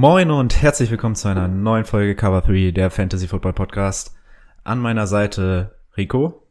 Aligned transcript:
Moin 0.00 0.30
und 0.30 0.62
herzlich 0.62 0.92
willkommen 0.92 1.16
zu 1.16 1.26
einer 1.26 1.48
neuen 1.48 1.84
Folge 1.84 2.14
Cover 2.14 2.40
3, 2.40 2.70
der 2.70 2.88
Fantasy 2.88 3.26
Football 3.26 3.54
Podcast. 3.54 4.14
An 4.62 4.78
meiner 4.78 5.08
Seite 5.08 5.74
Rico. 5.96 6.46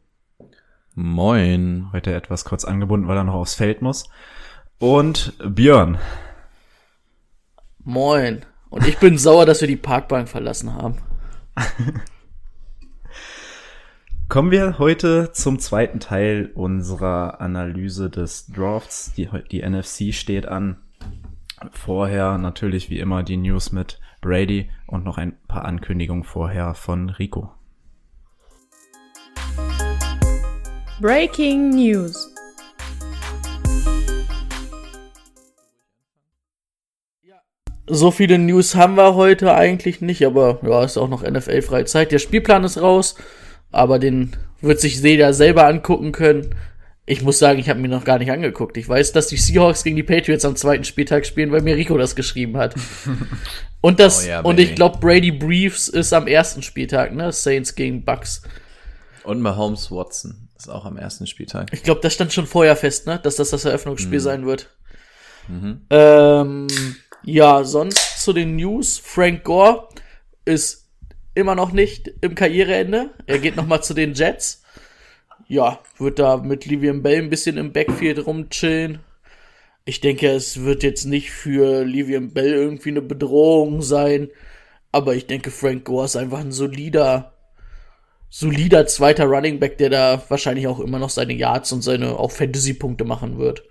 Moin. 0.94 1.88
Heute 1.94 2.14
etwas 2.14 2.44
kurz 2.44 2.66
angebunden, 2.66 3.08
weil 3.08 3.16
er 3.16 3.24
noch 3.24 3.32
aufs 3.32 3.54
Feld 3.54 3.80
muss. 3.80 4.10
Und 4.78 5.32
Björn. 5.42 5.96
Moin. 7.84 8.44
Und 8.68 8.86
ich 8.86 8.98
bin 8.98 9.16
sauer, 9.16 9.46
dass 9.46 9.62
wir 9.62 9.68
die 9.68 9.76
Parkbank 9.76 10.28
verlassen 10.28 10.74
haben. 10.74 10.98
Kommen 14.28 14.50
wir 14.50 14.78
heute 14.78 15.32
zum 15.32 15.58
zweiten 15.58 16.00
Teil 16.00 16.50
unserer 16.54 17.40
Analyse 17.40 18.10
des 18.10 18.48
Drafts. 18.48 19.14
Die, 19.14 19.30
die 19.50 19.66
NFC 19.66 20.12
steht 20.12 20.46
an. 20.46 20.82
Vorher 21.72 22.38
natürlich 22.38 22.90
wie 22.90 22.98
immer 22.98 23.22
die 23.22 23.36
News 23.36 23.72
mit 23.72 24.00
Brady 24.20 24.70
und 24.86 25.04
noch 25.04 25.18
ein 25.18 25.36
paar 25.48 25.64
Ankündigungen 25.64 26.24
vorher 26.24 26.74
von 26.74 27.10
Rico. 27.10 27.52
Breaking 31.00 31.70
News. 31.70 32.34
So 37.90 38.10
viele 38.10 38.38
News 38.38 38.74
haben 38.74 38.96
wir 38.96 39.14
heute 39.14 39.54
eigentlich 39.54 40.02
nicht, 40.02 40.26
aber 40.26 40.58
ja, 40.62 40.84
ist 40.84 40.98
auch 40.98 41.08
noch 41.08 41.22
NFL-freie 41.22 41.86
Zeit. 41.86 42.12
Der 42.12 42.18
Spielplan 42.18 42.64
ist 42.64 42.82
raus, 42.82 43.14
aber 43.72 43.98
den 43.98 44.36
wird 44.60 44.80
sich 44.80 45.00
jeder 45.00 45.32
selber 45.32 45.66
angucken 45.66 46.12
können. 46.12 46.54
Ich 47.10 47.22
muss 47.22 47.38
sagen, 47.38 47.58
ich 47.58 47.70
habe 47.70 47.80
mir 47.80 47.88
noch 47.88 48.04
gar 48.04 48.18
nicht 48.18 48.30
angeguckt. 48.30 48.76
Ich 48.76 48.86
weiß, 48.86 49.12
dass 49.12 49.28
die 49.28 49.38
Seahawks 49.38 49.82
gegen 49.82 49.96
die 49.96 50.02
Patriots 50.02 50.44
am 50.44 50.56
zweiten 50.56 50.84
Spieltag 50.84 51.24
spielen, 51.24 51.50
weil 51.50 51.62
mir 51.62 51.74
Rico 51.74 51.96
das 51.96 52.14
geschrieben 52.14 52.58
hat. 52.58 52.74
Und 53.80 53.98
das 53.98 54.24
Oh 54.24 54.28
ja, 54.28 54.40
und 54.40 54.58
ich 54.60 54.74
glaube 54.74 54.98
Brady 54.98 55.30
Briefs 55.30 55.86
ist 55.88 56.12
am 56.12 56.26
ersten 56.26 56.62
Spieltag, 56.62 57.14
ne? 57.14 57.30
Saints 57.32 57.76
gegen 57.76 58.04
Bucks. 58.04 58.42
Und 59.22 59.40
Mahomes 59.40 59.90
Watson 59.90 60.48
ist 60.58 60.68
auch 60.68 60.84
am 60.84 60.96
ersten 60.96 61.26
Spieltag. 61.28 61.72
Ich 61.72 61.84
glaube, 61.84 62.00
das 62.02 62.12
stand 62.12 62.32
schon 62.32 62.46
vorher 62.48 62.74
fest, 62.74 63.06
ne? 63.06 63.20
Dass 63.22 63.36
das 63.36 63.50
das 63.50 63.64
Eröffnungsspiel 63.64 64.18
Mhm. 64.18 64.22
sein 64.22 64.46
wird. 64.46 64.68
Ähm, 65.90 66.66
ja, 67.22 67.64
sonst 67.64 68.20
zu 68.22 68.32
den 68.32 68.56
News. 68.56 68.98
Frank 69.02 69.44
Gore 69.44 69.88
ist 70.44 70.88
immer 71.34 71.54
noch 71.54 71.72
nicht 71.72 72.10
im 72.20 72.34
Karriereende. 72.34 73.10
Er 73.26 73.38
geht 73.38 73.56
noch 73.56 73.66
mal 73.66 73.80
zu 73.80 73.94
den 73.94 74.12
Jets. 74.14 74.57
Ja, 75.50 75.80
wird 75.96 76.18
da 76.18 76.36
mit 76.36 76.66
Livian 76.66 77.02
Bell 77.02 77.22
ein 77.22 77.30
bisschen 77.30 77.56
im 77.56 77.72
Backfield 77.72 78.26
rumchillen. 78.26 78.98
Ich 79.86 80.02
denke, 80.02 80.28
es 80.28 80.62
wird 80.62 80.82
jetzt 80.82 81.06
nicht 81.06 81.30
für 81.30 81.84
Livian 81.84 82.34
Bell 82.34 82.52
irgendwie 82.52 82.90
eine 82.90 83.00
Bedrohung 83.00 83.80
sein. 83.80 84.28
Aber 84.92 85.14
ich 85.14 85.26
denke, 85.26 85.50
Frank 85.50 85.86
Gore 85.86 86.04
ist 86.04 86.16
einfach 86.16 86.40
ein 86.40 86.52
solider, 86.52 87.32
solider 88.28 88.86
zweiter 88.86 89.24
Running 89.24 89.58
Back, 89.58 89.78
der 89.78 89.88
da 89.88 90.22
wahrscheinlich 90.28 90.66
auch 90.66 90.80
immer 90.80 90.98
noch 90.98 91.08
seine 91.08 91.32
Yards 91.32 91.72
und 91.72 91.80
seine 91.80 92.18
auch 92.18 92.30
Fantasy-Punkte 92.30 93.06
machen 93.06 93.38
wird. 93.38 93.62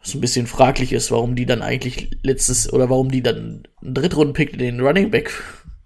Was 0.00 0.14
ein 0.14 0.20
bisschen 0.20 0.46
fraglich 0.46 0.92
ist, 0.92 1.10
warum 1.10 1.34
die 1.34 1.46
dann 1.46 1.62
eigentlich 1.62 2.10
letztes 2.22 2.72
oder 2.72 2.88
warum 2.88 3.10
die 3.10 3.22
dann 3.22 3.64
einen 3.82 3.94
Drittrunden-Pick 3.94 4.52
in 4.52 4.58
den 4.60 4.80
Running 4.80 5.10
Back 5.10 5.32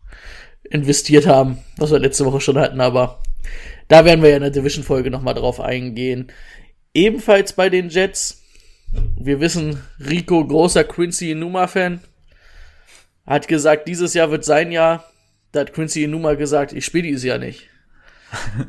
investiert 0.64 1.26
haben, 1.26 1.58
was 1.78 1.90
wir 1.90 1.98
letzte 1.98 2.26
Woche 2.26 2.42
schon 2.42 2.58
hatten, 2.58 2.82
aber 2.82 3.22
da 3.88 4.04
werden 4.04 4.22
wir 4.22 4.30
ja 4.30 4.36
in 4.36 4.42
der 4.42 4.50
Division-Folge 4.50 5.10
nochmal 5.10 5.34
drauf 5.34 5.60
eingehen. 5.60 6.32
Ebenfalls 6.94 7.52
bei 7.52 7.68
den 7.68 7.88
Jets, 7.88 8.42
wir 9.18 9.40
wissen, 9.40 9.82
Rico, 10.00 10.44
großer 10.46 10.84
Quincy 10.84 11.32
Enuma-Fan, 11.32 12.00
hat 13.26 13.48
gesagt, 13.48 13.88
dieses 13.88 14.14
Jahr 14.14 14.30
wird 14.30 14.44
sein 14.44 14.72
Jahr. 14.72 15.04
Da 15.52 15.60
hat 15.60 15.72
Quincy 15.72 16.04
Enuma 16.04 16.34
gesagt, 16.34 16.72
ich 16.72 16.84
spiele 16.84 17.08
dieses 17.08 17.24
Jahr 17.24 17.38
nicht. 17.38 17.68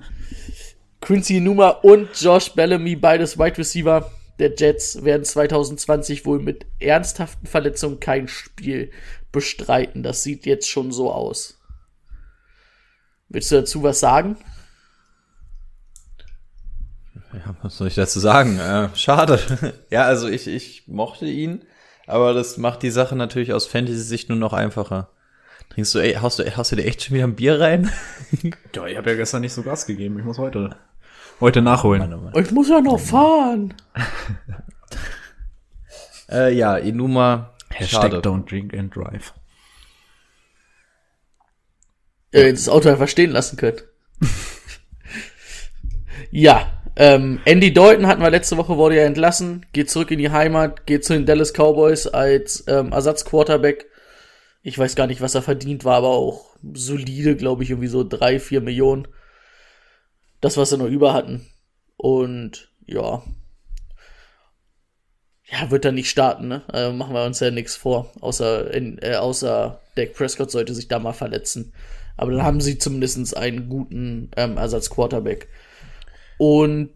Quincy 1.02 1.38
Enuma 1.38 1.70
und 1.70 2.10
Josh 2.20 2.54
Bellamy, 2.54 2.96
beides 2.96 3.38
Wide 3.38 3.58
Receiver 3.58 4.12
der 4.40 4.54
Jets, 4.56 5.04
werden 5.04 5.24
2020 5.24 6.26
wohl 6.26 6.40
mit 6.40 6.66
ernsthaften 6.80 7.48
Verletzungen 7.48 8.00
kein 8.00 8.28
Spiel 8.28 8.92
bestreiten. 9.32 10.04
Das 10.04 10.24
sieht 10.24 10.46
jetzt 10.46 10.70
schon 10.70 10.92
so 10.92 11.12
aus. 11.12 11.60
Willst 13.30 13.52
du 13.52 13.56
dazu 13.56 13.84
was 13.84 14.00
sagen? 14.00 14.38
Ja, 17.46 17.56
was 17.62 17.78
soll 17.78 17.88
ich 17.88 17.96
dazu 17.96 18.20
sagen? 18.20 18.60
Äh, 18.60 18.90
schade. 18.96 19.40
ja, 19.90 20.04
also 20.04 20.28
ich, 20.28 20.48
ich 20.48 20.88
mochte 20.88 21.26
ihn, 21.26 21.64
aber 22.08 22.34
das 22.34 22.58
macht 22.58 22.82
die 22.84 22.90
Sache 22.90 23.16
natürlich 23.16 23.54
aus 23.54 23.68
Fantasy-Sicht 23.68 24.30
nur 24.30 24.38
noch 24.38 24.54
einfacher. 24.54 25.10
Trinkst 25.70 25.94
du, 25.96 26.00
ey, 26.00 26.14
haust 26.16 26.40
du, 26.40 26.58
haust 26.58 26.72
du 26.72 26.76
dir 26.78 26.86
echt 26.86 27.04
schon 27.04 27.16
wieder 27.16 27.26
ein 27.28 27.36
Bier 27.36 27.60
rein? 27.60 27.92
Ja, 28.76 28.86
ich 28.86 28.98
habe 28.98 29.10
ja 29.12 29.16
gestern 29.16 29.42
nicht 29.42 29.54
so 29.54 29.64
Gas 29.64 29.86
gegeben. 29.86 30.20
Ich 30.20 30.26
muss 30.26 30.38
heute, 30.38 30.76
heute 31.40 31.62
nachholen. 31.62 32.02
Mann, 32.02 32.14
oh 32.14 32.22
Mann. 32.24 32.44
Ich 32.44 32.52
muss 32.52 32.70
ja 32.70 32.82
noch 32.82 33.00
fahren. 33.00 33.74
Äh, 36.30 36.54
ja, 36.56 36.76
Inuma, 36.76 37.54
Hashtag 37.70 38.12
schade. 38.12 38.18
don't 38.18 38.50
drink 38.50 38.74
and 38.74 38.94
drive. 38.94 39.34
äh, 42.34 42.52
das 42.52 42.68
Auto 42.68 42.90
einfach 42.90 43.08
stehen 43.08 43.32
lassen 43.32 43.56
können. 43.56 43.80
ja, 46.30 46.77
ähm, 46.98 47.40
Andy 47.46 47.72
Dalton 47.72 48.08
hatten 48.08 48.24
wir 48.24 48.32
letzte 48.32 48.58
Woche, 48.58 48.76
wurde 48.76 48.98
ja 48.98 49.04
entlassen, 49.04 49.66
geht 49.72 49.92
zurück 49.92 50.10
in 50.10 50.18
die 50.18 50.32
Heimat, 50.32 50.88
geht 50.88 51.06
zu 51.06 51.14
den 51.14 51.28
Dallas 51.28 51.54
Cowboys 51.54 52.08
als 52.08 52.64
ähm, 52.68 52.92
Ersatzquarterback. 52.92 53.86
Ich 54.64 54.80
weiß 54.80 54.96
gar 54.96 55.06
nicht, 55.06 55.22
was 55.22 55.36
er 55.36 55.44
verdient, 55.44 55.86
war 55.86 55.98
aber 55.98 56.10
auch 56.10 56.56
solide, 56.74 57.36
glaube 57.36 57.64
ich, 57.64 57.70
irgendwie 57.70 57.88
so 57.88 58.04
drei, 58.04 58.40
vier 58.40 58.62
Millionen. 58.62 59.08
Das, 60.42 60.58
was 60.58 60.72
sie 60.72 60.78
noch 60.78 60.88
über 60.88 61.14
hatten. 61.14 61.46
Und 61.98 62.72
ja. 62.88 63.22
Ja, 65.46 65.70
wird 65.70 65.86
er 65.86 65.92
nicht 65.92 66.10
starten, 66.10 66.48
ne? 66.48 66.64
Äh, 66.74 66.92
machen 66.92 67.14
wir 67.14 67.26
uns 67.26 67.40
ja 67.40 67.52
nichts 67.52 67.76
vor. 67.76 68.12
Außer, 68.22 68.74
in, 68.74 68.98
äh, 69.04 69.16
außer 69.16 69.80
Dak 69.96 70.14
Prescott 70.14 70.50
sollte 70.50 70.74
sich 70.74 70.88
da 70.88 70.98
mal 70.98 71.14
verletzen. 71.14 71.74
Aber 72.18 72.32
dann 72.32 72.44
haben 72.44 72.60
sie 72.60 72.80
zumindest 72.80 73.38
einen 73.38 73.70
guten 73.70 74.32
ähm, 74.36 74.58
Ersatz-Quarterback. 74.58 75.48
Und 76.38 76.92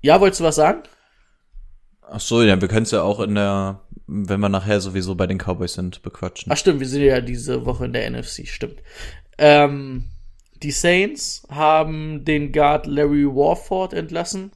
ja, 0.00 0.20
wolltest 0.20 0.40
du 0.40 0.44
was 0.44 0.56
sagen? 0.56 0.82
Ach 2.02 2.20
so, 2.20 2.42
ja, 2.42 2.60
wir 2.60 2.68
können 2.68 2.84
es 2.84 2.90
ja 2.90 3.02
auch 3.02 3.20
in 3.20 3.34
der, 3.34 3.82
wenn 4.06 4.40
wir 4.40 4.48
nachher 4.48 4.80
sowieso 4.80 5.14
bei 5.14 5.26
den 5.26 5.38
Cowboys 5.38 5.74
sind, 5.74 6.02
bequatschen. 6.02 6.50
Ach 6.50 6.56
stimmt, 6.56 6.80
wir 6.80 6.88
sind 6.88 7.02
ja 7.02 7.20
diese 7.20 7.66
Woche 7.66 7.84
in 7.84 7.92
der 7.92 8.10
NFC, 8.10 8.46
stimmt. 8.46 8.82
Ähm, 9.36 10.04
die 10.62 10.70
Saints 10.70 11.46
haben 11.50 12.24
den 12.24 12.52
Guard 12.52 12.86
Larry 12.86 13.26
Warford 13.26 13.92
entlassen. 13.92 14.52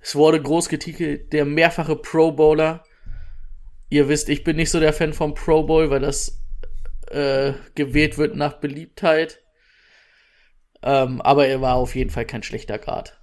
Es 0.00 0.14
wurde 0.14 0.40
groß 0.40 0.68
getitelt, 0.68 1.32
der 1.32 1.44
mehrfache 1.44 1.96
Pro 1.96 2.32
Bowler. 2.32 2.84
Ihr 3.88 4.08
wisst, 4.08 4.28
ich 4.28 4.42
bin 4.42 4.56
nicht 4.56 4.70
so 4.70 4.80
der 4.80 4.92
Fan 4.92 5.12
vom 5.12 5.34
Pro 5.34 5.64
Bowl, 5.64 5.90
weil 5.90 6.00
das 6.00 6.40
äh, 7.08 7.52
gewählt 7.74 8.18
wird 8.18 8.34
nach 8.34 8.54
Beliebtheit. 8.54 9.42
Ähm, 10.86 11.20
aber 11.20 11.48
er 11.48 11.60
war 11.60 11.74
auf 11.74 11.96
jeden 11.96 12.10
Fall 12.10 12.24
kein 12.24 12.44
schlechter 12.44 12.78
Guard. 12.78 13.18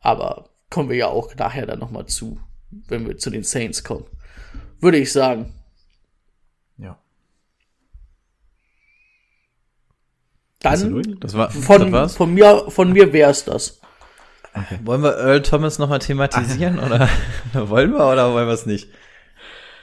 Aber 0.00 0.50
kommen 0.70 0.88
wir 0.88 0.96
ja 0.96 1.06
auch 1.06 1.32
nachher 1.36 1.64
dann 1.64 1.78
nochmal 1.78 2.06
zu, 2.06 2.40
wenn 2.88 3.06
wir 3.06 3.18
zu 3.18 3.30
den 3.30 3.44
Saints 3.44 3.84
kommen. 3.84 4.06
Würde 4.80 4.98
ich 4.98 5.12
sagen. 5.12 5.54
Ja. 6.78 6.98
Also 10.64 11.00
Dann? 11.00 11.20
Das 11.20 11.34
war, 11.34 11.52
von, 11.52 11.80
das 11.80 11.92
war's? 11.92 12.16
von 12.16 12.34
mir, 12.34 12.64
von 12.70 12.92
mir 12.92 13.12
wär's 13.12 13.44
das. 13.44 13.80
Wollen 14.82 15.04
wir 15.04 15.16
Earl 15.16 15.42
Thomas 15.42 15.78
nochmal 15.78 16.00
thematisieren 16.00 16.80
oder 16.80 17.08
wollen 17.52 17.92
wir 17.92 18.04
oder 18.04 18.32
wollen 18.32 18.48
wir 18.48 18.54
es 18.54 18.66
nicht? 18.66 18.88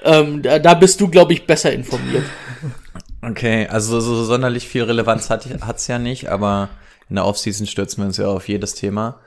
Ähm, 0.04 0.42
da, 0.42 0.60
da 0.60 0.74
bist 0.74 1.00
du, 1.00 1.08
glaube 1.08 1.32
ich, 1.32 1.48
besser 1.48 1.72
informiert. 1.72 2.26
Okay, 3.21 3.68
also 3.68 4.00
so 4.00 4.24
sonderlich 4.24 4.68
viel 4.68 4.83
Relevanz 4.83 5.30
hat 5.30 5.45
hat's 5.62 5.88
ja 5.88 6.00
nicht, 6.00 6.30
aber 6.30 6.69
in 7.10 7.16
der 7.16 7.25
Offseason 7.25 7.68
stürzen 7.68 8.01
wir 8.01 8.07
uns 8.07 8.18
ja 8.18 8.27
auf 8.27 8.48
jedes 8.48 8.75
Thema. 8.75 9.19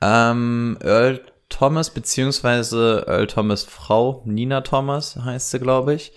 Ähm, 0.00 0.78
Earl 0.80 1.20
Thomas, 1.48 1.90
beziehungsweise 1.90 3.04
Earl 3.08 3.26
Thomas 3.26 3.64
Frau, 3.64 4.22
Nina 4.26 4.60
Thomas 4.60 5.16
heißt 5.16 5.50
sie, 5.50 5.58
glaube 5.58 5.94
ich, 5.94 6.12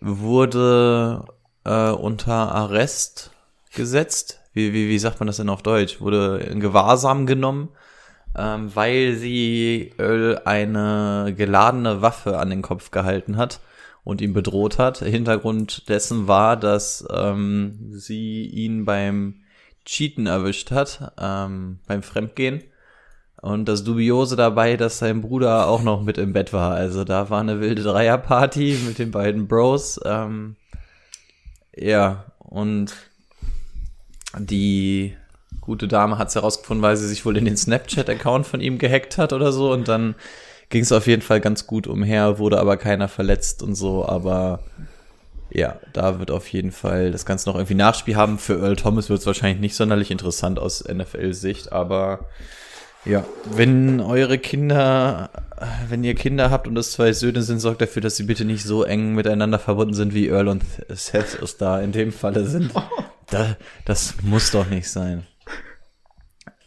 wurde 0.00 1.24
äh, 1.64 1.90
unter 1.90 2.54
Arrest 2.54 3.30
gesetzt. 3.74 4.40
Wie, 4.52 4.74
wie, 4.74 4.90
wie 4.90 4.98
sagt 4.98 5.20
man 5.20 5.28
das 5.28 5.38
denn 5.38 5.48
auf 5.48 5.62
Deutsch? 5.62 6.02
Wurde 6.02 6.38
in 6.38 6.60
Gewahrsam 6.60 7.24
genommen, 7.24 7.70
ähm, 8.36 8.70
weil 8.74 9.14
sie 9.14 9.94
Earl 9.96 10.42
eine 10.44 11.32
geladene 11.34 12.02
Waffe 12.02 12.38
an 12.38 12.50
den 12.50 12.60
Kopf 12.60 12.90
gehalten 12.90 13.38
hat 13.38 13.60
und 14.04 14.20
ihn 14.20 14.32
bedroht 14.32 14.78
hat. 14.78 14.98
Hintergrund 14.98 15.88
dessen 15.88 16.26
war, 16.26 16.56
dass 16.56 17.06
ähm, 17.12 17.90
sie 17.92 18.46
ihn 18.46 18.84
beim 18.84 19.42
Cheaten 19.84 20.26
erwischt 20.26 20.70
hat, 20.70 21.12
ähm, 21.20 21.78
beim 21.86 22.02
Fremdgehen. 22.02 22.62
Und 23.40 23.68
das 23.68 23.82
Dubiose 23.82 24.36
dabei, 24.36 24.76
dass 24.76 24.98
sein 24.98 25.20
Bruder 25.20 25.66
auch 25.66 25.82
noch 25.82 26.02
mit 26.02 26.16
im 26.16 26.32
Bett 26.32 26.52
war. 26.52 26.74
Also 26.74 27.02
da 27.02 27.28
war 27.28 27.40
eine 27.40 27.60
wilde 27.60 27.82
Dreierparty 27.82 28.78
mit 28.86 28.98
den 28.98 29.10
beiden 29.10 29.48
Bros. 29.48 29.98
Ähm, 30.04 30.54
ja, 31.74 32.24
und 32.38 32.94
die 34.38 35.16
gute 35.60 35.88
Dame 35.88 36.18
hat 36.18 36.28
es 36.28 36.36
herausgefunden, 36.36 36.82
weil 36.82 36.96
sie 36.96 37.08
sich 37.08 37.26
wohl 37.26 37.36
in 37.36 37.44
den 37.44 37.56
Snapchat-Account 37.56 38.46
von 38.46 38.60
ihm 38.60 38.78
gehackt 38.78 39.18
hat 39.18 39.32
oder 39.32 39.50
so. 39.50 39.72
Und 39.72 39.88
dann 39.88 40.14
ging 40.72 40.82
es 40.82 40.90
auf 40.90 41.06
jeden 41.06 41.22
Fall 41.22 41.40
ganz 41.40 41.66
gut 41.66 41.86
umher, 41.86 42.38
wurde 42.38 42.58
aber 42.58 42.78
keiner 42.78 43.06
verletzt 43.06 43.62
und 43.62 43.74
so. 43.74 44.08
Aber 44.08 44.60
ja, 45.50 45.78
da 45.92 46.18
wird 46.18 46.30
auf 46.30 46.48
jeden 46.48 46.72
Fall 46.72 47.12
das 47.12 47.26
Ganze 47.26 47.48
noch 47.48 47.56
irgendwie 47.56 47.74
Nachspiel 47.74 48.16
haben. 48.16 48.38
Für 48.38 48.58
Earl 48.58 48.76
Thomas 48.76 49.10
wird 49.10 49.20
es 49.20 49.26
wahrscheinlich 49.26 49.60
nicht 49.60 49.76
sonderlich 49.76 50.10
interessant 50.10 50.58
aus 50.58 50.82
NFL-Sicht, 50.82 51.72
aber 51.72 52.26
ja, 53.04 53.24
wenn 53.44 54.00
eure 54.00 54.38
Kinder, 54.38 55.30
wenn 55.88 56.04
ihr 56.04 56.14
Kinder 56.14 56.50
habt 56.50 56.66
und 56.66 56.76
es 56.78 56.92
zwei 56.92 57.12
Söhne 57.12 57.42
sind, 57.42 57.58
sorgt 57.58 57.82
dafür, 57.82 58.00
dass 58.00 58.16
sie 58.16 58.22
bitte 58.22 58.46
nicht 58.46 58.64
so 58.64 58.82
eng 58.82 59.14
miteinander 59.14 59.58
verbunden 59.58 59.94
sind, 59.94 60.14
wie 60.14 60.28
Earl 60.28 60.48
und 60.48 60.64
Seth 60.88 61.38
es 61.42 61.58
da 61.58 61.80
in 61.80 61.92
dem 61.92 62.12
Falle 62.12 62.46
sind. 62.46 62.72
Da, 63.28 63.56
das 63.84 64.14
muss 64.22 64.50
doch 64.52 64.68
nicht 64.68 64.90
sein. 64.90 65.26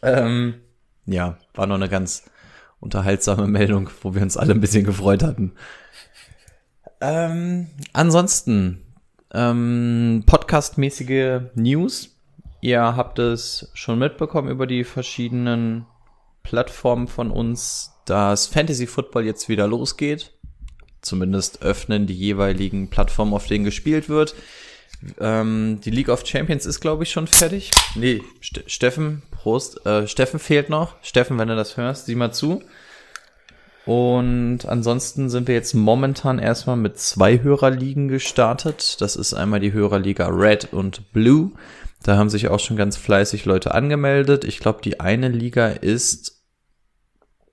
Ähm, 0.02 0.56
ja, 1.06 1.38
war 1.54 1.68
noch 1.68 1.76
eine 1.76 1.90
ganz 1.90 2.24
unterhaltsame 2.86 3.48
Meldung, 3.48 3.90
wo 4.02 4.16
wir 4.16 4.22
uns 4.22 4.38
alle 4.38 4.54
ein 4.54 4.62
bisschen 4.62 4.86
gefreut 4.86 5.24
hatten. 5.24 5.54
Ähm, 7.02 7.68
ansonsten, 7.92 8.82
ähm, 9.34 10.24
podcastmäßige 10.26 11.42
News. 11.56 12.16
Ihr 12.62 12.82
habt 12.82 13.20
es 13.20 13.70
schon 13.74 14.00
mitbekommen 14.00 14.50
über 14.50 14.66
die 14.66 14.84
verschiedenen 14.84 15.86
Plattformen 16.44 17.08
von 17.08 17.32
uns, 17.32 17.92
dass 18.06 18.48
Fantasy 18.48 18.88
Football 18.88 19.26
jetzt 19.26 19.50
wieder 19.50 19.68
losgeht. 19.68 20.32
Zumindest 21.02 21.62
öffnen 21.62 22.08
die 22.08 22.16
jeweiligen 22.16 22.90
Plattformen, 22.90 23.34
auf 23.34 23.48
denen 23.48 23.66
gespielt 23.66 24.10
wird. 24.10 24.36
Ähm, 25.20 25.80
die 25.84 25.92
League 25.92 26.10
of 26.10 26.26
Champions 26.26 26.66
ist, 26.66 26.80
glaube 26.80 27.04
ich, 27.04 27.12
schon 27.12 27.28
fertig. 27.28 27.72
Nee, 27.96 28.24
St 28.44 28.64
Steffen, 28.68 29.22
Prost. 29.32 29.86
Äh, 29.86 30.08
Steffen 30.08 30.40
fehlt 30.40 30.70
noch. 30.70 30.96
Steffen, 31.02 31.38
wenn 31.38 31.48
du 31.48 31.56
das 31.56 31.78
hörst, 31.78 32.06
sieh 32.06 32.16
mal 32.16 32.32
zu. 32.32 32.64
Und 33.86 34.66
ansonsten 34.66 35.30
sind 35.30 35.48
wir 35.48 35.54
jetzt 35.54 35.76
momentan 35.76 36.40
erstmal 36.40 36.76
mit 36.76 36.98
zwei 36.98 37.42
Hörerligen 37.42 38.08
gestartet. 38.08 39.00
Das 39.00 39.16
ist 39.16 39.36
einmal 39.36 39.60
die 39.60 39.74
Hörerliga 39.74 40.28
Red 40.28 40.74
und 40.74 41.14
Blue. 41.14 41.52
Da 42.02 42.18
haben 42.18 42.30
sich 42.30 42.48
auch 42.48 42.60
schon 42.60 42.78
ganz 42.78 42.98
fleißig 42.98 43.46
Leute 43.46 43.74
angemeldet. 43.74 44.44
Ich 44.44 44.60
glaube, 44.60 44.82
die 44.84 45.00
eine 45.00 45.28
Liga 45.28 45.68
ist, 45.68 46.44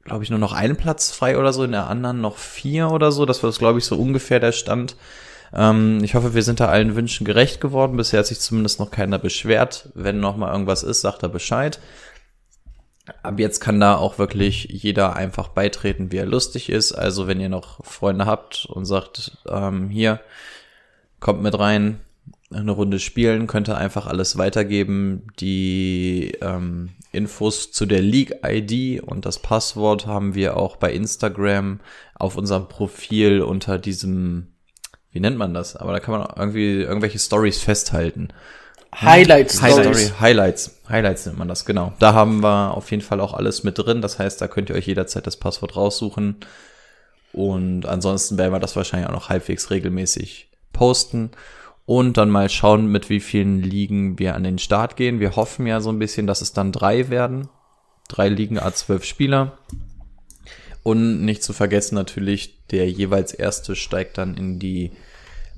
glaube 0.05 0.25
ich, 0.25 0.31
nur 0.31 0.39
noch 0.39 0.55
einen 0.55 0.77
Platz 0.77 1.11
frei 1.11 1.39
oder 1.39 1.53
so, 1.53 1.65
in 1.65 1.73
der 1.73 1.89
anderen 1.89 2.23
noch 2.23 2.39
vier 2.39 2.91
oder 2.91 3.13
so. 3.13 3.27
Das 3.27 3.43
war, 3.43 3.51
glaube 3.53 3.79
ich, 3.79 3.85
so 3.85 3.97
ungefähr 3.97 4.41
der 4.41 4.53
Stand. 4.53 4.97
Ähm, 5.55 6.03
ich 6.03 6.15
hoffe, 6.15 6.35
wir 6.35 6.43
sind 6.43 6.61
da 6.61 6.69
allen 6.69 6.97
Wünschen 6.97 7.25
gerecht 7.25 7.61
geworden. 7.61 7.97
Bisher 7.97 8.21
hat 8.21 8.27
sich 8.27 8.41
zumindest 8.41 8.81
noch 8.81 8.91
keiner 8.91 9.19
beschwert. 9.19 9.91
Wenn 9.95 10.21
noch 10.21 10.37
mal 10.37 10.53
irgendwas 10.53 10.83
ist, 10.83 11.01
sagt 11.01 11.23
er 11.23 11.29
Bescheid. 11.29 11.81
Ab 13.23 13.41
jetzt 13.41 13.61
kann 13.61 13.81
da 13.81 13.97
auch 13.97 14.19
wirklich 14.19 14.65
jeder 14.71 15.17
einfach 15.17 15.49
beitreten, 15.49 16.13
wie 16.13 16.19
er 16.19 16.27
lustig 16.27 16.71
ist. 16.71 16.93
Also 16.93 17.27
wenn 17.27 17.41
ihr 17.41 17.49
noch 17.49 17.85
Freunde 17.85 18.27
habt 18.27 18.67
und 18.67 18.85
sagt, 18.85 19.39
ähm, 19.49 19.89
hier, 19.89 20.21
kommt 21.19 21.43
mit 21.43 21.59
rein, 21.59 22.01
eine 22.53 22.73
Runde 22.73 22.99
spielen, 22.99 23.47
könnt 23.47 23.69
ihr 23.69 23.77
einfach 23.77 24.07
alles 24.07 24.39
weitergeben. 24.39 25.27
Die 25.41 26.37
ähm, 26.41 26.91
Infos 27.13 27.73
zu 27.73 27.87
der 27.87 28.03
League-ID 28.03 29.03
und 29.03 29.27
das 29.27 29.39
Passwort 29.39 30.07
haben 30.07 30.35
wir 30.35 30.57
auch 30.57 30.77
bei 30.77 30.93
Instagram 30.93 31.81
auf 32.15 32.37
unserem 32.37 32.69
Profil 32.69 33.43
unter 33.43 33.79
diesem, 33.79 34.49
wie 35.13 35.21
nennt 35.21 35.37
man 35.37 35.55
das? 35.55 35.77
Aber 35.77 35.93
da 35.93 36.01
kann 36.01 36.19
man 36.19 36.29
irgendwie 36.37 36.81
irgendwelche 36.81 37.19
Stories 37.19 37.59
festhalten. 37.59 38.29
Highlights. 38.95 39.63
Highlights. 39.63 40.21
Highlights. 40.21 40.81
Highlights 40.89 41.27
nennt 41.27 41.39
man 41.39 41.49
das, 41.49 41.65
genau. 41.65 41.93
Da 41.99 42.13
haben 42.13 42.43
wir 42.43 42.75
auf 42.77 42.91
jeden 42.91 43.03
Fall 43.03 43.21
auch 43.21 43.33
alles 43.33 43.65
mit 43.65 43.79
drin. 43.79 44.03
Das 44.03 44.19
heißt, 44.19 44.41
da 44.41 44.49
könnt 44.49 44.71
ihr 44.71 44.77
euch 44.77 44.87
jederzeit 44.87 45.27
das 45.27 45.37
Passwort 45.37 45.77
raussuchen. 45.77 46.37
Und 47.33 47.87
ansonsten 47.87 48.37
werden 48.37 48.53
wir 48.53 48.61
das 48.61 48.77
wahrscheinlich 48.77 49.09
auch 49.09 49.15
noch 49.15 49.29
halbwegs 49.31 49.71
regelmäßig 49.71 50.49
posten. 50.73 51.31
Und 51.85 52.17
dann 52.17 52.31
mal 52.31 52.49
schauen, 52.49 52.87
mit 52.87 53.11
wie 53.11 53.21
vielen 53.21 53.63
Ligen 53.63 54.19
wir 54.19 54.35
an 54.35 54.45
den 54.45 54.59
Start 54.59 54.97
gehen. 54.97 55.21
Wir 55.21 55.37
hoffen 55.37 55.67
ja 55.67 55.81
so 55.81 55.91
ein 55.91 55.99
bisschen, 55.99 56.27
dass 56.27 56.43
es 56.43 56.53
dann 56.53 56.73
drei 56.73 57.09
werden. 57.09 57.49
Drei 58.09 58.29
Ligen 58.29 58.59
a 58.59 58.73
zwölf 58.73 59.05
Spieler. 59.05 59.59
Und 60.83 61.25
nicht 61.25 61.43
zu 61.43 61.53
vergessen 61.53 61.95
natürlich, 61.95 62.67
der 62.69 62.91
jeweils 62.91 63.33
erste 63.33 63.77
steigt 63.77 64.19
dann 64.19 64.37
in 64.37 64.59
die 64.59 64.91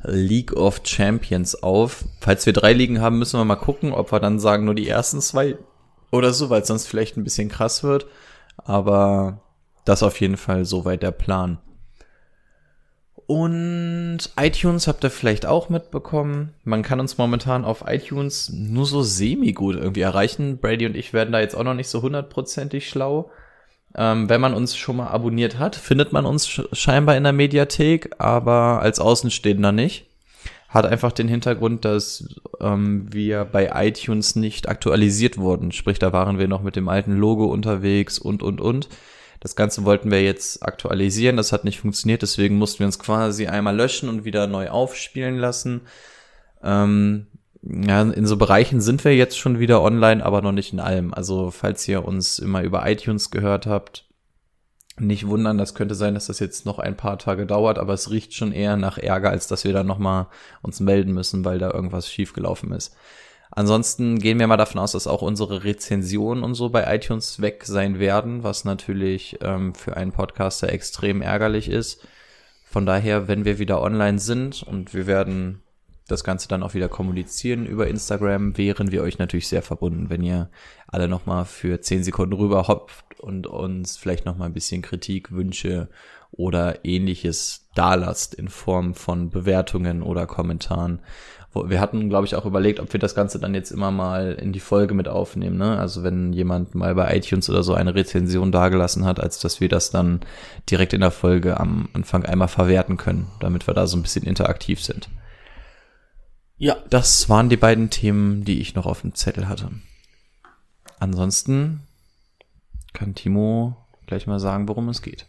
League 0.03 0.53
of 0.53 0.83
Champions 0.85 1.63
auf. 1.63 2.05
Falls 2.21 2.45
wir 2.45 2.53
drei 2.53 2.73
Ligen 2.73 3.01
haben, 3.01 3.19
müssen 3.19 3.41
wir 3.41 3.45
mal 3.45 3.57
gucken, 3.57 3.93
ob 3.93 4.13
wir 4.13 4.21
dann 4.21 4.39
sagen, 4.39 4.65
nur 4.65 4.75
die 4.75 4.89
ersten 4.89 5.21
zwei 5.21 5.57
oder 6.11 6.33
so, 6.33 6.51
weil 6.51 6.63
es 6.63 6.69
sonst 6.69 6.87
vielleicht 6.87 7.17
ein 7.17 7.25
bisschen 7.25 7.49
krass 7.49 7.83
wird. 7.83 8.07
Aber 8.59 9.41
das 9.85 10.03
auf 10.03 10.21
jeden 10.21 10.37
Fall 10.37 10.65
soweit 10.65 11.03
der 11.03 11.11
Plan. 11.11 11.59
Und 13.27 14.19
iTunes 14.39 14.87
habt 14.87 15.03
ihr 15.03 15.11
vielleicht 15.11 15.47
auch 15.47 15.71
mitbekommen. 15.71 16.53
Man 16.63 16.83
kann 16.83 17.01
uns 17.01 17.17
momentan 17.17 17.65
auf 17.65 17.85
iTunes 17.87 18.51
nur 18.51 18.85
so 18.85 19.03
semi-gut 19.03 19.77
irgendwie 19.77 20.03
erreichen. 20.03 20.59
Brady 20.59 20.85
und 20.85 20.95
ich 20.95 21.15
werden 21.15 21.33
da 21.33 21.41
jetzt 21.41 21.55
auch 21.55 21.65
noch 21.65 21.75
nicht 21.75 21.89
so 21.89 22.03
hundertprozentig 22.03 22.89
schlau. 22.89 23.31
Ähm, 23.97 24.29
wenn 24.29 24.41
man 24.41 24.55
uns 24.55 24.77
schon 24.77 24.97
mal 24.97 25.09
abonniert 25.09 25.59
hat, 25.59 25.77
findet 25.77 26.13
man 26.13 26.27
uns 26.27 26.61
scheinbar 26.73 27.17
in 27.17 27.23
der 27.23 27.33
Mediathek, 27.33 28.11
aber 28.19 28.81
als 28.81 28.99
Außenstehender 28.99 29.73
nicht. 29.73 30.07
Hat 30.69 30.87
einfach 30.87 31.13
den 31.13 31.29
Hintergrund, 31.29 31.85
dass 31.85 32.35
ähm, 32.61 33.07
wir 33.13 33.45
bei 33.45 33.71
iTunes 33.87 34.35
nicht 34.35 34.69
aktualisiert 34.69 35.39
wurden. 35.39 35.71
Sprich, 35.71 36.01
da 36.01 36.13
waren 36.13 36.39
wir 36.39 36.49
noch 36.49 36.63
mit 36.63 36.75
dem 36.75 36.89
alten 36.89 37.17
Logo 37.17 37.45
unterwegs 37.45 38.19
und, 38.19 38.43
und, 38.43 38.61
und. 38.61 38.89
Das 39.39 39.55
Ganze 39.55 39.85
wollten 39.85 40.11
wir 40.11 40.23
jetzt 40.23 40.65
aktualisieren. 40.65 41.37
Das 41.37 41.53
hat 41.53 41.65
nicht 41.65 41.79
funktioniert, 41.79 42.23
deswegen 42.23 42.57
mussten 42.57 42.81
wir 42.81 42.87
uns 42.87 42.99
quasi 42.99 43.47
einmal 43.47 43.77
löschen 43.77 44.09
und 44.09 44.25
wieder 44.25 44.49
neu 44.49 44.71
aufspielen 44.71 45.37
lassen. 45.39 45.83
Ähm, 46.65 47.27
ja, 47.67 48.03
in 48.03 48.27
so 48.27 48.37
Bereichen 48.37 48.81
sind 48.81 49.05
wir 49.05 49.17
jetzt 49.17 49.39
schon 49.39 49.59
wieder 49.59 49.83
online, 49.83 50.25
aber 50.25 50.43
noch 50.43 50.53
nicht 50.53 50.73
in 50.73 50.81
allem. 50.81 51.15
Also, 51.15 51.51
falls 51.51 51.87
ihr 51.89 52.05
uns 52.05 52.39
immer 52.39 52.63
über 52.63 52.87
iTunes 52.89 53.31
gehört 53.31 53.67
habt, 53.67 54.05
nicht 54.99 55.27
wundern, 55.27 55.59
das 55.59 55.75
könnte 55.75 55.95
sein, 55.95 56.15
dass 56.15 56.27
das 56.27 56.39
jetzt 56.39 56.67
noch 56.67 56.79
ein 56.79 56.97
paar 56.97 57.19
Tage 57.19 57.47
dauert, 57.47 57.79
aber 57.79 57.95
es 57.95 58.11
riecht 58.11 58.35
schon 58.35 58.53
eher 58.53 58.77
nach 58.77 58.99
Ärger, 58.99 59.31
als 59.31 59.49
dass 59.49 59.65
wir 59.65 59.73
dann 59.73 59.87
nochmal 59.87 60.27
uns 60.63 60.79
melden 60.81 61.13
müssen, 61.13 61.45
weil 61.45 61.59
da 61.59 61.71
irgendwas 61.71 62.11
schiefgelaufen 62.11 62.71
ist. 62.73 62.95
Ansonsten 63.51 64.19
gehen 64.19 64.39
wir 64.39 64.47
mal 64.47 64.57
davon 64.57 64.81
aus, 64.81 64.93
dass 64.93 65.07
auch 65.07 65.23
unsere 65.23 65.65
Rezensionen 65.65 66.45
und 66.45 66.55
so 66.55 66.69
bei 66.69 66.95
iTunes 66.95 67.41
weg 67.41 67.65
sein 67.65 67.99
werden, 67.99 68.43
was 68.43 68.65
natürlich 68.65 69.39
ähm, 69.43 69.75
für 69.75 69.97
einen 69.97 70.13
Podcaster 70.13 70.71
extrem 70.73 71.23
ärgerlich 71.23 71.69
ist. 71.69 72.07
Von 72.65 72.85
daher, 72.87 73.29
wenn 73.29 73.45
wir 73.45 73.59
wieder 73.59 73.81
online 73.81 74.19
sind 74.19 74.63
und 74.63 74.93
wir 74.95 75.07
werden 75.07 75.64
das 76.09 76.25
Ganze 76.25 76.49
dann 76.49 76.63
auch 76.63 76.75
wieder 76.75 76.89
kommunizieren 76.89 77.67
über 77.67 77.89
Instagram, 77.89 78.59
wären 78.59 78.93
wir 78.93 79.03
euch 79.03 79.19
natürlich 79.19 79.49
sehr 79.49 79.63
verbunden, 79.63 80.11
wenn 80.11 80.23
ihr 80.23 80.51
alle 80.87 81.09
nochmal 81.09 81.45
für 81.45 81.81
10 81.81 82.05
Sekunden 82.05 82.35
rüber 82.35 82.69
hopft 82.69 83.21
und 83.21 83.47
uns 83.47 83.97
vielleicht 83.97 84.27
nochmal 84.27 84.49
ein 84.49 84.55
bisschen 84.55 84.83
Kritik, 84.83 85.33
Wünsche 85.33 85.89
oder 86.31 86.85
ähnliches 86.85 87.69
dalasst 87.75 88.35
in 88.35 88.49
Form 88.49 88.95
von 88.95 89.31
Bewertungen 89.31 90.03
oder 90.03 90.27
Kommentaren. 90.27 91.01
Wir 91.55 91.81
hatten, 91.81 92.09
glaube 92.09 92.27
ich, 92.27 92.35
auch 92.35 92.47
überlegt, 92.47 92.81
ob 92.81 92.93
wir 92.93 92.99
das 92.99 93.15
Ganze 93.15 93.39
dann 93.39 93.55
jetzt 93.55 93.71
immer 93.71 93.93
mal 93.93 94.33
in 94.33 94.53
die 94.53 94.61
Folge 94.61 94.93
mit 94.93 95.07
aufnehmen. 95.07 95.57
Ne? 95.57 95.79
Also 95.79 96.03
wenn 96.03 96.33
jemand 96.33 96.75
mal 96.75 96.97
bei 96.97 97.17
iTunes 97.17 97.49
oder 97.49 97.63
so 97.63 97.75
eine 97.75 97.95
Rezension 97.95 98.51
dagelassen 98.51 99.05
hat, 99.05 99.21
als 99.21 99.39
dass 99.39 99.61
wir 99.61 99.69
das 99.69 99.91
dann 99.91 100.21
direkt 100.69 100.93
in 100.93 101.01
der 101.01 101.13
Folge 101.13 101.61
am 101.61 101.89
Anfang 101.93 102.25
einmal 102.25 102.49
verwerten 102.49 102.97
können, 102.97 103.29
damit 103.39 103.69
wir 103.69 103.75
da 103.75 103.87
so 103.87 103.97
ein 103.97 104.03
bisschen 104.03 104.25
interaktiv 104.25 104.83
sind. 104.83 105.09
Ja, 106.65 106.79
das 106.89 107.29
waren 107.29 107.51
die 107.51 107.59
beiden 107.59 107.91
Themen, 107.91 108.43
die 108.47 108.59
ich 108.59 108.75
noch 108.75 108.87
auf 108.87 109.03
dem 109.03 109.15
Zettel 109.15 109.51
hatte. 109.51 109.69
Ansonsten 110.99 111.83
kann 112.95 113.15
Timo 113.15 113.77
gleich 114.07 114.27
mal 114.27 114.41
sagen, 114.41 114.67
worum 114.67 114.89
es 114.89 115.03
geht. 115.03 115.27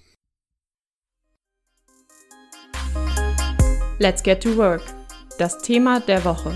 Let's 3.99 4.23
get 4.23 4.41
to 4.43 4.55
work. 4.55 4.81
Das 5.37 5.61
Thema 5.61 5.99
der 5.99 6.23
Woche. 6.23 6.53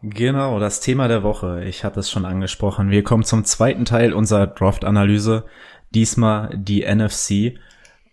Genau, 0.00 0.58
das 0.60 0.80
Thema 0.80 1.06
der 1.06 1.22
Woche. 1.22 1.64
Ich 1.66 1.84
hatte 1.84 2.00
es 2.00 2.10
schon 2.10 2.24
angesprochen. 2.24 2.90
Wir 2.90 3.04
kommen 3.04 3.24
zum 3.24 3.44
zweiten 3.44 3.84
Teil 3.84 4.14
unserer 4.14 4.46
Draft-Analyse. 4.46 5.44
Diesmal 5.90 6.48
die 6.56 6.86
NFC. 6.86 7.58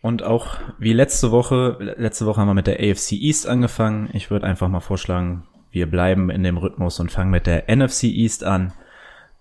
Und 0.05 0.21
auch 0.21 0.59
wie 0.77 0.93
letzte 0.93 1.31
Woche, 1.31 1.77
letzte 1.97 2.27
Woche 2.27 2.39
haben 2.39 2.47
wir 2.47 2.53
mit 2.53 2.67
der 2.67 2.79
AFC 2.79 3.13
East 3.13 3.47
angefangen. 3.47 4.11
Ich 4.13 4.29
würde 4.29 4.45
einfach 4.45 4.67
mal 4.67 4.79
vorschlagen, 4.79 5.47
wir 5.71 5.89
bleiben 5.89 6.29
in 6.29 6.43
dem 6.43 6.57
Rhythmus 6.57 6.99
und 6.99 7.11
fangen 7.11 7.31
mit 7.31 7.47
der 7.47 7.75
NFC 7.75 8.03
East 8.03 8.43
an. 8.43 8.71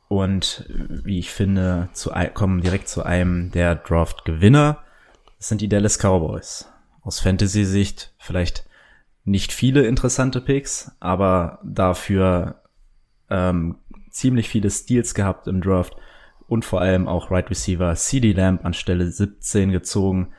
Und 0.08 0.64
wie 0.70 1.18
ich 1.18 1.30
finde, 1.30 1.90
zu, 1.92 2.12
kommen 2.32 2.62
direkt 2.62 2.88
zu 2.88 3.02
einem 3.02 3.50
der 3.50 3.74
Draft-Gewinner. 3.74 4.78
Das 5.36 5.50
sind 5.50 5.60
die 5.60 5.68
Dallas 5.68 5.98
Cowboys. 5.98 6.72
Aus 7.02 7.20
Fantasy-Sicht 7.20 8.14
vielleicht 8.16 8.64
nicht 9.24 9.52
viele 9.52 9.82
interessante 9.82 10.40
Picks, 10.40 10.92
aber 10.98 11.58
dafür 11.62 12.62
ähm, 13.28 13.76
ziemlich 14.08 14.48
viele 14.48 14.70
Steals 14.70 15.12
gehabt 15.12 15.46
im 15.46 15.60
Draft 15.60 15.94
und 16.48 16.64
vor 16.64 16.80
allem 16.80 17.06
auch 17.06 17.30
Right 17.30 17.50
Receiver 17.50 17.94
CD 17.96 18.32
Lamb 18.32 18.64
an 18.64 18.72
Stelle 18.72 19.10
17 19.10 19.70
gezogen 19.70 20.32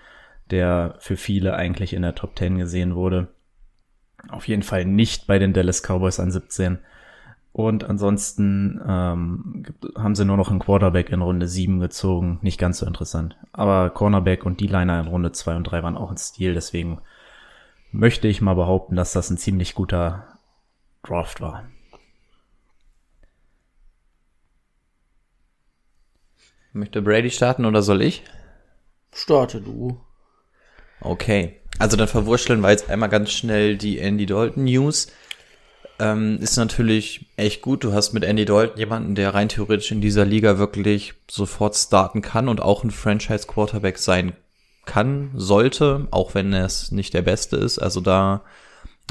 der 0.52 0.96
für 1.00 1.18
viele 1.18 1.56
eigentlich 1.56 1.94
in 1.94 2.02
der 2.02 2.16
Top 2.16 2.38
10 2.38 2.58
gesehen 2.58 2.96
wurde. 2.96 3.28
Auf 4.30 4.48
jeden 4.48 4.64
Fall 4.64 4.86
nicht 4.86 5.28
bei 5.28 5.40
den 5.40 5.54
Dallas 5.54 5.82
Cowboys 5.82 6.20
an 6.20 6.32
17. 6.32 6.80
Und 7.52 7.86
ansonsten 7.86 8.82
ähm, 8.86 9.66
haben 9.98 10.16
sie 10.16 10.26
nur 10.26 10.36
noch 10.36 10.50
einen 10.50 10.60
Quarterback 10.60 11.10
in 11.10 11.22
Runde 11.22 11.48
7 11.48 11.80
gezogen. 11.80 12.40
Nicht 12.42 12.60
ganz 12.60 12.80
so 12.80 12.86
interessant. 12.86 13.38
Aber 13.54 13.90
Cornerback 13.92 14.46
und 14.46 14.60
D-Liner 14.60 15.00
in 15.00 15.08
Runde 15.08 15.32
2 15.32 15.56
und 15.56 15.64
3 15.64 15.82
waren 15.82 15.96
auch 15.98 16.12
ein 16.12 16.18
Stil. 16.18 16.54
Deswegen 16.54 17.00
möchte 17.92 18.28
ich 18.28 18.42
mal 18.42 18.56
behaupten, 18.56 18.96
dass 18.96 19.14
das 19.14 19.30
ein 19.30 19.38
ziemlich 19.38 19.74
guter 19.74 20.28
Draft 21.04 21.40
war. 21.40 21.64
Möchte 26.74 27.02
Brady 27.02 27.32
starten 27.32 27.64
oder 27.64 27.82
soll 27.82 28.02
ich? 28.02 28.24
Starte 29.14 29.62
du. 29.62 30.05
Okay. 31.06 31.54
Also 31.78 31.98
dann 31.98 32.08
verwurschteln 32.08 32.62
wir 32.62 32.72
jetzt 32.72 32.90
einmal 32.90 33.10
ganz 33.10 33.32
schnell 33.32 33.78
die 33.78 34.00
Andy 34.00 34.26
Dalton 34.26 34.64
News. 34.64 35.08
Ähm, 36.00 36.40
ist 36.42 36.58
natürlich 36.58 37.28
echt 37.38 37.62
gut. 37.62 37.84
Du 37.84 37.94
hast 37.94 38.14
mit 38.14 38.24
Andy 38.24 38.46
Dalton 38.46 38.78
jemanden, 38.78 39.16
der 39.16 39.34
rein 39.34 39.50
theoretisch 39.50 39.92
in 39.92 40.02
dieser 40.02 40.26
Liga 40.26 40.58
wirklich 40.58 41.14
sofort 41.30 41.76
starten 41.76 42.22
kann 42.22 42.50
und 42.50 42.62
auch 42.62 42.84
ein 42.84 42.92
Franchise 42.92 43.48
Quarterback 43.48 43.98
sein 43.98 44.34
kann, 44.86 45.32
sollte, 45.36 46.08
auch 46.12 46.34
wenn 46.34 46.54
es 46.54 46.92
nicht 46.92 47.14
der 47.14 47.22
Beste 47.22 47.58
ist. 47.58 47.80
Also 47.80 48.02
da 48.02 48.44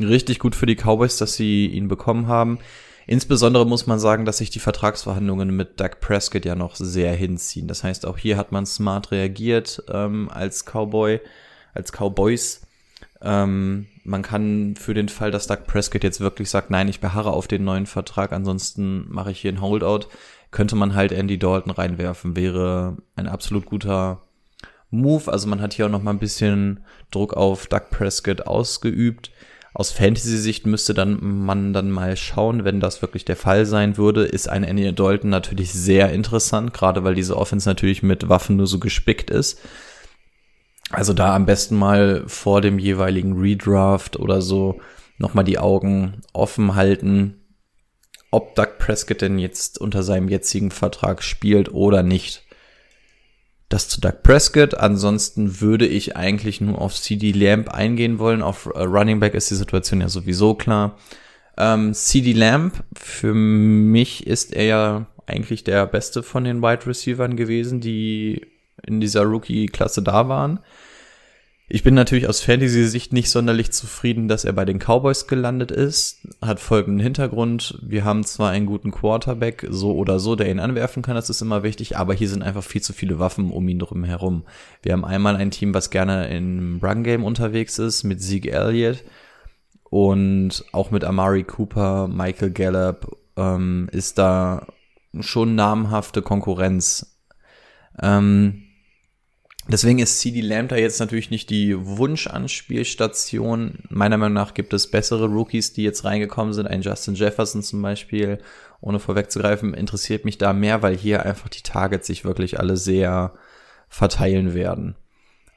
richtig 0.01 0.39
gut 0.39 0.55
für 0.55 0.67
die 0.67 0.77
Cowboys, 0.77 1.17
dass 1.17 1.35
sie 1.35 1.67
ihn 1.67 1.89
bekommen 1.89 2.27
haben. 2.27 2.59
Insbesondere 3.07 3.67
muss 3.67 3.87
man 3.87 3.99
sagen, 3.99 4.25
dass 4.25 4.39
sich 4.39 4.51
die 4.51 4.61
Vertragsverhandlungen 4.61 5.55
mit 5.55 5.79
Doug 5.79 6.01
Prescott 6.01 6.45
ja 6.45 6.55
noch 6.55 6.75
sehr 6.77 7.15
hinziehen. 7.15 7.69
Das 7.69 7.85
heißt, 7.85 8.07
auch 8.07 8.17
hier 8.17 8.37
hat 8.37 8.51
man 8.51 8.65
smart 8.65 9.11
reagiert 9.11 9.83
ähm, 9.93 10.31
als 10.31 10.65
Cowboy 10.65 11.21
als 11.75 11.93
Cowboys. 11.93 12.63
Ähm, 13.21 13.87
man 14.05 14.23
kann 14.23 14.77
für 14.77 14.95
den 14.95 15.09
Fall, 15.09 15.31
dass 15.31 15.47
Doug 15.47 15.67
Prescott 15.67 16.05
jetzt 16.05 16.21
wirklich 16.21 16.51
sagt, 16.51 16.71
nein, 16.71 16.89
ich 16.89 17.01
beharre 17.01 17.33
auf 17.33 17.49
den 17.49 17.65
neuen 17.65 17.87
Vertrag, 17.87 18.33
ansonsten 18.33 19.07
mache 19.09 19.31
ich 19.31 19.41
hier 19.41 19.53
ein 19.53 19.61
Holdout, 19.61 20.09
könnte 20.51 20.77
man 20.77 20.95
halt 20.95 21.11
Andy 21.11 21.39
Dalton 21.39 21.73
reinwerfen. 21.73 22.37
Wäre 22.37 22.97
ein 23.17 23.27
absolut 23.27 23.67
guter 23.67 24.23
Move. 24.91 25.31
Also 25.31 25.49
man 25.49 25.61
hat 25.61 25.75
hier 25.75 25.87
auch 25.87 25.91
noch 25.91 26.03
mal 26.03 26.13
ein 26.13 26.21
bisschen 26.21 26.85
Druck 27.11 27.35
auf 27.35 27.67
Doug 27.67 27.91
Prescott 27.91 28.43
ausgeübt. 28.43 29.33
Aus 29.73 29.91
Fantasy-Sicht 29.91 30.67
müsste 30.67 30.95
dann 30.95 31.19
man 31.45 31.73
dann 31.73 31.91
mal 31.91 32.17
schauen, 32.17 32.65
wenn 32.65 32.79
das 32.79 33.03
wirklich 33.03 33.25
der 33.25 33.35
Fall 33.35 33.67
sein 33.67 33.97
würde, 33.97 34.25
ist 34.25 34.49
ein 34.49 34.63
Andy 34.63 34.95
Dalton 34.95 35.31
natürlich 35.31 35.73
sehr 35.73 36.13
interessant, 36.13 36.73
gerade 36.73 37.03
weil 37.03 37.17
diese 37.17 37.37
Offense 37.37 37.69
natürlich 37.69 38.05
mit 38.05 38.29
Waffen 38.29 38.57
nur 38.57 38.69
so 38.69 38.79
gespickt 38.79 39.31
ist. 39.31 39.61
Also 40.91 41.13
da 41.13 41.35
am 41.35 41.47
besten 41.47 41.77
mal 41.77 42.25
vor 42.27 42.61
dem 42.61 42.79
jeweiligen 42.79 43.39
Redraft 43.39 44.19
oder 44.19 44.43
so 44.43 44.81
nochmal 45.19 45.45
die 45.45 45.59
Augen 45.59 46.21
offen 46.33 46.75
halten, 46.75 47.41
ob 48.31 48.55
Doug 48.55 48.79
Prescott 48.79 49.21
denn 49.21 49.39
jetzt 49.39 49.81
unter 49.81 50.03
seinem 50.03 50.29
jetzigen 50.29 50.71
Vertrag 50.71 51.23
spielt 51.23 51.73
oder 51.73 52.03
nicht. 52.03 52.43
Das 53.69 53.89
zu 53.89 54.01
Doug 54.01 54.23
Prescott. 54.23 54.75
Ansonsten 54.75 55.61
würde 55.61 55.87
ich 55.87 56.17
eigentlich 56.17 56.61
nur 56.61 56.81
auf 56.81 56.95
CD 56.95 57.33
Lamb 57.33 57.71
eingehen 57.71 58.19
wollen. 58.19 58.43
Auf 58.43 58.67
äh, 58.67 58.81
Running 58.81 59.21
Back 59.21 59.35
ist 59.35 59.51
die 59.51 59.57
Situation 59.57 60.01
ja 60.01 60.09
sowieso 60.09 60.55
klar. 60.55 60.99
Ähm, 61.57 61.95
CD 61.95 62.33
Lamb, 62.33 62.85
für 62.97 63.35
mich 63.35 64.27
ist 64.27 64.53
er 64.53 64.65
ja 64.65 65.07
eigentlich 65.27 65.65
der 65.65 65.87
beste 65.87 66.23
von 66.23 66.45
den 66.45 66.61
Wide 66.61 66.87
Receivern 66.87 67.37
gewesen, 67.37 67.81
die 67.81 68.47
in 68.87 69.01
dieser 69.01 69.23
Rookie-Klasse 69.25 70.03
da 70.03 70.29
waren. 70.29 70.61
Ich 71.67 71.83
bin 71.83 71.95
natürlich 71.95 72.29
aus 72.29 72.43
Fantasy-Sicht 72.43 73.15
nicht 73.15 73.31
sonderlich 73.31 73.73
zufrieden, 73.73 74.29
dass 74.29 74.45
er 74.45 74.53
bei 74.53 74.67
den 74.67 74.79
Cowboys 74.79 75.27
gelandet 75.27 75.71
ist. 75.71 76.29
Hat 76.43 76.61
folgenden 76.61 77.01
Hintergrund. 77.01 77.79
Wir 77.83 78.05
haben 78.05 78.23
zwar 78.23 78.51
einen 78.51 78.67
guten 78.67 78.91
Quarterback, 78.91 79.67
so 79.71 79.95
oder 79.95 80.19
so, 80.19 80.37
der 80.37 80.51
ihn 80.51 80.61
anwerfen 80.61 81.03
kann, 81.03 81.15
das 81.15 81.31
ist 81.31 81.41
immer 81.41 81.63
wichtig, 81.63 81.97
aber 81.97 82.13
hier 82.13 82.29
sind 82.29 82.43
einfach 82.43 82.63
viel 82.63 82.83
zu 82.83 82.93
viele 82.93 83.19
Waffen 83.19 83.51
um 83.51 83.67
ihn 83.67 83.79
drum 83.79 84.05
herum. 84.05 84.45
Wir 84.83 84.93
haben 84.93 85.07
einmal 85.07 85.37
ein 85.37 85.51
Team, 85.51 85.73
was 85.73 85.89
gerne 85.89 86.29
im 86.29 86.81
Run-Game 86.83 87.25
unterwegs 87.25 87.79
ist, 87.79 88.05
mit 88.05 88.23
Zeke 88.23 88.51
Elliott 88.51 89.03
und 89.85 90.65
auch 90.73 90.91
mit 90.91 91.03
Amari 91.03 91.45
Cooper, 91.45 92.09
Michael 92.09 92.51
Gallup, 92.51 93.17
ähm, 93.39 93.89
ist 93.91 94.19
da 94.19 94.67
schon 95.21 95.55
namhafte 95.55 96.21
Konkurrenz. 96.21 97.17
Ähm, 98.03 98.64
Deswegen 99.67 99.99
ist 99.99 100.21
CD 100.21 100.43
Lambda 100.43 100.77
jetzt 100.77 101.01
natürlich 101.01 101.31
nicht 101.31 101.49
die 101.49 101.75
Wunschanspielstation. 101.75 103.79
Meiner 103.89 104.19
Meinung 104.19 104.35
nach 104.35 104.53
gibt 104.53 104.75
es 104.75 104.91
bessere 104.91 105.27
Rookies, 105.27 105.73
die 105.73 105.83
jetzt 105.83 106.05
reingekommen 106.05 106.53
sind. 106.53 106.67
Ein 106.67 106.83
Justin 106.83 107.15
Jefferson 107.15 107.63
zum 107.63 107.81
Beispiel, 107.81 108.39
ohne 108.83 108.99
vorwegzugreifen, 108.99 109.73
interessiert 109.73 110.27
mich 110.27 110.37
da 110.37 110.53
mehr, 110.53 110.83
weil 110.83 110.97
hier 110.97 111.25
einfach 111.25 111.49
die 111.49 111.63
Targets 111.63 112.07
sich 112.07 112.27
wirklich 112.27 112.61
alle 112.61 112.77
sehr 112.77 113.33
verteilen 113.89 114.53
werden. 114.53 114.97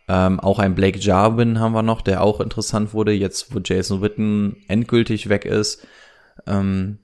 Ähm, 0.08 0.40
auch 0.40 0.60
ein 0.60 0.76
Blake 0.76 1.00
Jarwin 1.00 1.60
haben 1.60 1.74
wir 1.74 1.84
noch, 1.84 2.02
der 2.02 2.24
auch 2.24 2.40
interessant 2.40 2.94
wurde, 2.94 3.12
jetzt 3.12 3.54
wo 3.54 3.60
Jason 3.60 4.02
Witten 4.02 4.56
endgültig 4.70 5.28
weg 5.28 5.44
ist. 5.44 5.86
Ähm, 6.46 7.00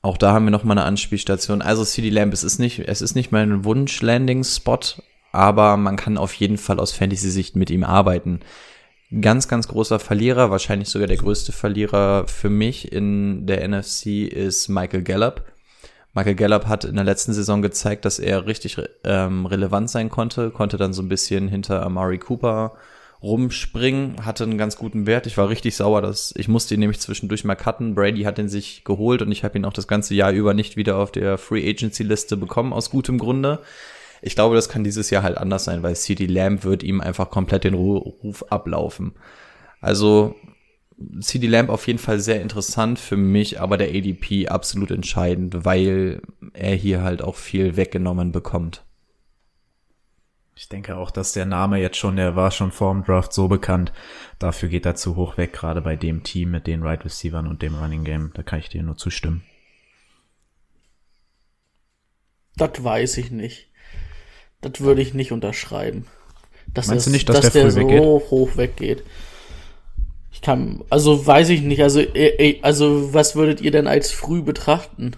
auch 0.00 0.16
da 0.16 0.32
haben 0.32 0.46
wir 0.46 0.50
noch 0.50 0.64
mal 0.64 0.78
eine 0.78 0.84
Anspielstation. 0.84 1.60
Also 1.60 1.84
CD 1.84 2.08
Lamb, 2.08 2.32
es 2.32 2.44
ist 2.44 2.58
nicht, 2.58 2.78
es 2.78 3.02
ist 3.02 3.14
nicht 3.14 3.32
mein 3.32 3.64
Wunsch-Landing-Spot, 3.64 4.80
aber 5.32 5.76
man 5.76 5.96
kann 5.96 6.18
auf 6.18 6.34
jeden 6.34 6.58
Fall 6.58 6.80
aus 6.80 6.92
Fantasy-Sicht 6.92 7.56
mit 7.56 7.70
ihm 7.70 7.84
arbeiten. 7.84 8.40
Ganz, 9.20 9.48
ganz 9.48 9.68
großer 9.68 9.98
Verlierer, 9.98 10.50
wahrscheinlich 10.50 10.90
sogar 10.90 11.08
der 11.08 11.16
größte 11.16 11.52
Verlierer 11.52 12.26
für 12.26 12.50
mich 12.50 12.92
in 12.92 13.46
der 13.46 13.66
NFC 13.66 14.06
ist 14.30 14.68
Michael 14.68 15.02
Gallup. 15.02 15.44
Michael 16.12 16.34
Gallup 16.34 16.66
hat 16.66 16.84
in 16.84 16.96
der 16.96 17.04
letzten 17.04 17.32
Saison 17.32 17.62
gezeigt, 17.62 18.04
dass 18.04 18.18
er 18.18 18.46
richtig 18.46 18.76
ähm, 19.04 19.46
relevant 19.46 19.88
sein 19.88 20.10
konnte, 20.10 20.50
konnte 20.50 20.76
dann 20.76 20.92
so 20.92 21.00
ein 21.00 21.08
bisschen 21.08 21.48
hinter 21.48 21.82
Amari 21.82 22.18
Cooper 22.18 22.76
rumspringen, 23.22 24.24
hatte 24.24 24.44
einen 24.44 24.58
ganz 24.58 24.76
guten 24.76 25.06
Wert. 25.06 25.26
Ich 25.26 25.36
war 25.36 25.48
richtig 25.48 25.76
sauer, 25.76 26.02
dass 26.02 26.32
ich 26.36 26.48
musste 26.48 26.74
ihn 26.74 26.80
nämlich 26.80 27.00
zwischendurch 27.00 27.44
mal 27.44 27.56
cutten. 27.56 27.94
Brady 27.94 28.22
hat 28.22 28.38
ihn 28.38 28.48
sich 28.48 28.84
geholt 28.84 29.22
und 29.22 29.32
ich 29.32 29.42
habe 29.42 29.58
ihn 29.58 29.64
auch 29.64 29.72
das 29.72 29.88
ganze 29.88 30.14
Jahr 30.14 30.32
über 30.32 30.54
nicht 30.54 30.76
wieder 30.76 30.96
auf 30.96 31.12
der 31.12 31.38
Free 31.38 31.68
Agency 31.68 32.02
Liste 32.02 32.36
bekommen 32.36 32.72
aus 32.72 32.90
gutem 32.90 33.18
Grunde. 33.18 33.60
Ich 34.22 34.34
glaube, 34.34 34.54
das 34.54 34.68
kann 34.68 34.84
dieses 34.84 35.10
Jahr 35.10 35.22
halt 35.22 35.38
anders 35.38 35.64
sein, 35.64 35.82
weil 35.82 35.96
CD 35.96 36.26
Lamb 36.26 36.64
wird 36.64 36.82
ihm 36.82 37.00
einfach 37.00 37.30
komplett 37.30 37.64
den 37.64 37.74
Ruf 37.74 38.44
ablaufen. 38.50 39.14
Also 39.80 40.34
CD 41.20 41.46
Lamb 41.46 41.70
auf 41.70 41.86
jeden 41.86 41.98
Fall 41.98 42.18
sehr 42.18 42.42
interessant 42.42 42.98
für 42.98 43.16
mich, 43.16 43.60
aber 43.60 43.76
der 43.76 43.88
ADP 43.88 44.48
absolut 44.48 44.90
entscheidend, 44.90 45.64
weil 45.64 46.22
er 46.54 46.74
hier 46.74 47.02
halt 47.02 47.22
auch 47.22 47.36
viel 47.36 47.76
weggenommen 47.76 48.32
bekommt. 48.32 48.84
Ich 50.56 50.68
denke 50.68 50.96
auch, 50.96 51.12
dass 51.12 51.32
der 51.32 51.46
Name 51.46 51.78
jetzt 51.78 51.98
schon, 51.98 52.16
der 52.16 52.34
war 52.34 52.50
schon 52.50 52.72
vor 52.72 52.92
dem 52.92 53.04
Draft 53.04 53.32
so 53.32 53.46
bekannt. 53.46 53.92
Dafür 54.40 54.68
geht 54.68 54.86
er 54.86 54.96
zu 54.96 55.14
hoch 55.14 55.36
weg, 55.36 55.52
gerade 55.52 55.80
bei 55.80 55.94
dem 55.94 56.24
Team 56.24 56.50
mit 56.50 56.66
den 56.66 56.82
Right 56.82 57.04
Receivern 57.04 57.46
und 57.46 57.62
dem 57.62 57.76
Running 57.76 58.02
Game. 58.02 58.32
Da 58.34 58.42
kann 58.42 58.58
ich 58.58 58.68
dir 58.68 58.82
nur 58.82 58.96
zustimmen. 58.96 59.44
Das 62.56 62.82
weiß 62.82 63.18
ich 63.18 63.30
nicht. 63.30 63.67
Das 64.60 64.80
würde 64.80 65.02
ich 65.02 65.14
nicht 65.14 65.32
unterschreiben. 65.32 66.06
Dass 66.74 66.88
Meinst 66.88 67.06
das, 67.06 67.12
du 67.12 67.16
nicht, 67.16 67.28
dass, 67.28 67.40
dass 67.40 67.52
der, 67.52 67.62
der 67.62 67.70
so 67.70 67.80
weggeht? 67.80 68.00
hoch 68.02 68.56
weggeht? 68.56 69.02
Ich 70.32 70.42
kann, 70.42 70.84
also 70.90 71.26
weiß 71.26 71.48
ich 71.48 71.62
nicht, 71.62 71.82
also, 71.82 72.00
äh, 72.00 72.28
äh, 72.50 72.58
also 72.62 73.12
was 73.14 73.34
würdet 73.34 73.60
ihr 73.60 73.70
denn 73.70 73.86
als 73.86 74.12
früh 74.12 74.42
betrachten? 74.42 75.12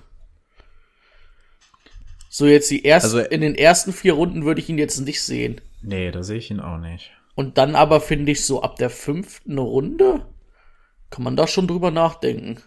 So 2.28 2.46
jetzt 2.46 2.70
die 2.70 2.84
ersten, 2.84 3.18
Also- 3.18 3.28
in 3.30 3.40
den 3.40 3.54
ersten 3.54 3.92
vier 3.92 4.12
Runden 4.14 4.44
würde 4.44 4.60
ich 4.60 4.68
ihn 4.68 4.78
jetzt 4.78 4.98
nicht 5.00 5.20
sehen. 5.22 5.60
Nee, 5.82 6.10
da 6.10 6.22
sehe 6.22 6.38
ich 6.38 6.50
ihn 6.50 6.60
auch 6.60 6.78
nicht. 6.78 7.10
Und 7.34 7.58
dann 7.58 7.74
aber 7.74 8.00
finde 8.00 8.32
ich 8.32 8.44
so 8.44 8.62
ab 8.62 8.76
der 8.76 8.90
fünften 8.90 9.58
Runde 9.58 10.26
kann 11.10 11.24
man 11.24 11.36
da 11.36 11.46
schon 11.48 11.66
drüber 11.66 11.90
nachdenken. 11.90 12.58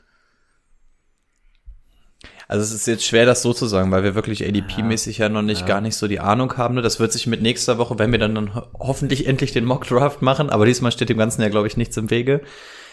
Also 2.47 2.63
es 2.63 2.73
ist 2.73 2.87
jetzt 2.87 3.05
schwer, 3.05 3.25
das 3.25 3.41
so 3.41 3.53
zu 3.53 3.65
sagen, 3.67 3.91
weil 3.91 4.03
wir 4.03 4.15
wirklich 4.15 4.43
ADP-mäßig 4.45 5.17
ja 5.17 5.29
noch 5.29 5.41
nicht 5.41 5.65
gar 5.65 5.81
nicht 5.81 5.95
so 5.95 6.07
die 6.07 6.19
Ahnung 6.19 6.55
haben. 6.57 6.75
Ne? 6.75 6.81
Das 6.81 6.99
wird 6.99 7.11
sich 7.11 7.25
mit 7.27 7.41
nächster 7.41 7.77
Woche, 7.77 7.97
wenn 7.99 8.11
wir 8.11 8.19
dann, 8.19 8.35
dann 8.35 8.53
ho- 8.55 8.67
hoffentlich 8.79 9.27
endlich 9.27 9.53
den 9.53 9.65
Mock-Draft 9.65 10.21
machen, 10.21 10.49
aber 10.49 10.65
diesmal 10.65 10.91
steht 10.91 11.09
dem 11.09 11.17
Ganzen 11.17 11.41
ja, 11.41 11.49
glaube 11.49 11.67
ich, 11.67 11.77
nichts 11.77 11.95
im 11.97 12.09
Wege. 12.09 12.41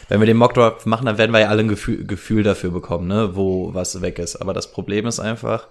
Wenn 0.09 0.21
wir 0.21 0.26
den 0.26 0.37
Mock-Draft 0.37 0.87
machen, 0.87 1.07
dann 1.07 1.19
werden 1.19 1.33
wir 1.33 1.40
ja 1.40 1.49
alle 1.49 1.61
ein 1.62 1.69
Gefühl, 1.69 2.04
Gefühl 2.07 2.42
dafür 2.42 2.71
bekommen, 2.71 3.07
ne? 3.09 3.37
wo 3.37 3.75
was 3.75 4.00
weg 4.02 4.19
ist. 4.19 4.37
Aber 4.37 4.54
das 4.54 4.71
Problem 4.73 5.07
ist 5.07 5.21
einfach, 5.21 5.66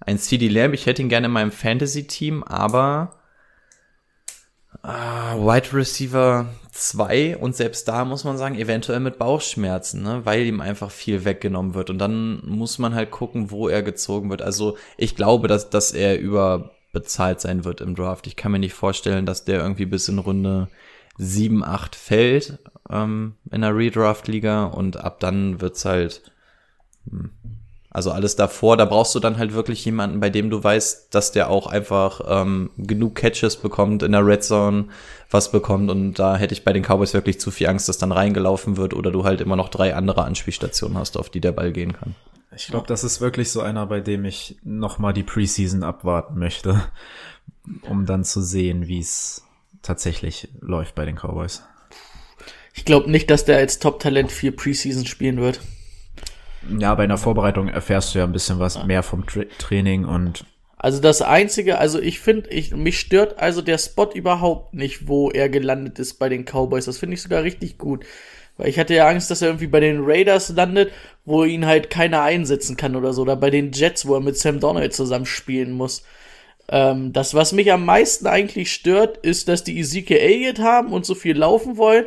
ein 0.00 0.18
CD 0.18 0.48
Lamb, 0.48 0.74
ich 0.74 0.86
hätte 0.86 1.02
ihn 1.02 1.08
gerne 1.08 1.26
in 1.26 1.32
meinem 1.32 1.50
Fantasy-Team, 1.52 2.44
aber 2.44 3.17
Ah, 4.82 5.36
Wide 5.36 5.72
Receiver 5.72 6.46
2 6.72 7.38
und 7.38 7.56
selbst 7.56 7.88
da 7.88 8.04
muss 8.04 8.24
man 8.24 8.38
sagen, 8.38 8.54
eventuell 8.54 9.00
mit 9.00 9.18
Bauchschmerzen, 9.18 10.02
ne? 10.02 10.24
weil 10.24 10.46
ihm 10.46 10.60
einfach 10.60 10.90
viel 10.90 11.24
weggenommen 11.24 11.74
wird. 11.74 11.90
Und 11.90 11.98
dann 11.98 12.42
muss 12.46 12.78
man 12.78 12.94
halt 12.94 13.10
gucken, 13.10 13.50
wo 13.50 13.68
er 13.68 13.82
gezogen 13.82 14.30
wird. 14.30 14.42
Also 14.42 14.76
ich 14.96 15.16
glaube, 15.16 15.48
dass, 15.48 15.70
dass 15.70 15.92
er 15.92 16.18
überbezahlt 16.20 17.40
sein 17.40 17.64
wird 17.64 17.80
im 17.80 17.94
Draft. 17.94 18.26
Ich 18.26 18.36
kann 18.36 18.52
mir 18.52 18.58
nicht 18.58 18.74
vorstellen, 18.74 19.26
dass 19.26 19.44
der 19.44 19.60
irgendwie 19.60 19.86
bis 19.86 20.08
in 20.08 20.18
Runde 20.18 20.68
7, 21.16 21.64
8 21.64 21.96
fällt 21.96 22.58
ähm, 22.90 23.34
in 23.50 23.62
der 23.62 23.76
Redraft-Liga 23.76 24.64
und 24.64 24.98
ab 24.98 25.18
dann 25.20 25.60
wird's 25.60 25.84
halt 25.84 26.22
hm, 27.10 27.30
also 27.98 28.12
alles 28.12 28.36
davor, 28.36 28.76
da 28.76 28.84
brauchst 28.84 29.12
du 29.16 29.18
dann 29.18 29.38
halt 29.38 29.54
wirklich 29.54 29.84
jemanden, 29.84 30.20
bei 30.20 30.30
dem 30.30 30.50
du 30.50 30.62
weißt, 30.62 31.12
dass 31.12 31.32
der 31.32 31.50
auch 31.50 31.66
einfach 31.66 32.20
ähm, 32.28 32.70
genug 32.76 33.16
Catches 33.16 33.56
bekommt, 33.56 34.04
in 34.04 34.12
der 34.12 34.24
Red 34.24 34.44
Zone 34.44 34.84
was 35.32 35.50
bekommt. 35.50 35.90
Und 35.90 36.14
da 36.14 36.36
hätte 36.36 36.54
ich 36.54 36.62
bei 36.62 36.72
den 36.72 36.84
Cowboys 36.84 37.12
wirklich 37.12 37.40
zu 37.40 37.50
viel 37.50 37.66
Angst, 37.66 37.88
dass 37.88 37.98
dann 37.98 38.12
reingelaufen 38.12 38.76
wird 38.76 38.94
oder 38.94 39.10
du 39.10 39.24
halt 39.24 39.40
immer 39.40 39.56
noch 39.56 39.68
drei 39.68 39.96
andere 39.96 40.22
Anspielstationen 40.22 40.96
hast, 40.96 41.16
auf 41.16 41.28
die 41.28 41.40
der 41.40 41.50
Ball 41.50 41.72
gehen 41.72 41.92
kann. 41.92 42.14
Ich 42.54 42.68
glaube, 42.68 42.86
das 42.86 43.02
ist 43.02 43.20
wirklich 43.20 43.50
so 43.50 43.62
einer, 43.62 43.84
bei 43.86 43.98
dem 43.98 44.24
ich 44.24 44.58
noch 44.62 45.00
mal 45.00 45.12
die 45.12 45.24
Preseason 45.24 45.82
abwarten 45.82 46.38
möchte, 46.38 46.80
um 47.82 48.06
dann 48.06 48.22
zu 48.22 48.40
sehen, 48.40 48.86
wie 48.86 49.00
es 49.00 49.42
tatsächlich 49.82 50.48
läuft 50.60 50.94
bei 50.94 51.04
den 51.04 51.16
Cowboys. 51.16 51.64
Ich 52.74 52.84
glaube 52.84 53.10
nicht, 53.10 53.28
dass 53.28 53.44
der 53.44 53.56
als 53.56 53.80
Top-Talent 53.80 54.30
vier 54.30 54.54
Preseason 54.54 55.04
spielen 55.04 55.40
wird. 55.40 55.60
Ja, 56.78 56.94
bei 56.94 57.04
einer 57.04 57.18
Vorbereitung 57.18 57.68
erfährst 57.68 58.14
du 58.14 58.18
ja 58.18 58.24
ein 58.24 58.32
bisschen 58.32 58.58
was 58.58 58.84
mehr 58.84 59.02
vom 59.02 59.26
Tra 59.26 59.42
Training 59.58 60.04
und 60.04 60.44
Also 60.76 61.00
das 61.00 61.22
einzige, 61.22 61.78
also 61.78 62.00
ich 62.00 62.20
finde, 62.20 62.50
ich, 62.50 62.74
mich 62.74 63.00
stört 63.00 63.38
also 63.38 63.62
der 63.62 63.78
Spot 63.78 64.10
überhaupt 64.12 64.74
nicht, 64.74 65.08
wo 65.08 65.30
er 65.30 65.48
gelandet 65.48 65.98
ist 65.98 66.14
bei 66.14 66.28
den 66.28 66.44
Cowboys. 66.44 66.84
Das 66.84 66.98
finde 66.98 67.14
ich 67.14 67.22
sogar 67.22 67.42
richtig 67.42 67.78
gut. 67.78 68.04
Weil 68.58 68.68
ich 68.68 68.78
hatte 68.78 68.94
ja 68.94 69.08
Angst, 69.08 69.30
dass 69.30 69.40
er 69.40 69.48
irgendwie 69.48 69.68
bei 69.68 69.80
den 69.80 70.00
Raiders 70.02 70.50
landet, 70.50 70.92
wo 71.24 71.44
ihn 71.44 71.64
halt 71.64 71.90
keiner 71.90 72.22
einsetzen 72.22 72.76
kann 72.76 72.96
oder 72.96 73.12
so. 73.12 73.22
Oder 73.22 73.36
bei 73.36 73.50
den 73.50 73.72
Jets, 73.72 74.06
wo 74.06 74.14
er 74.14 74.20
mit 74.20 74.36
Sam 74.36 74.60
Donald 74.60 74.92
zusammen 74.92 75.26
spielen 75.26 75.72
muss. 75.72 76.02
Ähm, 76.68 77.12
das, 77.12 77.34
was 77.34 77.52
mich 77.52 77.72
am 77.72 77.84
meisten 77.84 78.26
eigentlich 78.26 78.72
stört, 78.72 79.18
ist, 79.18 79.48
dass 79.48 79.64
die 79.64 79.78
Ezekiel 79.78 80.18
Elliott 80.18 80.58
haben 80.58 80.92
und 80.92 81.06
so 81.06 81.14
viel 81.14 81.36
laufen 81.36 81.76
wollen. 81.76 82.06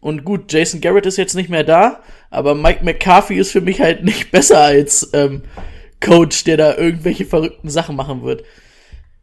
Und 0.00 0.24
gut, 0.24 0.52
Jason 0.52 0.80
Garrett 0.80 1.06
ist 1.06 1.16
jetzt 1.16 1.34
nicht 1.34 1.50
mehr 1.50 1.64
da, 1.64 2.02
aber 2.30 2.54
Mike 2.54 2.84
McCarthy 2.84 3.34
ist 3.34 3.50
für 3.50 3.60
mich 3.60 3.80
halt 3.80 4.04
nicht 4.04 4.30
besser 4.32 4.60
als 4.60 5.10
ähm, 5.12 5.42
Coach, 6.00 6.44
der 6.44 6.56
da 6.56 6.76
irgendwelche 6.76 7.24
verrückten 7.24 7.68
Sachen 7.68 7.96
machen 7.96 8.22
wird. 8.22 8.44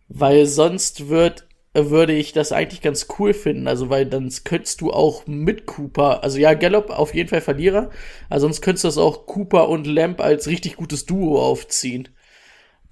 Weil 0.07 0.45
sonst 0.45 1.09
wird, 1.09 1.47
würde 1.73 2.13
ich 2.13 2.33
das 2.33 2.51
eigentlich 2.51 2.81
ganz 2.81 3.07
cool 3.17 3.33
finden. 3.33 3.67
Also, 3.67 3.89
weil 3.89 4.05
dann 4.05 4.31
könntest 4.43 4.81
du 4.81 4.91
auch 4.91 5.25
mit 5.27 5.65
Cooper, 5.65 6.23
also 6.23 6.37
ja, 6.37 6.53
Gallup 6.53 6.89
auf 6.89 7.13
jeden 7.15 7.29
Fall 7.29 7.41
Verlierer, 7.41 7.89
aber 8.29 8.39
sonst 8.39 8.61
könntest 8.61 8.83
du 8.83 8.87
das 8.89 8.97
auch 8.97 9.25
Cooper 9.25 9.69
und 9.69 9.87
Lamp 9.87 10.21
als 10.21 10.47
richtig 10.47 10.75
gutes 10.75 11.05
Duo 11.05 11.41
aufziehen. 11.41 12.09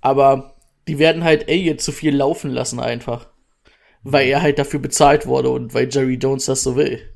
Aber 0.01 0.55
die 0.87 0.99
werden 0.99 1.23
halt 1.23 1.49
Elliott 1.49 1.81
zu 1.81 1.91
viel 1.91 2.15
laufen 2.15 2.51
lassen 2.51 2.79
einfach. 2.79 3.27
Weil 4.03 4.27
er 4.27 4.41
halt 4.41 4.59
dafür 4.59 4.79
bezahlt 4.81 5.27
wurde 5.27 5.49
und 5.49 5.73
weil 5.73 5.87
Jerry 5.89 6.15
Jones 6.15 6.45
das 6.45 6.63
so 6.63 6.75
will. 6.75 7.12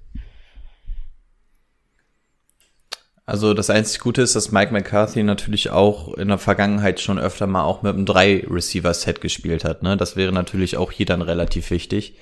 Also 3.28 3.54
das 3.54 3.70
einzig 3.70 4.00
Gute 4.00 4.22
ist, 4.22 4.38
dass 4.38 4.54
Mike 4.54 4.72
McCarthy 4.72 5.22
natürlich 5.22 5.70
auch 5.70 6.14
in 6.14 6.30
der 6.30 6.38
Vergangenheit 6.38 7.02
schon 7.02 7.20
öfter 7.20 7.46
mal 7.46 7.66
auch 7.66 7.82
mit 7.82 7.94
einem 7.94 8.06
Drei-Receiver-Set 8.06 9.20
gespielt 9.20 9.66
hat. 9.66 9.84
Ne? 9.84 9.98
Das 9.98 10.16
wäre 10.16 10.32
natürlich 10.32 10.78
auch 10.78 10.94
hier 10.94 11.06
dann 11.06 11.22
relativ 11.22 11.70
wichtig. 11.70 12.16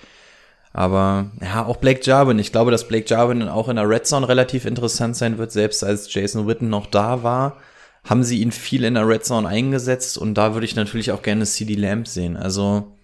Aber 0.74 1.30
ja, 1.41 1.63
auch 1.63 1.78
Blake 1.78 2.02
Jarwin. 2.04 2.39
Ich 2.39 2.52
glaube, 2.52 2.72
dass 2.72 2.88
Blake 2.88 3.06
Jarwin 3.08 3.44
auch 3.44 3.70
in 3.70 3.76
der 3.76 3.88
Red 3.88 4.08
Zone 4.08 4.28
relativ 4.28 4.65
interessant 4.65 5.15
sein 5.15 5.38
wird. 5.38 5.52
Selbst 5.52 5.84
als 5.84 6.12
Jason 6.12 6.48
Witten 6.48 6.70
noch 6.70 6.88
da 6.88 7.22
war, 7.22 7.58
haben 8.04 8.24
sie 8.24 8.41
ihn 8.41 8.52
viel 8.52 8.84
in 8.84 8.96
der 8.96 9.08
Red 9.08 9.26
Zone 9.26 9.48
eingesetzt. 9.48 10.18
Und 10.18 10.34
da 10.34 10.56
würde 10.56 10.65
ich 10.65 10.76
natürlich 10.76 11.12
auch 11.12 11.22
gerne 11.22 11.46
CD 11.46 11.76
Lamb 11.76 12.08
sehen. 12.08 12.36
Also 12.36 12.96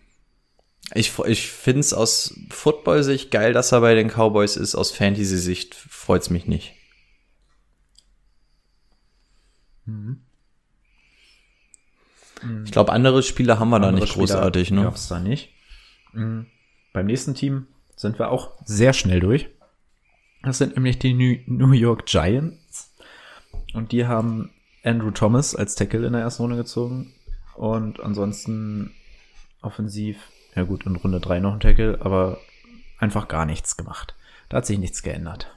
ich, 0.96 1.14
ich 1.28 1.52
finde 1.52 1.82
es 1.82 1.94
aus 1.94 2.34
Football-Sicht 2.50 3.30
geil, 3.30 3.54
dass 3.54 3.72
er 3.72 3.82
bei 3.82 3.94
den 3.94 4.10
Cowboys 4.10 4.58
ist. 4.58 4.74
Aus 4.74 4.92
Fantasy-Sicht 4.92 5.76
freut 5.76 6.24
es 6.24 6.32
mich 6.32 6.48
nicht. 6.48 6.74
Ich 12.66 12.72
glaube, 12.72 12.92
andere 12.92 13.22
Spiele 13.24 13.60
haben 13.60 13.70
wir 13.70 13.80
da 13.80 13.90
andere 13.90 14.06
nicht 14.06 14.14
großartig, 14.16 14.72
ne? 14.72 14.84
Gab's 14.84 15.08
da 15.08 15.20
nicht. 15.20 15.54
Mhm. 16.14 16.48
Beim 16.94 17.06
nächsten 17.06 17.36
Team 17.36 17.68
sind 17.96 18.18
wir 18.20 18.32
auch 18.32 18.54
sehr 18.66 18.94
schnell 18.94 19.20
durch. 19.20 19.50
Das 20.44 20.58
sind 20.58 20.76
nämlich 20.76 20.98
die 20.98 21.14
New 21.14 21.38
New 21.46 21.74
York 21.74 22.06
Giants. 22.08 22.96
Und 23.74 23.92
die 23.92 24.08
haben 24.08 24.52
Andrew 24.84 25.12
Thomas 25.12 25.56
als 25.56 25.76
Tackle 25.76 26.08
in 26.08 26.14
der 26.14 26.22
ersten 26.22 26.44
Runde 26.44 26.58
gezogen. 26.58 27.14
Und 27.56 28.00
ansonsten 28.00 28.92
offensiv, 29.62 30.18
ja 30.56 30.64
gut, 30.64 30.86
in 30.86 30.96
Runde 30.96 31.20
3 31.20 31.40
noch 31.40 31.54
ein 31.54 31.60
Tackle, 31.60 32.00
aber 32.02 32.40
einfach 32.98 33.28
gar 33.28 33.46
nichts 33.46 33.78
gemacht. 33.78 34.16
Da 34.50 34.58
hat 34.58 34.66
sich 34.66 34.80
nichts 34.80 35.04
geändert. 35.04 35.56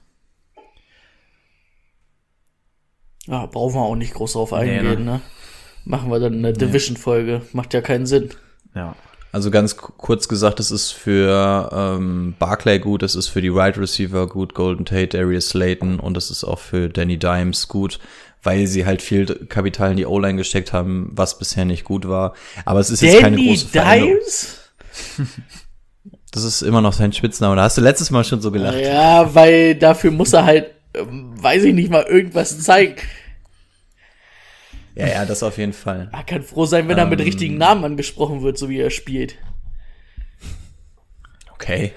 Ja, 3.27 3.47
brauchen 3.47 3.75
wir 3.75 3.81
auch 3.83 3.97
nicht 3.97 4.15
groß 4.15 4.35
drauf 4.35 4.51
Nee, 4.53 4.57
eingehen, 4.79 5.05
ne? 5.05 5.21
Machen 5.85 6.11
wir 6.11 6.19
dann 6.21 6.35
eine 6.35 6.53
Division-Folge. 6.53 7.43
Macht 7.53 7.75
ja 7.75 7.81
keinen 7.81 8.07
Sinn. 8.07 8.31
Ja. 8.75 8.97
Also 9.33 9.51
ganz 9.51 9.77
ku- 9.77 9.93
kurz 9.97 10.29
gesagt, 10.29 10.61
es 10.61 10.71
ist 10.71 10.93
für 10.93 11.69
ähm, 11.73 12.35
Barclay 12.39 12.79
gut, 12.79 13.03
es 13.03 13.15
ist 13.17 13.29
für 13.29 13.43
die 13.43 13.53
Wide 13.53 13.81
Receiver 13.81 14.29
gut, 14.29 14.55
Golden 14.55 14.85
Tate, 14.85 15.09
Darius 15.19 15.49
Slayton 15.49 15.99
und 15.99 16.17
es 16.17 16.31
ist 16.31 16.45
auch 16.45 16.59
für 16.61 16.89
Danny 16.89 17.19
Dimes 17.19 17.67
gut, 17.69 17.99
weil 18.45 18.67
sie 18.69 18.87
halt 18.87 19.03
viel 19.03 19.27
Kapital 19.49 19.91
in 19.91 19.97
die 19.97 20.07
O-Line 20.07 20.37
gesteckt 20.37 20.73
haben, 20.73 21.11
was 21.15 21.39
bisher 21.39 21.65
nicht 21.65 21.83
gut 21.85 22.07
war. 22.09 22.35
Aber 22.65 22.79
es 22.79 22.91
ist 22.91 23.01
jetzt 23.03 23.21
keine 23.21 23.37
Danny 23.37 23.49
große 23.49 23.67
Veränderung. 23.69 24.13
Dimes? 24.21 24.59
Das 26.31 26.45
ist 26.45 26.63
immer 26.63 26.81
noch 26.81 26.93
sein 26.93 27.13
Spitzname. 27.13 27.57
Da 27.57 27.63
hast 27.63 27.77
du 27.77 27.81
letztes 27.83 28.11
Mal 28.11 28.25
schon 28.25 28.41
so 28.41 28.51
gelacht. 28.51 28.79
Ja, 28.79 29.35
weil 29.35 29.75
dafür 29.77 30.11
muss 30.11 30.33
er 30.33 30.45
halt, 30.45 30.67
weiß 30.95 31.65
ich 31.65 31.75
nicht 31.75 31.91
mal, 31.91 32.05
irgendwas 32.05 32.61
zeigen. 32.61 32.97
Ja, 34.95 35.09
ja, 35.09 35.25
das 35.27 35.43
auf 35.43 35.59
jeden 35.59 35.73
Fall. 35.73 36.09
Er 36.13 36.23
kann 36.23 36.43
froh 36.43 36.67
sein, 36.67 36.87
wenn 36.89 36.99
er 36.99 37.07
mit 37.07 37.19
Ähm. 37.21 37.27
richtigen 37.27 37.59
Namen 37.59 37.85
angesprochen 37.85 38.43
wird, 38.43 38.57
so 38.59 38.69
wie 38.69 38.79
er 38.79 38.91
spielt. 38.91 39.37
Okay. 41.53 41.93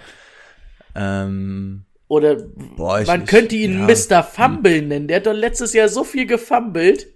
Ähm, 0.96 1.84
Oder 2.08 2.36
Boah, 2.36 3.02
man 3.06 3.22
ich- 3.24 3.28
könnte 3.28 3.56
ihn 3.56 3.88
ja. 3.88 3.96
Mr. 4.20 4.24
Fumble 4.24 4.82
nennen. 4.82 5.08
Der 5.08 5.18
hat 5.18 5.26
doch 5.28 5.34
letztes 5.34 5.74
Jahr 5.74 5.90
so 5.90 6.04
viel 6.04 6.26
gefummelt. 6.26 7.08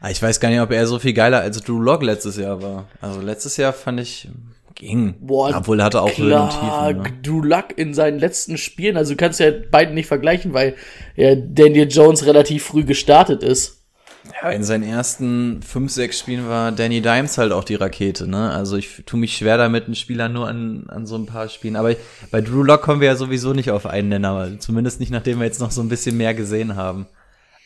ah, 0.00 0.10
ich 0.10 0.22
weiß 0.22 0.40
gar 0.40 0.48
nicht, 0.48 0.60
ob 0.60 0.70
er 0.70 0.86
so 0.86 0.98
viel 0.98 1.12
geiler 1.12 1.40
als 1.40 1.60
Drew 1.62 1.80
Lock 1.80 2.02
letztes 2.02 2.36
Jahr 2.36 2.62
war. 2.62 2.88
Also 3.00 3.20
letztes 3.20 3.56
Jahr 3.56 3.72
fand 3.72 4.00
ich, 4.00 4.28
ging. 4.74 5.14
Boah, 5.20 5.54
Obwohl 5.56 5.80
er 5.80 5.86
hatte 5.86 6.02
auch 6.02 6.16
Höhen 6.16 6.32
und 6.32 6.48
Klar, 6.48 6.88
Tiefen. 6.88 7.02
Ne? 7.02 7.22
Drew 7.22 7.42
Luck 7.42 7.76
in 7.76 7.94
seinen 7.94 8.18
letzten 8.18 8.58
Spielen, 8.58 8.96
also 8.96 9.12
du 9.12 9.16
kannst 9.16 9.40
ja 9.40 9.50
beiden 9.70 9.94
nicht 9.94 10.06
vergleichen, 10.06 10.52
weil 10.52 10.74
ja 11.16 11.34
Daniel 11.34 11.88
Jones 11.90 12.26
relativ 12.26 12.64
früh 12.64 12.84
gestartet 12.84 13.42
ist. 13.42 13.82
Ja, 14.40 14.50
in 14.50 14.62
seinen 14.62 14.84
ersten 14.84 15.62
fünf, 15.62 15.90
sechs 15.90 16.20
Spielen 16.20 16.48
war 16.48 16.70
Danny 16.70 17.00
Dimes 17.00 17.38
halt 17.38 17.50
auch 17.50 17.64
die 17.64 17.74
Rakete, 17.74 18.28
ne? 18.28 18.50
Also 18.50 18.76
ich 18.76 19.02
tue 19.04 19.18
mich 19.18 19.36
schwer 19.36 19.56
damit, 19.56 19.86
einen 19.86 19.96
Spieler 19.96 20.28
nur 20.28 20.46
an, 20.46 20.84
an 20.88 21.06
so 21.06 21.16
ein 21.16 21.26
paar 21.26 21.48
Spielen. 21.48 21.74
Aber 21.74 21.94
bei 22.30 22.40
Drew 22.40 22.62
Lock 22.62 22.82
kommen 22.82 23.00
wir 23.00 23.08
ja 23.08 23.16
sowieso 23.16 23.52
nicht 23.52 23.72
auf 23.72 23.84
einen 23.84 24.10
Nenner, 24.10 24.58
zumindest 24.60 25.00
nicht, 25.00 25.10
nachdem 25.10 25.38
wir 25.38 25.46
jetzt 25.46 25.60
noch 25.60 25.72
so 25.72 25.80
ein 25.80 25.88
bisschen 25.88 26.16
mehr 26.16 26.34
gesehen 26.34 26.76
haben. 26.76 27.06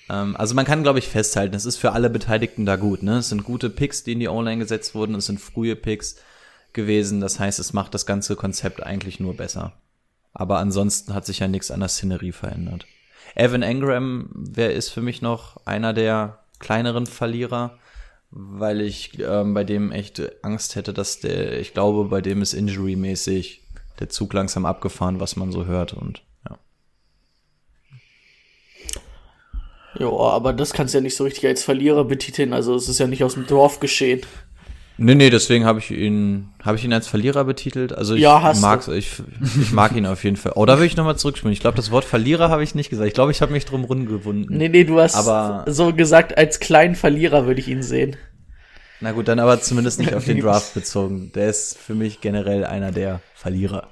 Ähm, 0.09 0.35
also 0.37 0.55
man 0.55 0.65
kann, 0.65 0.83
glaube 0.83 0.99
ich, 0.99 1.09
festhalten, 1.09 1.55
es 1.55 1.67
ist 1.67 1.77
für 1.77 1.93
alle 1.93 2.09
Beteiligten 2.09 2.65
da 2.65 2.77
gut, 2.77 3.03
ne? 3.03 3.19
Es 3.19 3.29
sind 3.29 3.45
gute 3.45 3.69
Picks, 3.69 4.05
die 4.05 4.13
in 4.13 4.21
die 4.21 4.29
O-Line 4.29 4.59
gesetzt 4.59 4.95
wurden, 4.95 5.15
es 5.15 5.27
sind 5.27 5.41
frühe 5.41 5.77
Picks 5.77 6.17
gewesen. 6.77 7.21
Das 7.21 7.41
heißt, 7.41 7.59
es 7.59 7.73
macht 7.73 7.93
das 7.95 8.07
ganze 8.07 8.37
Konzept 8.37 8.81
eigentlich 8.85 9.19
nur 9.19 9.35
besser. 9.35 9.73
Aber 10.33 10.59
ansonsten 10.59 11.13
hat 11.13 11.27
sich 11.27 11.41
ja 11.41 11.49
nichts 11.49 11.73
an 11.73 11.81
der 11.81 11.89
Szenerie 11.89 12.31
verändert. 12.31 12.87
Evan 13.35 13.63
Engram, 13.63 14.31
wer 14.33 14.73
ist 14.73 14.91
für 14.91 15.03
mich 15.03 15.21
noch 15.21 15.57
einer 15.67 15.93
der 15.93 16.39
kleineren 16.61 17.07
Verlierer, 17.07 17.79
weil 18.31 18.81
ich 18.81 19.19
ähm, 19.19 19.55
bei 19.55 19.65
dem 19.65 19.93
echt 19.93 20.23
Angst 20.45 20.77
hätte, 20.77 20.93
dass 20.93 21.21
der, 21.21 21.59
ich 21.59 21.75
glaube, 21.75 22.05
bei 22.05 22.21
dem 22.21 22.43
ist 22.43 22.53
injury-mäßig 22.53 23.63
der 23.99 24.09
Zug 24.09 24.33
langsam 24.33 24.67
abgefahren, 24.67 25.21
was 25.21 25.37
man 25.37 25.53
so 25.53 25.65
hört 25.65 25.95
und 25.95 26.23
ja. 26.49 26.59
Ja, 29.99 30.11
aber 30.11 30.53
das 30.53 30.73
kannst 30.73 30.93
du 30.93 30.99
ja 30.99 31.03
nicht 31.03 31.17
so 31.17 31.25
richtig 31.25 31.47
als 31.47 31.65
Verlierer 31.65 32.05
betiteln. 32.05 32.53
Also 32.53 32.75
es 32.75 32.89
ist 32.89 32.99
ja 32.99 33.07
nicht 33.07 33.25
aus 33.25 33.35
dem 33.35 33.47
Dorf 33.47 33.81
geschehen. 33.81 34.21
Nee, 34.99 35.15
nee, 35.15 35.29
deswegen 35.29 35.67
habe 35.67 35.79
ich 35.79 35.91
ihn, 35.91 36.49
habe 36.65 36.77
ich 36.79 36.85
ihn 36.85 36.93
als 36.93 37.07
Verlierer 37.07 37.45
betitelt. 37.45 37.93
Also 37.93 38.15
ich 38.15 38.23
Ja, 38.23 38.41
hast 38.43 38.63
mag, 38.63 38.89
ich, 38.89 39.23
ich 39.61 39.73
mag 39.73 39.95
ihn 39.95 40.07
auf 40.07 40.25
jeden 40.25 40.37
Fall. 40.37 40.53
Oh, 40.55 40.65
da 40.65 40.79
will 40.79 40.87
ich 40.87 40.97
nochmal 40.97 41.19
zurückspielen. 41.19 41.53
Ich 41.53 41.61
glaube, 41.61 41.77
das 41.77 41.91
Wort 41.91 42.05
Verlierer 42.07 42.49
habe 42.49 42.63
ich 42.65 42.75
nicht 42.75 42.89
gesagt. 42.89 43.07
Ich 43.07 43.13
glaube, 43.15 43.31
ich 43.31 43.43
habe 43.43 43.53
mich 43.53 43.67
drum 43.67 43.85
rumgewunden. 43.85 44.57
Nee, 44.57 44.71
nee, 44.71 44.85
du 44.85 44.99
hast 44.99 45.15
Aber- 45.15 45.65
so 45.71 45.93
gesagt, 45.93 46.39
als 46.39 46.61
kleinen 46.61 46.95
Verlierer 46.95 47.47
würde 47.47 47.61
ich 47.61 47.69
ihn 47.69 47.83
sehen. 47.83 48.17
Na 49.03 49.13
gut, 49.13 49.29
dann 49.29 49.39
aber 49.39 49.61
zumindest 49.61 49.99
nicht 49.99 50.15
auf 50.15 50.25
den 50.25 50.41
Draft 50.41 50.73
bezogen. 50.73 51.31
Der 51.35 51.51
ist 51.51 51.77
für 51.77 51.95
mich 51.95 52.23
generell 52.23 52.65
einer 52.65 52.91
der 52.91 53.21
Verlierer. 53.35 53.89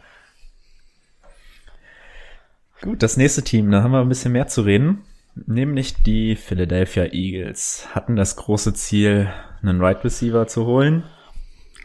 Gut, 2.80 3.02
das 3.02 3.16
nächste 3.16 3.42
Team, 3.42 3.70
da 3.70 3.82
haben 3.82 3.92
wir 3.92 4.00
ein 4.00 4.08
bisschen 4.08 4.32
mehr 4.32 4.46
zu 4.46 4.62
reden. 4.62 5.02
Nämlich 5.46 6.02
die 6.02 6.36
Philadelphia 6.36 7.06
Eagles 7.12 7.88
hatten 7.94 8.14
das 8.16 8.36
große 8.36 8.72
Ziel, 8.74 9.28
einen 9.68 9.80
Right 9.80 10.02
Receiver 10.04 10.46
zu 10.46 10.66
holen. 10.66 11.04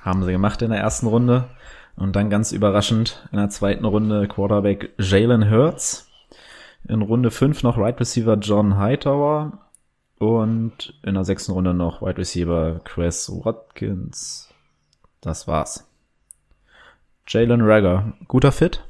Haben 0.01 0.23
sie 0.23 0.31
gemacht 0.31 0.61
in 0.61 0.71
der 0.71 0.79
ersten 0.79 1.07
Runde. 1.07 1.49
Und 1.95 2.15
dann 2.15 2.29
ganz 2.29 2.51
überraschend 2.51 3.27
in 3.31 3.37
der 3.37 3.49
zweiten 3.49 3.85
Runde 3.85 4.27
Quarterback 4.27 4.93
Jalen 4.97 5.49
Hurts. 5.49 6.09
In 6.87 7.01
Runde 7.01 7.31
5 7.31 7.63
noch 7.63 7.77
Right 7.77 7.99
Receiver 7.99 8.35
John 8.35 8.77
Hightower. 8.77 9.69
Und 10.17 10.93
in 11.03 11.13
der 11.13 11.23
sechsten 11.23 11.53
Runde 11.53 11.73
noch 11.73 12.01
Wide 12.01 12.17
Receiver 12.17 12.81
Chris 12.83 13.29
Watkins. 13.29 14.53
Das 15.21 15.47
war's. 15.47 15.89
Jalen 17.27 17.61
Rager, 17.61 18.13
guter 18.27 18.51
Fit? 18.51 18.83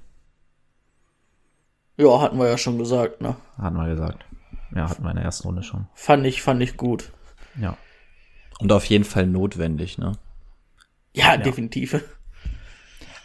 Ja, 1.97 2.21
hatten 2.21 2.38
wir 2.38 2.47
ja 2.47 2.58
schon 2.58 2.78
gesagt, 2.78 3.21
ne? 3.21 3.36
Hatten 3.58 3.75
wir 3.75 3.89
gesagt. 3.89 4.25
Ja, 4.73 4.89
hatten 4.89 5.04
wir 5.04 5.10
in 5.10 5.17
der 5.17 5.25
ersten 5.25 5.47
Runde 5.47 5.63
schon. 5.63 5.88
Fand 5.93 6.25
ich, 6.25 6.41
fand 6.41 6.62
ich 6.62 6.78
gut. 6.78 7.12
Ja. 7.60 7.78
Und 8.60 8.72
auf 8.72 8.86
jeden 8.86 9.06
Fall 9.06 9.26
notwendig, 9.26 9.98
ne? 9.98 10.13
Ja, 11.13 11.38
definitiv. 11.38 12.02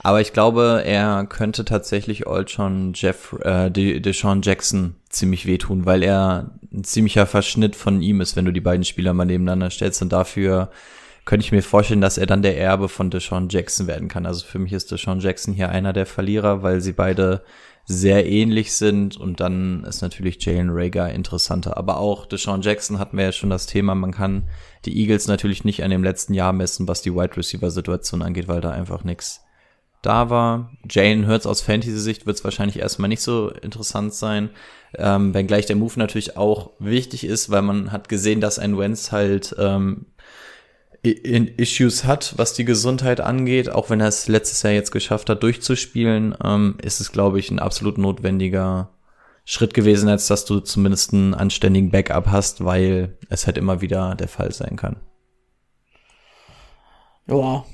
Aber 0.04 0.20
ich 0.20 0.32
glaube, 0.32 0.82
er 0.84 1.24
könnte 1.26 1.64
tatsächlich 1.64 2.26
Olchon 2.26 2.92
Jeff, 2.94 3.34
äh, 3.40 3.70
De 3.70 4.00
Deshaun 4.00 4.42
Jackson 4.42 4.96
ziemlich 5.08 5.46
wehtun, 5.46 5.86
weil 5.86 6.02
er 6.02 6.50
ein 6.72 6.84
ziemlicher 6.84 7.26
Verschnitt 7.26 7.74
von 7.74 8.02
ihm 8.02 8.20
ist, 8.20 8.36
wenn 8.36 8.44
du 8.44 8.52
die 8.52 8.60
beiden 8.60 8.84
Spieler 8.84 9.14
mal 9.14 9.24
nebeneinander 9.24 9.70
stellst. 9.70 10.02
Und 10.02 10.12
dafür 10.12 10.70
könnte 11.24 11.46
ich 11.46 11.52
mir 11.52 11.62
vorstellen, 11.62 12.02
dass 12.02 12.18
er 12.18 12.26
dann 12.26 12.42
der 12.42 12.58
Erbe 12.58 12.90
von 12.90 13.08
Deshaun 13.08 13.48
Jackson 13.48 13.86
werden 13.86 14.08
kann. 14.08 14.26
Also 14.26 14.44
für 14.44 14.58
mich 14.58 14.74
ist 14.74 14.90
Deshaun 14.90 15.20
Jackson 15.20 15.54
hier 15.54 15.70
einer 15.70 15.94
der 15.94 16.04
Verlierer, 16.06 16.62
weil 16.62 16.82
sie 16.82 16.92
beide 16.92 17.42
sehr 17.86 18.26
ähnlich 18.26 18.72
sind 18.72 19.16
und 19.16 19.40
dann 19.40 19.84
ist 19.84 20.00
natürlich 20.00 20.44
Jalen 20.44 20.70
Rager 20.70 21.12
interessanter. 21.12 21.76
Aber 21.76 21.98
auch 21.98 22.26
Deshaun 22.26 22.62
Jackson 22.62 22.98
hatten 22.98 23.16
wir 23.16 23.24
ja 23.24 23.32
schon 23.32 23.50
das 23.50 23.66
Thema, 23.66 23.94
man 23.94 24.12
kann 24.12 24.48
die 24.84 24.98
Eagles 24.98 25.28
natürlich 25.28 25.64
nicht 25.64 25.82
an 25.84 25.90
dem 25.90 26.02
letzten 26.02 26.34
Jahr 26.34 26.52
messen, 26.52 26.88
was 26.88 27.02
die 27.02 27.14
Wide 27.14 27.36
Receiver 27.36 27.70
Situation 27.70 28.22
angeht, 28.22 28.48
weil 28.48 28.60
da 28.60 28.70
einfach 28.70 29.04
nichts 29.04 29.44
da 30.04 30.30
war. 30.30 30.70
Jalen 30.88 31.26
Hurts 31.26 31.46
aus 31.46 31.60
Fantasy-Sicht 31.60 32.26
wird 32.26 32.36
es 32.36 32.44
wahrscheinlich 32.44 32.78
erstmal 32.78 33.08
nicht 33.08 33.22
so 33.22 33.50
interessant 33.50 34.14
sein, 34.14 34.50
ähm, 34.96 35.34
wenngleich 35.34 35.66
der 35.66 35.76
Move 35.76 35.94
natürlich 35.96 36.36
auch 36.36 36.70
wichtig 36.78 37.24
ist, 37.24 37.50
weil 37.50 37.62
man 37.62 37.92
hat 37.92 38.08
gesehen, 38.08 38.40
dass 38.40 38.58
ein 38.58 38.78
Wentz 38.78 39.12
halt 39.12 39.54
ähm, 39.58 40.06
Issues 41.04 42.04
hat, 42.04 42.34
was 42.36 42.54
die 42.54 42.64
Gesundheit 42.64 43.20
angeht, 43.20 43.70
auch 43.70 43.90
wenn 43.90 44.00
er 44.00 44.08
es 44.08 44.26
letztes 44.28 44.62
Jahr 44.62 44.72
jetzt 44.72 44.90
geschafft 44.90 45.28
hat, 45.28 45.42
durchzuspielen, 45.42 46.34
ähm, 46.42 46.76
ist 46.82 47.00
es, 47.00 47.12
glaube 47.12 47.38
ich, 47.38 47.50
ein 47.50 47.58
absolut 47.58 47.98
notwendiger 47.98 48.90
Schritt 49.44 49.74
gewesen, 49.74 50.08
als 50.08 50.26
dass 50.26 50.46
du 50.46 50.60
zumindest 50.60 51.12
einen 51.12 51.34
anständigen 51.34 51.90
Backup 51.90 52.28
hast, 52.28 52.64
weil 52.64 53.18
es 53.28 53.46
halt 53.46 53.58
immer 53.58 53.82
wieder 53.82 54.14
der 54.14 54.28
Fall 54.28 54.52
sein 54.52 54.76
kann. 54.76 54.96
Ja, 57.26 57.64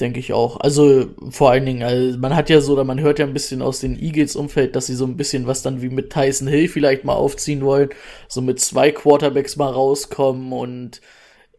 denke 0.00 0.20
ich 0.20 0.34
auch. 0.34 0.60
Also 0.60 1.06
vor 1.30 1.50
allen 1.50 1.64
Dingen, 1.64 1.82
also 1.82 2.18
man 2.18 2.36
hat 2.36 2.50
ja 2.50 2.60
so, 2.60 2.74
oder 2.74 2.84
man 2.84 3.00
hört 3.00 3.18
ja 3.18 3.26
ein 3.26 3.32
bisschen 3.32 3.62
aus 3.62 3.80
den 3.80 3.98
Eagles-Umfeld, 3.98 4.76
dass 4.76 4.86
sie 4.86 4.94
so 4.94 5.06
ein 5.06 5.16
bisschen 5.16 5.46
was 5.46 5.62
dann 5.62 5.80
wie 5.80 5.88
mit 5.88 6.10
Tyson 6.10 6.48
Hill 6.48 6.68
vielleicht 6.68 7.04
mal 7.04 7.14
aufziehen 7.14 7.62
wollen, 7.62 7.90
so 8.28 8.42
mit 8.42 8.60
zwei 8.60 8.90
Quarterbacks 8.90 9.56
mal 9.56 9.70
rauskommen 9.70 10.52
und 10.52 11.00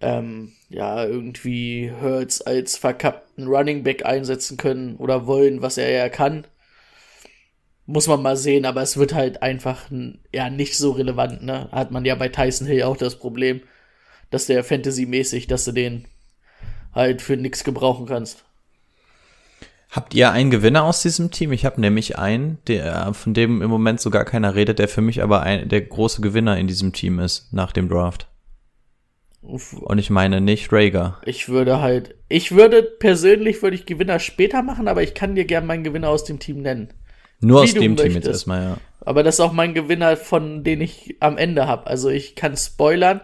ähm, 0.05 0.51
ja, 0.69 1.03
irgendwie 1.03 1.91
Hurts 2.01 2.41
als 2.41 2.77
verkappten 2.77 3.47
Running 3.47 3.83
Back 3.83 4.05
einsetzen 4.05 4.55
können 4.55 4.97
oder 4.97 5.25
wollen, 5.25 5.61
was 5.61 5.77
er 5.77 5.89
ja 5.89 6.09
kann. 6.09 6.45
Muss 7.87 8.07
man 8.07 8.21
mal 8.21 8.37
sehen, 8.37 8.65
aber 8.65 8.81
es 8.81 8.97
wird 8.97 9.13
halt 9.13 9.41
einfach 9.41 9.89
ja 10.31 10.49
nicht 10.49 10.77
so 10.77 10.91
relevant, 10.91 11.43
ne? 11.43 11.69
Hat 11.71 11.91
man 11.91 12.05
ja 12.05 12.15
bei 12.15 12.29
Tyson 12.29 12.67
Hill 12.67 12.83
auch 12.83 12.97
das 12.97 13.17
Problem, 13.17 13.61
dass 14.29 14.45
der 14.45 14.63
Fantasy-mäßig, 14.63 15.47
dass 15.47 15.65
du 15.65 15.71
den 15.71 16.07
halt 16.93 17.21
für 17.21 17.37
nix 17.37 17.63
gebrauchen 17.63 18.05
kannst. 18.05 18.43
Habt 19.89 20.13
ihr 20.13 20.31
einen 20.31 20.51
Gewinner 20.51 20.83
aus 20.83 21.01
diesem 21.01 21.31
Team? 21.31 21.51
Ich 21.51 21.65
habe 21.65 21.79
nämlich 21.79 22.17
einen, 22.17 22.57
der, 22.67 23.13
von 23.13 23.33
dem 23.33 23.61
im 23.61 23.69
Moment 23.69 24.01
so 24.01 24.09
gar 24.09 24.25
keiner 24.25 24.55
redet, 24.55 24.79
der 24.79 24.87
für 24.87 25.01
mich 25.01 25.21
aber 25.23 25.41
ein, 25.41 25.69
der 25.69 25.81
große 25.81 26.21
Gewinner 26.21 26.57
in 26.57 26.67
diesem 26.67 26.91
Team 26.91 27.19
ist 27.19 27.53
nach 27.53 27.71
dem 27.71 27.87
Draft. 27.87 28.27
Und 29.45 29.99
ich 29.99 30.09
meine 30.09 30.41
nicht 30.41 30.71
Rager. 30.71 31.21
Ich 31.25 31.49
würde 31.49 31.79
halt, 31.79 32.15
ich 32.29 32.51
würde 32.51 32.83
persönlich 32.83 33.61
würde 33.61 33.75
ich 33.75 33.85
Gewinner 33.85 34.19
später 34.19 34.63
machen, 34.63 34.87
aber 34.87 35.03
ich 35.03 35.13
kann 35.13 35.35
dir 35.35 35.45
gern 35.45 35.65
meinen 35.65 35.83
Gewinner 35.83 36.09
aus 36.09 36.23
dem 36.23 36.39
Team 36.39 36.61
nennen. 36.61 36.93
Nur 37.41 37.61
aus 37.61 37.73
dem 37.73 37.81
Team 37.81 37.91
jetzt 37.91 38.03
möchtest. 38.03 38.27
erstmal, 38.27 38.61
ja. 38.63 38.77
Aber 39.01 39.21
das 39.21 39.35
ist 39.35 39.39
auch 39.41 39.53
mein 39.53 39.73
Gewinner, 39.73 40.17
von 40.17 40.63
den 40.63 40.81
ich 40.81 41.17
am 41.19 41.37
Ende 41.37 41.67
habe. 41.67 41.87
Also 41.87 42.09
ich 42.09 42.35
kann 42.35 42.57
spoilern. 42.57 43.21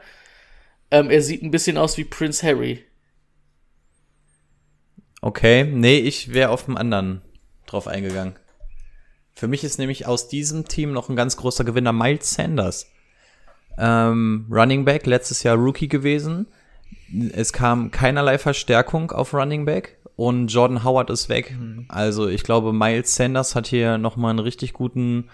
Ähm, 0.91 1.09
er 1.09 1.21
sieht 1.21 1.41
ein 1.41 1.51
bisschen 1.51 1.77
aus 1.77 1.97
wie 1.97 2.03
Prince 2.03 2.45
Harry. 2.45 2.83
Okay, 5.21 5.63
nee, 5.63 5.97
ich 5.97 6.33
wäre 6.33 6.49
auf 6.49 6.65
dem 6.65 6.77
anderen 6.77 7.21
drauf 7.65 7.87
eingegangen. 7.87 8.35
Für 9.33 9.47
mich 9.47 9.63
ist 9.63 9.79
nämlich 9.79 10.05
aus 10.05 10.27
diesem 10.27 10.67
Team 10.67 10.91
noch 10.91 11.09
ein 11.09 11.15
ganz 11.15 11.37
großer 11.37 11.63
Gewinner 11.63 11.93
Miles 11.93 12.33
Sanders. 12.33 12.90
Ähm, 13.77 14.45
Running 14.49 14.85
Back, 14.85 15.05
letztes 15.05 15.43
Jahr 15.43 15.55
Rookie 15.55 15.87
gewesen. 15.87 16.47
Es 17.33 17.51
kam 17.53 17.91
keinerlei 17.91 18.37
Verstärkung 18.37 19.11
auf 19.11 19.33
Running 19.33 19.65
Back 19.65 19.97
und 20.15 20.47
Jordan 20.47 20.83
Howard 20.83 21.09
ist 21.09 21.29
weg. 21.29 21.57
Also 21.87 22.27
ich 22.27 22.43
glaube, 22.43 22.73
Miles 22.73 23.15
Sanders 23.15 23.55
hat 23.55 23.67
hier 23.67 23.97
nochmal 23.97 24.31
einen 24.31 24.39
richtig 24.39 24.73
guten 24.73 25.29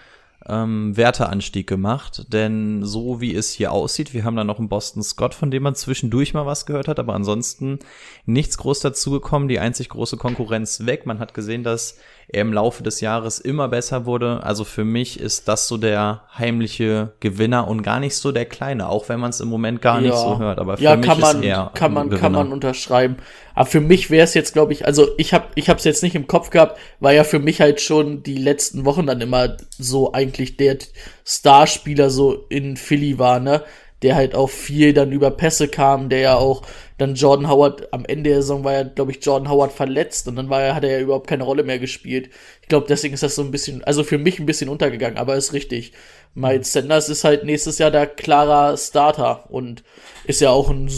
ähm, 0.46 0.96
Werteanstieg 0.96 1.66
gemacht, 1.66 2.32
denn 2.32 2.84
so 2.84 3.20
wie 3.20 3.34
es 3.34 3.52
hier 3.52 3.72
aussieht, 3.72 4.14
wir 4.14 4.24
haben 4.24 4.36
da 4.36 4.44
noch 4.44 4.58
einen 4.58 4.68
Boston 4.68 5.02
Scott, 5.02 5.34
von 5.34 5.50
dem 5.50 5.64
man 5.64 5.74
zwischendurch 5.74 6.32
mal 6.32 6.46
was 6.46 6.64
gehört 6.64 6.88
hat, 6.88 6.98
aber 6.98 7.14
ansonsten 7.14 7.80
nichts 8.24 8.56
groß 8.58 8.80
dazugekommen, 8.80 9.48
die 9.48 9.58
einzig 9.58 9.88
große 9.88 10.16
Konkurrenz 10.16 10.86
weg. 10.86 11.06
Man 11.06 11.18
hat 11.18 11.34
gesehen, 11.34 11.64
dass 11.64 11.98
er 12.30 12.42
im 12.42 12.52
Laufe 12.52 12.82
des 12.82 13.00
Jahres 13.00 13.38
immer 13.38 13.68
besser 13.68 14.04
wurde. 14.04 14.42
Also 14.42 14.64
für 14.64 14.84
mich 14.84 15.18
ist 15.18 15.48
das 15.48 15.66
so 15.66 15.78
der 15.78 16.22
heimliche 16.36 17.12
Gewinner 17.20 17.66
und 17.66 17.82
gar 17.82 18.00
nicht 18.00 18.16
so 18.16 18.32
der 18.32 18.44
kleine, 18.44 18.88
auch 18.90 19.08
wenn 19.08 19.18
man 19.18 19.30
es 19.30 19.40
im 19.40 19.48
Moment 19.48 19.80
gar 19.80 20.00
nicht 20.00 20.14
so 20.14 20.38
hört. 20.38 20.58
Aber 20.58 20.76
für 20.76 20.82
ja, 20.82 20.96
mich 20.96 21.06
kann 21.06 21.20
man, 21.20 21.42
ist 21.42 21.48
er 21.48 21.70
kann 21.74 21.94
man, 21.94 22.10
kann 22.10 22.18
Gewinner. 22.18 22.38
man 22.44 22.52
unterschreiben. 22.52 23.16
Aber 23.54 23.64
für 23.64 23.80
mich 23.80 24.10
wäre 24.10 24.24
es 24.24 24.34
jetzt, 24.34 24.52
glaube 24.52 24.74
ich, 24.74 24.84
also 24.84 25.08
ich 25.16 25.32
habe, 25.32 25.46
ich 25.54 25.70
habe 25.70 25.78
es 25.78 25.84
jetzt 25.84 26.02
nicht 26.02 26.14
im 26.14 26.26
Kopf 26.26 26.50
gehabt, 26.50 26.78
weil 27.00 27.16
ja 27.16 27.24
für 27.24 27.38
mich 27.38 27.62
halt 27.62 27.80
schon 27.80 28.22
die 28.22 28.36
letzten 28.36 28.84
Wochen 28.84 29.06
dann 29.06 29.22
immer 29.22 29.56
so 29.78 30.12
eigentlich 30.12 30.58
der 30.58 30.76
Starspieler 31.24 32.10
so 32.10 32.44
in 32.50 32.76
Philly 32.76 33.18
war, 33.18 33.40
ne? 33.40 33.62
Der 34.02 34.14
halt 34.14 34.34
auch 34.34 34.48
viel 34.48 34.92
dann 34.92 35.10
über 35.10 35.30
Pässe 35.30 35.66
kam, 35.68 36.08
der 36.08 36.20
ja 36.20 36.36
auch 36.36 36.62
dann 36.98 37.14
Jordan 37.14 37.48
Howard 37.48 37.92
am 37.92 38.04
Ende 38.04 38.30
der 38.30 38.42
Saison 38.42 38.64
war 38.64 38.72
ja, 38.72 38.82
glaube 38.82 39.12
ich, 39.12 39.24
Jordan 39.24 39.48
Howard 39.48 39.72
verletzt 39.72 40.28
und 40.28 40.36
dann 40.36 40.50
war 40.50 40.62
er, 40.62 40.74
hat 40.74 40.84
er 40.84 40.90
ja 40.90 41.00
überhaupt 41.00 41.28
keine 41.28 41.44
Rolle 41.44 41.62
mehr 41.62 41.78
gespielt. 41.78 42.30
Ich 42.62 42.68
glaube, 42.68 42.86
deswegen 42.88 43.14
ist 43.14 43.22
das 43.22 43.34
so 43.34 43.42
ein 43.42 43.50
bisschen, 43.50 43.82
also 43.84 44.04
für 44.04 44.18
mich 44.18 44.38
ein 44.38 44.46
bisschen 44.46 44.68
untergegangen, 44.68 45.18
aber 45.18 45.36
ist 45.36 45.52
richtig. 45.52 45.92
Miles 46.34 46.72
Sanders 46.72 47.08
ist 47.08 47.24
halt 47.24 47.44
nächstes 47.44 47.78
Jahr 47.78 47.90
der 47.90 48.06
klarer 48.06 48.76
Starter 48.76 49.50
und 49.50 49.82
ist 50.24 50.40
ja 50.40 50.50
auch 50.50 50.70
ein 50.70 50.90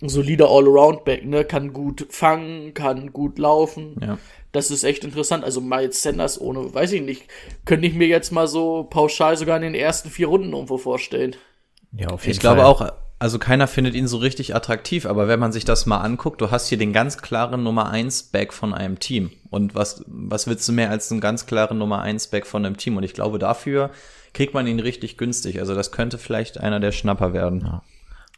solider 0.00 0.48
All-Around-Back, 0.48 1.24
ne? 1.24 1.44
Kann 1.44 1.72
gut 1.72 2.06
fangen, 2.10 2.74
kann 2.74 3.12
gut 3.12 3.38
laufen. 3.38 3.96
Ja. 4.00 4.18
Das 4.52 4.70
ist 4.70 4.84
echt 4.84 5.04
interessant. 5.04 5.44
Also 5.44 5.60
Miles 5.60 6.02
Sanders 6.02 6.40
ohne, 6.40 6.72
weiß 6.72 6.92
ich 6.92 7.02
nicht, 7.02 7.24
könnte 7.64 7.86
ich 7.86 7.94
mir 7.94 8.06
jetzt 8.06 8.30
mal 8.30 8.46
so 8.46 8.84
pauschal 8.88 9.36
sogar 9.36 9.56
in 9.56 9.62
den 9.62 9.74
ersten 9.74 10.10
vier 10.10 10.28
Runden 10.28 10.52
irgendwo 10.52 10.78
vorstellen. 10.78 11.36
Ja, 11.92 12.08
auf 12.08 12.22
jeden 12.22 12.32
Ich 12.32 12.40
glaube 12.40 12.60
Fall. 12.62 12.66
auch, 12.66 12.92
also 13.18 13.38
keiner 13.38 13.66
findet 13.66 13.94
ihn 13.94 14.06
so 14.06 14.18
richtig 14.18 14.54
attraktiv, 14.54 15.06
aber 15.06 15.26
wenn 15.28 15.40
man 15.40 15.52
sich 15.52 15.64
das 15.64 15.86
mal 15.86 15.98
anguckt, 15.98 16.40
du 16.40 16.50
hast 16.50 16.68
hier 16.68 16.78
den 16.78 16.92
ganz 16.92 17.18
klaren 17.18 17.62
Nummer 17.62 17.90
1 17.90 18.24
Back 18.24 18.52
von 18.52 18.74
einem 18.74 18.98
Team. 18.98 19.30
Und 19.50 19.74
was, 19.74 20.04
was 20.06 20.46
willst 20.46 20.68
du 20.68 20.72
mehr 20.72 20.90
als 20.90 21.10
einen 21.10 21.20
ganz 21.20 21.46
klaren 21.46 21.78
Nummer 21.78 22.00
1 22.02 22.28
Back 22.28 22.46
von 22.46 22.64
einem 22.64 22.76
Team? 22.76 22.96
Und 22.96 23.02
ich 23.02 23.14
glaube, 23.14 23.38
dafür 23.38 23.90
kriegt 24.34 24.54
man 24.54 24.66
ihn 24.66 24.78
richtig 24.80 25.16
günstig. 25.16 25.58
Also 25.58 25.74
das 25.74 25.90
könnte 25.90 26.18
vielleicht 26.18 26.60
einer 26.60 26.78
der 26.80 26.92
Schnapper 26.92 27.32
werden. 27.32 27.80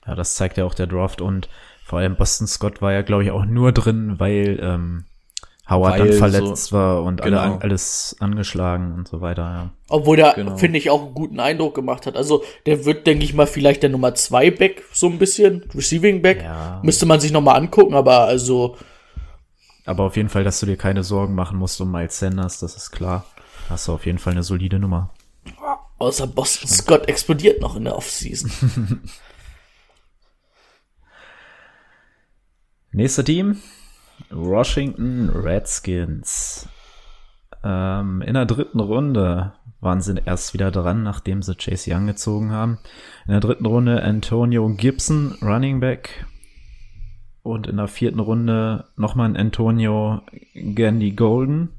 Ja, 0.07 0.15
das 0.15 0.35
zeigt 0.35 0.57
ja 0.57 0.65
auch 0.65 0.75
der 0.75 0.87
Draft 0.87 1.21
und 1.21 1.49
Vor 1.85 1.99
allem 1.99 2.15
Boston 2.17 2.47
Scott 2.47 2.81
war 2.81 2.93
ja, 2.93 3.03
glaube 3.03 3.25
ich, 3.25 3.33
auch 3.33 3.45
nur 3.45 3.73
drin, 3.73 4.15
weil 4.19 4.61
ähm, 4.63 5.05
Howard 5.71 6.01
Weil 6.01 6.09
dann 6.09 6.19
verletzt 6.19 6.67
so- 6.67 6.77
war 6.77 7.03
und 7.05 7.21
alle 7.23 7.31
genau. 7.37 7.43
an, 7.55 7.63
alles 7.63 8.17
angeschlagen 8.19 8.93
und 8.95 9.07
so 9.09 9.21
weiter. 9.21 9.43
Ja. 9.43 9.71
Obwohl 9.89 10.17
der, 10.17 10.33
Genau. 10.35 10.57
finde 10.57 10.79
ich, 10.79 10.91
auch 10.91 11.05
einen 11.07 11.15
guten 11.15 11.39
Eindruck 11.41 11.75
gemacht 11.77 12.07
hat. 12.07 12.17
Also, 12.17 12.43
der 12.67 12.85
wird, 12.85 13.07
denke 13.07 13.25
ich 13.25 13.35
mal, 13.35 13.47
vielleicht 13.47 13.83
der 13.85 13.91
Nummer 13.91 14.15
2 14.15 14.51
Back, 14.51 14.83
so 14.93 15.07
ein 15.07 15.19
bisschen. 15.19 15.65
Receiving 15.75 16.23
Back. 16.23 16.43
Ja. 16.43 16.81
Müsste 16.83 17.07
man 17.07 17.21
sich 17.21 17.31
nochmal 17.33 17.57
angucken, 17.57 17.95
aber 17.95 18.21
also, 18.25 18.77
Aber 19.87 20.05
auf 20.05 20.17
jeden 20.17 20.29
Fall, 20.29 20.45
dass 20.45 20.59
du 20.61 20.67
dir 20.67 20.77
keine 20.77 21.03
Sorgen 21.05 21.35
machen 21.35 21.57
musst 21.57 21.81
um 21.81 21.91
Miles 21.91 22.19
Sanders, 22.19 22.59
das 22.61 22.77
ist 22.77 22.91
klar. 22.91 23.25
Hast 23.69 23.87
du 23.89 23.93
auf 23.93 24.05
jeden 24.07 24.19
Fall 24.19 24.33
eine 24.33 24.43
solide 24.43 24.79
Nummer. 24.81 25.11
außer 25.99 26.27
Boston 26.27 26.69
Scott 26.69 27.09
explodiert 27.09 27.61
noch 27.61 27.77
in 27.77 27.85
der 27.85 27.95
Offseason. 27.97 28.51
Nächster 32.93 33.25
Team, 33.25 33.59
Washington 34.31 35.31
Redskins. 35.31 36.69
Ähm, 37.63 38.23
in 38.23 38.35
der 38.35 38.47
dritten 38.47 38.81
Runde 38.81 39.53
waren 39.81 40.01
sie 40.01 40.21
erst 40.25 40.55
wieder 40.55 40.71
dran, 40.71 41.03
nachdem 41.03 41.43
sie 41.43 41.55
Chase 41.55 41.91
Young 41.93 42.07
gezogen 42.07 42.53
haben. 42.53 42.79
In 43.27 43.33
der 43.33 43.41
dritten 43.41 43.67
Runde 43.67 44.03
Antonio 44.03 44.69
Gibson, 44.69 45.37
Running 45.41 45.81
Back. 45.81 46.27
Und 47.43 47.67
in 47.67 47.79
der 47.79 47.89
vierten 47.89 48.21
Runde 48.21 48.85
nochmal 48.97 49.29
ein 49.29 49.37
Antonio 49.37 50.21
Gandy 50.55 51.13
Golden. 51.13 51.71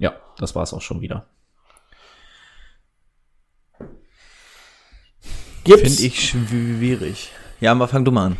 Ja, 0.00 0.14
das 0.38 0.56
war's 0.56 0.74
auch 0.74 0.82
schon 0.82 1.00
wieder. 1.00 1.26
Finde 5.64 6.02
ich 6.02 6.28
schwierig. 6.28 7.30
Ja, 7.60 7.72
aber 7.72 7.86
fang 7.86 8.04
du 8.04 8.10
mal 8.10 8.26
an. 8.26 8.36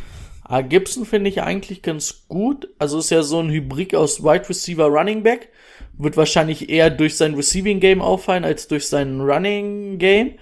Ah, 0.51 0.63
Gibson 0.63 1.07
finde 1.07 1.31
ich 1.31 1.43
eigentlich 1.43 1.81
ganz 1.81 2.25
gut. 2.27 2.71
Also 2.81 2.99
ist 2.99 3.11
ja 3.11 3.23
so 3.23 3.39
ein 3.39 3.51
Hybrid 3.51 3.95
aus 3.95 4.25
Wide 4.25 4.49
Receiver 4.49 4.87
Running 4.87 5.23
Back. 5.23 5.51
Wird 5.97 6.17
wahrscheinlich 6.17 6.69
eher 6.69 6.91
durch 6.91 7.17
sein 7.17 7.37
Receiving 7.37 7.79
Game 7.79 8.03
auffallen 8.03 8.45
als 8.45 8.67
durch 8.67 8.89
sein 8.89 9.21
Running 9.21 9.99
Game. 9.99 10.35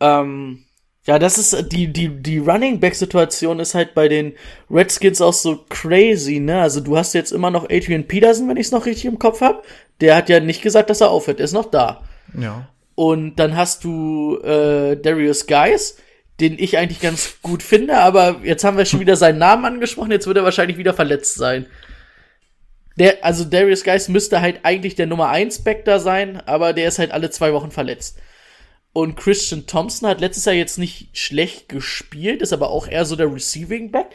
Ähm, 0.00 0.66
ja, 1.06 1.18
das 1.18 1.38
ist 1.38 1.72
die, 1.72 1.90
die, 1.90 2.10
die 2.10 2.36
Running 2.40 2.78
Back 2.78 2.94
Situation 2.94 3.58
ist 3.58 3.74
halt 3.74 3.94
bei 3.94 4.06
den 4.06 4.34
Redskins 4.70 5.22
auch 5.22 5.32
so 5.32 5.64
crazy, 5.70 6.38
ne? 6.38 6.60
Also 6.60 6.80
du 6.80 6.98
hast 6.98 7.14
jetzt 7.14 7.32
immer 7.32 7.50
noch 7.50 7.70
Adrian 7.70 8.06
Peterson, 8.06 8.50
wenn 8.50 8.58
ich 8.58 8.66
es 8.66 8.72
noch 8.72 8.84
richtig 8.84 9.06
im 9.06 9.18
Kopf 9.18 9.40
habe. 9.40 9.62
Der 10.02 10.14
hat 10.14 10.28
ja 10.28 10.40
nicht 10.40 10.60
gesagt, 10.60 10.90
dass 10.90 11.00
er 11.00 11.08
aufhört. 11.08 11.40
Er 11.40 11.46
ist 11.46 11.54
noch 11.54 11.70
da. 11.70 12.02
Ja. 12.38 12.68
Und 12.96 13.36
dann 13.36 13.56
hast 13.56 13.82
du 13.82 14.36
äh, 14.42 14.94
Darius 14.96 15.46
Guys, 15.46 15.96
den 16.40 16.58
ich 16.58 16.78
eigentlich 16.78 17.00
ganz 17.00 17.36
gut 17.42 17.62
finde, 17.62 17.98
aber 17.98 18.40
jetzt 18.42 18.64
haben 18.64 18.78
wir 18.78 18.84
schon 18.84 19.00
wieder 19.00 19.16
seinen 19.16 19.38
Namen 19.38 19.64
angesprochen, 19.64 20.10
jetzt 20.10 20.26
wird 20.26 20.38
er 20.38 20.44
wahrscheinlich 20.44 20.78
wieder 20.78 20.94
verletzt 20.94 21.34
sein. 21.34 21.66
Der, 22.96 23.24
also 23.24 23.44
Darius 23.44 23.84
Guys 23.84 24.08
müsste 24.08 24.40
halt 24.40 24.60
eigentlich 24.64 24.94
der 24.94 25.06
Nummer 25.06 25.28
1 25.28 25.62
Back 25.64 25.84
da 25.84 25.98
sein, 25.98 26.40
aber 26.46 26.72
der 26.72 26.88
ist 26.88 26.98
halt 26.98 27.12
alle 27.12 27.30
zwei 27.30 27.52
Wochen 27.52 27.70
verletzt. 27.70 28.18
Und 28.92 29.16
Christian 29.16 29.66
Thompson 29.66 30.08
hat 30.08 30.20
letztes 30.20 30.44
Jahr 30.44 30.54
jetzt 30.54 30.78
nicht 30.78 31.16
schlecht 31.16 31.68
gespielt, 31.68 32.42
ist 32.42 32.52
aber 32.52 32.70
auch 32.70 32.88
eher 32.88 33.04
so 33.04 33.14
der 33.14 33.32
Receiving 33.32 33.90
Back. 33.90 34.08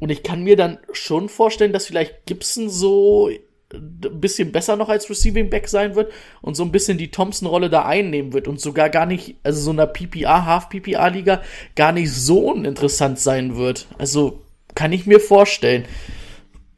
Und 0.00 0.10
ich 0.10 0.22
kann 0.22 0.44
mir 0.44 0.56
dann 0.56 0.78
schon 0.92 1.28
vorstellen, 1.28 1.72
dass 1.72 1.86
vielleicht 1.86 2.26
Gibson 2.26 2.68
so 2.68 3.30
ein 3.72 4.20
bisschen 4.20 4.52
besser 4.52 4.76
noch 4.76 4.88
als 4.88 5.08
Receiving 5.08 5.50
Back 5.50 5.68
sein 5.68 5.94
wird 5.94 6.12
und 6.40 6.56
so 6.56 6.64
ein 6.64 6.72
bisschen 6.72 6.98
die 6.98 7.10
Thompson-Rolle 7.10 7.70
da 7.70 7.84
einnehmen 7.84 8.32
wird 8.32 8.48
und 8.48 8.60
sogar 8.60 8.90
gar 8.90 9.06
nicht, 9.06 9.36
also 9.42 9.60
so 9.60 9.70
einer 9.70 9.86
PPA, 9.86 10.44
Half-PPA-Liga 10.44 11.42
gar 11.74 11.92
nicht 11.92 12.12
so 12.12 12.50
uninteressant 12.50 13.18
sein 13.18 13.56
wird. 13.56 13.86
Also 13.98 14.42
kann 14.74 14.92
ich 14.92 15.06
mir 15.06 15.20
vorstellen. 15.20 15.84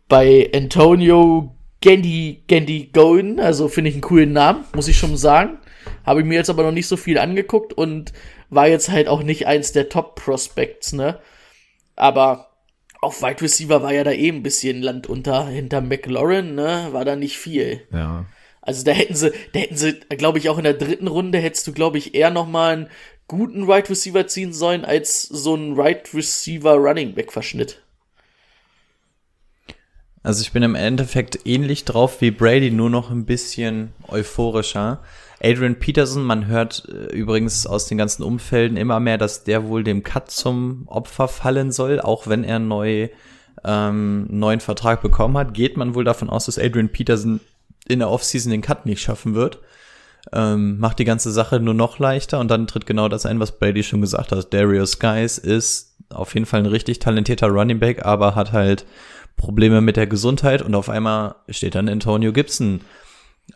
Bei 0.09 0.50
Antonio 0.54 1.54
Gandy, 1.80 2.44
Gandy 2.46 2.90
Golden, 2.92 3.40
also 3.40 3.68
finde 3.68 3.90
ich 3.90 3.96
einen 3.96 4.02
coolen 4.02 4.33
Namen, 4.33 4.64
muss 4.74 4.88
ich 4.88 4.98
schon 4.98 5.16
sagen. 5.16 5.59
Habe 6.04 6.20
ich 6.20 6.26
mir 6.26 6.35
jetzt 6.35 6.50
aber 6.50 6.62
noch 6.62 6.72
nicht 6.72 6.87
so 6.87 6.96
viel 6.96 7.18
angeguckt 7.18 7.72
und 7.72 8.12
war 8.50 8.68
jetzt 8.68 8.90
halt 8.90 9.09
auch 9.09 9.22
nicht 9.22 9.46
eins 9.46 9.72
der 9.72 9.88
Top-Prospects, 9.88 10.92
ne? 10.92 11.18
Aber 11.96 12.54
auf 13.05 13.23
Wide 13.23 13.40
Receiver 13.43 13.83
war 13.83 13.93
ja 13.93 14.05
da 14.05 14.11
eh 14.11 14.29
ein 14.29 14.43
bisschen 14.43 14.83
Land 14.83 15.07
unter 15.07 15.47
hinter 15.47 15.81
McLaurin, 15.81 16.55
ne? 16.55 16.88
War 16.93 17.05
da 17.05 17.17
nicht 17.17 17.38
viel. 17.38 17.83
Ja. 17.93 18.27
Also 18.61 18.85
da 18.85 18.93
hätten 18.93 19.14
sie, 19.14 19.31
da 19.53 19.61
hätten 19.61 19.77
sie, 19.77 19.93
glaube 20.09 20.38
ich, 20.38 20.49
auch 20.49 20.59
in 20.59 20.64
der 20.64 20.75
dritten 20.75 21.07
Runde 21.07 21.38
hättest 21.38 21.67
du, 21.67 21.73
glaube 21.73 21.99
ich, 21.99 22.14
eher 22.14 22.31
noch 22.31 22.49
mal 22.49 22.73
einen 22.73 22.88
guten 23.29 23.64
Right 23.64 23.88
Receiver 23.88 24.27
ziehen 24.27 24.53
sollen 24.53 24.85
als 24.85 25.23
so 25.23 25.55
ein 25.55 25.75
Right 25.79 26.12
Receiver 26.14 26.75
Running 26.75 27.14
Back 27.14 27.33
Verschnitt. 27.33 27.83
Also 30.23 30.40
ich 30.40 30.53
bin 30.53 30.62
im 30.62 30.75
Endeffekt 30.75 31.40
ähnlich 31.45 31.85
drauf 31.85 32.23
wie 32.23 32.31
Brady, 32.31 32.71
nur 32.71 32.88
noch 32.88 33.11
ein 33.11 33.27
bisschen 33.27 33.93
euphorischer. 34.09 35.03
Adrian 35.42 35.79
Peterson, 35.79 36.23
man 36.23 36.47
hört 36.47 36.88
äh, 36.88 37.14
übrigens 37.14 37.66
aus 37.66 37.87
den 37.87 37.99
ganzen 37.99 38.23
Umfelden 38.23 38.77
immer 38.77 39.01
mehr, 39.01 39.18
dass 39.18 39.44
der 39.44 39.68
wohl 39.68 39.85
dem 39.85 40.03
Cut 40.03 40.31
zum 40.31 40.85
Opfer 40.87 41.29
fallen 41.29 41.73
soll, 41.73 42.01
auch 42.01 42.27
wenn 42.27 42.44
er 42.44 42.59
neu, 42.59 43.09
ähm, 43.64 44.27
neuen 44.31 44.61
Vertrag 44.61 45.03
bekommen 45.03 45.37
hat, 45.37 45.55
geht 45.55 45.77
man 45.77 45.94
wohl 45.94 46.05
davon 46.05 46.31
aus, 46.31 46.47
dass 46.47 46.59
Adrian 46.59 46.90
Peterson 46.90 47.40
in 47.87 47.99
der 47.99 48.11
Offseason 48.11 48.51
den 48.51 48.62
Cut 48.62 48.87
nicht 48.87 49.03
schaffen 49.03 49.35
wird. 49.35 49.61
Ähm, 50.33 50.79
macht 50.79 50.99
die 50.99 51.05
ganze 51.05 51.31
Sache 51.31 51.61
nur 51.61 51.75
noch 51.75 51.99
leichter 51.99 52.40
und 52.40 52.51
dann 52.51 52.66
tritt 52.66 52.87
genau 52.87 53.09
das 53.09 53.27
ein, 53.27 53.40
was 53.40 53.59
Brady 53.59 53.83
schon 53.83 54.01
gesagt 54.01 54.33
hat. 54.33 54.55
Darius 54.55 54.99
Guys 54.99 55.37
ist 55.37 55.97
auf 56.09 56.33
jeden 56.33 56.47
Fall 56.47 56.61
ein 56.61 56.66
richtig 56.66 56.99
talentierter 56.99 57.49
Running 57.49 57.79
Back, 57.79 58.07
aber 58.07 58.35
hat 58.35 58.53
halt 58.53 58.87
Probleme 59.37 59.81
mit 59.81 59.97
der 59.97 60.07
Gesundheit 60.07 60.62
und 60.62 60.75
auf 60.75 60.88
einmal 60.88 61.35
steht 61.49 61.75
dann 61.75 61.88
Antonio 61.88 62.33
Gibson 62.33 62.81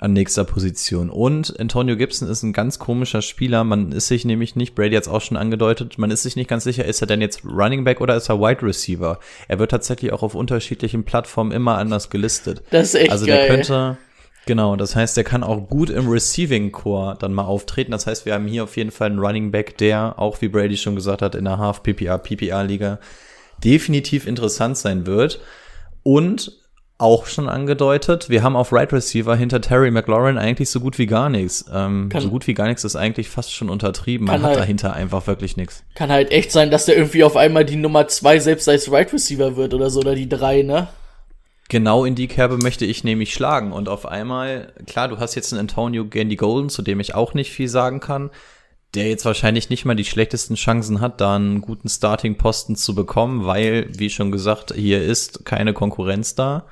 an 0.01 0.12
nächster 0.12 0.44
Position. 0.44 1.11
Und 1.11 1.59
Antonio 1.59 1.96
Gibson 1.96 2.29
ist 2.29 2.42
ein 2.42 2.53
ganz 2.53 2.79
komischer 2.79 3.22
Spieler. 3.22 3.64
Man 3.64 3.92
ist 3.92 4.09
sich 4.09 4.24
nämlich 4.24 4.55
nicht, 4.55 4.74
Brady 4.74 4.94
hat 4.94 5.05
es 5.05 5.09
auch 5.09 5.22
schon 5.22 5.37
angedeutet, 5.37 5.98
man 5.98 6.11
ist 6.11 6.22
sich 6.22 6.37
nicht 6.37 6.48
ganz 6.48 6.64
sicher, 6.64 6.85
ist 6.85 7.01
er 7.01 7.07
denn 7.07 7.20
jetzt 7.20 7.44
Running 7.44 7.85
Back 7.85 8.01
oder 8.01 8.14
ist 8.14 8.29
er 8.29 8.40
Wide 8.40 8.62
Receiver? 8.62 9.18
Er 9.48 9.59
wird 9.59 9.70
tatsächlich 9.70 10.12
auch 10.12 10.22
auf 10.22 10.35
unterschiedlichen 10.35 11.05
Plattformen 11.05 11.53
immer 11.53 11.79
anders 11.79 12.11
gelistet. 12.11 12.62
Das 12.70 12.88
ist 12.88 12.94
echt 12.94 13.11
also 13.11 13.27
geil. 13.27 13.38
der 13.38 13.48
könnte, 13.48 13.98
genau, 14.46 14.77
das 14.77 14.94
heißt, 14.94 15.16
der 15.16 15.24
kann 15.24 15.42
auch 15.42 15.68
gut 15.68 15.90
im 15.90 16.09
Receiving 16.09 16.70
Core 16.70 17.16
dann 17.18 17.33
mal 17.33 17.44
auftreten. 17.44 17.90
Das 17.90 18.07
heißt, 18.07 18.27
wir 18.27 18.35
haben 18.35 18.46
hier 18.46 18.64
auf 18.64 18.77
jeden 18.77 18.90
Fall 18.90 19.11
einen 19.11 19.18
Running 19.18 19.51
Back, 19.51 19.79
der, 19.79 20.18
auch 20.18 20.40
wie 20.42 20.48
Brady 20.48 20.77
schon 20.77 20.94
gesagt 20.94 21.22
hat, 21.22 21.35
in 21.35 21.44
der 21.44 21.59
Half 21.59 21.83
PPA, 21.83 22.18
PPA 22.18 22.62
Liga 22.62 23.01
definitiv 23.64 24.27
interessant 24.27 24.77
sein 24.77 25.07
wird. 25.07 25.40
Und 26.03 26.58
auch 27.01 27.27
schon 27.27 27.49
angedeutet, 27.49 28.29
wir 28.29 28.43
haben 28.43 28.57
auf 28.57 28.73
Right 28.73 28.93
Receiver 28.93 29.37
hinter 29.37 29.61
Terry 29.61 29.91
McLaurin 29.93 30.37
eigentlich 30.37 30.69
so 30.69 30.81
gut 30.81 30.99
wie 30.99 31.07
gar 31.07 31.29
nichts. 31.31 31.65
Ähm, 31.73 32.11
so 32.19 32.29
gut 32.29 32.49
wie 32.49 32.55
gar 32.55 32.67
nichts 32.67 32.83
ist 32.83 32.97
eigentlich 32.97 33.29
fast 33.29 33.55
schon 33.55 33.71
untertrieben. 33.71 34.27
Man 34.27 34.43
hat 34.43 34.49
halt- 34.49 34.59
dahinter 34.59 34.95
einfach 34.95 35.29
wirklich 35.29 35.57
nichts. 35.57 35.85
Kann 35.95 36.11
halt 36.11 36.33
echt 36.33 36.51
sein, 36.51 36.73
dass 36.73 36.87
der 36.87 36.97
irgendwie 36.97 37.23
auf 37.23 37.37
einmal 37.37 37.65
die 37.65 37.77
Nummer 37.77 38.09
zwei 38.09 38.41
selbst 38.41 38.69
als 38.69 38.91
Right 38.91 39.13
Receiver 39.13 39.55
wird 39.55 39.75
oder 39.75 39.91
so, 39.91 40.01
oder 40.01 40.17
die 40.17 40.29
drei, 40.29 40.63
ne? 40.63 40.89
Genau 41.69 42.05
in 42.05 42.15
die 42.17 42.29
Kerbe 42.29 42.57
möchte 42.57 42.85
ich 42.85 43.05
nämlich 43.05 43.33
schlagen. 43.33 43.73
Und 43.73 43.89
auf 43.89 44.05
einmal, 44.07 44.73
klar, 44.87 45.07
du 45.07 45.19
hast 45.19 45.35
jetzt 45.37 45.53
einen 45.53 45.61
Antonio 45.61 46.05
Gandy 46.07 46.35
Golden, 46.35 46.69
zu 46.69 46.83
dem 46.83 46.99
ich 46.99 47.15
auch 47.15 47.35
nicht 47.35 47.53
viel 47.53 47.69
sagen 47.69 48.01
kann, 48.01 48.31
der 48.94 49.09
jetzt 49.09 49.24
wahrscheinlich 49.24 49.70
nicht 49.70 49.85
mal 49.85 49.96
die 49.96 50.05
schlechtesten 50.05 50.55
Chancen 50.55 51.01
hat, 51.01 51.20
da 51.20 51.37
einen 51.37 51.61
guten 51.61 51.88
Starting-Posten 51.88 52.77
zu 52.77 52.94
bekommen, 52.94 53.44
weil, 53.44 53.88
wie 53.96 54.11
schon 54.11 54.33
gesagt, 54.33 54.72
hier 54.74 55.03
ist 55.03 55.44
keine 55.44 55.74
Konkurrenz 55.74 56.35
da. 56.35 56.66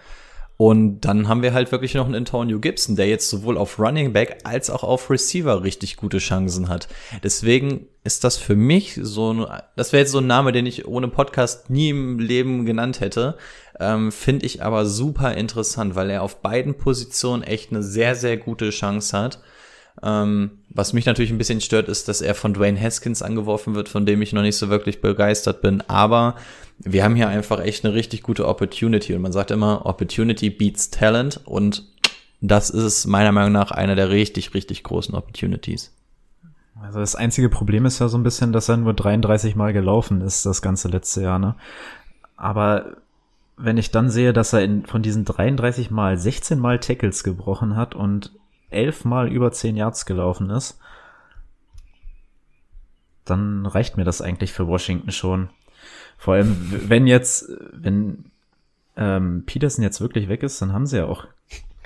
Und 0.58 1.02
dann 1.02 1.28
haben 1.28 1.42
wir 1.42 1.52
halt 1.52 1.70
wirklich 1.70 1.94
noch 1.94 2.06
einen 2.06 2.14
Antonio 2.14 2.58
Gibson, 2.58 2.96
der 2.96 3.08
jetzt 3.08 3.28
sowohl 3.28 3.58
auf 3.58 3.78
Running 3.78 4.14
Back 4.14 4.38
als 4.44 4.70
auch 4.70 4.82
auf 4.84 5.10
Receiver 5.10 5.62
richtig 5.62 5.96
gute 5.96 6.16
Chancen 6.16 6.70
hat. 6.70 6.88
Deswegen 7.22 7.88
ist 8.04 8.24
das 8.24 8.38
für 8.38 8.56
mich 8.56 8.98
so 9.02 9.34
ein, 9.34 9.46
das 9.76 9.92
wäre 9.92 10.00
jetzt 10.00 10.12
so 10.12 10.18
ein 10.18 10.26
Name, 10.26 10.52
den 10.52 10.64
ich 10.64 10.88
ohne 10.88 11.08
Podcast 11.08 11.68
nie 11.68 11.90
im 11.90 12.18
Leben 12.18 12.64
genannt 12.64 13.00
hätte. 13.00 13.36
Ähm, 13.78 14.10
Finde 14.10 14.46
ich 14.46 14.62
aber 14.62 14.86
super 14.86 15.34
interessant, 15.34 15.94
weil 15.94 16.08
er 16.08 16.22
auf 16.22 16.40
beiden 16.40 16.78
Positionen 16.78 17.42
echt 17.42 17.70
eine 17.70 17.82
sehr, 17.82 18.14
sehr 18.14 18.38
gute 18.38 18.70
Chance 18.70 19.18
hat. 19.18 19.42
Ähm, 20.02 20.60
was 20.76 20.92
mich 20.92 21.06
natürlich 21.06 21.30
ein 21.30 21.38
bisschen 21.38 21.62
stört, 21.62 21.88
ist, 21.88 22.06
dass 22.06 22.20
er 22.20 22.34
von 22.34 22.52
Dwayne 22.52 22.78
Haskins 22.78 23.22
angeworfen 23.22 23.74
wird, 23.74 23.88
von 23.88 24.04
dem 24.04 24.20
ich 24.20 24.34
noch 24.34 24.42
nicht 24.42 24.56
so 24.56 24.68
wirklich 24.68 25.00
begeistert 25.00 25.62
bin. 25.62 25.82
Aber 25.88 26.36
wir 26.78 27.02
haben 27.02 27.16
hier 27.16 27.28
einfach 27.28 27.60
echt 27.60 27.84
eine 27.84 27.94
richtig 27.94 28.22
gute 28.22 28.46
Opportunity. 28.46 29.14
Und 29.14 29.22
man 29.22 29.32
sagt 29.32 29.50
immer, 29.50 29.86
Opportunity 29.86 30.50
beats 30.50 30.90
Talent. 30.90 31.40
Und 31.46 31.84
das 32.42 32.68
ist 32.68 33.06
meiner 33.06 33.32
Meinung 33.32 33.52
nach 33.52 33.70
eine 33.70 33.96
der 33.96 34.10
richtig, 34.10 34.52
richtig 34.52 34.82
großen 34.82 35.14
Opportunities. 35.14 35.92
Also 36.82 36.98
das 36.98 37.16
einzige 37.16 37.48
Problem 37.48 37.86
ist 37.86 37.98
ja 38.00 38.08
so 38.08 38.18
ein 38.18 38.22
bisschen, 38.22 38.52
dass 38.52 38.68
er 38.68 38.76
nur 38.76 38.92
33 38.92 39.56
Mal 39.56 39.72
gelaufen 39.72 40.20
ist, 40.20 40.44
das 40.44 40.60
ganze 40.60 40.88
letzte 40.88 41.22
Jahr, 41.22 41.38
ne? 41.38 41.54
Aber 42.36 42.98
wenn 43.56 43.78
ich 43.78 43.90
dann 43.90 44.10
sehe, 44.10 44.34
dass 44.34 44.52
er 44.52 44.62
in, 44.62 44.84
von 44.84 45.00
diesen 45.00 45.24
33 45.24 45.90
Mal 45.90 46.18
16 46.18 46.58
Mal 46.58 46.78
Tackles 46.78 47.24
gebrochen 47.24 47.76
hat 47.76 47.94
und 47.94 48.32
11 48.70 49.04
Mal 49.04 49.32
über 49.32 49.52
10 49.52 49.76
Yards 49.76 50.06
gelaufen 50.06 50.50
ist, 50.50 50.78
dann 53.24 53.66
reicht 53.66 53.96
mir 53.96 54.04
das 54.04 54.20
eigentlich 54.20 54.52
für 54.52 54.66
Washington 54.66 55.10
schon. 55.10 55.50
Vor 56.18 56.34
allem, 56.34 56.56
wenn 56.88 57.06
jetzt, 57.06 57.50
wenn 57.72 58.30
ähm, 58.96 59.44
Peterson 59.46 59.82
jetzt 59.82 60.00
wirklich 60.00 60.28
weg 60.28 60.42
ist, 60.42 60.62
dann 60.62 60.72
haben 60.72 60.86
sie 60.86 60.98
ja 60.98 61.06
auch 61.06 61.26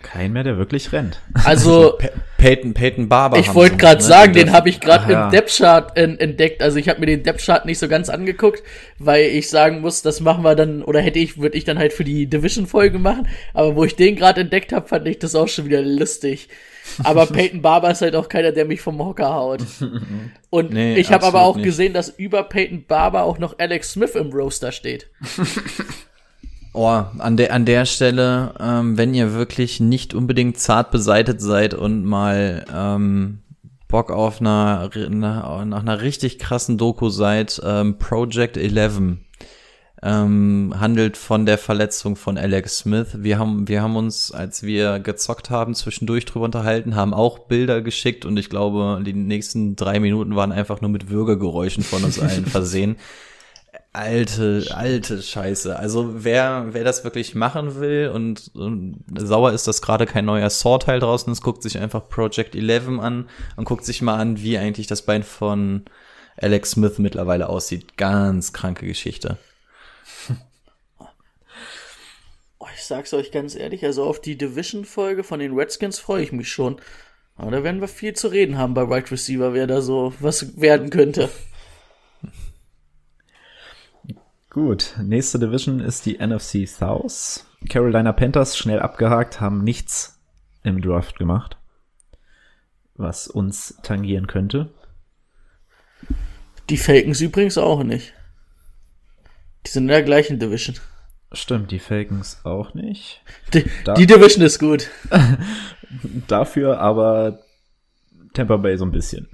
keinen 0.03 0.33
mehr, 0.33 0.45
der 0.45 0.57
wirklich 0.57 0.93
rennt. 0.93 1.21
Also, 1.45 1.99
Peyton, 2.39 2.73
Peyton 2.73 3.09
Barber. 3.09 3.39
ich 3.39 3.55
wollte 3.55 3.77
gerade 3.77 4.01
ne? 4.01 4.03
sagen, 4.03 4.33
den 4.33 4.53
habe 4.53 4.69
ich 4.71 4.81
gerade 4.81 5.13
im 5.13 5.31
Depth-Chart 5.31 5.95
en- 5.97 6.19
entdeckt. 6.19 6.63
Also 6.63 6.79
ich 6.79 6.89
habe 6.89 7.01
mir 7.01 7.07
den 7.07 7.23
Depth-Chart 7.23 7.67
nicht 7.67 7.79
so 7.79 7.87
ganz 7.87 8.09
angeguckt, 8.09 8.63
weil 8.99 9.25
ich 9.27 9.51
sagen 9.51 9.81
muss, 9.83 10.01
das 10.01 10.21
machen 10.21 10.43
wir 10.43 10.55
dann, 10.55 10.83
oder 10.83 11.01
hätte 11.01 11.19
ich, 11.19 11.39
würde 11.39 11.59
ich 11.59 11.65
dann 11.65 11.79
halt 11.79 11.93
für 11.93 12.05
die 12.05 12.27
Division-Folge 12.27 12.99
machen. 12.99 13.29
Aber 13.53 13.77
wo 13.77 13.85
ich 13.85 13.97
den 13.97 14.17
gerade 14.17 14.41
entdeckt 14.41 14.73
habe, 14.73 14.89
fand 14.89 15.07
ich 15.07 15.19
das 15.19 15.35
auch 15.35 15.49
schon 15.49 15.67
wieder 15.67 15.83
lustig. 15.83 16.49
Aber 17.03 17.27
Peyton 17.27 17.63
Barber 17.63 17.91
ist 17.91 18.03
halt 18.03 18.15
auch 18.17 18.29
keiner, 18.29 18.53
der 18.53 18.65
mich 18.65 18.81
vom 18.81 18.99
Hocker 18.99 19.33
haut. 19.35 19.63
Und 20.51 20.73
Nee, 20.73 20.97
ich 20.97 21.13
habe 21.13 21.25
aber 21.27 21.43
auch 21.43 21.57
nicht. 21.57 21.65
gesehen, 21.65 21.93
dass 21.93 22.09
über 22.09 22.43
Peyton 22.45 22.85
Barber 22.87 23.23
auch 23.25 23.39
noch 23.39 23.59
Alex 23.59 23.93
Smith 23.93 24.15
im 24.15 24.31
Roster 24.33 24.73
steht. 24.73 25.11
Oh, 26.73 26.87
an 26.87 27.37
der, 27.37 27.53
an 27.53 27.65
der 27.65 27.85
Stelle, 27.85 28.55
ähm, 28.61 28.97
wenn 28.97 29.13
ihr 29.13 29.35
wirklich 29.35 29.81
nicht 29.81 30.15
unbedingt 30.15 30.57
zart 30.57 30.93
beseitet 30.93 31.41
seid 31.41 31.75
und 31.75 32.05
mal 32.05 32.65
ähm, 32.73 33.41
Bock 33.89 34.13
auf 34.13 34.41
einer, 34.41 34.89
na, 35.09 35.65
nach 35.65 35.81
einer 35.81 36.01
richtig 36.01 36.39
krassen 36.39 36.79
Doku 36.79 37.09
seid, 37.09 37.61
ähm, 37.65 37.99
Project 37.99 38.57
11 38.57 39.01
ähm, 40.03 40.75
handelt 40.79 41.17
von 41.17 41.45
der 41.45 41.59
Verletzung 41.59 42.17
von 42.17 42.39
Alex 42.39 42.79
Smith. 42.79 43.09
Wir 43.19 43.39
haben, 43.39 43.69
wir 43.69 43.83
haben 43.83 43.97
uns, 43.97 44.33
als 44.33 44.63
wir 44.63 44.99
gezockt 44.99 45.51
haben, 45.51 45.75
zwischendurch 45.75 46.25
drüber 46.25 46.47
unterhalten, 46.47 46.97
haben 46.97 47.13
auch 47.13 47.41
Bilder 47.41 47.83
geschickt 47.83 48.25
und 48.25 48.37
ich 48.39 48.49
glaube, 48.49 49.03
die 49.05 49.13
nächsten 49.13 49.77
drei 49.77 50.01
Minuten 50.01 50.37
waren 50.37 50.53
einfach 50.53 50.81
nur 50.81 50.91
mit 50.91 51.11
Würgegeräuschen 51.11 51.85
von 51.85 52.05
uns 52.05 52.19
allen 52.19 52.47
versehen. 52.47 52.97
Alte, 53.93 54.65
alte 54.73 55.21
Scheiße. 55.21 55.77
Also 55.77 56.25
wer, 56.25 56.69
wer 56.71 56.85
das 56.85 57.03
wirklich 57.03 57.35
machen 57.35 57.81
will 57.81 58.11
und, 58.15 58.53
und 58.55 59.05
sauer 59.17 59.53
ist, 59.53 59.67
dass 59.67 59.83
gerade 59.83 60.07
kein 60.07 60.25
neuer 60.25 60.49
Saw-Teil 60.49 61.01
draußen 61.01 61.33
ist, 61.33 61.43
guckt 61.43 61.63
sich 61.63 61.77
einfach 61.79 62.09
Project 62.09 62.55
11 62.55 63.01
an 63.01 63.29
und 63.57 63.65
guckt 63.65 63.85
sich 63.85 64.01
mal 64.01 64.17
an, 64.17 64.41
wie 64.41 64.59
eigentlich 64.59 64.87
das 64.87 65.03
Bein 65.03 65.25
von 65.25 65.83
Alex 66.37 66.73
Smith 66.73 66.99
mittlerweile 66.99 67.49
aussieht. 67.49 67.97
Ganz 67.97 68.53
kranke 68.53 68.87
Geschichte. 68.87 69.39
Oh, 72.63 72.67
ich 72.75 72.80
sag's 72.91 73.15
euch 73.15 73.31
ganz 73.31 73.55
ehrlich, 73.55 73.85
also 73.85 74.05
auf 74.05 74.21
die 74.21 74.37
Division-Folge 74.37 75.25
von 75.25 75.39
den 75.39 75.55
Redskins 75.55 75.99
freue 75.99 76.23
ich 76.23 76.33
mich 76.33 76.51
schon. 76.51 76.81
Aber 77.37 77.51
da 77.51 77.65
werden 77.65 77.81
wir 77.81 77.89
viel 77.89 78.13
zu 78.13 78.29
reden 78.29 78.59
haben 78.59 78.75
bei 78.75 78.91
Wide 78.91 79.11
Receiver, 79.11 79.55
wer 79.55 79.67
da 79.67 79.81
so 79.81 80.13
was 80.21 80.61
werden 80.61 80.91
könnte. 80.91 81.31
Gut, 84.51 84.97
nächste 85.01 85.39
Division 85.39 85.79
ist 85.79 86.05
die 86.05 86.19
NFC 86.19 86.69
South. 86.69 87.47
Carolina 87.69 88.13
Panthers 88.13 88.59
schnell 88.59 88.81
abgehakt, 88.81 89.41
haben 89.41 89.63
nichts 89.63 90.21
im 90.65 90.83
Draft 90.83 91.17
gemacht, 91.19 91.57
was 92.97 93.29
uns 93.29 93.79
tangieren 93.85 94.27
könnte. 94.27 94.69
Die 96.69 96.77
Falcons 96.77 97.21
übrigens 97.21 97.57
auch 97.57 97.85
nicht. 97.85 98.13
Die 99.65 99.71
sind 99.71 99.85
in 99.85 99.89
der 99.89 100.03
gleichen 100.03 100.41
Division. 100.41 100.77
Stimmt, 101.33 101.71
die 101.71 101.79
Falcons 101.79 102.41
auch 102.45 102.75
nicht. 102.75 103.23
Die, 103.55 103.65
Da- 103.85 103.95
die 103.95 104.07
Division 104.07 104.45
ist 104.45 104.59
gut. 104.59 104.91
Dafür 106.29 106.81
aber 106.81 107.41
Tampa 108.35 108.57
Bay 108.57 108.77
so 108.77 108.85
ein 108.85 108.91
bisschen. 108.91 109.29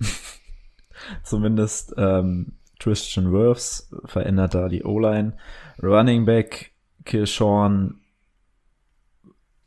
Zumindest 1.23 1.95
ähm, 1.97 2.53
Christian 2.79 3.33
Wirfs 3.33 3.91
verändert 4.05 4.55
da 4.55 4.69
die 4.69 4.85
O-Line. 4.85 5.37
Running 5.83 6.25
Back 6.27 6.73
Kishorn 7.05 8.01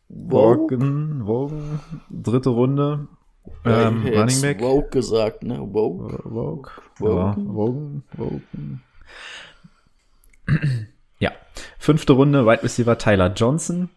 Wogan, 0.09 1.25
Wogan, 1.27 1.79
dritte 2.09 2.49
Runde. 2.49 3.07
Ähm, 3.65 3.99
Ich 4.01 4.05
hätte 4.09 4.19
Running 4.19 4.41
Back. 4.41 4.61
Woke 4.61 4.89
gesagt, 4.89 5.43
ne? 5.43 5.59
Woke. 5.59 6.21
Vogue. 6.23 6.71
Wogan. 6.97 7.45
Ja, 7.47 7.53
Wogan. 7.53 8.03
Wogan. 8.17 8.81
Fünfte 11.77 12.13
Runde, 12.13 12.45
Wide 12.45 12.63
Receiver 12.63 12.97
Tyler 12.97 13.33
Johnson. 13.33 13.89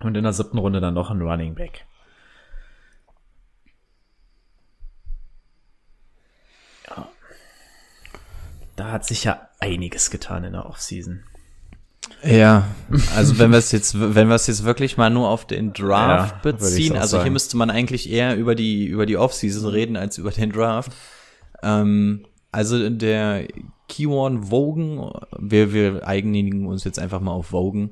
Und 0.00 0.16
in 0.16 0.24
der 0.24 0.32
siebten 0.32 0.58
Runde 0.58 0.80
dann 0.80 0.94
noch 0.94 1.10
ein 1.10 1.22
Running 1.22 1.54
Back. 1.54 1.84
Ja. 6.88 7.08
Da 8.76 8.90
hat 8.90 9.06
sich 9.06 9.24
ja 9.24 9.48
einiges 9.60 10.10
getan 10.10 10.44
in 10.44 10.52
der 10.52 10.66
Offseason. 10.66 11.24
Ja, 12.22 12.64
also 13.16 13.38
wenn 13.38 13.50
wir 13.50 13.58
es 13.58 13.72
jetzt, 13.72 13.98
wenn 13.98 14.28
wir 14.28 14.34
es 14.34 14.46
jetzt 14.46 14.64
wirklich 14.64 14.96
mal 14.96 15.10
nur 15.10 15.28
auf 15.28 15.46
den 15.46 15.72
Draft 15.72 16.44
Ja, 16.44 16.52
beziehen, 16.52 16.96
also 16.96 17.16
hier 17.16 17.22
sagen. 17.22 17.32
müsste 17.32 17.56
man 17.56 17.70
eigentlich 17.70 18.10
eher 18.10 18.36
über 18.36 18.54
die 18.54 18.84
über 18.86 19.06
die 19.06 19.16
Offseason 19.16 19.70
reden 19.70 19.96
als 19.96 20.18
über 20.18 20.30
den 20.30 20.52
Draft. 20.52 20.92
Ähm, 21.62 22.26
also 22.54 22.88
der 22.88 23.48
Keyword 23.88 24.50
Wogan, 24.50 25.10
wir 25.38 25.72
wir 25.72 26.06
einigen 26.06 26.66
uns 26.66 26.84
jetzt 26.84 27.00
einfach 27.00 27.20
mal 27.20 27.32
auf 27.32 27.52
Wogan, 27.52 27.90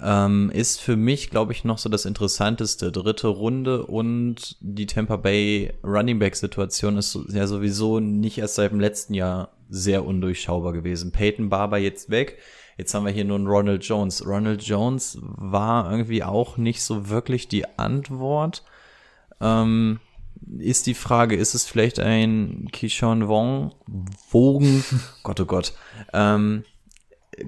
ähm, 0.00 0.50
ist 0.52 0.80
für 0.80 0.96
mich, 0.96 1.30
glaube 1.30 1.52
ich, 1.52 1.64
noch 1.64 1.78
so 1.78 1.88
das 1.88 2.04
interessanteste. 2.04 2.90
Dritte 2.90 3.28
Runde 3.28 3.86
und 3.86 4.56
die 4.60 4.86
Tampa 4.86 5.16
Bay 5.16 5.72
Running 5.84 6.18
Back 6.18 6.34
Situation 6.34 6.96
ist 6.96 7.16
ja 7.28 7.46
sowieso 7.46 8.00
nicht 8.00 8.38
erst 8.38 8.56
seit 8.56 8.72
dem 8.72 8.80
letzten 8.80 9.14
Jahr 9.14 9.50
sehr 9.68 10.04
undurchschaubar 10.04 10.72
gewesen. 10.72 11.12
Peyton 11.12 11.48
Barber 11.48 11.78
jetzt 11.78 12.10
weg. 12.10 12.38
Jetzt 12.78 12.94
haben 12.94 13.06
wir 13.06 13.12
hier 13.12 13.24
nur 13.24 13.36
einen 13.36 13.46
Ronald 13.46 13.84
Jones. 13.84 14.26
Ronald 14.26 14.62
Jones 14.62 15.18
war 15.20 15.90
irgendwie 15.90 16.24
auch 16.24 16.56
nicht 16.56 16.82
so 16.82 17.08
wirklich 17.08 17.46
die 17.46 17.66
Antwort. 17.78 18.64
Ähm, 19.40 20.00
ist 20.58 20.86
die 20.86 20.94
Frage, 20.94 21.36
ist 21.36 21.54
es 21.54 21.66
vielleicht 21.66 22.00
ein 22.00 22.68
Keyshawn 22.72 23.28
Wong, 23.28 23.74
Wogen, 24.30 24.84
Gott 25.22 25.40
oh 25.40 25.44
Gott, 25.44 25.72
ähm, 26.12 26.64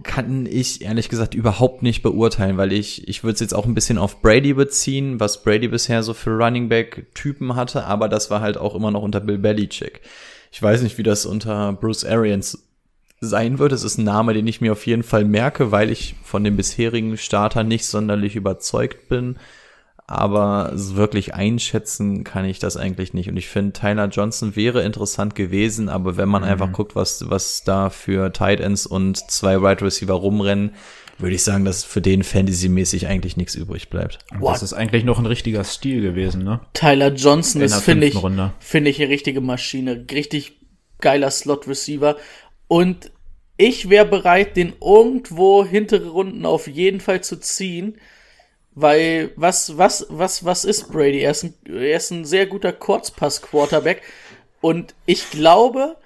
kann 0.02 0.46
ich 0.46 0.82
ehrlich 0.82 1.08
gesagt 1.08 1.34
überhaupt 1.34 1.82
nicht 1.82 2.02
beurteilen, 2.02 2.56
weil 2.56 2.72
ich, 2.72 3.06
ich 3.06 3.22
würde 3.22 3.34
es 3.34 3.40
jetzt 3.40 3.54
auch 3.54 3.66
ein 3.66 3.74
bisschen 3.74 3.98
auf 3.98 4.22
Brady 4.22 4.54
beziehen, 4.54 5.20
was 5.20 5.42
Brady 5.42 5.68
bisher 5.68 6.02
so 6.02 6.14
für 6.14 6.30
Running 6.30 6.68
Back 6.68 7.14
Typen 7.14 7.54
hatte, 7.54 7.84
aber 7.84 8.08
das 8.08 8.30
war 8.30 8.40
halt 8.40 8.56
auch 8.56 8.74
immer 8.74 8.90
noch 8.90 9.02
unter 9.02 9.20
Bill 9.20 9.38
Belichick. 9.38 10.00
Ich 10.50 10.62
weiß 10.62 10.82
nicht, 10.82 10.96
wie 10.98 11.02
das 11.02 11.26
unter 11.26 11.72
Bruce 11.74 12.04
Arians 12.04 12.64
sein 13.20 13.58
wird. 13.58 13.72
Es 13.72 13.84
ist 13.84 13.98
ein 13.98 14.04
Name, 14.04 14.34
den 14.34 14.46
ich 14.46 14.60
mir 14.60 14.72
auf 14.72 14.86
jeden 14.86 15.02
Fall 15.02 15.24
merke, 15.24 15.70
weil 15.70 15.90
ich 15.90 16.14
von 16.22 16.44
dem 16.44 16.56
bisherigen 16.56 17.16
Starter 17.16 17.64
nicht 17.64 17.86
sonderlich 17.86 18.36
überzeugt 18.36 19.08
bin. 19.08 19.36
Aber 20.06 20.72
so 20.74 20.96
wirklich 20.96 21.34
einschätzen 21.34 22.24
kann 22.24 22.44
ich 22.44 22.58
das 22.58 22.76
eigentlich 22.76 23.14
nicht. 23.14 23.30
Und 23.30 23.38
ich 23.38 23.48
finde, 23.48 23.72
Tyler 23.72 24.08
Johnson 24.08 24.54
wäre 24.54 24.82
interessant 24.82 25.34
gewesen, 25.34 25.88
aber 25.88 26.18
wenn 26.18 26.28
man 26.28 26.44
einfach 26.44 26.72
guckt, 26.72 26.94
was, 26.94 27.30
was 27.30 27.64
da 27.64 27.88
für 27.88 28.30
Tight 28.32 28.60
Ends 28.60 28.84
und 28.84 29.30
zwei 29.30 29.62
Wide 29.62 29.82
Receiver 29.82 30.12
rumrennen, 30.12 30.72
würde 31.18 31.34
ich 31.34 31.42
sagen, 31.42 31.64
dass 31.64 31.84
für 31.84 32.02
den 32.02 32.22
Fantasy-mäßig 32.22 33.06
eigentlich 33.06 33.36
nichts 33.36 33.54
übrig 33.54 33.88
bleibt. 33.88 34.18
Boah. 34.38 34.52
Das 34.52 34.62
ist 34.62 34.74
eigentlich 34.74 35.04
noch 35.04 35.18
ein 35.18 35.26
richtiger 35.26 35.64
Stil 35.64 36.02
gewesen, 36.02 36.44
ne? 36.44 36.60
Tyler 36.74 37.12
Johnson 37.14 37.62
ist, 37.62 37.80
finde 37.80 38.06
ich, 38.08 38.18
finde 38.58 38.90
ich 38.90 39.00
eine 39.00 39.10
richtige 39.10 39.40
Maschine. 39.40 40.04
Richtig 40.10 40.60
geiler 41.00 41.30
Slot-Receiver. 41.30 42.16
Und 42.68 43.10
ich 43.56 43.88
wäre 43.88 44.06
bereit, 44.06 44.56
den 44.56 44.74
irgendwo 44.82 45.64
hintere 45.64 46.08
Runden 46.08 46.44
auf 46.44 46.66
jeden 46.66 47.00
Fall 47.00 47.22
zu 47.22 47.38
ziehen. 47.38 47.96
Weil, 48.74 49.32
was, 49.36 49.78
was, 49.78 50.06
was, 50.08 50.44
was 50.44 50.64
ist 50.64 50.90
Brady? 50.90 51.20
Er 51.20 51.30
ist 51.30 51.44
ein, 51.44 51.54
er 51.66 51.96
ist 51.96 52.10
ein 52.10 52.24
sehr 52.24 52.46
guter 52.46 52.72
Kurzpass-Quarterback. 52.72 54.02
Und 54.60 54.94
ich 55.06 55.30
glaube, 55.30 55.96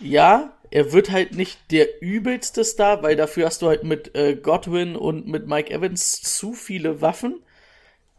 ja, 0.00 0.52
er 0.70 0.92
wird 0.92 1.10
halt 1.10 1.34
nicht 1.34 1.58
der 1.70 2.02
übelste 2.02 2.64
Star, 2.64 3.02
weil 3.02 3.16
dafür 3.16 3.46
hast 3.46 3.62
du 3.62 3.68
halt 3.68 3.84
mit 3.84 4.14
äh, 4.14 4.36
Godwin 4.36 4.96
und 4.96 5.26
mit 5.26 5.46
Mike 5.46 5.72
Evans 5.72 6.22
zu 6.22 6.52
viele 6.52 7.00
Waffen. 7.00 7.40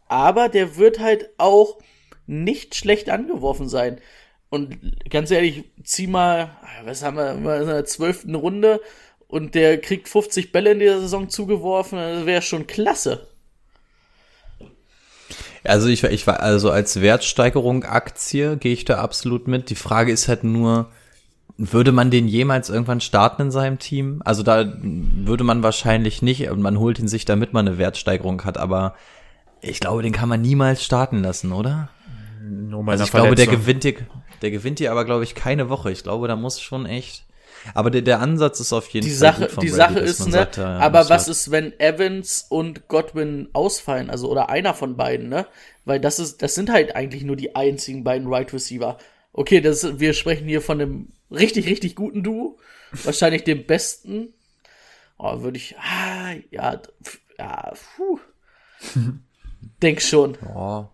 Aber 0.08 0.48
der 0.48 0.76
wird 0.76 0.98
halt 0.98 1.30
auch 1.38 1.78
nicht 2.26 2.74
schlecht 2.74 3.08
angeworfen 3.08 3.68
sein. 3.68 4.00
Und 4.50 4.78
ganz 5.08 5.30
ehrlich, 5.30 5.64
zieh 5.82 6.06
mal, 6.06 6.58
was 6.84 7.02
haben 7.02 7.16
wir, 7.16 7.32
in 7.60 7.66
der 7.66 7.84
zwölften 7.86 8.34
Runde 8.34 8.80
und 9.26 9.54
der 9.54 9.80
kriegt 9.80 10.08
50 10.10 10.52
Bälle 10.52 10.72
in 10.72 10.78
dieser 10.78 11.00
Saison 11.00 11.30
zugeworfen, 11.30 11.98
das 11.98 12.26
wäre 12.26 12.42
schon 12.42 12.66
klasse. 12.66 13.28
Also 15.64 15.88
ich, 15.88 16.02
ich 16.04 16.26
war, 16.26 16.40
also 16.40 16.70
als 16.70 17.00
Wertsteigerung 17.00 17.84
Aktie 17.84 18.56
gehe 18.56 18.72
ich 18.72 18.84
da 18.84 18.98
absolut 18.98 19.46
mit. 19.46 19.70
Die 19.70 19.76
Frage 19.76 20.12
ist 20.12 20.28
halt 20.28 20.44
nur, 20.44 20.90
würde 21.56 21.92
man 21.92 22.10
den 22.10 22.26
jemals 22.28 22.70
irgendwann 22.70 23.00
starten 23.00 23.42
in 23.42 23.50
seinem 23.50 23.78
Team? 23.78 24.22
Also 24.24 24.42
da 24.42 24.72
würde 24.82 25.44
man 25.44 25.62
wahrscheinlich 25.62 26.22
nicht 26.22 26.48
und 26.50 26.60
man 26.60 26.78
holt 26.78 26.98
ihn 26.98 27.08
sich, 27.08 27.24
damit 27.24 27.52
man 27.52 27.68
eine 27.68 27.78
Wertsteigerung 27.78 28.44
hat, 28.44 28.58
aber 28.58 28.94
ich 29.60 29.78
glaube, 29.78 30.02
den 30.02 30.12
kann 30.12 30.28
man 30.28 30.42
niemals 30.42 30.84
starten 30.84 31.22
lassen, 31.22 31.52
oder? 31.52 31.88
Nur 32.42 32.82
mal 32.82 32.92
Also 32.92 33.04
ich 33.04 33.12
glaube, 33.12 33.36
der 33.36 33.44
Verletzung. 33.44 33.60
gewinnt 33.60 33.84
dir, 33.84 33.94
der 34.42 34.50
gewinnt 34.50 34.80
dir 34.80 34.90
aber, 34.90 35.04
glaube 35.04 35.22
ich, 35.22 35.36
keine 35.36 35.68
Woche. 35.68 35.92
Ich 35.92 36.02
glaube, 36.02 36.26
da 36.26 36.34
muss 36.34 36.60
schon 36.60 36.86
echt. 36.86 37.24
Aber 37.74 37.90
der, 37.90 38.02
der 38.02 38.20
Ansatz 38.20 38.60
ist 38.60 38.72
auf 38.72 38.88
jeden 38.88 39.04
Die 39.06 39.10
Fall 39.10 39.18
Sache, 39.18 39.42
gut 39.42 39.52
von 39.52 39.64
die 39.64 39.70
Brady, 39.70 39.76
Sache 39.94 39.98
ist, 40.00 40.26
ne, 40.26 40.32
sagt, 40.32 40.56
ja, 40.56 40.78
aber 40.78 41.08
was 41.08 41.10
hat- 41.10 41.28
ist, 41.28 41.50
wenn 41.50 41.78
Evans 41.80 42.46
und 42.48 42.88
Godwin 42.88 43.48
ausfallen, 43.52 44.10
also 44.10 44.30
oder 44.30 44.48
einer 44.50 44.74
von 44.74 44.96
beiden, 44.96 45.28
ne? 45.28 45.46
Weil 45.84 46.00
das 46.00 46.18
ist, 46.18 46.42
das 46.42 46.54
sind 46.54 46.70
halt 46.70 46.94
eigentlich 46.96 47.22
nur 47.24 47.36
die 47.36 47.54
einzigen 47.56 48.04
beiden 48.04 48.28
Right 48.28 48.52
Receiver. 48.52 48.98
Okay, 49.32 49.60
das, 49.60 49.98
wir 49.98 50.12
sprechen 50.14 50.46
hier 50.46 50.60
von 50.60 50.80
einem 50.80 51.08
richtig, 51.30 51.66
richtig 51.66 51.96
guten 51.96 52.22
Duo, 52.22 52.58
wahrscheinlich 53.04 53.44
dem 53.44 53.64
besten. 53.66 54.34
Oh, 55.18 55.42
würde 55.42 55.56
ich, 55.56 55.76
ah, 55.78 56.34
ja, 56.50 56.80
ja, 57.38 57.72
puh. 57.96 58.18
Denk 59.82 60.00
schon. 60.02 60.36
Ja. 60.42 60.88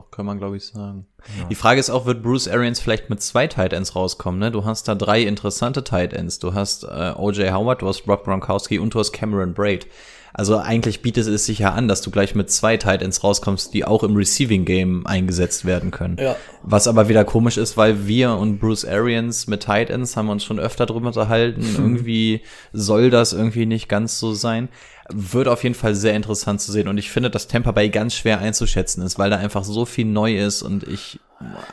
Doch, 0.00 0.10
kann 0.10 0.24
man, 0.24 0.38
glaube 0.38 0.56
ich, 0.56 0.66
sagen. 0.66 1.06
Die 1.50 1.54
Frage 1.54 1.78
ist 1.78 1.90
auch, 1.90 2.06
wird 2.06 2.22
Bruce 2.22 2.48
Arians 2.48 2.80
vielleicht 2.80 3.10
mit 3.10 3.20
zwei 3.20 3.46
Tight 3.46 3.74
Ends 3.74 3.94
rauskommen, 3.94 4.40
ne? 4.40 4.50
Du 4.50 4.64
hast 4.64 4.88
da 4.88 4.94
drei 4.94 5.22
interessante 5.22 5.84
Tight 5.84 6.14
Ends. 6.14 6.38
Du 6.38 6.54
hast 6.54 6.84
äh, 6.84 7.12
O.J. 7.16 7.52
Howard, 7.52 7.82
du 7.82 7.88
hast 7.88 8.08
Rob 8.08 8.24
Gronkowski 8.24 8.78
und 8.78 8.94
du 8.94 8.98
hast 8.98 9.12
Cameron 9.12 9.52
Braid. 9.52 9.86
Also 10.32 10.58
eigentlich 10.58 11.02
bietet 11.02 11.26
es 11.26 11.46
sich 11.46 11.60
ja 11.60 11.72
an, 11.72 11.88
dass 11.88 12.02
du 12.02 12.10
gleich 12.10 12.34
mit 12.34 12.50
zwei 12.50 12.76
Tight 12.76 13.02
Ends 13.02 13.24
rauskommst, 13.24 13.74
die 13.74 13.84
auch 13.84 14.02
im 14.04 14.14
Receiving 14.14 14.64
Game 14.64 15.06
eingesetzt 15.06 15.64
werden 15.64 15.90
können. 15.90 16.16
Ja. 16.20 16.36
Was 16.62 16.86
aber 16.86 17.08
wieder 17.08 17.24
komisch 17.24 17.56
ist, 17.56 17.76
weil 17.76 18.06
wir 18.06 18.32
und 18.32 18.58
Bruce 18.58 18.84
Arians 18.84 19.46
mit 19.46 19.64
Tight 19.64 19.90
Ends 19.90 20.16
haben 20.16 20.28
uns 20.28 20.44
schon 20.44 20.60
öfter 20.60 20.86
drüber 20.86 21.08
unterhalten. 21.08 21.62
irgendwie 21.76 22.42
soll 22.72 23.10
das 23.10 23.32
irgendwie 23.32 23.66
nicht 23.66 23.88
ganz 23.88 24.18
so 24.18 24.32
sein. 24.34 24.68
Wird 25.12 25.48
auf 25.48 25.64
jeden 25.64 25.74
Fall 25.74 25.96
sehr 25.96 26.14
interessant 26.14 26.60
zu 26.60 26.70
sehen. 26.70 26.86
Und 26.86 26.98
ich 26.98 27.10
finde, 27.10 27.30
dass 27.30 27.48
Tampa 27.48 27.72
Bay 27.72 27.88
ganz 27.88 28.14
schwer 28.14 28.38
einzuschätzen 28.38 29.02
ist, 29.02 29.18
weil 29.18 29.30
da 29.30 29.36
einfach 29.36 29.64
so 29.64 29.84
viel 29.84 30.04
neu 30.04 30.38
ist 30.38 30.62
und 30.62 30.86
ich 30.86 31.18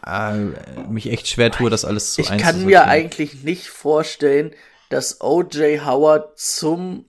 äh, 0.06 0.34
mich 0.90 1.12
echt 1.12 1.28
schwer 1.28 1.52
tue, 1.52 1.70
das 1.70 1.86
alles 1.86 2.14
zu 2.14 2.22
Ich 2.22 2.30
kann 2.38 2.66
mir 2.66 2.86
eigentlich 2.86 3.44
nicht 3.44 3.68
vorstellen, 3.68 4.52
dass 4.90 5.22
O.J. 5.22 5.86
Howard 5.86 6.40
zum 6.40 7.06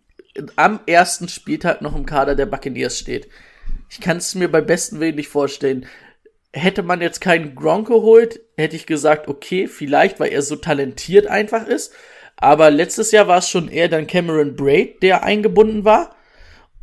am 0.57 0.81
ersten 0.87 1.29
Spieltag 1.29 1.83
noch 1.83 1.97
im 1.97 2.07
Kader 2.07 2.35
der 2.35 2.47
Buccaneers 2.47 2.99
steht. 2.99 3.29
Ich 3.91 4.01
kann 4.01 4.19
es 4.19 4.35
mir 4.35 4.51
bei 4.51 4.61
besten 4.61 5.01
Willen 5.01 5.17
nicht 5.17 5.29
vorstellen. 5.29 5.87
Hätte 6.53 6.83
man 6.83 7.01
jetzt 7.01 7.21
keinen 7.21 7.55
Gronk 7.55 7.89
geholt, 7.89 8.41
hätte 8.57 8.77
ich 8.77 8.87
gesagt, 8.87 9.29
okay, 9.29 9.67
vielleicht, 9.67 10.19
weil 10.21 10.33
er 10.33 10.43
so 10.43 10.57
talentiert 10.57 11.27
einfach 11.27 11.67
ist. 11.67 11.93
Aber 12.37 12.71
letztes 12.71 13.11
Jahr 13.11 13.29
war 13.29 13.39
es 13.39 13.49
schon 13.49 13.69
eher 13.69 13.89
dann 13.89 14.07
Cameron 14.07 14.57
Braid, 14.57 15.03
der 15.03 15.25
eingebunden 15.25 15.85
war. 15.85 16.15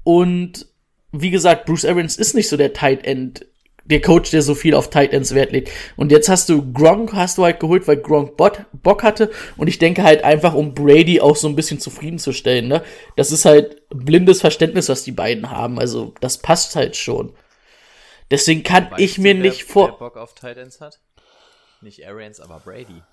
Und 0.03 0.67
wie 1.11 1.31
gesagt, 1.31 1.65
Bruce 1.65 1.85
Arians 1.85 2.17
ist 2.17 2.35
nicht 2.35 2.49
so 2.49 2.57
der 2.57 2.73
Tight 2.73 3.05
End, 3.05 3.45
der 3.85 4.01
Coach, 4.01 4.31
der 4.31 4.41
so 4.41 4.55
viel 4.55 4.73
auf 4.73 4.89
Tight 4.89 5.13
Ends 5.13 5.33
Wert 5.35 5.51
legt. 5.51 5.69
Und 5.95 6.11
jetzt 6.11 6.27
hast 6.27 6.49
du 6.49 6.73
Gronk, 6.73 7.13
hast 7.13 7.37
du 7.37 7.43
halt 7.43 7.59
geholt, 7.59 7.87
weil 7.87 7.97
Gronk 7.97 8.35
Bot, 8.35 8.61
Bock 8.73 9.03
hatte. 9.03 9.29
Und 9.57 9.67
ich 9.67 9.77
denke 9.77 10.03
halt 10.03 10.23
einfach, 10.23 10.53
um 10.55 10.73
Brady 10.73 11.21
auch 11.21 11.35
so 11.35 11.47
ein 11.47 11.55
bisschen 11.55 11.79
zufriedenzustellen, 11.79 12.67
ne? 12.67 12.83
Das 13.15 13.31
ist 13.31 13.45
halt 13.45 13.83
blindes 13.89 14.41
Verständnis, 14.41 14.89
was 14.89 15.03
die 15.03 15.11
beiden 15.11 15.51
haben. 15.51 15.79
Also, 15.79 16.13
das 16.19 16.39
passt 16.39 16.75
halt 16.75 16.95
schon. 16.95 17.33
Deswegen 18.31 18.63
kann 18.63 18.89
Weißt 18.91 18.99
ich 19.01 19.17
mir 19.19 19.35
wer- 19.35 19.41
nicht 19.41 19.67
Wer 19.67 19.73
vor, 19.73 19.97
Bock 19.99 20.17
auf 20.17 20.33
Tight 20.33 20.57
Ends 20.57 20.81
hat? 20.81 20.99
Nicht 21.81 22.07
Arians, 22.07 22.39
aber 22.39 22.59
Brady. 22.59 23.03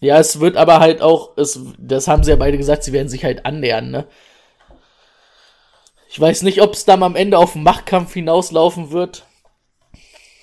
ja, 0.00 0.18
es 0.18 0.40
wird 0.40 0.56
aber 0.56 0.80
halt 0.80 1.02
auch, 1.02 1.36
es, 1.36 1.60
das 1.78 2.08
haben 2.08 2.24
sie 2.24 2.30
ja 2.30 2.36
beide 2.36 2.56
gesagt, 2.56 2.82
sie 2.84 2.92
werden 2.92 3.08
sich 3.08 3.22
halt 3.24 3.44
annähern, 3.46 3.90
ne? 3.90 4.06
Ich 6.12 6.18
weiß 6.18 6.42
nicht, 6.42 6.60
ob 6.60 6.72
es 6.72 6.84
dann 6.84 7.04
am 7.04 7.14
Ende 7.14 7.38
auf 7.38 7.52
den 7.52 7.62
Machtkampf 7.62 8.12
hinauslaufen 8.14 8.90
wird. 8.90 9.26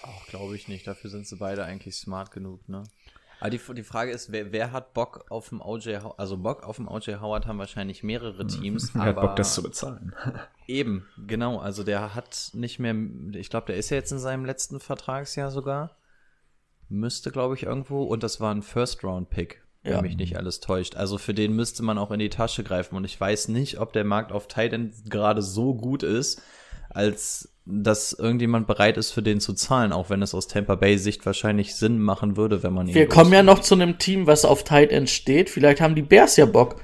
Auch 0.01 0.25
glaube 0.27 0.55
ich 0.55 0.69
nicht. 0.69 0.87
Dafür 0.87 1.09
sind 1.09 1.27
sie 1.27 1.35
beide 1.35 1.65
eigentlich 1.65 1.97
smart 1.97 2.31
genug, 2.31 2.69
ne? 2.69 2.83
Aber 3.41 3.49
die, 3.49 3.59
die 3.75 3.83
Frage 3.83 4.11
ist, 4.11 4.31
wer, 4.31 4.53
wer 4.53 4.71
hat 4.71 4.93
Bock 4.93 5.25
auf 5.29 5.49
dem 5.49 5.59
OJ 5.59 5.97
Howard? 5.97 6.19
Also 6.19 6.37
Bock 6.37 6.63
auf 6.63 6.77
dem 6.77 6.87
OJ 6.87 7.15
Howard 7.19 7.47
haben 7.47 7.59
wahrscheinlich 7.59 8.01
mehrere 8.01 8.47
Teams. 8.47 8.91
Wer 8.95 9.01
aber 9.01 9.21
hat 9.21 9.27
Bock, 9.27 9.35
das 9.35 9.53
zu 9.53 9.61
bezahlen? 9.61 10.15
Eben, 10.67 11.05
genau. 11.27 11.59
Also 11.59 11.83
der 11.83 12.15
hat 12.15 12.51
nicht 12.53 12.79
mehr, 12.79 12.95
ich 13.33 13.49
glaube, 13.49 13.67
der 13.67 13.75
ist 13.75 13.89
ja 13.89 13.97
jetzt 13.97 14.13
in 14.13 14.19
seinem 14.19 14.45
letzten 14.45 14.79
Vertragsjahr 14.79 15.51
sogar. 15.51 15.97
Müsste, 16.87 17.29
glaube 17.29 17.55
ich, 17.55 17.63
irgendwo. 17.63 18.03
Und 18.03 18.23
das 18.23 18.39
war 18.39 18.55
ein 18.55 18.63
First-Round-Pick, 18.63 19.61
wenn 19.87 19.95
Ja. 19.95 20.01
mich 20.01 20.17
nicht 20.17 20.37
alles 20.37 20.59
täuscht. 20.59 20.95
Also 20.95 21.17
für 21.17 21.33
den 21.33 21.53
müsste 21.53 21.83
man 21.83 21.97
auch 21.97 22.11
in 22.11 22.19
die 22.19 22.29
Tasche 22.29 22.63
greifen. 22.63 22.95
Und 22.95 23.05
ich 23.05 23.19
weiß 23.19 23.47
nicht, 23.47 23.79
ob 23.79 23.93
der 23.93 24.03
Markt 24.03 24.31
auf 24.31 24.47
Titan 24.47 24.91
gerade 25.09 25.41
so 25.41 25.73
gut 25.73 26.03
ist, 26.03 26.41
als 26.89 27.49
dass 27.65 28.13
irgendjemand 28.13 28.65
bereit 28.65 28.95
ist, 28.97 29.11
für 29.11 29.21
den 29.21 29.41
zu 29.41 29.53
zahlen, 29.53 29.91
auch 29.91 30.09
wenn 30.09 30.21
es 30.21 30.33
aus 30.33 30.47
Tampa 30.47 30.75
Bay 30.75 30.97
Sicht 30.97 31.25
wahrscheinlich 31.25 31.75
Sinn 31.75 31.99
machen 31.99 32.37
würde, 32.37 32.63
wenn 32.63 32.73
man 32.73 32.87
ihn 32.87 32.95
Wir 32.95 33.07
kommen 33.09 33.33
ja 33.33 33.43
noch 33.43 33.59
zu 33.59 33.75
einem 33.75 33.97
Team, 33.97 34.25
was 34.25 34.45
auf 34.45 34.63
Tight 34.63 34.91
End 34.91 35.09
steht. 35.09 35.49
Vielleicht 35.49 35.81
haben 35.81 35.93
die 35.95 36.01
Bears 36.01 36.37
ja 36.37 36.45
Bock. 36.45 36.77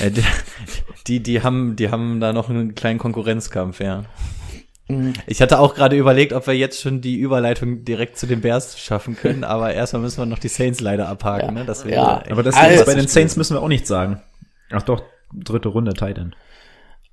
Äh, 0.00 0.10
die, 1.06 1.22
die 1.22 1.42
haben, 1.42 1.76
die 1.76 1.90
haben 1.90 2.20
da 2.20 2.32
noch 2.32 2.48
einen 2.48 2.74
kleinen 2.74 2.98
Konkurrenzkampf, 2.98 3.80
ja. 3.80 4.04
Ich 5.26 5.40
hatte 5.42 5.58
auch 5.58 5.74
gerade 5.74 5.96
überlegt, 5.96 6.32
ob 6.32 6.46
wir 6.46 6.54
jetzt 6.54 6.80
schon 6.80 7.00
die 7.00 7.16
Überleitung 7.16 7.84
direkt 7.84 8.16
zu 8.18 8.26
den 8.26 8.40
Bears 8.40 8.78
schaffen 8.78 9.16
können, 9.16 9.44
aber 9.44 9.72
erstmal 9.74 10.02
müssen 10.02 10.18
wir 10.18 10.26
noch 10.26 10.38
die 10.38 10.48
Saints 10.48 10.80
leider 10.80 11.08
abhaken, 11.08 11.46
Ja. 11.48 11.52
ne? 11.52 11.64
Das 11.64 11.84
wäre 11.84 11.94
Ja. 11.94 12.22
Aber 12.30 12.42
das 12.42 12.56
Also- 12.56 12.80
ist 12.80 12.86
bei 12.86 12.94
den 12.94 13.08
Saints 13.08 13.36
müssen 13.36 13.56
wir 13.56 13.62
auch 13.62 13.68
nicht 13.68 13.86
sagen. 13.86 14.20
Ach 14.72 14.82
doch, 14.82 15.02
dritte 15.32 15.68
Runde 15.68 15.94
Titan. 15.94 16.34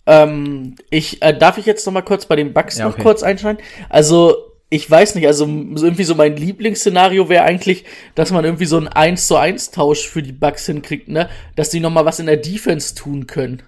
Ähm, 0.05 0.75
ich, 0.89 1.21
äh, 1.21 1.37
darf 1.37 1.57
ich 1.57 1.65
jetzt 1.65 1.85
noch 1.85 1.93
mal 1.93 2.01
kurz 2.01 2.25
bei 2.25 2.35
den 2.35 2.53
Bucks 2.53 2.77
Ja, 2.77 2.85
noch 2.85 2.93
okay. 2.93 3.03
kurz 3.03 3.23
einschneiden? 3.23 3.61
Also, 3.89 4.35
ich 4.69 4.89
weiß 4.89 5.15
nicht, 5.15 5.27
also 5.27 5.45
so 5.75 5.85
irgendwie 5.85 6.03
so 6.03 6.15
mein 6.15 6.35
Lieblingsszenario 6.37 7.29
wäre 7.29 7.43
eigentlich, 7.43 7.83
dass 8.15 8.31
man 8.31 8.45
irgendwie 8.45 8.65
so 8.65 8.77
einen 8.77 8.87
1 8.87 9.27
zu 9.27 9.35
1 9.37 9.71
Tausch 9.71 10.07
für 10.07 10.21
die 10.23 10.31
Bucks 10.33 10.65
hinkriegt, 10.65 11.07
ne? 11.09 11.29
Dass 11.55 11.69
die 11.69 11.79
noch 11.79 11.89
mal 11.91 12.05
was 12.05 12.19
in 12.19 12.25
der 12.25 12.37
Defense 12.37 12.95
tun 12.95 13.27
können. 13.27 13.63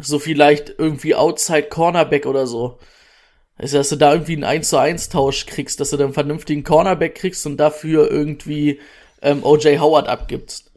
So 0.00 0.18
vielleicht 0.18 0.74
irgendwie 0.78 1.14
Outside 1.14 1.68
Cornerback 1.68 2.26
oder 2.26 2.46
so. 2.46 2.78
Also, 3.56 3.78
dass 3.78 3.88
du 3.88 3.96
da 3.96 4.12
irgendwie 4.12 4.34
einen 4.34 4.44
1 4.44 4.68
zu 4.68 4.78
1 4.78 5.08
Tausch 5.08 5.46
kriegst, 5.46 5.80
dass 5.80 5.90
du 5.90 5.96
dann 5.96 6.06
einen 6.06 6.14
vernünftigen 6.14 6.62
Cornerback 6.64 7.16
kriegst 7.16 7.44
und 7.46 7.56
dafür 7.56 8.10
irgendwie 8.10 8.80
ähm, 9.22 9.42
O.J. 9.44 9.80
Howard 9.80 10.08
abgibst. 10.08 10.67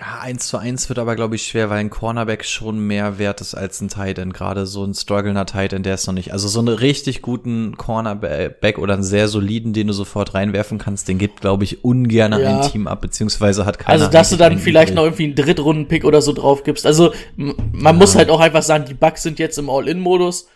Ja, 0.00 0.20
1 0.20 0.46
zu 0.46 0.58
1 0.58 0.88
wird 0.88 1.00
aber, 1.00 1.16
glaube 1.16 1.34
ich, 1.34 1.48
schwer, 1.48 1.70
weil 1.70 1.78
ein 1.78 1.90
Cornerback 1.90 2.44
schon 2.44 2.78
mehr 2.78 3.18
wert 3.18 3.40
ist 3.40 3.56
als 3.56 3.80
ein 3.80 3.88
Tight 3.88 4.18
End. 4.18 4.32
Gerade 4.32 4.64
so 4.64 4.84
ein 4.84 4.94
strugglender 4.94 5.44
Tight 5.44 5.72
End, 5.72 5.86
der 5.86 5.94
ist 5.94 6.06
noch 6.06 6.14
nicht. 6.14 6.32
Also 6.32 6.46
so 6.46 6.60
einen 6.60 6.68
richtig 6.68 7.20
guten 7.20 7.76
Cornerback 7.76 8.78
oder 8.78 8.94
einen 8.94 9.02
sehr 9.02 9.26
soliden, 9.26 9.72
den 9.72 9.88
du 9.88 9.92
sofort 9.92 10.34
reinwerfen 10.34 10.78
kannst, 10.78 11.08
den 11.08 11.18
gibt, 11.18 11.40
glaube 11.40 11.64
ich, 11.64 11.82
ungern 11.84 12.30
Ja. 12.38 12.60
ein 12.60 12.70
Team 12.70 12.86
ab, 12.86 13.00
beziehungsweise 13.00 13.66
hat 13.66 13.80
keiner. 13.80 13.94
Also, 14.04 14.08
dass 14.08 14.30
du 14.30 14.36
dann 14.36 14.58
vielleicht 14.60 14.94
noch 14.94 15.02
irgendwie 15.02 15.24
einen 15.24 15.34
Drittrunden-Pick 15.34 16.04
oder 16.04 16.22
so 16.22 16.32
drauf 16.32 16.62
gibst. 16.62 16.86
Also, 16.86 17.12
man 17.36 17.96
muss 17.96 18.14
halt 18.14 18.30
auch 18.30 18.40
einfach 18.40 18.62
sagen, 18.62 18.84
die 18.88 18.94
Bugs 18.94 19.24
sind 19.24 19.40
jetzt 19.40 19.58
im 19.58 19.68
All-In-Modus. 19.68 20.46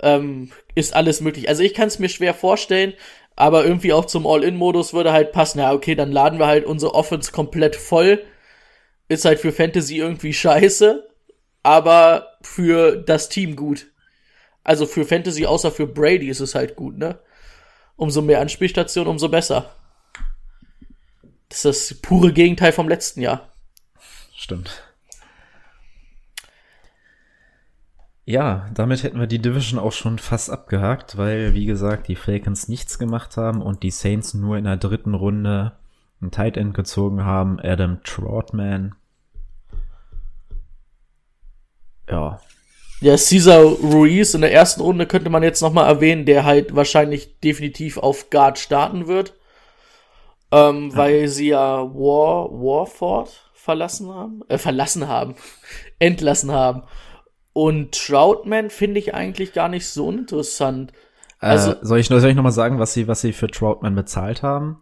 Ähm, 0.00 0.50
ist 0.76 0.94
alles 0.94 1.20
möglich. 1.20 1.48
Also, 1.48 1.64
ich 1.64 1.74
kann 1.74 1.88
es 1.88 1.98
mir 1.98 2.08
schwer 2.08 2.34
vorstellen, 2.34 2.92
aber 3.34 3.64
irgendwie 3.64 3.92
auch 3.92 4.04
zum 4.04 4.28
All-In-Modus 4.28 4.94
würde 4.94 5.12
halt 5.12 5.32
passen. 5.32 5.58
Ja, 5.58 5.72
okay, 5.72 5.96
dann 5.96 6.12
laden 6.12 6.38
wir 6.38 6.46
halt 6.46 6.66
unsere 6.66 6.94
Offense 6.94 7.32
komplett 7.32 7.74
voll. 7.74 8.20
Ist 9.08 9.24
halt 9.24 9.38
für 9.38 9.52
Fantasy 9.52 9.98
irgendwie 9.98 10.32
scheiße, 10.32 11.08
aber 11.62 12.38
für 12.42 12.96
das 12.96 13.28
Team 13.28 13.56
gut. 13.56 13.86
Also 14.64 14.86
für 14.86 15.04
Fantasy, 15.04 15.46
außer 15.46 15.70
für 15.70 15.86
Brady 15.86 16.28
ist 16.28 16.40
es 16.40 16.54
halt 16.54 16.74
gut, 16.76 16.98
ne? 16.98 17.18
Umso 17.94 18.20
mehr 18.20 18.40
Anspielstation, 18.40 19.06
umso 19.06 19.28
besser. 19.28 19.74
Das 21.48 21.64
ist 21.64 21.90
das 21.90 21.98
pure 22.00 22.32
Gegenteil 22.32 22.72
vom 22.72 22.88
letzten 22.88 23.20
Jahr. 23.20 23.52
Stimmt. 24.34 24.82
Ja, 28.24 28.68
damit 28.74 29.04
hätten 29.04 29.20
wir 29.20 29.28
die 29.28 29.40
Division 29.40 29.78
auch 29.78 29.92
schon 29.92 30.18
fast 30.18 30.50
abgehakt, 30.50 31.16
weil, 31.16 31.54
wie 31.54 31.64
gesagt, 31.64 32.08
die 32.08 32.16
Falcons 32.16 32.66
nichts 32.66 32.98
gemacht 32.98 33.36
haben 33.36 33.62
und 33.62 33.84
die 33.84 33.92
Saints 33.92 34.34
nur 34.34 34.58
in 34.58 34.64
der 34.64 34.76
dritten 34.76 35.14
Runde 35.14 35.78
einen 36.20 36.30
Tight 36.30 36.56
End 36.56 36.74
gezogen 36.74 37.24
haben, 37.24 37.58
Adam 37.60 38.02
Troutman. 38.02 38.94
Ja, 42.08 42.40
Ja, 43.00 43.16
Cesar 43.16 43.62
Ruiz 43.62 44.34
in 44.34 44.40
der 44.40 44.52
ersten 44.52 44.80
Runde 44.80 45.06
könnte 45.06 45.28
man 45.28 45.42
jetzt 45.42 45.60
nochmal 45.60 45.88
erwähnen, 45.88 46.24
der 46.24 46.44
halt 46.44 46.74
wahrscheinlich 46.74 47.40
definitiv 47.40 47.98
auf 47.98 48.30
Guard 48.30 48.58
starten 48.58 49.06
wird. 49.06 49.34
Ähm, 50.52 50.96
weil 50.96 51.26
sie 51.26 51.48
ja 51.48 51.82
War, 51.82 52.50
Warford 52.50 53.50
verlassen 53.52 54.14
haben, 54.14 54.42
äh, 54.48 54.58
verlassen 54.58 55.08
haben, 55.08 55.34
entlassen 55.98 56.52
haben. 56.52 56.84
Und 57.52 57.92
Troutman 57.92 58.70
finde 58.70 59.00
ich 59.00 59.14
eigentlich 59.14 59.52
gar 59.52 59.68
nicht 59.68 59.88
so 59.88 60.10
interessant. 60.10 60.92
Also 61.40 61.72
äh, 61.72 61.76
soll 61.82 61.98
ich, 61.98 62.06
soll 62.06 62.24
ich 62.24 62.36
nochmal 62.36 62.52
sagen, 62.52 62.78
was 62.78 62.94
sie, 62.94 63.08
was 63.08 63.20
sie 63.20 63.32
für 63.32 63.48
Troutman 63.48 63.94
bezahlt 63.94 64.42
haben? 64.42 64.78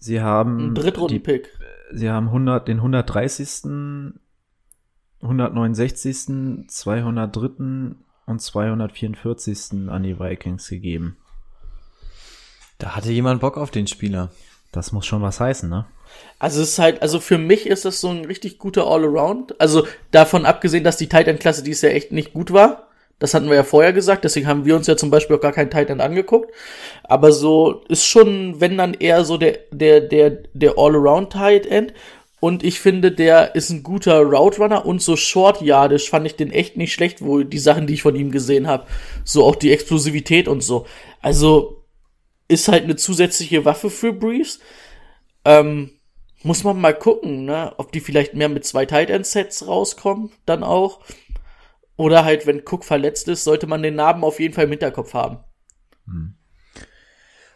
Sie 0.00 0.22
haben 0.22 0.70
ein 0.70 0.74
die, 0.74 0.80
Drittrunden-Pick. 0.80 1.50
Sie 1.92 2.10
haben 2.10 2.28
100, 2.28 2.66
den 2.66 2.78
130., 2.78 3.70
169., 5.20 6.68
203. 6.68 7.94
und 8.26 8.40
244. 8.40 9.88
an 9.88 10.02
die 10.02 10.18
Vikings 10.18 10.68
gegeben. 10.68 11.18
Da 12.78 12.96
hatte 12.96 13.12
jemand 13.12 13.42
Bock 13.42 13.58
auf 13.58 13.70
den 13.70 13.86
Spieler. 13.86 14.30
Das 14.72 14.92
muss 14.92 15.04
schon 15.04 15.20
was 15.20 15.38
heißen, 15.38 15.68
ne? 15.68 15.84
Also 16.38 16.62
es 16.62 16.70
ist 16.70 16.78
halt, 16.78 17.02
also 17.02 17.20
für 17.20 17.38
mich 17.38 17.66
ist 17.66 17.84
das 17.84 18.00
so 18.00 18.08
ein 18.08 18.24
richtig 18.24 18.58
guter 18.58 18.86
All-Around. 18.86 19.60
Also 19.60 19.86
davon 20.12 20.46
abgesehen, 20.46 20.84
dass 20.84 20.96
die 20.96 21.08
Titan-Klasse 21.08 21.62
dies 21.62 21.82
Jahr 21.82 21.92
echt 21.92 22.10
nicht 22.10 22.32
gut 22.32 22.52
war. 22.52 22.89
Das 23.20 23.34
hatten 23.34 23.48
wir 23.48 23.54
ja 23.54 23.62
vorher 23.62 23.92
gesagt, 23.92 24.24
deswegen 24.24 24.48
haben 24.48 24.64
wir 24.64 24.74
uns 24.74 24.86
ja 24.86 24.96
zum 24.96 25.10
Beispiel 25.10 25.36
auch 25.36 25.40
gar 25.40 25.52
keinen 25.52 25.70
Titan 25.70 26.00
angeguckt. 26.00 26.52
Aber 27.04 27.30
so 27.30 27.84
ist 27.88 28.04
schon, 28.06 28.60
wenn 28.60 28.78
dann 28.78 28.94
eher 28.94 29.24
so 29.24 29.36
der, 29.36 29.58
der, 29.70 30.00
der, 30.00 30.30
der 30.52 30.72
All-Around 30.76 31.32
Tight 31.32 31.66
End. 31.66 31.94
Und 32.40 32.64
ich 32.64 32.80
finde, 32.80 33.12
der 33.12 33.54
ist 33.54 33.68
ein 33.68 33.82
guter 33.82 34.22
Route 34.22 34.62
Runner 34.62 34.86
und 34.86 35.02
so 35.02 35.14
short 35.14 35.60
yardisch 35.60 36.08
fand 36.08 36.26
ich 36.26 36.36
den 36.36 36.50
echt 36.50 36.78
nicht 36.78 36.94
schlecht, 36.94 37.20
wo 37.20 37.42
die 37.42 37.58
Sachen, 37.58 37.86
die 37.86 37.92
ich 37.94 38.02
von 38.02 38.16
ihm 38.16 38.30
gesehen 38.30 38.66
habe, 38.66 38.86
so 39.24 39.44
auch 39.44 39.56
die 39.56 39.70
Explosivität 39.70 40.48
und 40.48 40.62
so. 40.62 40.86
Also 41.20 41.84
ist 42.48 42.68
halt 42.68 42.84
eine 42.84 42.96
zusätzliche 42.96 43.66
Waffe 43.66 43.90
für 43.90 44.14
Briefs. 44.14 44.58
Ähm, 45.44 45.90
muss 46.42 46.64
man 46.64 46.80
mal 46.80 46.94
gucken, 46.94 47.44
ne, 47.44 47.74
ob 47.76 47.92
die 47.92 48.00
vielleicht 48.00 48.32
mehr 48.32 48.48
mit 48.48 48.64
zwei 48.64 48.86
Tight 48.86 49.10
End 49.10 49.26
Sets 49.26 49.66
rauskommen, 49.66 50.30
dann 50.46 50.64
auch. 50.64 51.00
Oder 52.00 52.24
halt, 52.24 52.46
wenn 52.46 52.62
Cook 52.64 52.86
verletzt 52.86 53.28
ist, 53.28 53.44
sollte 53.44 53.66
man 53.66 53.82
den 53.82 53.94
Namen 53.94 54.24
auf 54.24 54.40
jeden 54.40 54.54
Fall 54.54 54.64
im 54.64 54.70
Hinterkopf 54.70 55.12
haben. 55.12 55.40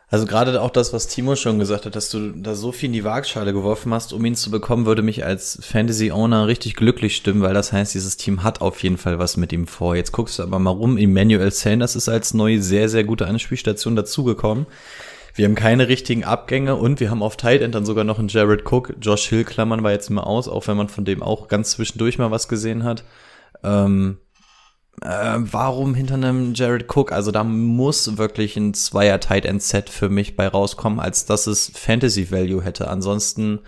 Also 0.08 0.26
gerade 0.26 0.60
auch 0.60 0.68
das, 0.68 0.92
was 0.92 1.06
Timo 1.06 1.34
schon 1.34 1.58
gesagt 1.58 1.86
hat, 1.86 1.96
dass 1.96 2.10
du 2.10 2.30
da 2.32 2.54
so 2.54 2.70
viel 2.70 2.88
in 2.88 2.92
die 2.92 3.04
Waagschale 3.04 3.54
geworfen 3.54 3.94
hast, 3.94 4.12
um 4.12 4.22
ihn 4.22 4.34
zu 4.34 4.50
bekommen, 4.50 4.84
würde 4.84 5.00
mich 5.00 5.24
als 5.24 5.58
Fantasy-Owner 5.62 6.46
richtig 6.46 6.76
glücklich 6.76 7.16
stimmen, 7.16 7.40
weil 7.40 7.54
das 7.54 7.72
heißt, 7.72 7.94
dieses 7.94 8.18
Team 8.18 8.42
hat 8.42 8.60
auf 8.60 8.82
jeden 8.82 8.98
Fall 8.98 9.18
was 9.18 9.38
mit 9.38 9.50
ihm 9.50 9.66
vor. 9.66 9.96
Jetzt 9.96 10.12
guckst 10.12 10.38
du 10.38 10.42
aber 10.42 10.58
mal 10.58 10.72
rum, 10.72 10.98
Emmanuel 10.98 11.50
Sanders 11.50 11.96
ist 11.96 12.10
als 12.10 12.34
neue 12.34 12.60
sehr, 12.60 12.90
sehr 12.90 13.04
gute 13.04 13.26
Anspielstation 13.26 13.96
dazugekommen. 13.96 14.66
Wir 15.34 15.46
haben 15.46 15.54
keine 15.54 15.88
richtigen 15.88 16.24
Abgänge 16.24 16.76
und 16.76 17.00
wir 17.00 17.10
haben 17.10 17.22
auf 17.22 17.38
Tight 17.38 17.62
End 17.62 17.74
dann 17.74 17.86
sogar 17.86 18.04
noch 18.04 18.18
einen 18.18 18.28
Jared 18.28 18.70
Cook. 18.70 18.94
Josh 19.00 19.26
Hill 19.26 19.44
klammern 19.44 19.82
wir 19.82 19.90
jetzt 19.90 20.10
mal 20.10 20.22
aus, 20.22 20.48
auch 20.48 20.66
wenn 20.66 20.76
man 20.76 20.90
von 20.90 21.06
dem 21.06 21.22
auch 21.22 21.48
ganz 21.48 21.70
zwischendurch 21.70 22.18
mal 22.18 22.30
was 22.30 22.46
gesehen 22.46 22.84
hat. 22.84 23.04
Ähm, 23.62 24.18
äh, 25.02 25.36
warum 25.38 25.94
hinter 25.94 26.14
einem 26.14 26.54
Jared 26.54 26.86
Cook? 26.94 27.12
Also 27.12 27.30
da 27.30 27.44
muss 27.44 28.16
wirklich 28.16 28.56
ein 28.56 28.74
Zweier 28.74 29.20
Tight 29.20 29.44
End 29.44 29.62
Set 29.62 29.90
für 29.90 30.08
mich 30.08 30.36
bei 30.36 30.48
rauskommen, 30.48 31.00
als 31.00 31.26
dass 31.26 31.46
es 31.46 31.70
Fantasy 31.74 32.30
Value 32.30 32.62
hätte. 32.62 32.88
Ansonsten, 32.88 33.60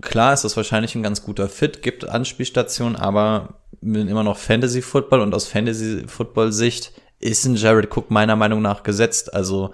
klar 0.00 0.32
ist 0.32 0.44
das 0.44 0.56
wahrscheinlich 0.56 0.94
ein 0.94 1.02
ganz 1.02 1.22
guter 1.22 1.48
Fit, 1.48 1.82
gibt 1.82 2.08
Anspielstationen, 2.08 2.96
aber 2.96 3.60
immer 3.82 4.24
noch 4.24 4.38
Fantasy 4.38 4.82
Football 4.82 5.20
und 5.20 5.34
aus 5.34 5.46
Fantasy 5.46 6.04
Football 6.06 6.52
Sicht 6.52 6.92
ist 7.20 7.44
ein 7.44 7.56
Jared 7.56 7.94
Cook 7.94 8.10
meiner 8.10 8.36
Meinung 8.36 8.62
nach 8.62 8.82
gesetzt. 8.82 9.34
Also 9.34 9.72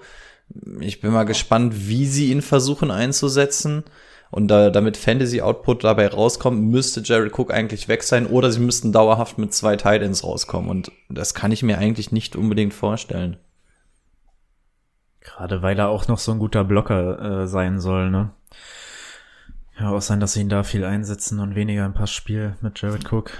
ich 0.79 1.01
bin 1.01 1.11
mal 1.11 1.23
gespannt, 1.23 1.87
wie 1.87 2.05
sie 2.05 2.31
ihn 2.31 2.41
versuchen 2.41 2.91
einzusetzen. 2.91 3.83
Und 4.33 4.47
da, 4.47 4.71
damit 4.71 4.97
Fantasy 4.97 5.41
Output 5.41 5.83
dabei 5.83 6.07
rauskommt, 6.07 6.59
müsste 6.59 7.01
Jared 7.01 7.37
Cook 7.37 7.53
eigentlich 7.53 7.87
weg 7.87 8.01
sein 8.01 8.25
oder 8.25 8.51
sie 8.51 8.61
müssten 8.61 8.91
dauerhaft 8.91 9.37
mit 9.37 9.53
zwei 9.53 9.75
Titans 9.75 10.23
rauskommen. 10.23 10.71
Und 10.71 10.91
das 11.07 11.35
kann 11.35 11.51
ich 11.51 11.61
mir 11.61 11.77
eigentlich 11.77 12.11
nicht 12.11 12.35
unbedingt 12.35 12.73
vorstellen. 12.73 13.37
Gerade 15.19 15.61
weil 15.61 15.77
er 15.77 15.89
auch 15.89 16.07
noch 16.07 16.17
so 16.17 16.31
ein 16.31 16.39
guter 16.39 16.63
Blocker 16.63 17.43
äh, 17.43 17.47
sein 17.47 17.79
soll, 17.79 18.09
ne? 18.09 18.31
Ja, 19.79 19.91
auch 19.91 20.01
sein, 20.01 20.19
dass 20.19 20.33
sie 20.33 20.41
ihn 20.41 20.49
da 20.49 20.63
viel 20.63 20.83
einsetzen 20.83 21.39
und 21.39 21.53
weniger 21.53 21.85
im 21.85 21.93
Passspiel 21.93 22.55
mit 22.61 22.81
Jared 22.81 23.13
Cook. 23.13 23.33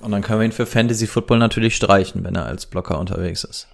Und 0.00 0.12
dann 0.12 0.22
können 0.22 0.38
wir 0.38 0.46
ihn 0.46 0.52
für 0.52 0.66
Fantasy 0.66 1.08
Football 1.08 1.40
natürlich 1.40 1.74
streichen, 1.74 2.22
wenn 2.22 2.36
er 2.36 2.46
als 2.46 2.66
Blocker 2.66 3.00
unterwegs 3.00 3.42
ist. 3.42 3.66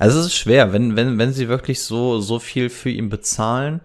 Also 0.00 0.18
es 0.18 0.26
ist 0.26 0.34
schwer, 0.34 0.72
wenn, 0.72 0.96
wenn, 0.96 1.18
wenn 1.18 1.32
sie 1.32 1.48
wirklich 1.48 1.84
so, 1.84 2.18
so 2.18 2.40
viel 2.40 2.68
für 2.68 2.90
ihn 2.90 3.10
bezahlen, 3.10 3.80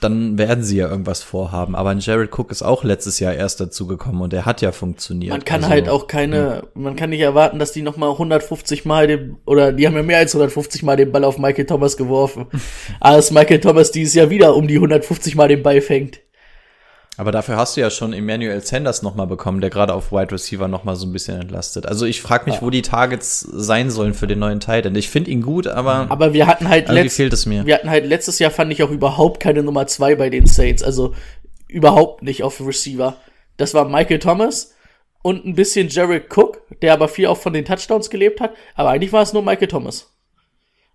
dann 0.00 0.38
werden 0.38 0.64
sie 0.64 0.76
ja 0.76 0.88
irgendwas 0.88 1.22
vorhaben. 1.22 1.74
Aber 1.74 1.90
ein 1.90 2.00
Jared 2.00 2.36
Cook 2.36 2.50
ist 2.50 2.62
auch 2.62 2.84
letztes 2.84 3.20
Jahr 3.20 3.34
erst 3.34 3.60
dazu 3.60 3.86
gekommen 3.86 4.20
und 4.22 4.32
er 4.32 4.44
hat 4.44 4.60
ja 4.60 4.72
funktioniert. 4.72 5.32
Man 5.32 5.44
kann 5.44 5.62
Also, 5.62 5.70
halt 5.70 5.88
auch 5.88 6.06
keine, 6.06 6.64
man 6.74 6.96
kann 6.96 7.10
nicht 7.10 7.20
erwarten, 7.20 7.58
dass 7.58 7.72
die 7.72 7.82
noch 7.82 7.96
mal 7.96 8.10
150 8.10 8.84
Mal 8.84 9.06
den, 9.06 9.36
oder 9.46 9.72
die 9.72 9.86
haben 9.86 9.96
ja 9.96 10.02
mehr 10.02 10.18
als 10.18 10.34
150 10.34 10.82
Mal 10.82 10.96
den 10.96 11.12
Ball 11.12 11.24
auf 11.24 11.38
Michael 11.38 11.66
Thomas 11.66 11.96
geworfen. 11.96 12.46
als 13.00 13.30
Michael 13.30 13.60
Thomas 13.60 13.90
dieses 13.90 14.14
Jahr 14.14 14.30
wieder 14.30 14.54
um 14.56 14.68
die 14.68 14.76
150 14.76 15.36
Mal 15.36 15.48
den 15.48 15.62
Ball 15.62 15.80
fängt. 15.80 16.20
Aber 17.16 17.30
dafür 17.30 17.56
hast 17.56 17.76
du 17.76 17.80
ja 17.80 17.90
schon 17.90 18.12
Emmanuel 18.12 18.60
Sanders 18.60 19.02
noch 19.02 19.14
mal 19.14 19.26
bekommen, 19.26 19.60
der 19.60 19.70
gerade 19.70 19.94
auf 19.94 20.10
Wide 20.10 20.32
Receiver 20.32 20.66
noch 20.66 20.82
mal 20.82 20.96
so 20.96 21.06
ein 21.06 21.12
bisschen 21.12 21.40
entlastet. 21.40 21.86
Also 21.86 22.06
ich 22.06 22.20
frage 22.20 22.50
mich, 22.50 22.60
wo 22.60 22.70
die 22.70 22.82
Targets 22.82 23.40
sein 23.40 23.90
sollen 23.90 24.14
für 24.14 24.26
den 24.26 24.40
neuen 24.40 24.58
Titan. 24.58 24.94
Ich 24.96 25.08
finde 25.08 25.30
ihn 25.30 25.42
gut, 25.42 25.68
aber, 25.68 26.06
Aber 26.08 26.32
wir 26.32 26.46
hatten 26.46 26.68
halt 26.68 26.88
letzt, 26.88 27.16
fehlt 27.16 27.32
es 27.32 27.46
mir. 27.46 27.66
wir 27.66 27.74
hatten 27.74 27.90
halt 27.90 28.04
letztes 28.04 28.40
Jahr 28.40 28.50
fand 28.50 28.72
ich 28.72 28.82
auch 28.82 28.90
überhaupt 28.90 29.40
keine 29.40 29.62
Nummer 29.62 29.86
zwei 29.86 30.16
bei 30.16 30.28
den 30.28 30.46
Saints, 30.46 30.82
also 30.82 31.14
überhaupt 31.68 32.22
nicht 32.22 32.42
auf 32.42 32.60
Receiver. 32.60 33.16
Das 33.56 33.74
war 33.74 33.88
Michael 33.88 34.18
Thomas 34.18 34.74
und 35.22 35.44
ein 35.46 35.54
bisschen 35.54 35.88
Jared 35.88 36.36
Cook, 36.36 36.62
der 36.82 36.92
aber 36.92 37.08
viel 37.08 37.26
auch 37.26 37.38
von 37.38 37.52
den 37.52 37.64
Touchdowns 37.64 38.10
gelebt 38.10 38.40
hat, 38.40 38.54
aber 38.74 38.90
eigentlich 38.90 39.12
war 39.12 39.22
es 39.22 39.32
nur 39.32 39.42
Michael 39.42 39.68
Thomas. 39.68 40.10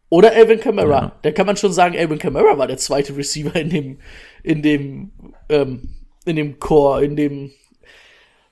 Oder 0.09 0.33
Alvin 0.33 0.59
Kamara. 0.59 1.01
Ja. 1.01 1.11
Da 1.21 1.31
kann 1.31 1.45
man 1.45 1.55
schon 1.55 1.71
sagen, 1.71 1.97
Alvin 1.97 2.17
Kamara 2.17 2.57
war 2.57 2.67
der 2.67 2.77
zweite 2.77 3.15
Receiver 3.15 3.55
in 3.55 3.69
dem, 3.69 3.99
in 4.43 4.61
dem, 4.63 5.11
ähm, 5.49 5.98
in 6.25 6.35
dem 6.35 6.59
Core, 6.59 7.03
in 7.03 7.15
dem, 7.15 7.51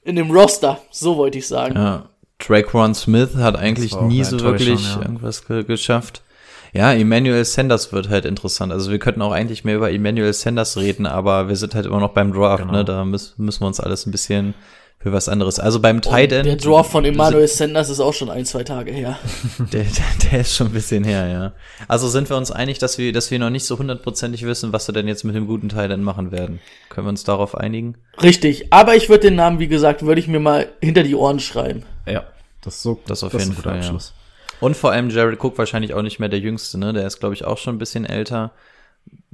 in 0.04 0.16
dem 0.16 0.32
Roster. 0.32 0.80
So 0.92 1.18
wollte 1.18 1.38
ich 1.38 1.48
sagen. 1.48 1.76
Ja. 1.76 2.10
Traquan 2.40 2.94
Smith 2.94 3.36
hat 3.36 3.56
eigentlich 3.56 4.00
nie 4.00 4.24
so 4.24 4.40
wirklich 4.40 4.96
ja. 4.96 5.02
irgendwas 5.02 5.48
ge 5.48 5.64
geschafft. 5.64 6.22
Ja, 6.74 6.94
Emmanuel 6.94 7.44
Sanders 7.46 7.92
wird 7.92 8.10
halt 8.10 8.26
interessant. 8.26 8.72
Also 8.72 8.92
wir 8.92 9.00
könnten 9.00 9.22
auch 9.22 9.32
eigentlich 9.32 9.64
mehr 9.64 9.78
über 9.78 9.92
Emmanuel 9.92 10.34
Sanders 10.34 10.78
reden, 10.78 11.06
aber 11.06 11.48
wir 11.48 11.56
sind 11.56 11.74
halt 11.74 11.86
immer 11.86 12.00
noch 12.00 12.12
beim 12.14 12.34
Draft, 12.34 12.64
Genau. 12.64 12.74
ne? 12.74 12.86
Da 12.86 13.06
müssen, 13.06 13.44
müssen 13.44 13.62
wir 13.62 13.68
uns 13.68 13.80
alles 13.80 14.06
ein 14.06 14.12
bisschen 14.12 14.54
für 15.00 15.14
was 15.14 15.30
anderes. 15.30 15.60
Also 15.60 15.80
beim 15.80 16.02
Tight 16.02 16.32
End. 16.32 16.46
Der 16.46 16.56
Draw 16.56 16.84
von 16.84 17.06
Emmanuel 17.06 17.48
Sanders 17.48 17.90
ist 17.90 18.00
auch 18.00 18.14
schon 18.14 18.30
ein, 18.30 18.46
zwei 18.46 18.64
Tage 18.64 18.92
her. 18.92 19.20
Der, 19.72 19.84
der, 19.84 20.30
der 20.32 20.40
ist 20.42 20.56
schon 20.56 20.68
ein 20.68 20.74
bisschen 20.74 21.04
her, 21.04 21.28
ja. 21.28 21.54
Also 21.88 22.08
sind 22.08 22.30
wir 22.30 22.38
uns 22.38 22.52
einig, 22.52 22.80
dass 22.80 22.98
wir, 22.98 23.14
dass 23.14 23.30
wir 23.32 23.40
noch 23.40 23.50
nicht 23.50 23.66
so 23.66 23.78
hundertprozentig 23.78 24.44
wissen, 24.46 24.74
was 24.74 24.88
wir 24.88 24.94
denn 24.94 25.08
jetzt 25.08 25.24
mit 25.24 25.36
dem 25.36 25.46
guten 25.46 25.70
Tight 25.70 25.92
End 25.92 26.04
machen 26.04 26.32
werden. 26.32 26.60
Können 26.90 27.08
wir 27.08 27.10
uns 27.10 27.24
darauf 27.24 27.56
einigen? 27.56 27.96
Richtig, 28.22 28.74
aber 28.74 28.96
ich 28.96 29.10
würde 29.10 29.28
den 29.28 29.36
Namen, 29.36 29.60
wie 29.60 29.68
gesagt, 29.68 30.04
würde 30.04 30.20
ich 30.20 30.28
mir 30.28 30.40
mal 30.40 30.68
hinter 30.82 31.04
die 31.04 31.16
Ohren 31.16 31.40
schreiben. 31.40 31.84
Ja, 32.08 32.26
das 32.62 32.76
ist 32.76 32.82
so. 32.82 33.00
Das 33.08 33.24
auf 33.24 33.34
ist 33.34 33.40
jeden 33.40 33.52
ein 33.52 33.56
guter 33.56 33.70
Fall, 33.70 33.80
ja. 33.80 33.86
Abschluss. 33.86 34.14
Und 34.60 34.76
vor 34.76 34.92
allem 34.92 35.10
Jared 35.10 35.44
Cook 35.44 35.58
wahrscheinlich 35.58 35.94
auch 35.94 36.02
nicht 36.02 36.20
mehr 36.20 36.30
der 36.30 36.40
Jüngste, 36.40 36.78
ne? 36.80 36.94
Der 36.94 37.06
ist, 37.06 37.20
glaube 37.20 37.36
ich, 37.36 37.46
auch 37.46 37.58
schon 37.58 37.76
ein 37.76 37.80
bisschen 37.80 38.06
älter. 38.06 38.52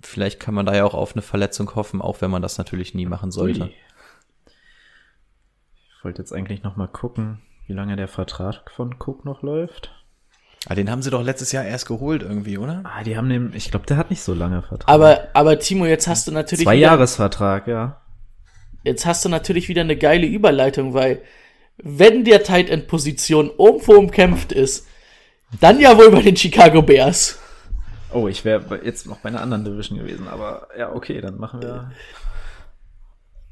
Vielleicht 0.02 0.40
kann 0.40 0.54
man 0.54 0.66
da 0.66 0.76
ja 0.76 0.84
auch 0.84 0.94
auf 0.94 1.14
eine 1.14 1.22
Verletzung 1.22 1.74
hoffen, 1.76 2.02
auch 2.02 2.22
wenn 2.22 2.32
man 2.32 2.42
das 2.42 2.58
natürlich 2.58 2.94
nie 2.94 3.06
machen 3.06 3.32
sollte. 3.32 3.64
Ui. 3.64 3.74
Ich 6.04 6.06
wollte 6.06 6.22
jetzt 6.22 6.34
eigentlich 6.34 6.64
noch 6.64 6.76
mal 6.76 6.90
gucken, 6.90 7.40
wie 7.66 7.72
lange 7.72 7.96
der 7.96 8.10
Vertrag 8.10 8.70
von 8.72 8.94
Cook 9.00 9.24
noch 9.24 9.42
läuft. 9.42 9.90
Ah, 10.68 10.76
den 10.76 10.92
haben 10.92 11.02
sie 11.02 11.10
doch 11.10 11.24
letztes 11.24 11.54
Jahr 11.54 11.64
erst 11.64 11.88
geholt 11.88 12.24
irgendwie, 12.24 12.58
oder? 12.58 12.82
Ah, 12.84 13.06
die 13.06 13.16
haben 13.16 13.30
den, 13.30 13.54
ich 13.56 13.72
glaube, 13.72 13.86
der 13.86 13.96
hat 13.96 14.10
nicht 14.10 14.22
so 14.22 14.34
lange 14.34 14.62
Vertrag. 14.64 14.90
Aber, 14.94 15.30
aber 15.34 15.60
Timo, 15.60 15.86
jetzt 15.86 16.10
hast 16.10 16.28
du 16.28 16.34
natürlich 16.34 16.66
Zwei 16.66 16.76
wieder, 16.76 16.88
Jahresvertrag, 16.88 17.68
ja. 17.68 18.02
jetzt 18.84 19.06
hast 19.06 19.24
du 19.24 19.30
natürlich 19.30 19.70
wieder 19.70 19.80
eine 19.80 19.96
geile 19.96 20.28
Überleitung, 20.28 20.94
weil 20.94 21.22
wenn 21.78 22.26
der 22.26 22.44
Tight 22.44 22.70
End 22.70 22.88
Position 22.88 23.50
irgendwo 23.58 23.94
umkämpft 23.94 24.52
ist, 24.52 24.86
dann 25.62 25.80
ja 25.80 25.98
wohl 25.98 26.12
bei 26.12 26.22
den 26.22 26.36
Chicago 26.36 26.82
Bears. 26.82 27.40
Oh, 28.12 28.28
ich 28.28 28.44
wäre 28.44 28.82
jetzt 28.84 29.08
noch 29.08 29.20
bei 29.20 29.30
einer 29.30 29.40
anderen 29.40 29.64
Division 29.64 30.00
gewesen, 30.00 30.28
aber 30.28 30.68
ja, 30.78 30.92
okay, 30.94 31.22
dann 31.22 31.38
machen 31.38 31.62
wir, 31.62 31.94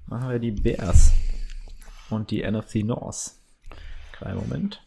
machen 0.07 0.29
wir 0.29 0.39
die 0.39 0.51
Bears 0.51 1.13
und 2.11 2.31
die 2.31 2.43
NFC 2.49 2.83
North. 2.83 3.31
Kleinen 4.13 4.37
Moment. 4.37 4.81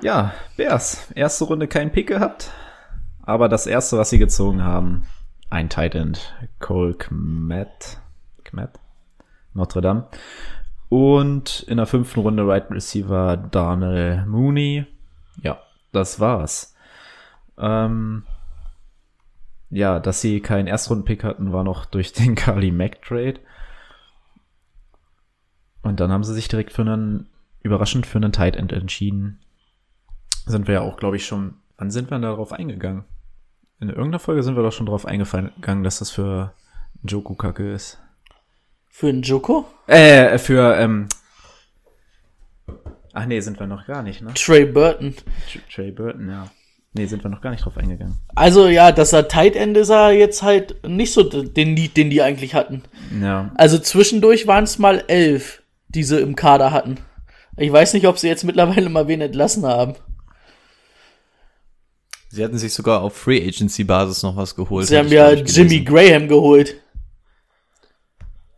Ja, 0.00 0.32
Bears. 0.56 1.10
Erste 1.14 1.44
Runde 1.44 1.66
kein 1.66 1.90
Pick 1.90 2.08
gehabt, 2.08 2.52
aber 3.22 3.48
das 3.48 3.66
erste, 3.66 3.98
was 3.98 4.10
sie 4.10 4.18
gezogen 4.18 4.62
haben, 4.62 5.04
ein 5.50 5.68
Tight 5.68 5.94
End, 5.94 6.34
Cole 6.60 6.94
Kmet, 6.94 7.98
Kmet, 8.44 8.78
Notre 9.54 9.80
Dame. 9.80 10.06
Und 10.88 11.64
in 11.68 11.76
der 11.76 11.86
fünften 11.86 12.20
Runde 12.20 12.46
Right 12.46 12.70
Receiver 12.70 13.36
Darnell 13.36 14.24
Mooney. 14.26 14.86
Ja, 15.42 15.58
das 15.92 16.20
war's. 16.20 16.74
Ähm, 17.58 18.22
ja, 19.70 19.98
dass 19.98 20.20
sie 20.20 20.40
keinen 20.40 20.66
Erstrunden-Pick 20.66 21.24
hatten, 21.24 21.52
war 21.52 21.64
noch 21.64 21.84
durch 21.90 22.12
den 22.12 22.34
Carly 22.34 22.70
Mack 22.70 23.02
Trade. 23.02 23.40
Und 25.82 26.00
dann 26.00 26.10
haben 26.10 26.24
sie 26.24 26.34
sich 26.34 26.48
direkt 26.48 26.72
für 26.72 26.82
einen, 26.82 27.28
überraschend 27.62 28.06
für 28.06 28.18
einen 28.18 28.32
Tight 28.32 28.56
End 28.56 28.72
entschieden. 28.72 29.40
Sind 30.46 30.66
wir 30.66 30.74
ja 30.74 30.80
auch, 30.80 30.96
glaube 30.96 31.16
ich, 31.16 31.26
schon, 31.26 31.54
wann 31.76 31.90
sind 31.90 32.10
wir 32.10 32.18
darauf 32.18 32.52
eingegangen? 32.52 33.04
In 33.80 33.88
irgendeiner 33.88 34.18
Folge 34.18 34.42
sind 34.42 34.56
wir 34.56 34.62
doch 34.62 34.72
schon 34.72 34.86
darauf 34.86 35.06
eingegangen, 35.06 35.84
dass 35.84 36.00
das 36.00 36.10
für 36.10 36.52
Joku 37.04 37.34
Kacke 37.34 37.72
ist. 37.72 38.00
Für 38.88 39.08
einen 39.08 39.22
Joko? 39.22 39.66
Äh, 39.86 40.38
für, 40.38 40.74
ähm, 40.76 41.08
ach 43.12 43.26
nee, 43.26 43.38
sind 43.40 43.60
wir 43.60 43.68
noch 43.68 43.86
gar 43.86 44.02
nicht, 44.02 44.20
ne? 44.20 44.34
Trey 44.34 44.64
Burton. 44.64 45.14
Tr- 45.48 45.72
Trey 45.72 45.92
Burton, 45.92 46.28
ja. 46.28 46.50
Nee, 46.94 47.06
sind 47.06 47.22
wir 47.22 47.30
noch 47.30 47.42
gar 47.42 47.50
nicht 47.50 47.64
drauf 47.64 47.76
eingegangen. 47.76 48.18
Also 48.34 48.66
ja, 48.66 48.90
dass 48.90 49.12
er 49.12 49.28
Tight 49.28 49.54
End 49.54 49.76
ist 49.76 49.90
er 49.90 50.10
jetzt 50.10 50.42
halt 50.42 50.84
nicht 50.88 51.12
so 51.12 51.22
den 51.22 51.74
Need, 51.74 51.96
den 51.96 52.10
die 52.10 52.22
eigentlich 52.22 52.54
hatten. 52.54 52.82
Ja. 53.20 53.52
Also 53.54 53.78
zwischendurch 53.78 54.48
waren 54.48 54.64
es 54.64 54.78
mal 54.78 55.04
elf, 55.06 55.62
die 55.88 56.04
sie 56.04 56.20
im 56.20 56.36
Kader 56.36 56.72
hatten. 56.72 56.98
Ich 57.56 57.72
weiß 57.72 57.94
nicht, 57.94 58.06
ob 58.06 58.18
sie 58.18 58.28
jetzt 58.28 58.44
mittlerweile 58.44 58.88
mal 58.88 59.08
wen 59.08 59.20
entlassen 59.20 59.66
haben. 59.66 59.94
Sie 62.30 62.44
hatten 62.44 62.58
sich 62.58 62.74
sogar 62.74 63.00
auf 63.00 63.16
Free 63.16 63.42
Agency 63.46 63.84
Basis 63.84 64.22
noch 64.22 64.36
was 64.36 64.54
geholt. 64.54 64.86
Sie 64.86 64.98
haben 64.98 65.08
ja 65.08 65.32
Jimmy 65.32 65.80
gelesen. 65.80 65.84
Graham 65.84 66.28
geholt. 66.28 66.74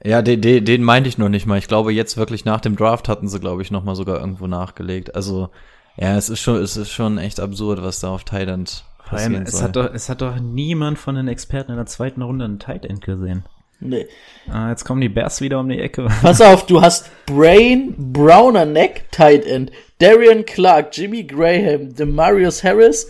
Ja, 0.02 0.22
den, 0.22 0.40
den, 0.40 0.64
den 0.64 0.82
meinte 0.82 1.08
ich 1.08 1.18
noch 1.18 1.28
nicht 1.28 1.46
mal. 1.46 1.58
Ich 1.58 1.68
glaube, 1.68 1.92
jetzt 1.92 2.16
wirklich 2.16 2.44
nach 2.44 2.60
dem 2.60 2.74
Draft 2.74 3.08
hatten 3.08 3.28
sie, 3.28 3.38
glaube 3.38 3.62
ich, 3.62 3.70
noch 3.70 3.84
mal 3.84 3.94
sogar 3.94 4.18
irgendwo 4.18 4.46
nachgelegt. 4.46 5.14
Also, 5.14 5.50
ja, 5.96 6.16
es 6.16 6.28
ist 6.28 6.40
schon, 6.40 6.56
es 6.56 6.76
ist 6.76 6.90
schon 6.90 7.18
echt 7.18 7.38
absurd, 7.38 7.82
was 7.82 8.00
da 8.00 8.08
auf 8.08 8.24
Thailand 8.24 8.84
passieren 9.06 9.42
es 9.42 9.52
soll. 9.52 9.62
hat, 9.62 9.76
doch, 9.76 9.92
es 9.92 10.08
hat 10.08 10.22
doch 10.22 10.40
niemand 10.40 10.98
von 10.98 11.14
den 11.14 11.28
Experten 11.28 11.72
in 11.72 11.76
der 11.76 11.86
zweiten 11.86 12.22
Runde 12.22 12.46
einen 12.46 12.58
Tight 12.58 12.86
End 12.86 13.02
gesehen. 13.02 13.44
Nee. 13.80 14.06
Ah, 14.48 14.70
jetzt 14.70 14.84
kommen 14.84 15.00
die 15.00 15.08
Bears 15.08 15.40
wieder 15.40 15.58
um 15.58 15.68
die 15.68 15.80
Ecke. 15.80 16.06
Pass 16.22 16.40
auf, 16.40 16.66
du 16.66 16.80
hast 16.82 17.10
Brain, 17.26 17.94
Browner 18.12 18.66
Neck, 18.66 19.06
Tight 19.10 19.44
End, 19.46 19.72
Darian 19.98 20.44
Clark, 20.44 20.96
Jimmy 20.96 21.24
Graham, 21.24 21.94
Demarius 21.94 22.62
Harris, 22.62 23.08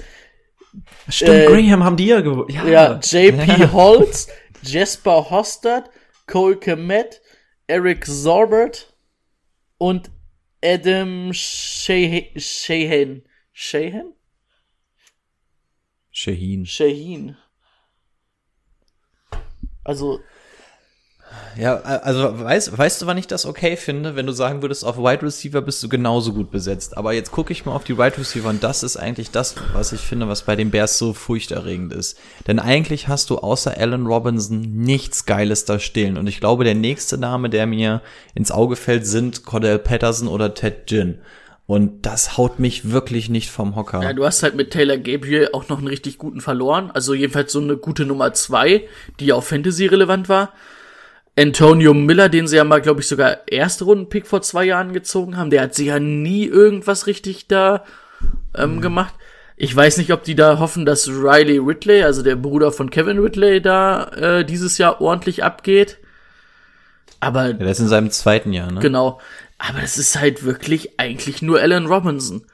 Stimmt, 1.09 1.31
Äh, 1.31 1.47
Graham 1.47 1.83
haben 1.85 1.97
die 1.97 2.07
ja 2.07 2.21
gewonnen. 2.21 2.51
Ja, 2.51 2.65
ja, 2.67 3.01
JP 3.03 3.69
Holtz, 3.73 4.29
Jesper 4.63 5.31
Hostad, 5.31 5.91
Cole 6.27 6.57
Komet, 6.57 7.21
Eric 7.67 8.07
Zorbert 8.07 8.95
und 9.79 10.11
Adam. 10.65 11.33
Shahan? 11.33 13.23
Shahan? 13.53 14.13
Shaheen. 16.13 16.67
Shaheen. 16.67 17.37
Also, 19.83 20.21
Ja, 21.57 21.77
also 21.77 22.41
weißt, 22.41 22.77
weißt 22.77 23.03
du, 23.03 23.07
wann 23.07 23.19
ich 23.19 23.27
das 23.27 23.45
okay 23.45 23.77
finde, 23.77 24.17
wenn 24.17 24.27
du 24.27 24.33
sagen 24.33 24.63
würdest, 24.63 24.85
auf 24.85 24.99
Wide 24.99 25.23
Receiver 25.23 25.61
bist 25.61 25.83
du 25.83 25.89
genauso 25.89 26.33
gut 26.33 26.51
besetzt. 26.51 26.97
Aber 26.97 27.13
jetzt 27.13 27.33
gucke 27.33 27.53
ich 27.53 27.65
mal 27.65 27.75
auf 27.75 27.85
die 27.85 27.99
Wide 27.99 28.19
Receiver 28.19 28.49
und 28.49 28.63
das 28.63 28.83
ist 28.83 28.97
eigentlich 28.97 29.31
das, 29.31 29.57
was 29.73 29.93
ich 29.93 30.01
finde, 30.01 30.29
was 30.29 30.43
bei 30.43 30.57
den 30.57 30.71
Bears 30.71 30.97
so 30.97 31.13
furchterregend 31.13 31.93
ist. 31.93 32.19
Denn 32.47 32.59
eigentlich 32.59 33.09
hast 33.09 33.31
du 33.31 33.39
außer 33.39 33.77
Allen 33.77 34.07
Robinson 34.07 34.61
nichts 34.61 35.27
Geiles 35.27 35.65
da 35.65 35.79
stehen. 35.79 36.17
Und 36.17 36.27
ich 36.27 36.41
glaube, 36.41 36.65
der 36.65 36.75
nächste 36.75 37.19
Name, 37.19 37.51
der 37.51 37.67
mir 37.67 38.01
ins 38.35 38.53
Auge 38.53 38.77
fällt, 38.77 39.07
sind 39.07 39.45
Cordell 39.45 39.79
Patterson 39.79 40.29
oder 40.29 40.55
Ted 40.55 40.87
Ginn. 40.87 41.19
Und 41.67 42.05
das 42.05 42.37
haut 42.37 42.59
mich 42.59 42.91
wirklich 42.91 43.29
nicht 43.29 43.49
vom 43.49 43.77
Hocker. 43.77 44.03
ja, 44.03 44.13
du 44.13 44.25
hast 44.25 44.43
halt 44.43 44.57
mit 44.57 44.73
Taylor 44.73 44.97
Gabriel 44.97 45.51
auch 45.53 45.69
noch 45.69 45.79
einen 45.79 45.87
richtig 45.87 46.19
guten 46.19 46.41
verloren. 46.41 46.91
Also 46.91 47.15
jedenfalls 47.15 47.53
so 47.53 47.61
eine 47.61 47.77
gute 47.77 48.07
Nummer 48.07 48.33
zwei, 48.33 48.89
die 49.21 49.27
ja 49.27 49.37
auch 49.37 49.45
Fantasy 49.45 49.87
relevant 49.87 50.29
war. 50.29 50.53
Antonio 51.39 51.95
Miller, 51.95 52.29
den 52.29 52.47
sie 52.47 52.57
ja 52.57 52.65
mal, 52.65 52.81
glaube 52.81 53.01
ich, 53.01 53.09
sogar 53.09 53.49
erste 53.49 53.85
Runden-Pick 53.85 54.27
vor 54.27 54.43
zwei 54.43 54.65
Jahren 54.65 54.93
gezogen 54.93 55.37
haben, 55.37 55.51
der 55.51 55.63
hat 55.63 55.75
sie 55.75 55.87
ja 55.87 55.99
nie 55.99 56.45
irgendwas 56.45 57.07
richtig 57.07 57.47
da 57.47 57.85
ähm, 58.55 58.81
gemacht. 58.81 59.15
Ich 59.57 59.75
weiß 59.75 59.99
nicht, 59.99 60.13
ob 60.13 60.25
die 60.25 60.35
da 60.35 60.59
hoffen, 60.59 60.87
dass 60.87 61.09
Riley 61.09 61.59
Ridley, 61.59 62.03
also 62.03 62.23
der 62.23 62.37
Bruder 62.37 62.73
von 62.73 62.91
Kevin 62.91 63.19
Ridley, 63.19 63.61
da 63.61 64.05
äh, 64.05 64.45
dieses 64.45 64.79
Jahr 64.79 65.01
ordentlich 65.01 65.45
abgeht. 65.45 65.99
Aber 67.21 67.49
Ja, 67.49 67.53
der 67.53 67.71
ist 67.71 67.81
in 67.81 67.89
seinem 67.89 68.11
zweiten 68.11 68.53
Jahr, 68.53 68.73
ne? 68.73 68.81
Genau. 68.81 69.21
Aber 69.59 69.81
das 69.81 69.99
ist 69.99 70.19
halt 70.19 70.45
wirklich 70.45 70.99
eigentlich 70.99 71.43
nur 71.43 71.61
Alan 71.61 71.87
Robinson. 71.87 72.47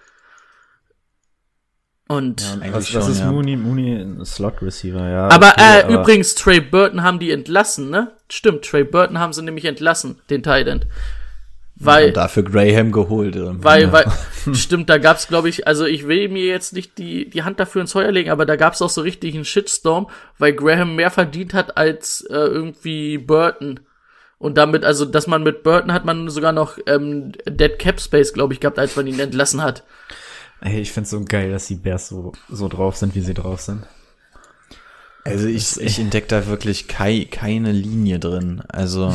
Und 2.08 2.44
Eigentlich 2.60 2.72
Was, 2.72 2.88
schon, 2.88 3.00
was 3.00 3.08
ist 3.08 3.20
ja. 3.20 3.30
Mooney? 3.30 3.56
Mooney, 3.56 3.96
ein 3.96 4.24
Slot 4.24 4.62
Receiver, 4.62 5.08
ja. 5.08 5.28
aber 5.28 5.54
okay, 5.56 5.80
äh, 5.80 5.92
übrigens, 5.92 6.36
Trey 6.36 6.60
Burton 6.60 7.02
haben 7.02 7.18
die 7.18 7.32
entlassen, 7.32 7.90
ne? 7.90 8.12
Stimmt, 8.30 8.64
Trey 8.64 8.84
Burton 8.84 9.18
haben 9.18 9.32
sie 9.32 9.42
nämlich 9.42 9.64
entlassen, 9.64 10.20
den 10.30 10.44
Tight 10.44 10.68
End. 10.68 10.86
Weil, 11.78 12.08
Und 12.08 12.16
dafür 12.16 12.42
Graham 12.44 12.90
geholt. 12.90 13.36
ähm. 13.36 13.62
weil, 13.62 13.92
weil, 13.92 14.06
stimmt, 14.54 14.88
da 14.88 14.98
gab's, 14.98 15.28
glaube 15.28 15.48
ich, 15.48 15.66
also 15.66 15.84
ich 15.84 16.08
will 16.08 16.28
mir 16.28 16.46
jetzt 16.46 16.72
nicht 16.72 16.96
die, 16.96 17.28
die 17.28 17.42
Hand 17.42 17.60
dafür 17.60 17.82
ins 17.82 17.92
Feuer 17.92 18.12
legen, 18.12 18.30
aber 18.30 18.46
da 18.46 18.56
gab's 18.56 18.80
auch 18.80 18.88
so 18.88 19.02
richtig 19.02 19.34
einen 19.34 19.44
Shitstorm, 19.44 20.08
weil 20.38 20.54
Graham 20.54 20.94
mehr 20.96 21.10
verdient 21.10 21.54
hat 21.54 21.76
als 21.76 22.22
äh, 22.30 22.34
irgendwie 22.34 23.18
Burton. 23.18 23.80
Und 24.38 24.56
damit, 24.58 24.84
also, 24.84 25.04
dass 25.04 25.26
man 25.26 25.42
mit 25.42 25.62
Burton 25.64 25.92
hat 25.92 26.04
man 26.04 26.28
sogar 26.28 26.52
noch 26.52 26.78
ähm, 26.86 27.32
Dead 27.46 27.78
Cap 27.78 28.00
Space, 28.00 28.32
glaube 28.32 28.54
ich, 28.54 28.60
gehabt, 28.60 28.78
als 28.78 28.96
man 28.96 29.06
ihn 29.06 29.18
entlassen 29.18 29.62
hat. 29.62 29.82
Ey, 30.60 30.80
ich 30.80 30.92
find's 30.92 31.10
so 31.10 31.22
geil, 31.24 31.50
dass 31.50 31.66
die 31.66 31.76
Bears 31.76 32.08
so, 32.08 32.32
so 32.48 32.68
drauf 32.68 32.96
sind, 32.96 33.14
wie 33.14 33.20
sie 33.20 33.34
drauf 33.34 33.60
sind. 33.60 33.86
Also 35.24 35.48
ich, 35.48 35.80
ich 35.80 35.98
entdecke 35.98 36.28
da 36.28 36.46
wirklich 36.46 36.86
kei, 36.88 37.26
keine 37.30 37.72
Linie 37.72 38.18
drin. 38.18 38.62
Also, 38.68 39.12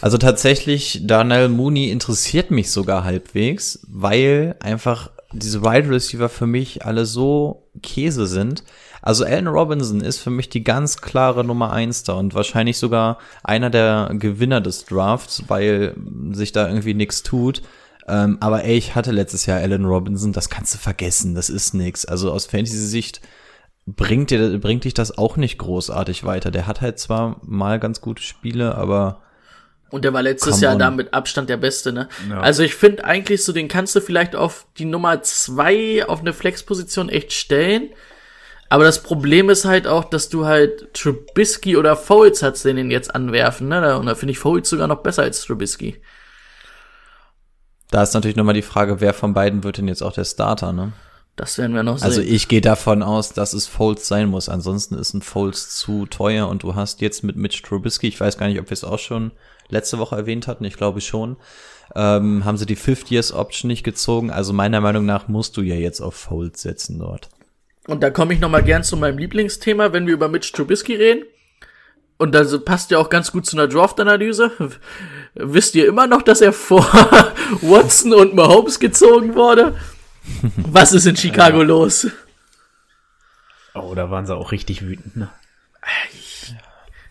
also 0.00 0.16
tatsächlich, 0.16 1.00
Darnell 1.04 1.48
Mooney 1.48 1.90
interessiert 1.90 2.50
mich 2.50 2.70
sogar 2.70 3.04
halbwegs, 3.04 3.80
weil 3.88 4.56
einfach 4.60 5.10
diese 5.32 5.62
Wide 5.62 5.90
Receiver 5.90 6.28
für 6.28 6.46
mich 6.46 6.84
alle 6.84 7.04
so 7.04 7.68
Käse 7.82 8.26
sind. 8.26 8.64
Also 9.02 9.24
Allen 9.24 9.46
Robinson 9.46 10.00
ist 10.00 10.18
für 10.18 10.30
mich 10.30 10.48
die 10.50 10.62
ganz 10.62 11.00
klare 11.00 11.44
Nummer 11.44 11.72
eins 11.72 12.02
da 12.02 12.14
und 12.14 12.34
wahrscheinlich 12.34 12.78
sogar 12.78 13.18
einer 13.42 13.70
der 13.70 14.10
Gewinner 14.12 14.60
des 14.60 14.84
Drafts, 14.84 15.44
weil 15.48 15.94
sich 16.32 16.52
da 16.52 16.68
irgendwie 16.68 16.94
nichts 16.94 17.22
tut. 17.22 17.62
Ähm, 18.10 18.38
aber 18.40 18.64
ey, 18.64 18.76
ich 18.76 18.94
hatte 18.94 19.12
letztes 19.12 19.46
Jahr 19.46 19.60
Allen 19.60 19.84
Robinson, 19.84 20.32
das 20.32 20.50
kannst 20.50 20.74
du 20.74 20.78
vergessen, 20.78 21.34
das 21.34 21.48
ist 21.48 21.74
nix. 21.74 22.04
Also 22.04 22.32
aus 22.32 22.46
Fantasy-Sicht 22.46 23.20
bringt, 23.86 24.30
dir, 24.30 24.58
bringt 24.58 24.84
dich 24.84 24.94
das 24.94 25.16
auch 25.16 25.36
nicht 25.36 25.58
großartig 25.58 26.24
weiter. 26.24 26.50
Der 26.50 26.66
hat 26.66 26.80
halt 26.80 26.98
zwar 26.98 27.40
mal 27.44 27.78
ganz 27.78 28.00
gute 28.00 28.22
Spiele, 28.22 28.74
aber 28.74 29.22
Und 29.90 30.04
der 30.04 30.12
war 30.12 30.22
letztes 30.22 30.60
Jahr 30.60 30.74
on. 30.74 30.78
da 30.78 30.90
mit 30.90 31.14
Abstand 31.14 31.48
der 31.48 31.56
Beste, 31.56 31.92
ne? 31.92 32.08
Ja. 32.28 32.40
Also 32.40 32.62
ich 32.62 32.74
finde 32.74 33.04
eigentlich 33.04 33.44
so, 33.44 33.52
den 33.52 33.68
kannst 33.68 33.94
du 33.94 34.00
vielleicht 34.00 34.34
auf 34.36 34.66
die 34.78 34.84
Nummer 34.84 35.22
zwei 35.22 36.06
auf 36.06 36.20
eine 36.20 36.32
Flexposition 36.32 37.08
echt 37.08 37.32
stellen. 37.32 37.90
Aber 38.68 38.84
das 38.84 39.02
Problem 39.02 39.50
ist 39.50 39.64
halt 39.64 39.88
auch, 39.88 40.04
dass 40.04 40.28
du 40.28 40.46
halt 40.46 40.94
Trubisky 40.94 41.76
oder 41.76 41.96
Foles 41.96 42.42
hast, 42.42 42.64
den 42.64 42.76
den 42.76 42.90
jetzt 42.92 43.12
anwerfen, 43.14 43.66
ne? 43.68 43.98
Und 43.98 44.06
da 44.06 44.14
finde 44.14 44.32
ich 44.32 44.38
Foles 44.38 44.68
sogar 44.70 44.86
noch 44.86 45.02
besser 45.02 45.22
als 45.22 45.42
Trubisky. 45.44 46.00
Da 47.90 48.02
ist 48.02 48.14
natürlich 48.14 48.36
nochmal 48.36 48.54
die 48.54 48.62
Frage, 48.62 49.00
wer 49.00 49.14
von 49.14 49.34
beiden 49.34 49.64
wird 49.64 49.78
denn 49.78 49.88
jetzt 49.88 50.02
auch 50.02 50.12
der 50.12 50.24
Starter, 50.24 50.72
ne? 50.72 50.92
Das 51.36 51.56
werden 51.56 51.74
wir 51.74 51.82
noch 51.82 51.98
sehen. 51.98 52.04
Also 52.04 52.20
ich 52.20 52.48
gehe 52.48 52.60
davon 52.60 53.02
aus, 53.02 53.32
dass 53.32 53.54
es 53.54 53.66
Foles 53.66 54.06
sein 54.06 54.28
muss. 54.28 54.48
Ansonsten 54.48 54.94
ist 54.96 55.14
ein 55.14 55.22
Foles 55.22 55.74
zu 55.76 56.04
teuer 56.06 56.48
und 56.48 56.62
du 56.62 56.74
hast 56.74 57.00
jetzt 57.00 57.24
mit 57.24 57.36
Mitch 57.36 57.62
Trubisky, 57.62 58.08
ich 58.08 58.20
weiß 58.20 58.36
gar 58.36 58.46
nicht, 58.48 58.60
ob 58.60 58.68
wir 58.68 58.74
es 58.74 58.84
auch 58.84 58.98
schon 58.98 59.30
letzte 59.68 59.98
Woche 59.98 60.16
erwähnt 60.16 60.48
hatten, 60.48 60.64
ich 60.64 60.76
glaube 60.76 61.00
schon, 61.00 61.36
ähm, 61.94 62.44
haben 62.44 62.58
sie 62.58 62.66
die 62.66 62.76
Fifth 62.76 63.10
Years 63.10 63.32
Option 63.32 63.68
nicht 63.68 63.84
gezogen. 63.84 64.30
Also 64.30 64.52
meiner 64.52 64.80
Meinung 64.80 65.06
nach 65.06 65.28
musst 65.28 65.56
du 65.56 65.62
ja 65.62 65.76
jetzt 65.76 66.00
auf 66.00 66.14
Foles 66.14 66.60
setzen 66.60 66.98
dort. 66.98 67.30
Und 67.86 68.02
da 68.02 68.10
komme 68.10 68.34
ich 68.34 68.40
noch 68.40 68.50
mal 68.50 68.62
gern 68.62 68.84
zu 68.84 68.96
meinem 68.96 69.18
Lieblingsthema, 69.18 69.92
wenn 69.92 70.06
wir 70.06 70.14
über 70.14 70.28
Mitch 70.28 70.52
Trubisky 70.52 70.94
reden. 70.94 71.24
Und 72.20 72.32
das 72.32 72.62
passt 72.66 72.90
ja 72.90 72.98
auch 72.98 73.08
ganz 73.08 73.32
gut 73.32 73.46
zu 73.46 73.56
einer 73.56 73.66
Draft-Analyse. 73.66 74.52
Wisst 75.34 75.74
ihr 75.74 75.88
immer 75.88 76.06
noch, 76.06 76.20
dass 76.20 76.42
er 76.42 76.52
vor 76.52 76.82
Watson 77.62 78.12
und 78.12 78.34
Mahomes 78.34 78.78
gezogen 78.78 79.34
wurde? 79.34 79.74
Was 80.56 80.92
ist 80.92 81.06
in 81.06 81.16
Chicago 81.16 81.62
los? 81.62 82.08
Oh, 83.72 83.94
da 83.94 84.10
waren 84.10 84.26
sie 84.26 84.36
auch 84.36 84.52
richtig 84.52 84.82
wütend, 84.82 85.16
ne? 85.16 85.30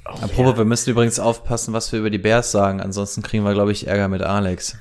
Apropos, 0.04 0.58
wir 0.58 0.66
müssen 0.66 0.92
übrigens 0.92 1.20
aufpassen, 1.20 1.74
was 1.74 1.92
wir 1.92 2.00
über 2.00 2.12
die 2.12 2.18
Bears 2.20 2.52
sagen. 2.52 2.80
Ansonsten 2.80 3.24
kriegen 3.24 3.44
wir, 3.44 3.54
glaube 3.54 3.72
ich, 3.72 3.88
Ärger 3.88 4.10
mit 4.10 4.22
Alex. 4.22 4.78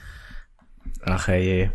Ach 1.05 1.27
hey, 1.29 1.71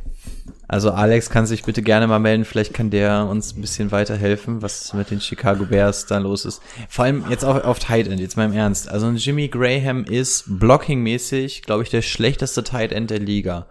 Also 0.67 0.91
Alex 0.91 1.29
kann 1.29 1.45
sich 1.45 1.63
bitte 1.63 1.81
gerne 1.81 2.07
mal 2.07 2.19
melden. 2.19 2.45
Vielleicht 2.45 2.73
kann 2.73 2.89
der 2.89 3.27
uns 3.27 3.55
ein 3.55 3.61
bisschen 3.61 3.91
weiterhelfen, 3.91 4.61
was 4.61 4.93
mit 4.93 5.11
den 5.11 5.19
Chicago 5.19 5.65
Bears 5.65 6.05
da 6.05 6.17
los 6.17 6.45
ist. 6.45 6.61
Vor 6.89 7.05
allem 7.05 7.25
jetzt 7.29 7.43
auf, 7.43 7.63
auf 7.63 7.79
Tight 7.79 8.07
End, 8.07 8.19
jetzt 8.19 8.37
mal 8.37 8.45
im 8.45 8.53
Ernst. 8.53 8.89
Also 8.89 9.07
ein 9.07 9.17
Jimmy 9.17 9.49
Graham 9.49 10.05
ist 10.05 10.45
blockingmäßig, 10.47 11.63
glaube 11.63 11.83
ich, 11.83 11.89
der 11.89 12.01
schlechteste 12.01 12.63
Tight 12.63 12.91
End 12.91 13.09
der 13.09 13.19
Liga. 13.19 13.67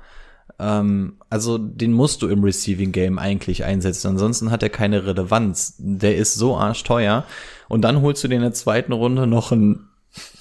Ähm, 0.59 1.17
also 1.31 1.59
den 1.59 1.93
musst 1.93 2.23
du 2.23 2.29
im 2.29 2.45
Receiving 2.45 2.93
Game 2.93 3.19
eigentlich 3.19 3.65
einsetzen. 3.65 4.09
Ansonsten 4.09 4.51
hat 4.51 4.63
er 4.63 4.71
keine 4.71 5.07
Relevanz. 5.07 5.75
Der 5.79 6.17
ist 6.17 6.35
so 6.35 6.57
arschteuer. 6.57 7.25
Und 7.69 7.83
dann 7.83 8.03
holst 8.03 8.23
du 8.23 8.29
dir 8.29 8.37
in 8.37 8.43
der 8.43 8.53
zweiten 8.53 8.93
Runde 8.93 9.27
noch 9.27 9.51
einen 9.51 9.89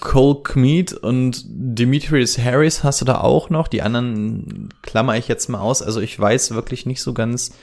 Cole 0.01 0.41
Kmeet 0.43 0.93
und 0.93 1.43
Demetrius 1.47 2.38
Harris 2.38 2.84
hast 2.84 3.01
du 3.01 3.05
da 3.05 3.22
auch 3.22 3.49
noch. 3.49 3.67
Die 3.67 3.82
anderen 3.82 4.69
klammer 4.82 5.17
ich 5.17 5.28
jetzt 5.28 5.47
mal 5.47 5.59
aus. 5.59 5.82
Also 5.82 6.01
ich 6.01 6.19
weiß 6.19 6.51
wirklich 6.51 6.86
nicht 6.86 7.01
so 7.01 7.13
ganz, 7.13 7.53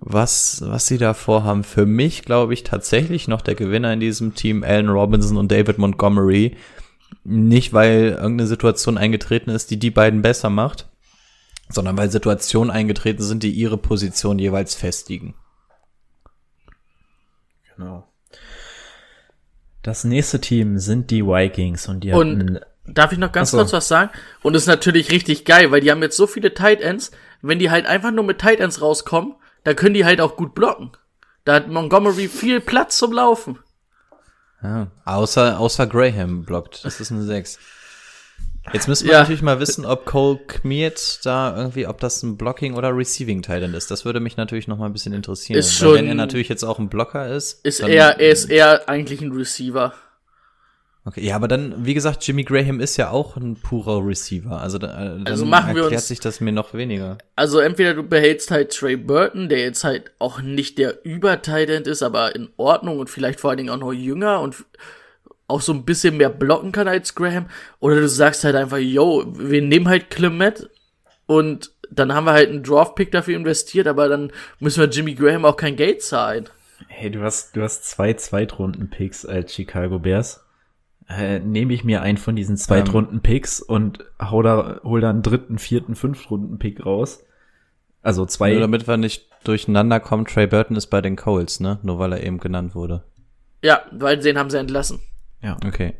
was, 0.00 0.62
was 0.66 0.86
sie 0.86 0.98
da 0.98 1.14
vorhaben. 1.14 1.64
Für 1.64 1.86
mich 1.86 2.22
glaube 2.22 2.52
ich 2.52 2.64
tatsächlich 2.64 3.28
noch 3.28 3.40
der 3.40 3.54
Gewinner 3.54 3.92
in 3.92 4.00
diesem 4.00 4.34
Team, 4.34 4.62
Allen 4.62 4.90
Robinson 4.90 5.38
und 5.38 5.50
David 5.50 5.78
Montgomery. 5.78 6.56
Nicht, 7.24 7.72
weil 7.72 8.18
irgendeine 8.20 8.46
Situation 8.46 8.98
eingetreten 8.98 9.50
ist, 9.50 9.70
die 9.70 9.78
die 9.78 9.90
beiden 9.90 10.22
besser 10.22 10.50
macht, 10.50 10.88
sondern 11.68 11.96
weil 11.96 12.10
Situationen 12.10 12.70
eingetreten 12.70 13.22
sind, 13.22 13.42
die 13.42 13.52
ihre 13.52 13.78
Position 13.78 14.38
jeweils 14.38 14.74
festigen. 14.74 15.34
Genau. 17.74 18.06
Das 19.86 20.02
nächste 20.02 20.40
Team 20.40 20.78
sind 20.78 21.10
die 21.12 21.24
Vikings 21.24 21.86
und 21.88 22.00
die 22.00 22.12
Und- 22.12 22.40
hatten 22.40 22.60
Darf 22.88 23.10
ich 23.12 23.18
noch 23.18 23.32
ganz 23.32 23.50
so. 23.50 23.56
kurz 23.56 23.72
was 23.72 23.88
sagen? 23.88 24.10
Und 24.42 24.52
das 24.52 24.62
ist 24.62 24.68
natürlich 24.68 25.10
richtig 25.10 25.44
geil, 25.44 25.70
weil 25.70 25.80
die 25.80 25.90
haben 25.90 26.02
jetzt 26.02 26.16
so 26.16 26.26
viele 26.26 26.54
Tight 26.54 26.80
Ends. 26.80 27.10
Wenn 27.42 27.58
die 27.58 27.70
halt 27.70 27.86
einfach 27.86 28.10
nur 28.12 28.22
mit 28.24 28.38
Tight 28.40 28.60
Ends 28.60 28.80
rauskommen, 28.80 29.34
dann 29.64 29.74
können 29.76 29.94
die 29.94 30.04
halt 30.04 30.20
auch 30.20 30.36
gut 30.36 30.54
blocken. 30.54 30.92
Da 31.44 31.54
hat 31.54 31.68
Montgomery 31.68 32.28
viel 32.28 32.60
Platz 32.60 32.96
zum 32.98 33.12
Laufen. 33.12 33.58
Ja, 34.62 34.88
außer, 35.04 35.58
außer 35.60 35.86
Graham 35.86 36.44
blockt. 36.44 36.84
Das 36.84 37.00
ist 37.00 37.10
eine 37.12 37.22
6. 37.22 37.58
Jetzt 38.72 38.88
müssen 38.88 39.06
wir 39.06 39.12
Ja. 39.14 39.20
natürlich 39.20 39.42
mal 39.42 39.60
wissen, 39.60 39.84
ob 39.86 40.04
Cole 40.06 40.38
Kmiert 40.46 41.20
da 41.24 41.56
irgendwie, 41.56 41.86
ob 41.86 42.00
das 42.00 42.22
ein 42.22 42.36
Blocking 42.36 42.74
oder 42.74 42.94
Receiving 42.96 43.40
Titan 43.42 43.74
ist. 43.74 43.90
Das 43.90 44.04
würde 44.04 44.20
mich 44.20 44.36
natürlich 44.36 44.66
noch 44.68 44.76
mal 44.76 44.86
ein 44.86 44.92
bisschen 44.92 45.12
interessieren. 45.12 45.58
Ist 45.58 45.72
schon- 45.74 45.94
wenn 45.94 46.08
er 46.08 46.14
natürlich 46.14 46.48
jetzt 46.48 46.64
auch 46.64 46.78
ein 46.78 46.88
Blocker 46.88 47.28
ist. 47.28 47.64
Ist 47.64 47.80
er, 47.80 47.88
er 48.18 48.18
ist 48.30 48.46
eher 48.50 48.88
eigentlich 48.88 49.20
ein 49.20 49.32
Receiver. 49.32 49.94
Okay, 51.04 51.20
ja, 51.24 51.36
aber 51.36 51.46
dann, 51.46 51.86
wie 51.86 51.94
gesagt, 51.94 52.26
Jimmy 52.26 52.42
Graham 52.42 52.80
ist 52.80 52.96
ja 52.96 53.10
auch 53.10 53.36
ein 53.36 53.54
purer 53.54 54.04
Receiver. 54.04 54.60
Also, 54.60 54.78
äh, 54.78 54.80
dann 54.80 55.24
Also 55.28 55.44
machen 55.46 55.76
wir 55.76 55.82
erklärt 55.82 56.00
uns- 56.02 56.08
sich 56.08 56.18
das 56.18 56.40
mir 56.40 56.50
noch 56.50 56.74
weniger. 56.74 57.18
Also 57.36 57.60
entweder 57.60 57.94
du 57.94 58.02
behältst 58.02 58.50
halt 58.50 58.72
Trey 58.76 58.96
Burton, 58.96 59.48
der 59.48 59.60
jetzt 59.60 59.84
halt 59.84 60.10
auch 60.18 60.40
nicht 60.42 60.78
der 60.78 61.04
über 61.04 61.40
Tight 61.40 61.70
End 61.70 61.86
ist, 61.86 62.02
aber 62.02 62.34
in 62.34 62.48
Ordnung 62.56 62.98
und 62.98 63.08
vielleicht 63.08 63.38
vor 63.38 63.50
allen 63.50 63.58
Dingen 63.58 63.70
auch 63.70 63.78
noch 63.78 63.92
jünger 63.92 64.40
und 64.40 64.56
auch 65.48 65.60
so 65.60 65.72
ein 65.72 65.84
bisschen 65.84 66.16
mehr 66.16 66.30
blocken 66.30 66.72
kann 66.72 66.88
als 66.88 67.14
Graham. 67.14 67.46
Oder 67.80 68.00
du 68.00 68.08
sagst 68.08 68.44
halt 68.44 68.56
einfach, 68.56 68.78
yo, 68.78 69.24
wir 69.36 69.62
nehmen 69.62 69.88
halt 69.88 70.10
Clement 70.10 70.68
und 71.26 71.72
dann 71.90 72.12
haben 72.12 72.24
wir 72.24 72.32
halt 72.32 72.50
einen 72.50 72.62
Draft-Pick 72.62 73.12
dafür 73.12 73.36
investiert, 73.36 73.86
aber 73.86 74.08
dann 74.08 74.32
müssen 74.58 74.80
wir 74.80 74.88
Jimmy 74.88 75.14
Graham 75.14 75.44
auch 75.44 75.56
kein 75.56 75.76
Geld 75.76 76.02
zahlen. 76.02 76.48
Hey, 76.88 77.10
du 77.10 77.22
hast, 77.22 77.56
du 77.56 77.62
hast 77.62 77.84
zwei 77.84 78.12
Zweitrunden-Picks 78.12 79.24
als 79.24 79.54
Chicago 79.54 79.98
Bears. 79.98 80.44
Äh, 81.08 81.38
Nehme 81.38 81.72
ich 81.72 81.84
mir 81.84 82.02
einen 82.02 82.18
von 82.18 82.34
diesen 82.34 82.56
Zweitrunden-Picks 82.56 83.60
und 83.60 84.04
hau 84.20 84.42
da, 84.42 84.80
hol 84.82 85.00
da 85.00 85.10
einen 85.10 85.22
dritten, 85.22 85.58
vierten, 85.58 85.94
Fünftrunden-Pick 85.94 86.84
raus. 86.84 87.24
Also 88.02 88.26
zwei. 88.26 88.52
Nur 88.52 88.60
damit 88.60 88.86
wir 88.86 88.96
nicht 88.96 89.28
durcheinander 89.44 90.00
kommen, 90.00 90.26
Trey 90.26 90.46
Burton 90.46 90.76
ist 90.76 90.88
bei 90.88 91.00
den 91.00 91.16
Coles, 91.16 91.60
ne? 91.60 91.78
Nur 91.82 91.98
weil 91.98 92.12
er 92.12 92.22
eben 92.22 92.38
genannt 92.38 92.74
wurde. 92.74 93.04
Ja, 93.62 93.82
weil 93.92 94.18
den 94.18 94.38
haben 94.38 94.50
sie 94.50 94.58
entlassen. 94.58 95.00
Ja. 95.42 95.56
Okay. 95.64 95.94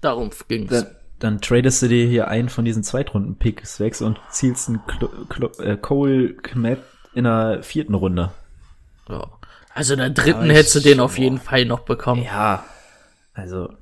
Darum 0.00 0.30
ging's. 0.48 0.70
Dann, 0.70 0.86
dann 1.18 1.40
tradest 1.40 1.82
du 1.82 1.88
dir 1.88 2.06
hier 2.06 2.28
einen 2.28 2.48
von 2.48 2.64
diesen 2.64 2.82
Zweitrunden-Picks 2.82 3.80
weg 3.80 4.00
und 4.00 4.18
zielst 4.30 4.68
einen 4.68 4.80
Klo 4.86 5.08
Klo 5.28 5.48
äh, 5.62 5.76
Cole 5.76 6.34
Kmet 6.34 6.80
in 7.14 7.24
der 7.24 7.62
vierten 7.62 7.94
Runde. 7.94 8.32
Ja. 9.08 9.26
Also 9.74 9.92
in 9.94 9.98
der 10.00 10.10
dritten 10.10 10.46
ich- 10.50 10.56
hättest 10.56 10.76
du 10.76 10.80
den 10.80 11.00
auf 11.00 11.18
jeden 11.18 11.38
Fall 11.38 11.64
noch 11.64 11.80
bekommen. 11.80 12.22
Ja. 12.22 12.64
Also, 13.34 13.72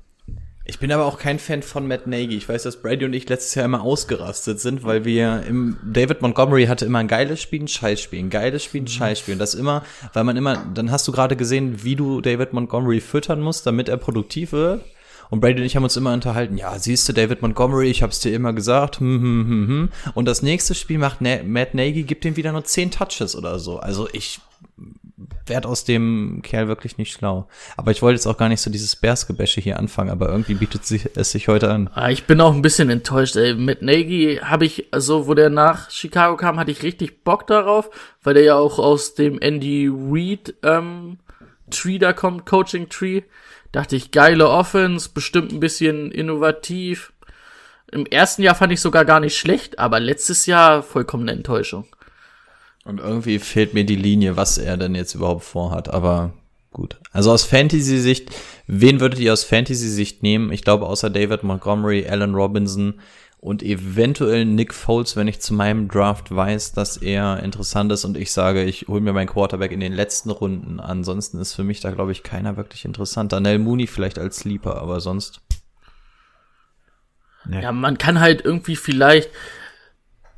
Ich 0.69 0.77
bin 0.77 0.91
aber 0.91 1.05
auch 1.05 1.17
kein 1.17 1.39
Fan 1.39 1.63
von 1.63 1.87
Matt 1.87 2.05
Nagy. 2.05 2.37
Ich 2.37 2.47
weiß, 2.47 2.61
dass 2.61 2.79
Brady 2.79 3.03
und 3.03 3.13
ich 3.13 3.27
letztes 3.27 3.55
Jahr 3.55 3.65
immer 3.65 3.81
ausgerastet 3.81 4.59
sind, 4.59 4.83
weil 4.83 5.03
wir 5.03 5.41
im 5.47 5.77
David 5.83 6.21
Montgomery 6.21 6.67
hatte 6.67 6.85
immer 6.85 6.99
ein 6.99 7.07
geiles 7.07 7.41
Spiel, 7.41 7.63
ein 7.63 7.67
Scheißspiel, 7.67 8.19
ein 8.19 8.29
geiles 8.29 8.65
Spiel, 8.65 8.83
ein 8.83 8.87
Scheißspiel. 8.87 9.33
Und 9.33 9.39
das 9.39 9.55
immer, 9.55 9.83
weil 10.13 10.23
man 10.25 10.37
immer, 10.37 10.63
dann 10.75 10.91
hast 10.91 11.07
du 11.07 11.11
gerade 11.11 11.35
gesehen, 11.35 11.83
wie 11.83 11.95
du 11.95 12.21
David 12.21 12.53
Montgomery 12.53 13.01
füttern 13.01 13.41
musst, 13.41 13.65
damit 13.65 13.89
er 13.89 13.97
produktiv 13.97 14.51
wird. 14.51 14.85
Und 15.31 15.39
Brady 15.39 15.59
und 15.59 15.65
ich 15.65 15.75
haben 15.75 15.83
uns 15.83 15.97
immer 15.97 16.13
unterhalten, 16.13 16.55
ja, 16.55 16.77
siehst 16.77 17.09
du, 17.09 17.13
David 17.13 17.41
Montgomery, 17.41 17.89
ich 17.89 18.03
hab's 18.03 18.19
dir 18.19 18.35
immer 18.35 18.53
gesagt, 18.53 18.99
hm, 18.99 19.21
hm, 19.21 19.47
hm, 19.47 19.67
hm. 19.67 19.89
Und 20.13 20.25
das 20.25 20.43
nächste 20.43 20.75
Spiel 20.75 20.99
macht 20.99 21.17
Na 21.19 21.41
Matt 21.43 21.73
Nagy, 21.73 22.03
gibt 22.03 22.25
ihm 22.25 22.35
wieder 22.35 22.51
nur 22.51 22.63
zehn 22.63 22.91
Touches 22.91 23.35
oder 23.35 23.57
so. 23.57 23.79
Also 23.79 24.07
ich 24.13 24.39
werd 25.49 25.65
aus 25.65 25.83
dem 25.83 26.41
Kerl 26.43 26.67
wirklich 26.67 26.97
nicht 26.97 27.11
schlau. 27.11 27.47
Aber 27.77 27.91
ich 27.91 28.01
wollte 28.01 28.15
jetzt 28.15 28.27
auch 28.27 28.37
gar 28.37 28.49
nicht 28.49 28.61
so 28.61 28.69
dieses 28.69 28.95
Bears-Gebäsche 28.95 29.61
hier 29.61 29.77
anfangen, 29.79 30.09
aber 30.09 30.29
irgendwie 30.29 30.53
bietet 30.53 30.81
es 31.15 31.31
sich 31.31 31.47
heute 31.47 31.69
an. 31.71 31.89
Ah, 31.93 32.09
Ich 32.09 32.25
bin 32.25 32.39
auch 32.41 32.53
ein 32.53 32.61
bisschen 32.61 32.89
enttäuscht. 32.89 33.35
Ey. 33.35 33.55
Mit 33.55 33.81
Nagy 33.81 34.39
habe 34.43 34.65
ich, 34.65 34.87
also 34.91 35.27
wo 35.27 35.33
der 35.33 35.49
nach 35.49 35.89
Chicago 35.91 36.37
kam, 36.37 36.59
hatte 36.59 36.71
ich 36.71 36.83
richtig 36.83 37.23
Bock 37.23 37.47
darauf, 37.47 37.89
weil 38.23 38.35
der 38.35 38.43
ja 38.43 38.55
auch 38.55 38.79
aus 38.79 39.15
dem 39.15 39.39
Andy 39.39 39.89
Reid 39.91 40.53
ähm, 40.63 41.17
Tree 41.69 41.99
da 41.99 42.13
kommt, 42.13 42.45
Coaching 42.45 42.89
Tree. 42.89 43.21
Dachte 43.71 43.95
ich, 43.95 44.11
geile 44.11 44.49
Offense, 44.49 45.09
bestimmt 45.13 45.51
ein 45.51 45.59
bisschen 45.59 46.11
innovativ. 46.11 47.13
Im 47.91 48.05
ersten 48.05 48.43
Jahr 48.43 48.55
fand 48.55 48.71
ich 48.71 48.81
sogar 48.81 49.05
gar 49.05 49.19
nicht 49.19 49.37
schlecht, 49.37 49.79
aber 49.79 49.99
letztes 49.99 50.45
Jahr 50.45 50.83
vollkommene 50.83 51.31
Enttäuschung. 51.31 51.85
Und 52.85 52.99
irgendwie 52.99 53.39
fehlt 53.39 53.73
mir 53.73 53.85
die 53.85 53.95
Linie, 53.95 54.37
was 54.37 54.57
er 54.57 54.77
denn 54.77 54.95
jetzt 54.95 55.13
überhaupt 55.13 55.43
vorhat, 55.43 55.89
aber 55.89 56.33
gut. 56.71 56.97
Also 57.11 57.31
aus 57.31 57.43
Fantasy-Sicht, 57.43 58.31
wen 58.67 58.99
würdet 58.99 59.19
ihr 59.19 59.33
aus 59.33 59.43
Fantasy-Sicht 59.43 60.23
nehmen? 60.23 60.51
Ich 60.51 60.63
glaube, 60.63 60.85
außer 60.85 61.09
David 61.09 61.43
Montgomery, 61.43 62.07
Allen 62.07 62.35
Robinson 62.35 62.95
und 63.41 63.63
eventuell 63.63 64.45
Nick 64.45 64.73
Foles, 64.73 65.15
wenn 65.15 65.27
ich 65.27 65.39
zu 65.39 65.53
meinem 65.53 65.87
Draft 65.87 66.33
weiß, 66.35 66.73
dass 66.73 66.97
er 66.97 67.41
interessant 67.41 67.91
ist 67.91 68.03
und 68.03 68.17
ich 68.17 68.31
sage, 68.31 68.63
ich 68.63 68.87
hole 68.87 69.01
mir 69.01 69.13
meinen 69.13 69.29
Quarterback 69.29 69.71
in 69.71 69.79
den 69.79 69.93
letzten 69.93 70.29
Runden. 70.29 70.79
Ansonsten 70.79 71.39
ist 71.39 71.53
für 71.53 71.63
mich 71.63 71.79
da, 71.79 71.91
glaube 71.91 72.11
ich, 72.11 72.23
keiner 72.23 72.57
wirklich 72.57 72.83
interessant. 72.83 73.31
Daniel 73.31 73.59
Mooney 73.59 73.87
vielleicht 73.87 74.19
als 74.19 74.39
Sleeper, 74.39 74.81
aber 74.81 74.99
sonst. 74.99 75.41
Ja, 77.49 77.71
man 77.71 77.97
kann 77.97 78.19
halt 78.19 78.43
irgendwie 78.43 78.75
vielleicht 78.75 79.29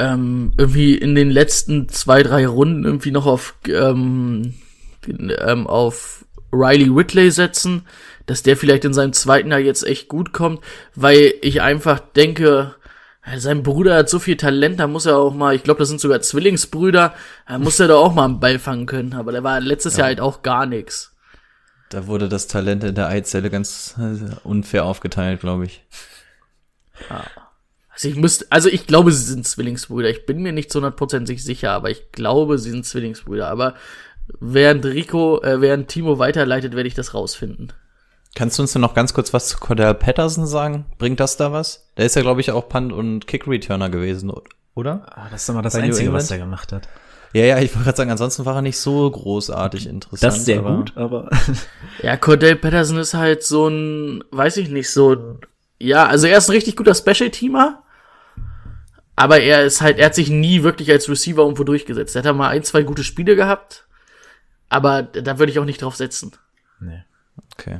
ähm, 0.01 0.53
irgendwie 0.57 0.95
in 0.95 1.13
den 1.13 1.29
letzten 1.29 1.87
zwei, 1.89 2.23
drei 2.23 2.47
Runden 2.47 2.85
irgendwie 2.85 3.11
noch 3.11 3.27
auf, 3.27 3.55
ähm, 3.67 4.55
ähm, 5.07 5.67
auf 5.67 6.25
Riley 6.51 6.93
Whitley 6.95 7.29
setzen, 7.29 7.85
dass 8.25 8.41
der 8.41 8.57
vielleicht 8.57 8.83
in 8.83 8.93
seinem 8.93 9.13
zweiten 9.13 9.51
Jahr 9.51 9.59
jetzt 9.59 9.85
echt 9.85 10.07
gut 10.07 10.33
kommt, 10.33 10.61
weil 10.95 11.33
ich 11.41 11.61
einfach 11.61 11.99
denke, 11.99 12.75
ja, 13.25 13.39
sein 13.39 13.61
Bruder 13.61 13.95
hat 13.95 14.09
so 14.09 14.17
viel 14.17 14.37
Talent, 14.37 14.79
da 14.79 14.87
muss 14.87 15.05
er 15.05 15.17
auch 15.17 15.33
mal, 15.33 15.53
ich 15.53 15.63
glaube, 15.63 15.79
das 15.79 15.89
sind 15.89 16.01
sogar 16.01 16.21
Zwillingsbrüder, 16.21 17.13
da 17.47 17.59
muss 17.59 17.79
er 17.79 17.87
doch 17.87 18.03
auch 18.03 18.13
mal 18.13 18.25
einen 18.25 18.39
Ball 18.39 18.57
fangen 18.57 18.87
können, 18.87 19.13
aber 19.13 19.31
der 19.31 19.43
war 19.43 19.59
letztes 19.59 19.97
Jahr 19.97 20.07
halt 20.07 20.19
auch 20.19 20.41
gar 20.41 20.65
nix. 20.65 21.15
Da 21.89 22.07
wurde 22.07 22.27
das 22.27 22.47
Talent 22.47 22.83
in 22.83 22.95
der 22.95 23.07
Eizelle 23.07 23.51
ganz 23.51 23.95
äh, 23.99 24.35
unfair 24.43 24.85
aufgeteilt, 24.85 25.41
glaube 25.41 25.65
ich. 25.65 25.83
Also 28.03 28.09
ich 28.15 28.21
müsste, 28.21 28.45
also 28.49 28.69
ich 28.69 28.87
glaube, 28.87 29.11
sie 29.11 29.23
sind 29.23 29.45
Zwillingsbrüder. 29.47 30.09
Ich 30.09 30.25
bin 30.25 30.41
mir 30.41 30.51
nicht 30.53 30.71
zu 30.71 30.77
hundertprozentig 30.77 31.43
sicher, 31.43 31.71
aber 31.71 31.89
ich 31.89 32.11
glaube, 32.11 32.57
sie 32.57 32.71
sind 32.71 32.85
Zwillingsbrüder. 32.85 33.47
Aber 33.47 33.75
während 34.39 34.85
Rico, 34.85 35.41
äh, 35.43 35.61
während 35.61 35.87
Timo 35.87 36.17
weiterleitet, 36.19 36.75
werde 36.75 36.87
ich 36.87 36.95
das 36.95 37.13
rausfinden. 37.13 37.73
Kannst 38.33 38.57
du 38.57 38.63
uns 38.63 38.71
denn 38.73 38.81
noch 38.81 38.93
ganz 38.93 39.13
kurz 39.13 39.33
was 39.33 39.49
zu 39.49 39.57
Cordell 39.57 39.93
Patterson 39.93 40.47
sagen? 40.47 40.85
Bringt 40.97 41.19
das 41.19 41.35
da 41.37 41.51
was? 41.51 41.85
Der 41.97 42.05
ist 42.05 42.15
ja, 42.15 42.21
glaube 42.21 42.39
ich, 42.41 42.51
auch 42.51 42.69
Punt- 42.69 42.93
und 42.93 43.27
Kick-Returner 43.27 43.89
gewesen, 43.89 44.31
oder? 44.73 45.05
ah, 45.15 45.27
das 45.29 45.43
ist 45.43 45.49
immer 45.49 45.61
das 45.61 45.73
Bei 45.73 45.81
Einzige, 45.83 46.13
was 46.13 46.31
England? 46.31 46.31
er 46.31 46.45
gemacht 46.45 46.71
hat. 46.71 46.87
Ja, 47.33 47.43
ja, 47.45 47.59
ich 47.59 47.73
wollte 47.75 47.85
gerade 47.85 47.97
sagen, 47.97 48.11
ansonsten 48.11 48.45
war 48.45 48.55
er 48.55 48.61
nicht 48.61 48.77
so 48.77 49.09
großartig 49.11 49.85
interessant. 49.87 50.23
Das 50.23 50.37
ist 50.37 50.45
sehr 50.45 50.59
aber- 50.59 50.75
gut, 50.77 50.93
aber 50.95 51.29
Ja, 52.03 52.17
Cordell 52.17 52.55
Patterson 52.55 52.97
ist 52.97 53.13
halt 53.13 53.43
so 53.43 53.67
ein, 53.67 54.23
weiß 54.31 54.57
ich 54.57 54.69
nicht, 54.69 54.89
so 54.89 55.13
ein, 55.13 55.39
ja, 55.79 56.05
also 56.07 56.27
er 56.27 56.37
ist 56.37 56.49
ein 56.49 56.53
richtig 56.53 56.75
guter 56.77 56.95
Special-Teamer. 56.95 57.83
Aber 59.21 59.39
er 59.39 59.63
ist 59.63 59.81
halt, 59.81 59.99
er 59.99 60.07
hat 60.07 60.15
sich 60.15 60.29
nie 60.31 60.63
wirklich 60.63 60.89
als 60.91 61.07
Receiver 61.07 61.43
irgendwo 61.43 61.63
durchgesetzt. 61.63 62.15
Er 62.15 62.19
hat 62.19 62.25
da 62.25 62.33
mal 62.33 62.49
ein, 62.49 62.63
zwei 62.63 62.81
gute 62.81 63.03
Spiele 63.03 63.35
gehabt. 63.35 63.85
Aber 64.67 65.03
da 65.03 65.37
würde 65.37 65.51
ich 65.51 65.59
auch 65.59 65.65
nicht 65.65 65.81
drauf 65.81 65.95
setzen. 65.95 66.31
nee. 66.79 67.03
Okay. 67.53 67.79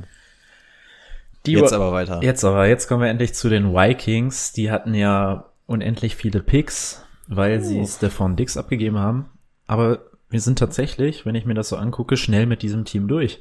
Die 1.44 1.52
Jetzt 1.52 1.72
aber 1.72 1.90
weiter. 1.92 2.22
Jetzt 2.22 2.44
aber, 2.44 2.68
jetzt 2.68 2.86
kommen 2.86 3.02
wir 3.02 3.08
endlich 3.10 3.34
zu 3.34 3.48
den 3.48 3.72
Vikings. 3.74 4.52
Die 4.52 4.70
hatten 4.70 4.94
ja 4.94 5.50
unendlich 5.66 6.14
viele 6.14 6.40
Picks, 6.40 7.04
weil 7.26 7.58
Oh. 7.58 7.64
sie 7.64 7.84
Stefan 7.86 8.36
Dix 8.36 8.56
abgegeben 8.56 8.98
haben. 8.98 9.28
Aber 9.66 9.98
wir 10.30 10.40
sind 10.40 10.58
tatsächlich, 10.60 11.26
wenn 11.26 11.34
ich 11.34 11.44
mir 11.44 11.54
das 11.54 11.68
so 11.70 11.76
angucke, 11.76 12.16
schnell 12.16 12.46
mit 12.46 12.62
diesem 12.62 12.84
Team 12.84 13.08
durch. 13.08 13.40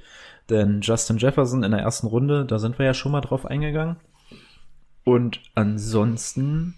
Denn 0.50 0.82
Justin 0.82 1.18
Jefferson 1.20 1.64
in 1.64 1.72
der 1.72 1.82
ersten 1.82 2.08
Runde, 2.08 2.46
da 2.46 2.58
sind 2.58 2.80
wir 2.80 2.86
ja 2.88 2.96
schon 2.96 3.12
mal 3.12 3.22
drauf 3.22 3.46
eingegangen. 3.46 3.98
Und 5.04 5.40
ansonsten 5.54 6.74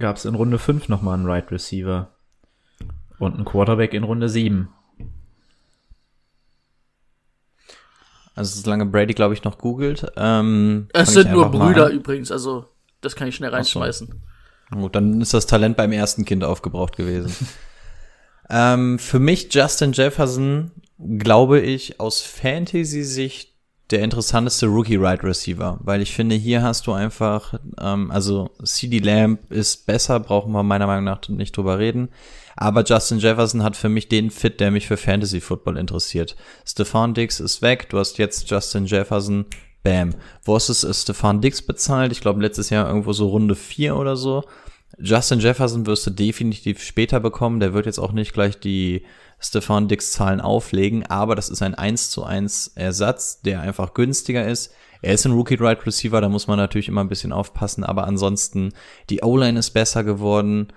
gab 0.00 0.16
es 0.16 0.24
in 0.24 0.34
Runde 0.34 0.58
5 0.58 0.88
nochmal 0.88 1.14
einen 1.14 1.26
Right 1.26 1.50
Receiver. 1.50 2.10
Und 3.18 3.34
einen 3.34 3.44
Quarterback 3.44 3.94
in 3.94 4.02
Runde 4.02 4.28
7. 4.28 4.68
Also 8.34 8.60
solange 8.62 8.86
Brady, 8.86 9.12
glaube 9.12 9.34
ich, 9.34 9.44
noch 9.44 9.58
googelt. 9.58 10.10
Ähm, 10.16 10.88
Es 10.94 11.12
sind 11.12 11.30
nur 11.30 11.48
mal 11.50 11.58
Brüder 11.58 11.90
übrigens, 11.90 12.32
also 12.32 12.66
das 13.02 13.14
kann 13.14 13.28
ich 13.28 13.36
schnell 13.36 13.50
reinschmeißen. 13.50 14.22
Gut, 14.70 14.94
dann 14.94 15.20
ist 15.20 15.34
das 15.34 15.46
Talent 15.46 15.76
beim 15.76 15.92
ersten 15.92 16.24
Kind 16.24 16.44
aufgebraucht 16.44 16.96
gewesen. 16.96 17.34
ähm, 18.50 18.98
für 18.98 19.18
mich 19.18 19.52
Justin 19.52 19.92
Jefferson, 19.92 20.70
glaube 20.98 21.60
ich, 21.60 22.00
aus 22.00 22.22
Fantasy-Sicht 22.22 23.52
der 23.90 24.02
interessanteste 24.02 24.66
Rookie-Right 24.66 25.24
Receiver, 25.24 25.78
weil 25.82 26.00
ich 26.00 26.12
finde, 26.12 26.36
hier 26.36 26.62
hast 26.62 26.86
du 26.86 26.92
einfach, 26.92 27.54
ähm, 27.80 28.10
also 28.10 28.50
CD 28.62 28.98
Lamb 28.98 29.40
ist 29.50 29.86
besser, 29.86 30.20
brauchen 30.20 30.52
wir 30.52 30.62
meiner 30.62 30.86
Meinung 30.86 31.04
nach 31.04 31.20
nicht 31.28 31.56
drüber 31.56 31.78
reden, 31.78 32.08
Aber 32.56 32.84
Justin 32.84 33.18
Jefferson 33.18 33.62
hat 33.62 33.76
für 33.76 33.88
mich 33.88 34.08
den 34.08 34.30
Fit, 34.30 34.60
der 34.60 34.70
mich 34.70 34.86
für 34.86 34.96
Fantasy 34.96 35.40
Football 35.40 35.78
interessiert. 35.78 36.36
Stefan 36.66 37.14
Dix 37.14 37.40
ist 37.40 37.62
weg, 37.62 37.88
du 37.88 37.98
hast 37.98 38.18
jetzt 38.18 38.50
Justin 38.50 38.86
Jefferson, 38.86 39.46
bam. 39.82 40.14
Wo 40.44 40.56
ist 40.56 40.68
es 40.68 41.02
Stefan 41.02 41.40
Dix 41.40 41.62
bezahlt? 41.62 42.12
Ich 42.12 42.20
glaube 42.20 42.42
letztes 42.42 42.70
Jahr 42.70 42.86
irgendwo 42.86 43.12
so 43.12 43.28
Runde 43.28 43.54
4 43.54 43.96
oder 43.96 44.16
so. 44.16 44.44
Justin 45.02 45.40
Jefferson 45.40 45.86
wirst 45.86 46.06
du 46.06 46.10
definitiv 46.10 46.82
später 46.82 47.20
bekommen. 47.20 47.60
Der 47.60 47.72
wird 47.72 47.86
jetzt 47.86 47.98
auch 47.98 48.12
nicht 48.12 48.32
gleich 48.32 48.58
die 48.58 49.04
Stefan 49.38 49.88
Dix 49.88 50.12
Zahlen 50.12 50.40
auflegen, 50.40 51.06
aber 51.06 51.34
das 51.34 51.48
ist 51.48 51.62
ein 51.62 51.74
1 51.74 52.10
zu 52.10 52.24
1 52.24 52.72
Ersatz, 52.74 53.40
der 53.40 53.62
einfach 53.62 53.94
günstiger 53.94 54.46
ist. 54.46 54.72
Er 55.02 55.14
ist 55.14 55.24
ein 55.24 55.32
Rookie 55.32 55.54
Right 55.54 55.84
Receiver, 55.86 56.20
da 56.20 56.28
muss 56.28 56.46
man 56.46 56.58
natürlich 56.58 56.88
immer 56.88 57.00
ein 57.00 57.08
bisschen 57.08 57.32
aufpassen, 57.32 57.84
aber 57.84 58.06
ansonsten 58.06 58.74
die 59.08 59.22
O-Line 59.22 59.58
ist 59.58 59.70
besser 59.70 60.04
geworden. 60.04 60.68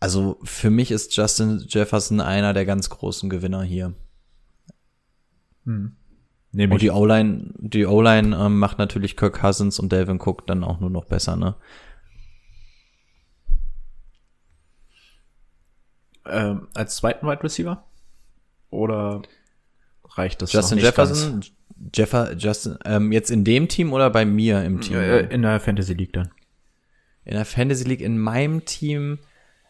Also 0.00 0.38
für 0.44 0.70
mich 0.70 0.90
ist 0.90 1.14
Justin 1.14 1.62
Jefferson 1.68 2.20
einer 2.20 2.54
der 2.54 2.64
ganz 2.64 2.88
großen 2.88 3.28
Gewinner 3.28 3.62
hier. 3.62 3.92
Hm. 5.66 5.96
Und 6.52 6.80
die 6.80 6.90
O-Line, 6.90 7.52
die 7.58 7.84
O-Line 7.84 8.34
ähm, 8.34 8.58
macht 8.58 8.78
natürlich 8.78 9.16
Kirk 9.16 9.40
Cousins 9.40 9.78
und 9.78 9.92
Delvin 9.92 10.20
Cook 10.20 10.46
dann 10.46 10.64
auch 10.64 10.80
nur 10.80 10.88
noch 10.88 11.04
besser, 11.04 11.36
ne? 11.36 11.56
Ähm, 16.30 16.68
als 16.74 16.96
zweiten 16.96 17.26
Wide 17.26 17.42
Receiver? 17.42 17.84
Oder 18.70 19.22
reicht 20.14 20.42
das 20.42 20.52
Justin 20.52 20.78
noch 20.78 20.84
nicht 20.84 20.96
Jefferson, 20.96 21.32
ganz? 21.32 21.52
Jeffer, 21.94 22.34
Justin, 22.36 22.78
ähm, 22.84 23.12
jetzt 23.12 23.30
in 23.30 23.44
dem 23.44 23.68
Team 23.68 23.92
oder 23.92 24.10
bei 24.10 24.24
mir 24.24 24.64
im 24.64 24.80
Team? 24.80 24.96
Äh, 24.96 25.20
in 25.26 25.42
der 25.42 25.60
Fantasy 25.60 25.94
League 25.94 26.12
dann. 26.12 26.30
In 27.24 27.34
der 27.34 27.44
Fantasy 27.44 27.84
League 27.84 28.00
in 28.00 28.18
meinem 28.18 28.64
Team. 28.64 29.18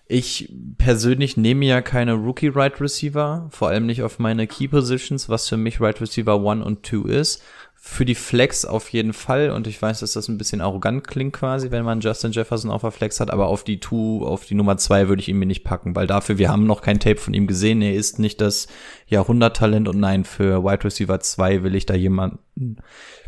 Ich 0.09 0.53
persönlich 0.79 1.37
nehme 1.37 1.67
ja 1.67 1.81
keine 1.81 2.13
Rookie 2.13 2.47
Right 2.47 2.81
Receiver, 2.81 3.49
vor 3.51 3.69
allem 3.69 3.87
nicht 3.87 4.05
auf 4.05 4.21
meine 4.21 4.47
Key 4.47 4.69
Positions, 4.69 5.29
was 5.29 5.49
für 5.49 5.57
mich 5.57 5.81
Right 5.81 6.01
Receiver 6.01 6.35
1 6.35 6.65
und 6.65 6.87
2 6.87 7.09
ist. 7.11 7.43
Für 7.89 8.05
die 8.05 8.17
Flex 8.17 8.65
auf 8.65 8.89
jeden 8.89 9.13
Fall. 9.13 9.51
Und 9.51 9.69
ich 9.69 9.81
weiß, 9.81 10.01
dass 10.01 10.15
das 10.15 10.27
ein 10.27 10.39
bisschen 10.39 10.61
arrogant 10.61 11.07
klingt 11.07 11.33
quasi, 11.33 11.71
wenn 11.71 11.85
man 11.85 12.01
Justin 12.01 12.33
Jefferson 12.33 12.69
auf 12.69 12.83
der 12.83 12.91
Flex 12.91 13.21
hat, 13.21 13.31
aber 13.31 13.47
auf 13.47 13.63
die 13.63 13.79
2, 13.79 14.27
auf 14.27 14.45
die 14.45 14.57
Nummer 14.57 14.77
2 14.77 15.09
würde 15.09 15.23
ich 15.23 15.29
ihn 15.29 15.39
mir 15.39 15.47
nicht 15.47 15.63
packen, 15.63 15.95
weil 15.95 16.09
dafür, 16.09 16.37
wir 16.37 16.49
haben 16.49 16.67
noch 16.67 16.83
kein 16.83 16.99
Tape 16.99 17.21
von 17.21 17.33
ihm 17.33 17.47
gesehen, 17.47 17.81
er 17.81 17.95
ist 17.95 18.19
nicht 18.19 18.41
das 18.41 18.67
Jahrhunderttalent. 19.07 19.87
Und 19.87 20.01
nein, 20.01 20.25
für 20.25 20.65
Wide 20.65 20.83
Receiver 20.83 21.21
2 21.21 21.63
will 21.63 21.77
ich 21.77 21.87
da 21.87 21.95
jemanden, 21.95 22.79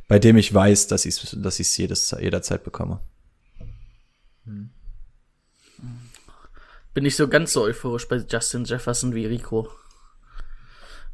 bei 0.08 0.18
dem 0.18 0.36
ich 0.36 0.52
weiß, 0.52 0.88
dass 0.88 1.06
ich 1.06 1.22
es 1.22 1.36
dass 1.40 1.60
ich's 1.60 1.76
jedes, 1.76 2.10
jederzeit 2.20 2.64
bekomme. 2.64 3.00
bin 6.94 7.04
ich 7.04 7.14
so 7.14 7.28
ganz 7.28 7.52
so 7.52 7.62
euphorisch 7.62 8.08
bei 8.08 8.16
Justin 8.28 8.64
Jefferson 8.64 9.14
wie 9.14 9.26
Rico. 9.26 9.68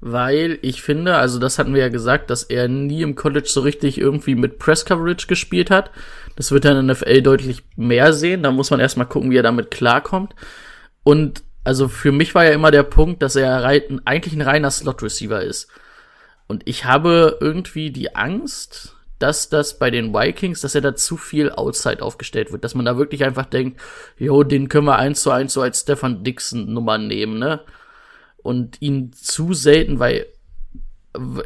Weil 0.01 0.59
ich 0.63 0.83
finde, 0.83 1.17
also 1.17 1.39
das 1.39 1.59
hatten 1.59 1.73
wir 1.75 1.81
ja 1.81 1.89
gesagt, 1.89 2.29
dass 2.29 2.43
er 2.43 2.69
nie 2.69 3.03
im 3.03 3.15
College 3.15 3.49
so 3.49 3.61
richtig 3.61 3.99
irgendwie 3.99 4.35
mit 4.35 4.59
Press 4.59 4.85
Coverage 4.85 5.27
gespielt 5.27 5.71
hat. 5.71 5.91
Das 6.37 6.51
wird 6.51 6.65
er 6.65 6.79
in 6.79 6.87
der 6.87 6.97
NFL 6.97 7.23
deutlich 7.23 7.63
mehr 7.77 8.13
sehen. 8.13 8.43
Da 8.43 8.51
muss 8.51 8.71
man 8.71 8.81
erstmal 8.81 9.07
gucken, 9.07 9.31
wie 9.31 9.37
er 9.37 9.43
damit 9.43 9.71
klarkommt. 9.71 10.35
Und 11.05 11.43
also 11.65 11.89
für 11.89 12.13
mich 12.13 12.35
war 12.35 12.45
ja 12.45 12.51
immer 12.51 12.71
der 12.71 12.83
Punkt, 12.83 13.23
dass 13.23 13.37
er 13.37 13.65
eigentlich 13.65 14.35
ein 14.35 14.43
reiner 14.43 14.71
Slot 14.71 15.03
Receiver 15.03 15.43
ist. 15.43 15.69
Und 16.47 16.63
ich 16.67 16.85
habe 16.85 17.39
irgendwie 17.41 17.91
die 17.91 18.15
Angst, 18.15 18.95
dass 19.19 19.49
das 19.49 19.79
bei 19.79 19.91
den 19.91 20.13
Vikings, 20.13 20.61
dass 20.61 20.75
er 20.75 20.83
da 20.83 20.95
zu 20.95 21.17
viel 21.17 21.51
Outside 21.51 22.03
aufgestellt 22.03 22.53
wird, 22.53 22.65
dass 22.65 22.75
man 22.75 22.85
da 22.85 22.99
wirklich 22.99 23.25
einfach 23.25 23.47
denkt, 23.47 23.81
jo, 24.19 24.43
den 24.43 24.69
können 24.69 24.87
wir 24.87 24.97
eins 24.97 25.23
zu 25.23 25.31
eins 25.31 25.55
so 25.55 25.63
als 25.63 25.81
Stefan 25.81 26.25
Dixon 26.25 26.73
Nummer 26.73 26.99
nehmen, 26.99 27.39
ne? 27.39 27.61
Und 28.45 28.81
ihn 28.81 29.13
zu 29.13 29.53
selten, 29.55 29.99
weil 29.99 30.27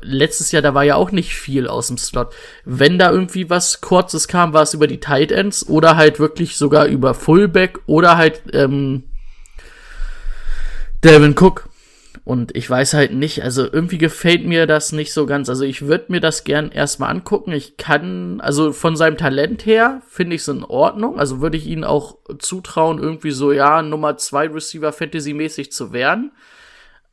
letztes 0.03 0.53
Jahr, 0.53 0.63
da 0.63 0.75
war 0.75 0.85
ja 0.85 0.97
auch 0.97 1.11
nicht 1.11 1.35
viel 1.35 1.69
aus 1.69 1.89
dem 1.89 1.99
Slot. 1.99 2.35
Wenn 2.65 2.99
da 2.99 3.11
irgendwie 3.11 3.51
was 3.51 3.81
Kurzes 3.81 4.29
kam, 4.29 4.53
war 4.53 4.63
es 4.63 4.75
über 4.75 4.87
die 4.87 5.01
Tight 5.01 5.33
Ends 5.33 5.67
oder 5.67 5.97
halt 5.97 6.19
wirklich 6.19 6.57
sogar 6.57 6.87
über 6.87 7.15
Fullback 7.15 7.79
oder 7.87 8.17
halt 8.17 8.43
ähm, 8.53 9.05
Delvin 11.05 11.37
Cook. 11.39 11.69
Und 12.25 12.55
ich 12.55 12.69
weiß 12.69 12.93
halt 12.93 13.15
nicht, 13.15 13.43
also 13.43 13.67
irgendwie 13.73 13.97
gefällt 13.97 14.45
mir 14.45 14.67
das 14.67 14.93
nicht 14.93 15.15
so 15.15 15.25
ganz. 15.25 15.49
Also 15.49 15.65
ich 15.65 15.87
würde 15.87 16.07
mir 16.09 16.21
das 16.21 16.45
gern 16.45 16.71
erstmal 16.71 17.11
angucken. 17.11 17.53
Ich 17.53 17.79
kann, 17.79 18.43
also 18.43 18.73
von 18.73 18.97
seinem 18.97 19.17
Talent 19.17 19.65
her 19.65 20.03
finde 20.09 20.37
ich 20.37 20.43
es 20.43 20.49
in 20.49 20.63
Ordnung. 20.63 21.19
Also 21.19 21.41
würde 21.41 21.57
ich 21.57 21.67
ihn 21.67 21.85
auch 21.85 22.19
zutrauen, 22.39 22.99
irgendwie 22.99 23.31
so, 23.31 23.51
ja, 23.51 23.81
Nummer 23.81 24.19
zwei 24.19 24.47
Receiver 24.47 24.93
Fantasy-mäßig 24.93 25.73
zu 25.73 25.93
werden. 25.93 26.33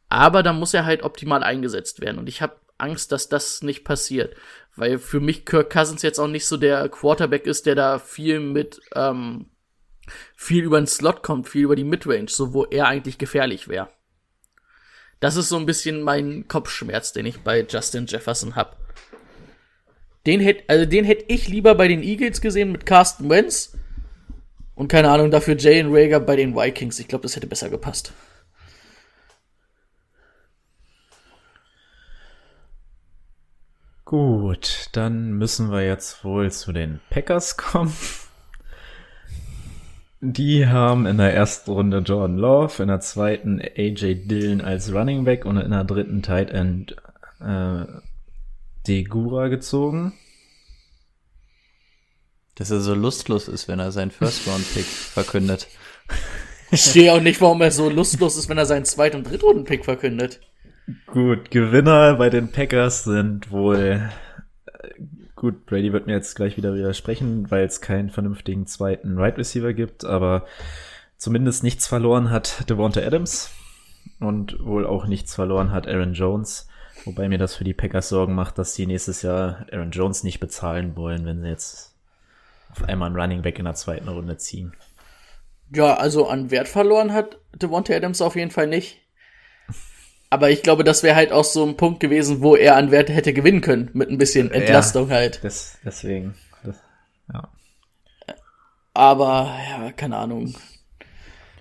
Aber 0.10 0.44
da 0.44 0.54
muss 0.54 0.74
er 0.74 0.86
halt 0.86 1.04
optimal 1.04 1.44
eingesetzt 1.44 2.02
werden. 2.02 2.20
Und 2.20 2.30
ich 2.30 2.42
habe 2.42 2.60
Angst, 2.78 3.12
dass 3.12 3.30
das 3.30 3.62
nicht 3.62 3.84
passiert. 3.84 4.36
Weil 4.76 5.00
für 5.00 5.20
mich 5.20 5.46
Kirk 5.46 5.72
Cousins 5.72 6.02
jetzt 6.02 6.20
auch 6.20 6.28
nicht 6.28 6.46
so 6.46 6.58
der 6.58 6.88
Quarterback 6.90 7.46
ist, 7.46 7.66
der 7.66 7.76
da 7.76 8.00
viel 8.00 8.40
mit, 8.40 8.82
ähm, 8.94 9.48
viel 10.36 10.64
über 10.64 10.80
den 10.80 10.88
Slot 10.88 11.24
kommt, 11.24 11.48
viel 11.48 11.64
über 11.64 11.76
die 11.76 11.84
Midrange, 11.84 12.28
so 12.30 12.54
wo 12.54 12.66
er 12.66 12.88
eigentlich 12.88 13.18
gefährlich 13.18 13.68
wäre. 13.68 13.90
Das 15.20 15.38
ist 15.38 15.50
so 15.50 15.58
ein 15.58 15.66
bisschen 15.66 16.02
mein 16.02 16.48
Kopfschmerz, 16.48 17.14
den 17.14 17.26
ich 17.26 17.40
bei 17.40 17.66
Justin 17.68 18.06
Jefferson 18.06 18.56
hab. 18.56 18.78
Den 20.26 20.40
hätte, 20.40 20.64
also 20.68 20.86
den 20.86 21.06
hätte 21.06 21.26
ich 21.28 21.48
lieber 21.48 21.76
bei 21.76 21.88
den 21.88 22.04
Eagles 22.04 22.42
gesehen 22.42 22.72
mit 22.72 22.86
Carsten 22.86 23.30
Wentz 23.30 23.78
und 24.74 24.88
keine 24.88 25.10
Ahnung 25.10 25.32
dafür 25.32 25.56
Jalen 25.56 25.96
Rager 25.96 26.20
bei 26.20 26.36
den 26.36 26.56
Vikings. 26.56 27.00
Ich 27.00 27.08
glaube, 27.08 27.24
das 27.24 27.36
hätte 27.36 27.48
besser 27.48 27.70
gepasst. 27.70 28.12
Gut, 34.06 34.90
dann 34.92 35.32
müssen 35.34 35.72
wir 35.72 35.84
jetzt 35.84 36.24
wohl 36.24 36.52
zu 36.52 36.72
den 36.72 37.00
Packers 37.10 37.58
kommen. 37.58 37.92
Die 40.22 40.68
haben 40.68 41.08
in 41.08 41.18
der 41.18 41.34
ersten 41.34 41.72
Runde 41.72 42.00
Jordan 42.00 42.38
Love, 42.38 42.84
in 42.84 42.88
der 42.88 43.00
zweiten 43.00 43.60
AJ 43.60 44.28
Dillon 44.28 44.62
als 44.62 44.94
Running 44.94 45.24
Back 45.24 45.46
und 45.46 45.58
in 45.58 45.72
der 45.72 45.84
dritten 45.84 46.22
Tight 46.22 46.52
End 46.52 46.96
äh, 47.42 47.86
Degura 48.88 49.48
gezogen. 49.48 50.14
Dass 52.54 52.70
er 52.70 52.82
so 52.82 52.94
lustlos 52.94 53.48
ist, 53.48 53.68
wenn 53.68 53.80
er 53.80 53.92
seinen 53.92 54.12
First-Round-Pick 54.12 54.86
verkündet. 54.86 55.68
Ich 56.70 56.84
sehe 56.84 57.12
auch 57.12 57.22
nicht, 57.22 57.42
warum 57.42 57.60
er 57.62 57.72
so 57.72 57.90
lustlos 57.90 58.38
ist, 58.38 58.50
wenn 58.50 58.58
er 58.60 58.68
seinen 58.68 58.86
Zweit- 58.86 59.16
und 59.16 59.30
Drittrunden-Pick 59.30 59.84
verkündet. 59.84 60.42
Gut, 61.08 61.50
Gewinner 61.50 62.16
bei 62.16 62.30
den 62.30 62.52
Packers 62.52 63.04
sind 63.04 63.52
wohl. 63.52 64.10
äh, 64.66 64.90
Gut, 65.36 65.66
Brady 65.66 65.92
wird 65.92 66.08
mir 66.08 66.14
jetzt 66.14 66.36
gleich 66.36 66.58
wieder 66.58 66.76
widersprechen, 66.76 67.50
weil 67.52 67.66
es 67.66 67.82
keinen 67.82 68.10
vernünftigen 68.10 68.68
zweiten 68.68 69.18
Right 69.18 69.38
Receiver 69.38 69.74
gibt, 69.74 70.06
aber 70.06 70.46
zumindest 71.18 71.64
nichts 71.64 71.88
verloren 71.88 72.30
hat 72.30 72.70
Devonta 72.70 73.02
Adams 73.02 73.52
und 74.20 74.64
wohl 74.64 74.86
auch 74.86 75.08
nichts 75.08 75.36
verloren 75.36 75.72
hat 75.72 75.88
Aaron 75.88 76.14
Jones, 76.14 76.70
wobei 77.04 77.28
mir 77.28 77.38
das 77.38 77.56
für 77.56 77.64
die 77.64 77.74
Packers 77.74 78.10
Sorgen 78.10 78.34
macht, 78.34 78.58
dass 78.58 78.76
sie 78.76 78.86
nächstes 78.86 79.24
Jahr 79.24 79.66
Aaron 79.72 79.92
Jones 79.92 80.24
nicht 80.24 80.40
bezahlen 80.40 80.96
wollen, 80.96 81.26
wenn 81.26 81.42
sie 81.42 81.50
jetzt 81.50 81.96
auf 82.72 82.84
einmal 82.84 83.08
einen 83.08 83.20
Running 83.20 83.42
Back 83.42 83.60
in 83.60 83.66
der 83.66 83.74
zweiten 83.74 84.08
Runde 84.08 84.38
ziehen. 84.38 84.74
Ja, 85.74 85.96
also 85.96 86.28
an 86.28 86.52
Wert 86.52 86.68
verloren 86.68 87.12
hat 87.12 87.40
Devonta 87.54 87.94
Adams 87.94 88.22
auf 88.22 88.36
jeden 88.36 88.52
Fall 88.52 88.68
nicht. 88.68 89.02
Aber 90.30 90.50
ich 90.50 90.64
glaube, 90.64 90.84
das 90.84 91.04
wäre 91.04 91.16
halt 91.16 91.32
auch 91.32 91.44
so 91.44 91.66
ein 91.66 91.78
Punkt 91.78 92.00
gewesen, 92.00 92.42
wo 92.42 92.56
er 92.56 92.76
an 92.76 92.92
Wert 92.92 93.10
hätte 93.10 93.34
gewinnen 93.34 93.62
können, 93.62 93.90
mit 93.94 94.10
ein 94.10 94.18
bisschen 94.18 94.52
Entlastung 94.52 95.10
halt. 95.10 95.44
Das, 95.44 95.78
deswegen, 95.86 96.36
das, 96.64 96.76
ja. 97.32 97.48
Aber, 98.94 99.56
ja, 99.70 99.92
keine 99.92 100.18
Ahnung. 100.18 100.56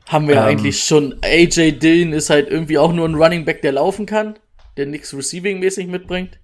Haben 0.07 0.29
wir 0.29 0.37
Ähm. 0.37 0.43
eigentlich 0.43 0.85
schon. 0.85 1.17
AJ 1.23 1.79
Dillon 1.79 2.13
ist 2.13 2.31
halt 2.31 2.49
irgendwie 2.49 2.79
auch 2.79 2.93
nur 2.93 3.09
ein 3.09 3.15
Running 3.15 3.45
Back, 3.45 3.63
der 3.63 3.73
laufen 3.73 4.07
kann, 4.07 4.39
der 4.77 4.87
nichts 4.87 5.15
Receiving-mäßig 5.15 5.87
mitbringt. 5.87 6.39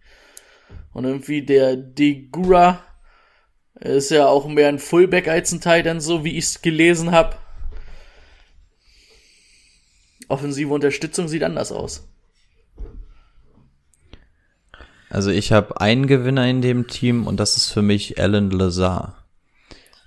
Und 0.92 1.04
irgendwie 1.04 1.42
der 1.42 1.76
Degura 1.76 2.82
ist 3.78 4.10
ja 4.10 4.26
auch 4.26 4.46
mehr 4.46 4.68
ein 4.68 4.78
Fullback 4.78 5.28
als 5.28 5.52
ein 5.52 5.60
Tight 5.60 5.86
End, 5.86 6.02
so 6.02 6.24
wie 6.24 6.36
ich 6.36 6.44
es 6.44 6.62
gelesen 6.62 7.12
habe. 7.12 7.36
Offensive 10.30 10.72
Unterstützung 10.72 11.28
sieht 11.28 11.42
anders 11.42 11.72
aus. 11.72 12.08
Also 15.10 15.30
ich 15.30 15.52
habe 15.52 15.80
einen 15.80 16.06
Gewinner 16.06 16.48
in 16.48 16.62
dem 16.62 16.86
Team 16.86 17.26
und 17.26 17.38
das 17.40 17.56
ist 17.56 17.70
für 17.70 17.82
mich 17.82 18.20
Alan 18.20 18.50
Lazar. 18.50 19.24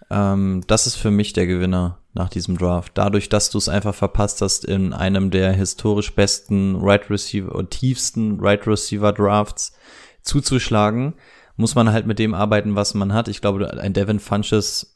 Ähm, 0.09 0.63
das 0.67 0.88
ist 0.88 0.95
für 0.95 1.11
mich 1.11 1.34
der 1.34 1.45
Gewinner 1.45 1.99
nach 2.13 2.30
diesem 2.30 2.57
Draft. 2.57 2.93
Dadurch, 2.95 3.28
dass 3.28 3.49
du 3.49 3.57
es 3.57 3.67
einfach 3.67 3.95
verpasst 3.95 4.41
hast, 4.41 4.63
in 4.63 4.93
einem 4.93 5.30
der 5.30 5.51
historisch 5.51 6.13
besten 6.13 6.78
Right 6.78 7.09
Receiver 7.09 7.53
und 7.53 7.71
tiefsten 7.71 8.39
Right 8.39 8.65
Receiver 8.65 9.11
Drafts 9.11 9.74
zuzuschlagen, 10.21 11.15
muss 11.57 11.76
man 11.76 11.91
halt 11.91 12.05
mit 12.05 12.19
dem 12.19 12.34
arbeiten, 12.34 12.76
was 12.76 12.93
man 12.93 13.13
hat. 13.13 13.28
Ich 13.28 13.41
glaube, 13.41 13.80
ein 13.80 13.93
Devin 13.93 14.19
Funches 14.19 14.92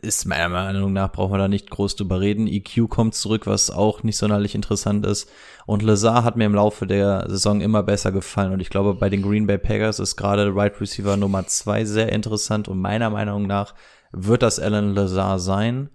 ist 0.00 0.26
meiner 0.26 0.48
Meinung 0.48 0.92
nach, 0.92 1.10
brauchen 1.10 1.32
wir 1.32 1.38
da 1.38 1.48
nicht 1.48 1.70
groß 1.70 1.96
drüber 1.96 2.20
reden. 2.20 2.46
EQ 2.46 2.88
kommt 2.88 3.14
zurück, 3.14 3.46
was 3.46 3.70
auch 3.70 4.02
nicht 4.02 4.16
sonderlich 4.16 4.54
interessant 4.54 5.04
ist. 5.04 5.28
Und 5.66 5.82
Lazar 5.82 6.22
hat 6.22 6.36
mir 6.36 6.44
im 6.44 6.54
Laufe 6.54 6.86
der 6.86 7.28
Saison 7.28 7.60
immer 7.60 7.82
besser 7.82 8.12
gefallen. 8.12 8.52
Und 8.52 8.60
ich 8.60 8.70
glaube, 8.70 8.94
bei 8.94 9.08
den 9.08 9.22
Green 9.22 9.46
Bay 9.46 9.58
Packers 9.58 9.98
ist 9.98 10.16
gerade 10.16 10.54
Right 10.54 10.80
Receiver 10.80 11.16
Nummer 11.16 11.46
zwei 11.46 11.84
sehr 11.84 12.12
interessant. 12.12 12.68
Und 12.68 12.80
meiner 12.80 13.10
Meinung 13.10 13.46
nach 13.46 13.74
wird 14.12 14.42
das 14.42 14.60
Alan 14.60 14.94
Lazar 14.94 15.38
sein. 15.40 15.90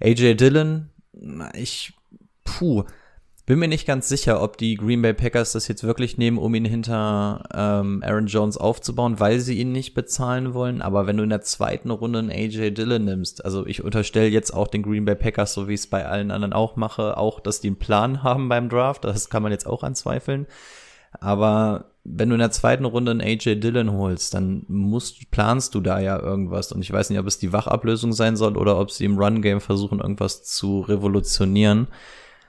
AJ 0.00 0.34
Dillon, 0.34 0.90
ich, 1.54 1.94
puh, 2.44 2.84
bin 3.46 3.60
mir 3.60 3.68
nicht 3.68 3.86
ganz 3.86 4.08
sicher, 4.08 4.42
ob 4.42 4.58
die 4.58 4.74
Green 4.74 5.02
Bay 5.02 5.14
Packers 5.14 5.52
das 5.52 5.68
jetzt 5.68 5.84
wirklich 5.84 6.18
nehmen, 6.18 6.36
um 6.36 6.52
ihn 6.56 6.64
hinter 6.64 7.44
ähm, 7.54 8.02
Aaron 8.04 8.26
Jones 8.26 8.56
aufzubauen, 8.56 9.20
weil 9.20 9.38
sie 9.38 9.60
ihn 9.60 9.70
nicht 9.70 9.94
bezahlen 9.94 10.52
wollen. 10.52 10.82
Aber 10.82 11.06
wenn 11.06 11.16
du 11.16 11.22
in 11.22 11.30
der 11.30 11.42
zweiten 11.42 11.90
Runde 11.90 12.18
einen 12.18 12.30
AJ 12.30 12.72
Dillon 12.72 13.04
nimmst, 13.04 13.44
also 13.44 13.64
ich 13.64 13.84
unterstelle 13.84 14.26
jetzt 14.26 14.52
auch 14.52 14.66
den 14.66 14.82
Green 14.82 15.04
Bay 15.04 15.14
Packers, 15.14 15.54
so 15.54 15.68
wie 15.68 15.74
ich 15.74 15.80
es 15.80 15.86
bei 15.86 16.04
allen 16.04 16.32
anderen 16.32 16.52
auch 16.52 16.74
mache, 16.74 17.16
auch, 17.16 17.38
dass 17.38 17.60
die 17.60 17.68
einen 17.68 17.78
Plan 17.78 18.24
haben 18.24 18.48
beim 18.48 18.68
Draft. 18.68 19.04
Das 19.04 19.30
kann 19.30 19.44
man 19.44 19.52
jetzt 19.52 19.66
auch 19.66 19.84
anzweifeln. 19.84 20.48
Aber 21.20 21.92
wenn 22.02 22.28
du 22.28 22.34
in 22.34 22.40
der 22.40 22.50
zweiten 22.50 22.84
Runde 22.84 23.12
einen 23.12 23.20
AJ 23.20 23.60
Dillon 23.60 23.92
holst, 23.92 24.34
dann 24.34 24.64
musst, 24.66 25.30
planst 25.30 25.72
du 25.76 25.80
da 25.80 26.00
ja 26.00 26.18
irgendwas. 26.18 26.72
Und 26.72 26.82
ich 26.82 26.92
weiß 26.92 27.10
nicht, 27.10 27.20
ob 27.20 27.26
es 27.28 27.38
die 27.38 27.52
Wachablösung 27.52 28.12
sein 28.12 28.36
soll 28.36 28.56
oder 28.56 28.76
ob 28.76 28.90
sie 28.90 29.04
im 29.04 29.18
Run-Game 29.18 29.60
versuchen, 29.60 30.00
irgendwas 30.00 30.42
zu 30.42 30.80
revolutionieren. 30.80 31.86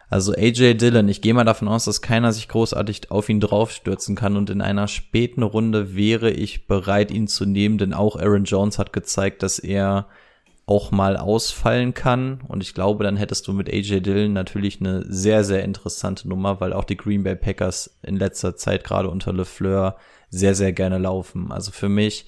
Also 0.10 0.34
AJ 0.34 0.76
Dillon, 0.76 1.10
ich 1.10 1.22
gehe 1.22 1.34
mal 1.34 1.44
davon 1.44 1.68
aus, 1.68 1.86
dass 1.86 2.02
keiner 2.02 2.32
sich 2.32 2.48
großartig 2.48 3.12
auf 3.12 3.28
ihn 3.28 3.42
draufstürzen 3.42 4.16
kann 4.16 4.38
und 4.38 4.50
in 4.50 4.62
einer 4.62 4.88
späten 4.88 5.44
Runde 5.44 5.96
wäre 5.96 6.32
ich 6.32 6.66
bereit, 6.68 7.12
ihn 7.12 7.28
zu 7.28 7.46
nehmen, 7.46 7.78
denn 7.78 7.94
auch 7.94 8.16
Aaron 8.16 8.46
Jones 8.46 8.80
hat 8.80 8.94
gezeigt, 8.94 9.44
dass 9.44 9.60
er 9.60 10.08
auch 10.66 10.92
mal 10.92 11.18
ausfallen 11.18 11.94
kann 11.94 12.42
und 12.48 12.64
ich 12.64 12.74
glaube, 12.74 13.04
dann 13.04 13.18
hättest 13.18 13.48
du 13.48 13.54
mit 13.54 13.70
AJ 13.70 14.02
Dillon 14.02 14.34
natürlich 14.34 14.80
eine 14.80 15.04
sehr, 15.12 15.44
sehr 15.44 15.64
interessante 15.64 16.28
Nummer, 16.30 16.62
weil 16.62 16.72
auch 16.72 16.86
die 16.86 16.98
Green 16.98 17.24
Bay 17.24 17.36
Packers 17.36 17.98
in 18.02 18.16
letzter 18.16 18.56
Zeit 18.56 18.86
gerade 18.86 19.10
unter 19.10 19.34
LeFleur 19.34 19.98
sehr, 20.30 20.56
sehr 20.56 20.74
gerne 20.74 20.98
laufen. 20.98 21.52
Also 21.52 21.72
für 21.72 21.90
mich 21.90 22.28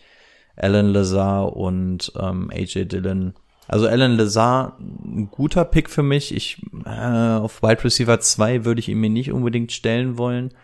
Alan 0.55 0.87
Lazar 0.93 1.55
und 1.55 2.11
ähm, 2.19 2.49
AJ 2.53 2.85
Dillon 2.85 3.33
also 3.69 3.87
Alan 3.87 4.17
Lazar, 4.17 4.77
ein 4.79 5.29
guter 5.29 5.63
Pick 5.63 5.91
für 5.91 6.01
mich. 6.01 6.33
Ich 6.35 6.59
äh, 6.85 6.89
auf 6.89 7.61
Wide 7.61 7.83
Receiver 7.83 8.19
2 8.19 8.65
würde 8.65 8.79
ich 8.79 8.89
ihn 8.89 8.99
mir 8.99 9.11
nicht 9.11 9.31
unbedingt 9.31 9.71
stellen 9.71 10.17
wollen. 10.17 10.55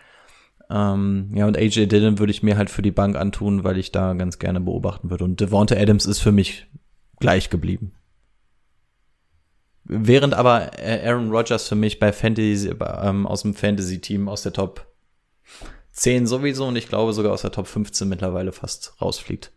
Ähm, 0.71 1.29
ja, 1.35 1.45
und 1.45 1.55
AJ 1.55 1.85
Dillon 1.85 2.17
würde 2.17 2.31
ich 2.31 2.41
mir 2.41 2.57
halt 2.57 2.71
für 2.71 2.81
die 2.81 2.89
Bank 2.89 3.15
antun, 3.15 3.63
weil 3.63 3.77
ich 3.77 3.91
da 3.91 4.13
ganz 4.13 4.39
gerne 4.39 4.59
beobachten 4.59 5.11
würde. 5.11 5.23
Und 5.23 5.39
Devonta 5.39 5.75
Adams 5.75 6.07
ist 6.07 6.19
für 6.19 6.31
mich 6.31 6.65
gleich 7.19 7.51
geblieben. 7.51 7.93
Während 9.83 10.33
aber 10.33 10.71
Aaron 10.83 11.29
Rodgers 11.29 11.67
für 11.67 11.75
mich 11.75 11.99
bei 11.99 12.11
Fantasy, 12.11 12.73
ähm, 13.03 13.27
aus 13.27 13.43
dem 13.43 13.53
Fantasy-Team 13.53 14.27
aus 14.27 14.41
der 14.41 14.53
Top 14.53 14.87
10 15.91 16.25
sowieso 16.25 16.65
und 16.65 16.75
ich 16.75 16.89
glaube 16.89 17.13
sogar 17.13 17.33
aus 17.33 17.43
der 17.43 17.51
Top 17.51 17.67
15 17.67 18.09
mittlerweile 18.09 18.51
fast 18.51 18.99
rausfliegt. 18.99 19.51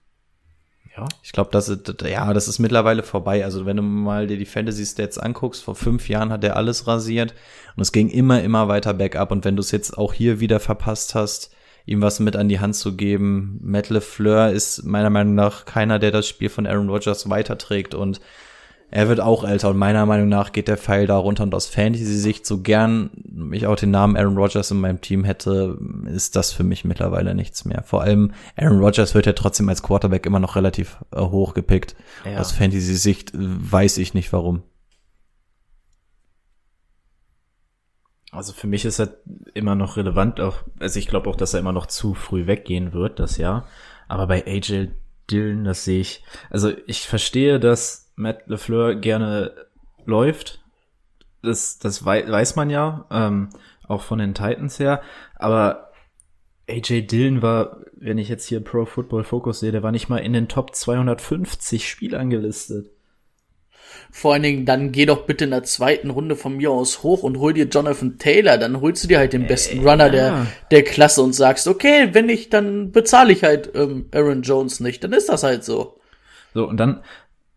Ja. 0.99 1.07
Ich 1.23 1.31
glaube, 1.31 1.51
das 1.53 1.69
ist, 1.69 2.03
ja, 2.03 2.33
das 2.33 2.49
ist 2.49 2.59
mittlerweile 2.59 3.05
vorbei. 3.05 3.45
Also 3.45 3.67
wenn 3.67 3.77
du 3.77 3.83
mal 3.83 4.27
dir 4.27 4.37
die 4.37 4.47
Fantasy 4.47 4.85
Stats 4.85 5.17
anguckst, 5.17 5.63
vor 5.63 5.77
fünf 5.77 6.09
Jahren 6.09 6.33
hat 6.33 6.43
er 6.43 6.57
alles 6.57 6.89
rasiert 6.89 7.35
und 7.77 7.83
es 7.83 7.93
ging 7.93 8.09
immer, 8.09 8.43
immer 8.43 8.67
weiter 8.67 8.95
bergab. 8.95 9.31
Und 9.31 9.45
wenn 9.45 9.55
du 9.55 9.61
es 9.61 9.71
jetzt 9.71 9.97
auch 9.97 10.13
hier 10.13 10.41
wieder 10.41 10.59
verpasst 10.59 11.15
hast, 11.15 11.53
ihm 11.87 12.03
was 12.03 12.19
mit 12.19 12.35
an 12.35 12.49
die 12.49 12.59
Hand 12.59 12.75
zu 12.75 12.97
geben, 12.97 13.61
Matt 13.63 13.91
LeFleur 13.91 14.51
ist 14.51 14.83
meiner 14.85 15.11
Meinung 15.11 15.37
nach 15.37 15.67
keiner, 15.67 16.01
der 16.01 16.11
das 16.11 16.27
Spiel 16.27 16.49
von 16.49 16.67
Aaron 16.67 16.91
Rodgers 16.91 17.31
weiterträgt 17.31 17.95
und 17.95 18.21
er 18.91 19.09
wird 19.09 19.21
auch 19.21 19.45
älter 19.45 19.69
und 19.69 19.77
meiner 19.77 20.07
Meinung 20.07 20.29
nach 20.29 20.53
geht 20.53 20.67
der 20.69 20.79
Pfeil 20.79 21.07
da 21.07 21.19
runter 21.19 21.43
und 21.43 21.55
aus 21.55 21.67
Fantasy-Sicht, 21.67 22.47
so 22.47 22.63
gern 22.63 23.11
ich 23.53 23.67
auch 23.67 23.77
den 23.77 23.91
Namen 23.91 24.17
Aaron 24.17 24.39
Rodgers 24.39 24.71
in 24.71 24.81
meinem 24.81 25.03
Team 25.03 25.25
hätte, 25.25 25.79
ist 26.07 26.37
das 26.37 26.53
für 26.53 26.65
mich 26.65 26.85
mittlerweile 26.85 27.35
nichts 27.35 27.67
mehr. 27.67 27.83
Vor 27.85 28.03
allem 28.03 28.33
Aaron 28.57 28.81
Rodgers 28.81 29.15
wird 29.15 29.27
ja 29.27 29.35
trotzdem 29.35 29.69
als 29.69 29.83
Quarterback 29.83 30.25
immer 30.25 30.41
noch 30.41 30.57
relativ 30.57 30.99
äh, 31.13 31.21
hoch 31.21 31.53
gepickt. 31.53 31.97
Ja. 32.25 32.39
Aus 32.39 32.53
Fantasy-Sicht 32.53 33.35
äh, 33.35 33.39
weiß 33.39 33.99
ich 33.99 34.15
nicht 34.15 34.33
warum. 34.33 34.63
Also 38.31 38.53
für 38.53 38.67
mich 38.67 38.85
ist 38.85 39.01
er 39.01 39.19
immer 39.55 39.75
noch 39.75 39.97
relevant, 39.97 40.41
auch, 40.41 40.57
also 40.79 40.99
ich 40.99 41.09
glaube 41.09 41.29
auch, 41.29 41.37
dass 41.37 41.55
er 41.55 41.61
immer 41.61 41.73
noch 41.73 41.87
zu 41.87 42.15
früh 42.15 42.47
weggehen 42.47 42.93
wird, 42.93 43.19
das 43.19 43.37
Jahr. 43.39 43.67
Aber 44.07 44.27
bei 44.27 44.47
AJ 44.47 44.91
Dillon, 45.31 45.65
das 45.65 45.85
sehe 45.85 46.01
ich, 46.01 46.23
also 46.51 46.73
ich 46.87 47.07
verstehe, 47.07 47.61
dass 47.61 48.08
Matt 48.19 48.47
LeFleur 48.47 48.97
gerne 48.97 49.53
läuft. 50.05 50.61
Das, 51.43 51.79
das 51.79 52.05
weiß 52.05 52.57
man 52.57 52.69
ja, 52.69 53.07
ähm, 53.11 53.51
auch 53.87 54.03
von 54.03 54.19
den 54.19 54.35
Titans 54.35 54.79
her. 54.79 55.01
Aber 55.37 55.93
AJ 56.69 57.07
Dillon 57.07 57.43
war, 57.43 57.79
wenn 57.95 58.19
ich 58.19 58.29
jetzt 58.29 58.47
hier 58.47 58.61
Pro 58.61 58.85
Football 58.85 59.25
Focus 59.25 59.61
sehe, 59.61 59.73
der 59.73 59.83
war 59.83 59.93
nicht 59.93 60.09
mal 60.09 60.19
in 60.19 60.33
den 60.33 60.49
Top 60.49 60.75
250 60.75 61.89
Spielern 61.89 62.29
gelistet. 62.29 62.91
Vor 64.11 64.35
allen 64.35 64.43
Dingen, 64.43 64.67
dann 64.67 64.93
geh 64.93 65.07
doch 65.07 65.25
bitte 65.25 65.45
in 65.45 65.51
der 65.51 65.63
zweiten 65.63 66.11
Runde 66.11 66.37
von 66.37 66.57
mir 66.57 66.71
aus 66.71 67.03
hoch 67.03 67.23
und 67.23 67.39
hol 67.39 67.55
dir 67.55 67.67
Jonathan 67.67 68.19
Taylor. 68.19 68.59
Dann 68.59 68.81
holst 68.81 69.05
du 69.05 69.09
dir 69.09 69.19
halt 69.19 69.33
den 69.33 69.47
besten 69.47 69.79
äh, 69.79 69.89
Runner 69.89 70.07
ja. 70.07 70.11
der, 70.11 70.47
der 70.71 70.85
Klasse 70.85 71.23
und 71.23 71.35
sagst, 71.35 71.69
okay, 71.69 72.11
wenn 72.13 72.27
nicht, 72.27 72.53
dann 72.53 72.93
bezahle 72.93 73.33
ich 73.33 73.45
halt 73.45 73.71
ähm, 73.75 74.07
Aaron 74.13 74.43
Jones 74.43 74.81
nicht. 74.81 75.05
Dann 75.05 75.13
ist 75.13 75.29
das 75.29 75.43
halt 75.43 75.65
so. 75.65 75.99
So, 76.55 76.67
und 76.67 76.79
dann 76.79 77.03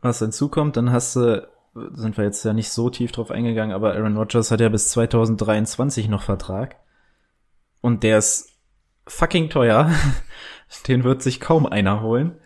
was 0.02 0.20
hinzukommt, 0.20 0.78
dann 0.78 0.92
hast 0.92 1.16
du, 1.16 1.48
sind 1.94 2.18
wir 2.18 2.26
jetzt 2.26 2.44
ja 2.44 2.54
nicht 2.54 2.70
so 2.70 2.90
tief 2.90 3.12
drauf 3.12 3.32
eingegangen, 3.32 3.74
aber 3.74 3.94
Aaron 3.94 4.18
Rodgers 4.18 4.52
hat 4.52 4.62
ja 4.62 4.70
bis 4.70 4.90
2023 4.90 6.10
noch 6.10 6.24
Vertrag. 6.24 6.76
Und 7.82 8.04
der 8.04 8.18
ist 8.18 8.50
fucking 9.08 9.50
teuer. 9.50 9.92
Den 10.88 11.04
wird 11.04 11.22
sich 11.22 11.40
kaum 11.40 11.66
einer 11.66 12.02
holen. 12.02 12.38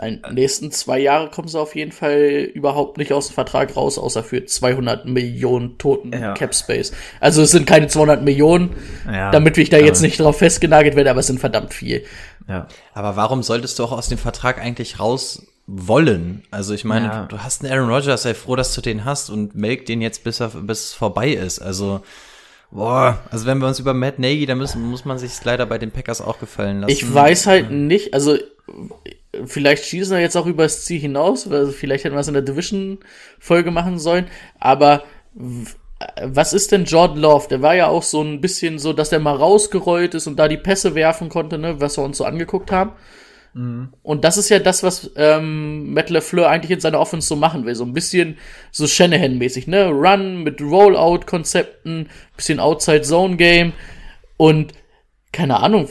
In 0.00 0.22
den 0.22 0.34
nächsten 0.34 0.70
zwei 0.70 1.00
Jahre 1.00 1.28
kommen 1.28 1.48
sie 1.48 1.58
auf 1.58 1.74
jeden 1.74 1.90
Fall 1.90 2.48
überhaupt 2.54 2.98
nicht 2.98 3.12
aus 3.12 3.26
dem 3.26 3.34
Vertrag 3.34 3.76
raus, 3.76 3.98
außer 3.98 4.22
für 4.22 4.44
200 4.44 5.06
Millionen 5.06 5.76
toten 5.76 6.12
ja. 6.12 6.34
Cap 6.34 6.54
Space. 6.54 6.92
Also 7.18 7.42
es 7.42 7.50
sind 7.50 7.66
keine 7.66 7.88
200 7.88 8.22
Millionen, 8.22 8.76
ja, 9.10 9.32
damit 9.32 9.58
ich 9.58 9.70
da 9.70 9.78
jetzt 9.78 10.00
nicht 10.00 10.20
drauf 10.20 10.38
festgenagelt 10.38 10.94
werde, 10.94 11.10
aber 11.10 11.18
es 11.18 11.26
sind 11.26 11.40
verdammt 11.40 11.74
viel. 11.74 12.04
Ja. 12.46 12.68
Aber 12.94 13.16
warum 13.16 13.42
solltest 13.42 13.78
du 13.80 13.84
auch 13.84 13.90
aus 13.90 14.08
dem 14.08 14.18
Vertrag 14.18 14.60
eigentlich 14.60 15.00
raus 15.00 15.51
wollen. 15.66 16.42
Also 16.50 16.74
ich 16.74 16.84
meine, 16.84 17.06
ja. 17.06 17.26
du 17.26 17.38
hast 17.38 17.62
einen 17.62 17.72
Aaron 17.72 17.90
Rodgers, 17.90 18.22
sei 18.22 18.34
froh, 18.34 18.56
dass 18.56 18.74
du 18.74 18.80
den 18.80 19.04
hast 19.04 19.30
und 19.30 19.54
melk 19.54 19.86
den 19.86 20.00
jetzt, 20.00 20.24
bis 20.24 20.40
er 20.40 20.48
bis 20.48 20.86
es 20.86 20.92
vorbei 20.92 21.30
ist. 21.30 21.60
Also 21.60 22.02
boah, 22.70 23.18
also 23.30 23.46
wenn 23.46 23.58
wir 23.58 23.68
uns 23.68 23.78
über 23.78 23.94
Matt 23.94 24.18
Nagy, 24.18 24.46
da 24.46 24.54
müssen 24.54 24.82
muss 24.82 25.04
man 25.04 25.18
sich 25.18 25.32
leider 25.44 25.66
bei 25.66 25.78
den 25.78 25.90
Packers 25.90 26.20
auch 26.20 26.38
gefallen 26.38 26.80
lassen. 26.80 26.92
Ich 26.92 27.12
weiß 27.12 27.46
halt 27.46 27.70
nicht, 27.70 28.14
also 28.14 28.36
vielleicht 29.44 29.84
schießen 29.84 30.16
wir 30.16 30.20
jetzt 30.20 30.36
auch 30.36 30.46
übers 30.46 30.84
Ziel 30.84 31.00
hinaus, 31.00 31.50
also 31.50 31.72
vielleicht 31.72 32.04
hätten 32.04 32.16
wir 32.16 32.20
es 32.20 32.28
in 32.28 32.34
der 32.34 32.42
Division 32.42 32.98
Folge 33.38 33.70
machen 33.70 33.98
sollen, 33.98 34.26
aber 34.58 35.04
was 36.20 36.52
ist 36.52 36.72
denn 36.72 36.84
Jordan 36.84 37.18
Love? 37.18 37.48
Der 37.48 37.62
war 37.62 37.74
ja 37.74 37.86
auch 37.86 38.02
so 38.02 38.22
ein 38.22 38.40
bisschen 38.40 38.78
so, 38.78 38.92
dass 38.92 39.10
der 39.10 39.20
mal 39.20 39.36
rausgerollt 39.36 40.14
ist 40.14 40.26
und 40.26 40.36
da 40.36 40.48
die 40.48 40.56
Pässe 40.56 40.94
werfen 40.94 41.28
konnte, 41.28 41.58
ne, 41.58 41.80
was 41.80 41.96
wir 41.96 42.04
uns 42.04 42.18
so 42.18 42.24
angeguckt 42.24 42.72
haben. 42.72 42.92
Mhm. 43.54 43.92
Und 44.02 44.24
das 44.24 44.38
ist 44.38 44.48
ja 44.48 44.58
das, 44.58 44.82
was 44.82 45.10
ähm, 45.16 45.92
Matt 45.92 46.10
LeFleur 46.10 46.48
eigentlich 46.48 46.70
in 46.70 46.80
seiner 46.80 47.00
Offense 47.00 47.28
so 47.28 47.36
machen 47.36 47.66
will. 47.66 47.74
So 47.74 47.84
ein 47.84 47.92
bisschen 47.92 48.38
so 48.70 48.86
Shanahan-mäßig, 48.86 49.66
ne? 49.68 49.88
Run 49.88 50.42
mit 50.42 50.60
Rollout-Konzepten, 50.60 52.08
bisschen 52.36 52.60
Outside-Zone-Game 52.60 53.72
und 54.36 54.72
keine 55.32 55.60
Ahnung. 55.60 55.88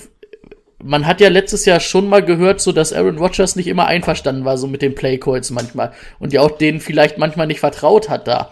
Man 0.83 1.05
hat 1.05 1.21
ja 1.21 1.29
letztes 1.29 1.65
Jahr 1.65 1.79
schon 1.79 2.09
mal 2.09 2.25
gehört, 2.25 2.59
so 2.59 2.71
dass 2.71 2.91
Aaron 2.91 3.19
Rodgers 3.19 3.55
nicht 3.55 3.67
immer 3.67 3.85
einverstanden 3.85 4.45
war, 4.45 4.57
so 4.57 4.65
mit 4.65 4.81
den 4.81 4.95
Playcalls 4.95 5.51
manchmal. 5.51 5.93
Und 6.17 6.33
ja 6.33 6.41
auch 6.41 6.57
denen 6.57 6.79
vielleicht 6.79 7.19
manchmal 7.19 7.45
nicht 7.45 7.59
vertraut 7.59 8.09
hat 8.09 8.27
da 8.27 8.51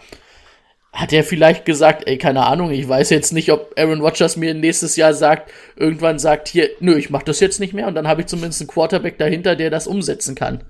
hat 0.91 1.13
er 1.13 1.23
vielleicht 1.23 1.65
gesagt, 1.65 2.07
ey, 2.07 2.17
keine 2.17 2.45
Ahnung, 2.45 2.71
ich 2.71 2.87
weiß 2.87 3.09
jetzt 3.11 3.31
nicht, 3.31 3.51
ob 3.51 3.73
Aaron 3.77 4.01
Rodgers 4.01 4.37
mir 4.37 4.53
nächstes 4.53 4.95
Jahr 4.95 5.13
sagt, 5.13 5.51
irgendwann 5.75 6.17
sagt 6.19 6.47
hier, 6.47 6.69
nö, 6.79 6.95
ich 6.97 7.09
mach 7.09 7.23
das 7.23 7.39
jetzt 7.39 7.59
nicht 7.59 7.73
mehr 7.73 7.87
und 7.87 7.95
dann 7.95 8.07
habe 8.07 8.21
ich 8.21 8.27
zumindest 8.27 8.61
einen 8.61 8.69
Quarterback 8.69 9.17
dahinter, 9.17 9.55
der 9.55 9.69
das 9.69 9.87
umsetzen 9.87 10.35
kann. 10.35 10.63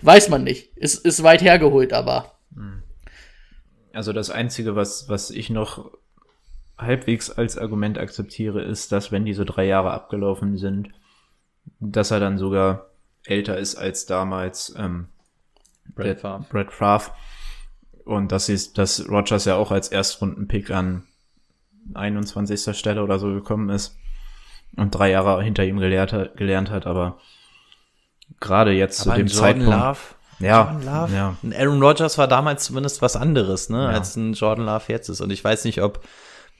Weiß 0.00 0.28
man 0.28 0.44
nicht. 0.44 0.76
Ist, 0.76 1.04
ist 1.04 1.22
weit 1.22 1.42
hergeholt, 1.42 1.92
aber. 1.92 2.38
Hm. 2.54 2.82
Also 3.92 4.12
das 4.12 4.30
Einzige, 4.30 4.74
was, 4.74 5.08
was 5.08 5.30
ich 5.30 5.50
noch 5.50 5.90
halbwegs 6.78 7.30
als 7.30 7.58
Argument 7.58 7.98
akzeptiere, 7.98 8.62
ist, 8.62 8.90
dass 8.90 9.12
wenn 9.12 9.24
diese 9.24 9.44
drei 9.44 9.66
Jahre 9.66 9.92
abgelaufen 9.92 10.56
sind, 10.56 10.88
dass 11.78 12.10
er 12.10 12.20
dann 12.20 12.38
sogar 12.38 12.90
älter 13.24 13.58
ist 13.58 13.76
als 13.76 14.06
damals 14.06 14.74
ähm, 14.76 15.08
Brad 15.94 16.20
Favre. 16.20 16.46
Brad 16.50 16.72
Favre 16.72 17.12
und 18.04 18.32
dass, 18.32 18.46
sie, 18.46 18.58
dass 18.74 19.08
Rogers 19.08 19.44
ja 19.44 19.56
auch 19.56 19.70
als 19.70 19.88
Erstrunden-Pick 19.88 20.70
an 20.70 21.04
21. 21.94 22.76
Stelle 22.76 23.02
oder 23.02 23.18
so 23.18 23.28
gekommen 23.32 23.68
ist 23.70 23.96
und 24.76 24.90
drei 24.94 25.10
Jahre 25.10 25.42
hinter 25.42 25.64
ihm 25.64 25.78
gelehrt, 25.78 26.36
gelernt 26.36 26.70
hat, 26.70 26.86
aber 26.86 27.18
gerade 28.40 28.72
jetzt 28.72 29.00
aber 29.02 29.12
zu 29.12 29.16
dem 29.18 29.26
Jordan 29.26 29.60
Zeitpunkt. 29.60 29.70
Love, 29.70 29.98
Ja, 30.38 30.72
Jordan 30.72 30.84
Love. 31.02 31.14
ja. 31.14 31.36
Ein 31.42 31.54
Aaron 31.54 31.82
Rodgers 31.82 32.18
war 32.18 32.28
damals 32.28 32.64
zumindest 32.64 33.02
was 33.02 33.16
anderes, 33.16 33.68
ne, 33.68 33.82
Ja. 33.84 33.88
als 33.90 34.16
ein 34.16 34.32
Jordan 34.34 34.66
Love 34.66 34.84
jetzt 34.88 35.08
ist. 35.08 35.20
Und 35.20 35.30
ich 35.30 35.42
weiß 35.44 35.64
nicht, 35.64 35.82
ob 35.82 36.02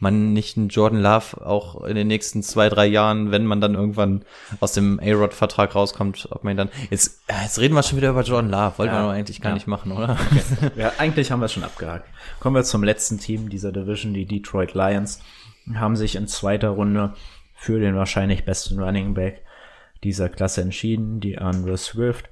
man 0.03 0.33
nicht 0.33 0.57
einen 0.57 0.69
Jordan 0.69 1.01
Love 1.01 1.47
auch 1.47 1.83
in 1.85 1.95
den 1.95 2.09
nächsten 2.09 2.43
zwei, 2.43 2.69
drei 2.69 2.87
Jahren, 2.87 3.31
wenn 3.31 3.47
man 3.47 3.61
dann 3.61 3.75
irgendwann 3.75 4.25
aus 4.61 4.73
dem 4.73 5.01
A-Rod-Vertrag 5.01 5.75
rauskommt, 5.75 6.29
ob 6.31 6.45
man 6.45 6.55
ihn 6.55 6.57
dann. 6.59 6.69
Jetzt, 6.91 7.23
äh, 7.29 7.43
jetzt 7.43 7.59
reden 7.59 7.75
wir 7.75 7.83
schon 7.83 7.97
wieder 7.99 8.11
über 8.11 8.23
Jordan 8.23 8.51
Love. 8.51 8.79
Wollten 8.79 8.95
Ja. 8.95 9.07
wir 9.07 9.11
eigentlich 9.13 9.41
gar 9.41 9.51
Ja. 9.51 9.55
nicht 9.55 9.67
machen, 9.67 9.93
oder? 9.93 10.19
Ja, 10.77 10.93
eigentlich 10.99 11.31
haben 11.31 11.41
wir 11.41 11.47
es 11.47 11.53
schon 11.53 11.65
abgehakt. 11.65 12.07
Kommen 12.41 12.57
wir 12.57 12.65
zum 12.65 12.83
letzten 12.85 13.19
Team 13.19 13.49
dieser 13.49 13.73
Division, 13.73 14.13
die 14.13 14.27
Detroit 14.27 14.75
Lions. 14.75 15.21
Haben 15.75 15.97
sich 15.97 16.17
in 16.17 16.27
zweiter 16.27 16.71
Runde 16.71 17.15
für 17.55 17.79
den 17.79 17.95
wahrscheinlich 17.95 18.45
besten 18.45 18.81
Running 18.83 19.15
Back 19.15 19.43
dieser 20.03 20.29
Klasse 20.29 20.63
entschieden, 20.63 21.21
die 21.21 21.39
Andre 21.39 21.79
Swift. 21.79 22.29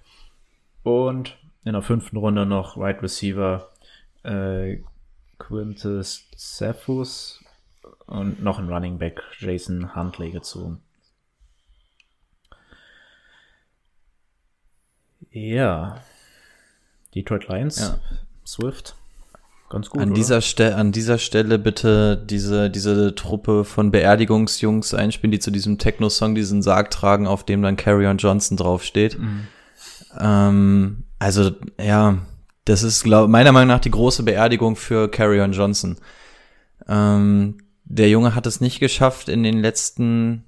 Und 0.83 1.39
in 1.65 1.75
der 1.75 1.83
fünften 1.83 2.17
Runde 2.17 2.47
noch 2.47 2.77
Wide 2.77 3.03
Receiver 3.03 3.69
äh, 4.25 4.79
Quintus 5.39 6.25
Cephus 6.37 7.45
und 8.07 8.43
noch 8.43 8.59
ein 8.59 8.69
Running 8.69 8.99
Back 8.99 9.23
Jason 9.39 9.95
Huntley 9.95 10.31
gezogen. 10.31 10.81
Ja. 15.31 16.03
Detroit 17.15 17.49
Lions. 17.49 17.79
Ja. 17.79 17.99
Swift. 18.45 18.97
Ganz 19.69 19.89
gut. 19.89 20.01
An 20.01 20.09
oder? 20.09 20.17
dieser, 20.17 20.41
Ste 20.41 20.75
an 20.75 20.91
dieser 20.91 21.19
Stelle 21.19 21.59
bitte 21.59 22.17
diese, 22.17 22.71
diese 22.71 23.15
Truppe 23.15 23.65
von 23.65 23.93
Beerdigungsjungs 23.93 24.95
einspielen, 24.95 25.31
die 25.31 25.39
zu 25.39 25.53
diesem 25.53 25.79
Techno-Song 25.79 26.35
diesen 26.35 26.63
Sarg 26.63 26.91
tragen, 26.91 27.29
auf 27.29 27.45
dem 27.45 27.63
dann 27.63 27.77
Carrion 27.77 28.17
Johnson 28.17 28.57
draufsteht. 28.57 29.17
Ähm, 30.19 31.05
also, 31.21 31.53
ja, 31.81 32.19
das 32.65 32.83
ist 32.83 33.05
glaub, 33.05 33.29
meiner 33.29 33.53
Meinung 33.53 33.69
nach 33.69 33.81
die 33.81 33.93
große 33.93 34.25
Beerdigung 34.25 34.75
für 34.75 35.09
Carrion 35.09 35.53
Johnson. 35.53 35.99
Ähm, 36.89 37.59
der 37.91 38.09
Junge 38.09 38.37
hat 38.37 38.47
es 38.47 38.61
nicht 38.61 38.79
geschafft 38.79 39.29
in 39.29 39.43
den 39.43 39.61
letzten, 39.61 40.45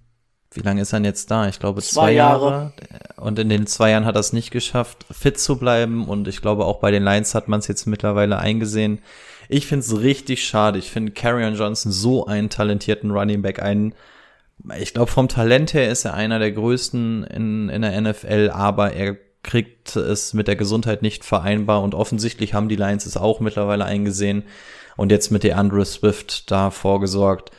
wie 0.53 0.61
lange 0.61 0.83
ist 0.83 0.93
er 0.93 1.01
denn 1.01 1.07
jetzt 1.07 1.29
da? 1.29 1.49
Ich 1.49 1.59
glaube 1.59 1.83
zwei, 1.83 2.03
Zwei 2.03 2.13
Jahre. 2.13 2.51
Jahre. 2.51 2.73
Und 3.17 3.37
in 3.41 3.49
den 3.49 3.67
zwei 3.67 3.91
Jahren 3.91 4.07
hat 4.07 4.15
er 4.15 4.21
es 4.21 4.33
nicht 4.33 4.53
geschafft, 4.53 5.05
fit 5.11 5.41
zu 5.41 5.59
bleiben. 5.59 6.07
Und 6.07 6.29
ich 6.29 6.41
glaube, 6.41 6.65
auch 6.65 6.79
bei 6.79 6.93
den 6.93 7.03
Lions 7.03 7.35
hat 7.35 7.49
man 7.49 7.59
es 7.59 7.67
jetzt 7.67 7.87
mittlerweile 7.87 8.39
eingesehen. 8.39 9.01
Ich 9.49 9.67
finde 9.67 9.85
es 9.85 9.99
richtig 9.99 10.47
schade. 10.47 10.79
Ich 10.79 10.93
finde 10.93 11.11
Carrion 11.11 11.57
Johnson 11.57 11.91
so 11.91 12.27
einen 12.27 12.49
talentierten 12.49 13.11
Running 13.11 13.43
Back, 13.43 13.61
einen, 13.61 13.93
ich 14.79 14.95
glaube, 14.95 15.11
vom 15.11 15.27
Talent 15.27 15.75
her 15.75 15.91
ist 15.91 16.05
er 16.05 16.15
einer 16.15 16.39
der 16.39 16.53
größten 16.53 17.25
in, 17.25 17.69
in 17.69 17.83
der 17.83 18.01
NFL, 18.01 18.51
aber 18.55 18.93
er 18.93 19.17
kriegt 19.43 19.97
es 19.97 20.33
mit 20.33 20.47
der 20.47 20.55
Gesundheit 20.55 21.03
nicht 21.03 21.25
vereinbar 21.25 21.83
und 21.83 21.97
offensichtlich 21.97 22.55
haben 22.55 22.69
die 22.69 22.77
Lions 22.77 23.05
es 23.05 23.17
auch 23.17 23.41
mittlerweile 23.41 23.85
eingesehen 23.85 24.45
und 24.97 25.11
jetzt 25.11 25.31
mit 25.31 25.45
DeAndre 25.45 25.85
Swift 25.85 26.51
da 26.51 26.71
vorgesorgt. 26.71 27.51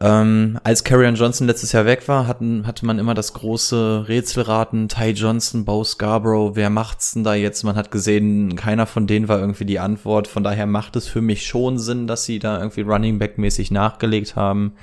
Ähm, 0.00 0.60
als 0.62 0.84
Carrion 0.84 1.16
Johnson 1.16 1.48
letztes 1.48 1.72
Jahr 1.72 1.84
weg 1.84 2.06
war, 2.06 2.28
hatten, 2.28 2.66
hatte 2.66 2.86
man 2.86 3.00
immer 3.00 3.14
das 3.14 3.32
große 3.32 4.04
Rätselraten, 4.06 4.88
Ty 4.88 5.10
Johnson, 5.10 5.64
Bo 5.64 5.82
Scarborough, 5.82 6.54
wer 6.54 6.70
macht's 6.70 7.14
denn 7.14 7.24
da 7.24 7.34
jetzt? 7.34 7.64
Man 7.64 7.74
hat 7.74 7.90
gesehen, 7.90 8.54
keiner 8.54 8.86
von 8.86 9.08
denen 9.08 9.26
war 9.26 9.40
irgendwie 9.40 9.64
die 9.64 9.80
Antwort. 9.80 10.28
Von 10.28 10.44
daher 10.44 10.66
macht 10.66 10.94
es 10.94 11.08
für 11.08 11.20
mich 11.20 11.46
schon 11.46 11.78
Sinn, 11.78 12.06
dass 12.06 12.24
sie 12.24 12.38
da 12.38 12.58
irgendwie 12.58 12.82
Running 12.82 13.18
Back 13.18 13.38
mäßig 13.38 13.72
nachgelegt 13.72 14.36
haben. 14.36 14.74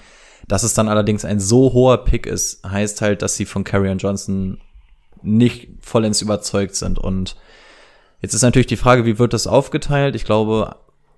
Dass 0.47 0.63
es 0.63 0.73
dann 0.73 0.89
allerdings 0.89 1.23
ein 1.23 1.39
so 1.39 1.71
hoher 1.71 2.03
Pick 2.03 2.27
ist, 2.27 2.67
heißt 2.67 3.01
halt, 3.01 3.21
dass 3.21 3.35
sie 3.35 3.45
von 3.45 3.63
Carrion 3.63 3.97
Johnson 3.97 4.59
nicht 5.21 5.69
vollends 5.79 6.21
überzeugt 6.21 6.75
sind. 6.75 6.99
Und 6.99 7.37
jetzt 8.21 8.33
ist 8.33 8.41
natürlich 8.41 8.67
die 8.67 8.75
Frage, 8.75 9.05
wie 9.05 9.17
wird 9.17 9.33
das 9.33 9.47
aufgeteilt? 9.47 10.15
Ich 10.15 10.25
glaube, 10.25 10.75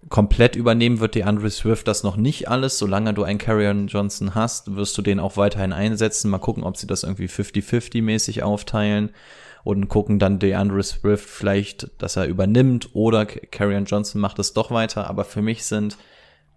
komplett 0.09 0.55
übernehmen 0.55 0.99
wird 0.99 1.15
die 1.15 1.23
Andre 1.23 1.49
Swift 1.49 1.87
das 1.87 2.03
noch 2.03 2.15
nicht 2.15 2.49
alles. 2.49 2.77
Solange 2.77 3.13
du 3.13 3.23
einen 3.23 3.39
Carrion 3.39 3.87
Johnson 3.87 4.35
hast, 4.35 4.75
wirst 4.75 4.97
du 4.97 5.01
den 5.01 5.19
auch 5.19 5.37
weiterhin 5.37 5.73
einsetzen. 5.73 6.29
Mal 6.29 6.37
gucken, 6.39 6.63
ob 6.63 6.77
sie 6.77 6.87
das 6.87 7.03
irgendwie 7.03 7.27
50-50 7.27 8.01
mäßig 8.01 8.43
aufteilen 8.43 9.11
und 9.63 9.89
gucken 9.89 10.19
dann 10.19 10.39
DeAndre 10.39 10.83
Swift 10.83 11.29
vielleicht, 11.29 11.89
dass 11.97 12.15
er 12.15 12.25
übernimmt 12.25 12.89
oder 12.93 13.25
Carrion 13.25 13.85
Johnson 13.85 14.21
macht 14.21 14.39
es 14.39 14.53
doch 14.53 14.71
weiter. 14.71 15.09
Aber 15.09 15.25
für 15.25 15.41
mich 15.41 15.65
sind 15.65 15.97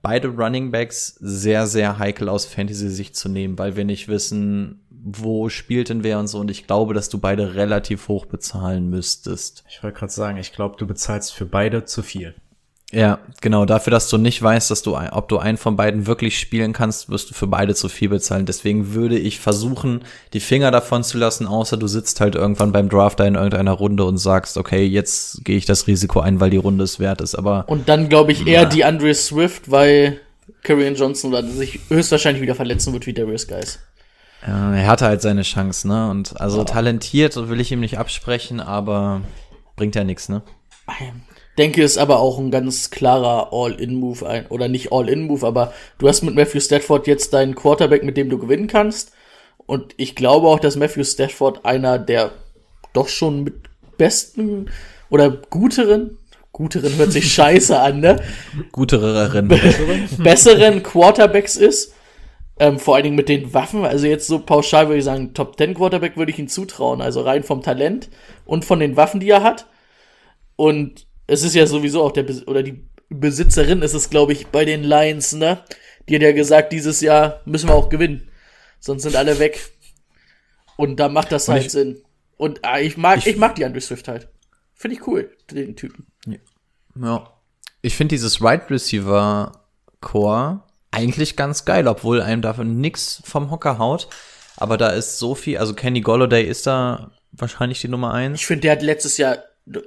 beide 0.03 0.29
Running 0.29 0.71
Backs 0.71 1.17
sehr, 1.21 1.67
sehr 1.67 1.99
heikel 1.99 2.29
aus 2.29 2.47
Fantasy-Sicht 2.47 3.17
zu 3.17 3.29
nehmen, 3.29 3.59
weil 3.59 3.77
wir 3.77 3.85
nicht 3.85 4.09
wissen, 4.09 4.81
wo 4.91 5.49
spielt 5.49 5.89
denn 5.89 6.05
wer 6.05 6.19
und 6.19 6.29
so. 6.29 6.39
Und 6.39 6.51
ich 6.51 6.67
glaube, 6.67 6.95
dass 6.95 7.09
du 7.09 7.19
beide 7.19 7.55
relativ 7.55 8.09
hoch 8.09 8.27
bezahlen 8.27 8.91
müsstest. 8.91 9.65
Ich 9.69 9.83
wollte 9.83 9.99
gerade 9.99 10.13
sagen, 10.13 10.39
ich 10.39 10.53
glaube, 10.53 10.77
du 10.79 10.87
bezahlst 10.87 11.33
für 11.33 11.47
beide 11.47 11.85
zu 11.85 12.03
viel. 12.03 12.35
Ja, 12.93 13.21
genau. 13.41 13.67
Dafür, 13.67 13.93
dass 13.93 14.09
du 14.09 14.19
nicht 14.19 14.43
weißt, 14.43 14.71
dass 14.71 14.83
du, 14.83 14.97
ob 14.97 15.29
du 15.29 15.39
einen 15.39 15.59
von 15.59 15.77
beiden 15.77 16.07
wirklich 16.07 16.39
spielen 16.39 16.73
kannst, 16.73 17.09
wirst 17.09 17.31
du 17.31 17.35
für 17.35 17.47
beide 17.47 17.75
zu 17.75 17.89
viel 17.89 18.09
bezahlen. 18.09 18.47
Deswegen 18.47 18.95
würde 18.95 19.17
ich 19.17 19.39
versuchen, 19.39 20.05
die 20.33 20.41
Finger 20.41 20.73
davon 20.73 21.05
zu 21.05 21.17
lassen, 21.17 21.47
außer 21.47 21.77
du 21.77 21.87
sitzt 21.87 22.21
halt 22.21 22.35
irgendwann 22.35 22.73
beim 22.73 22.89
Draft 22.89 23.21
da 23.21 23.27
in 23.27 23.37
irgendeiner 23.37 23.73
Runde 23.73 24.05
und 24.05 24.19
sagst, 24.19 24.57
okay, 24.57 24.85
jetzt 24.85 25.45
gehe 25.45 25.57
ich 25.57 25.67
das 25.67 25.87
Risiko 25.87 26.21
ein, 26.21 26.41
weil 26.41 26.51
die 26.51 26.57
Runde 26.57 26.83
es 26.83 26.99
wert 26.99 27.21
ist. 27.21 27.37
Aber 27.37 27.65
Und 27.69 27.89
dann 27.89 28.09
glaube 28.09 28.33
ich 28.33 28.47
eher 28.47 28.67
die 28.67 28.85
Andre 28.85 29.15
Swift, 29.15 29.71
weil 29.71 30.21
Karrion 30.65 30.97
Johnson 30.97 31.31
dann 31.31 31.49
sich 31.51 31.79
höchstwahrscheinlich 31.89 32.43
wieder 32.43 32.57
verletzen 32.57 32.93
wird 32.93 33.07
wie 33.07 33.13
Darius 33.13 33.47
Guys. 33.47 33.79
Ja, 34.45 34.75
er 34.75 34.87
hatte 34.89 35.05
halt 35.05 35.23
seine 35.23 35.43
Chance, 35.43 35.87
ne? 35.87 36.11
Und 36.11 36.41
also 36.41 36.65
talentiert 36.65 37.37
will 37.49 37.61
ich 37.61 37.71
ihm 37.71 37.81
nicht 37.81 37.99
absprechen, 37.99 38.61
aber 38.61 39.21
bringt 39.77 39.95
ja 39.95 40.03
nichts, 40.03 40.29
ne? 40.29 40.43
Denke 41.61 41.83
ist 41.83 41.99
aber 41.99 42.21
auch 42.21 42.39
ein 42.39 42.51
ganz 42.51 42.91
klarer 42.91 43.53
All-In-Move 43.53 44.27
ein, 44.27 44.47
oder 44.47 44.67
nicht 44.69 44.93
All-In-Move, 44.93 45.47
aber 45.47 45.75
du 45.99 46.09
hast 46.09 46.23
mit 46.23 46.35
Matthew 46.35 46.61
Stafford 46.61 47.07
jetzt 47.07 47.35
deinen 47.35 47.55
Quarterback, 47.55 48.03
mit 48.03 48.17
dem 48.17 48.31
du 48.31 48.39
gewinnen 48.39 48.67
kannst. 48.67 49.13
Und 49.67 49.93
ich 49.99 50.17
glaube 50.17 50.49
auch, 50.49 50.59
dass 50.59 50.77
Matthew 50.77 51.05
Stafford 51.05 51.67
einer 51.67 51.99
der 51.99 52.31
doch 52.95 53.09
schon 53.09 53.45
mit 53.45 53.57
besten 53.99 54.71
oder 55.11 55.29
guteren, 55.29 56.17
guteren 56.51 56.97
hört 56.97 57.13
sich 57.13 57.31
scheiße 57.35 57.79
an, 57.79 58.01
ne? 58.01 58.23
Gutererin. 58.73 59.49
besseren 60.19 60.83
Quarterbacks 60.83 61.57
ist. 61.57 61.93
Ähm, 62.59 62.79
vor 62.79 62.95
allen 62.95 63.05
Dingen 63.05 63.17
mit 63.17 63.29
den 63.29 63.53
Waffen. 63.53 63.85
Also 63.85 64.07
jetzt 64.07 64.27
so 64.27 64.39
pauschal 64.39 64.89
würde 64.89 65.01
ich 65.01 65.05
sagen, 65.05 65.35
Top 65.35 65.59
10 65.59 65.75
Quarterback 65.75 66.17
würde 66.17 66.33
ich 66.33 66.39
ihm 66.39 66.49
zutrauen. 66.49 67.03
Also 67.03 67.21
rein 67.21 67.43
vom 67.43 67.61
Talent 67.61 68.09
und 68.47 68.65
von 68.65 68.81
den 68.81 68.97
Waffen, 68.97 69.21
die 69.21 69.29
er 69.29 69.43
hat. 69.43 69.67
Und 70.57 71.07
es 71.31 71.43
ist 71.43 71.55
ja 71.55 71.67
sowieso 71.67 72.03
auch 72.03 72.13
der, 72.13 72.25
Bes 72.25 72.47
oder 72.47 72.63
die 72.63 72.85
Besitzerin 73.09 73.83
ist 73.83 73.95
es, 73.95 74.11
glaube 74.11 74.33
ich, 74.33 74.49
bei 74.49 74.65
den 74.65 74.83
Lions, 74.85 75.33
ne? 75.33 75.65
Die 76.09 76.15
hat 76.15 76.23
ja 76.23 76.33
gesagt, 76.33 76.73
dieses 76.73 77.01
Jahr 77.01 77.41
müssen 77.45 77.69
wir 77.69 77.75
auch 77.75 77.89
gewinnen. 77.89 78.29
Sonst 78.79 79.03
sind 79.03 79.17
alle 79.17 79.39
weg. 79.39 79.71
Und 80.77 80.99
da 80.99 81.09
macht 81.09 81.33
das 81.33 81.49
Und 81.49 81.55
halt 81.55 81.67
ich- 81.67 81.73
Sinn. 81.73 82.03
Und 82.37 82.61
ah, 82.65 82.79
ich 82.81 82.97
mag, 82.97 83.19
ich, 83.19 83.27
ich- 83.27 83.37
mag 83.37 83.55
die 83.55 83.65
Andre 83.65 83.81
Swift 83.81 84.09
halt. 84.09 84.29
Finde 84.75 84.97
ich 84.97 85.07
cool, 85.07 85.31
den 85.51 85.77
Typen. 85.77 86.07
Ja. 87.01 87.31
Ich 87.83 87.95
finde 87.97 88.15
dieses 88.15 88.43
Right 88.43 88.71
Receiver 88.71 89.53
Core 90.01 90.63
eigentlich 90.91 91.37
ganz 91.37 91.65
geil, 91.65 91.87
obwohl 91.87 92.21
einem 92.23 92.43
davon 92.43 92.81
nix 92.81 93.23
vom 93.25 93.51
Hocker 93.51 93.79
haut. 93.79 94.09
Aber 94.57 94.77
da 94.79 94.89
ist 94.89 95.19
so 95.19 95.35
viel, 95.35 95.59
also 95.59 95.75
Kenny 95.75 96.01
Golladay 96.01 96.45
ist 96.45 96.67
da 96.67 97.11
wahrscheinlich 97.33 97.81
die 97.81 97.89
Nummer 97.89 98.13
eins. 98.15 98.41
Ich 98.41 98.47
finde, 98.47 98.63
der 98.63 98.73
hat 98.73 98.83
letztes 98.83 99.19
Jahr, 99.19 99.39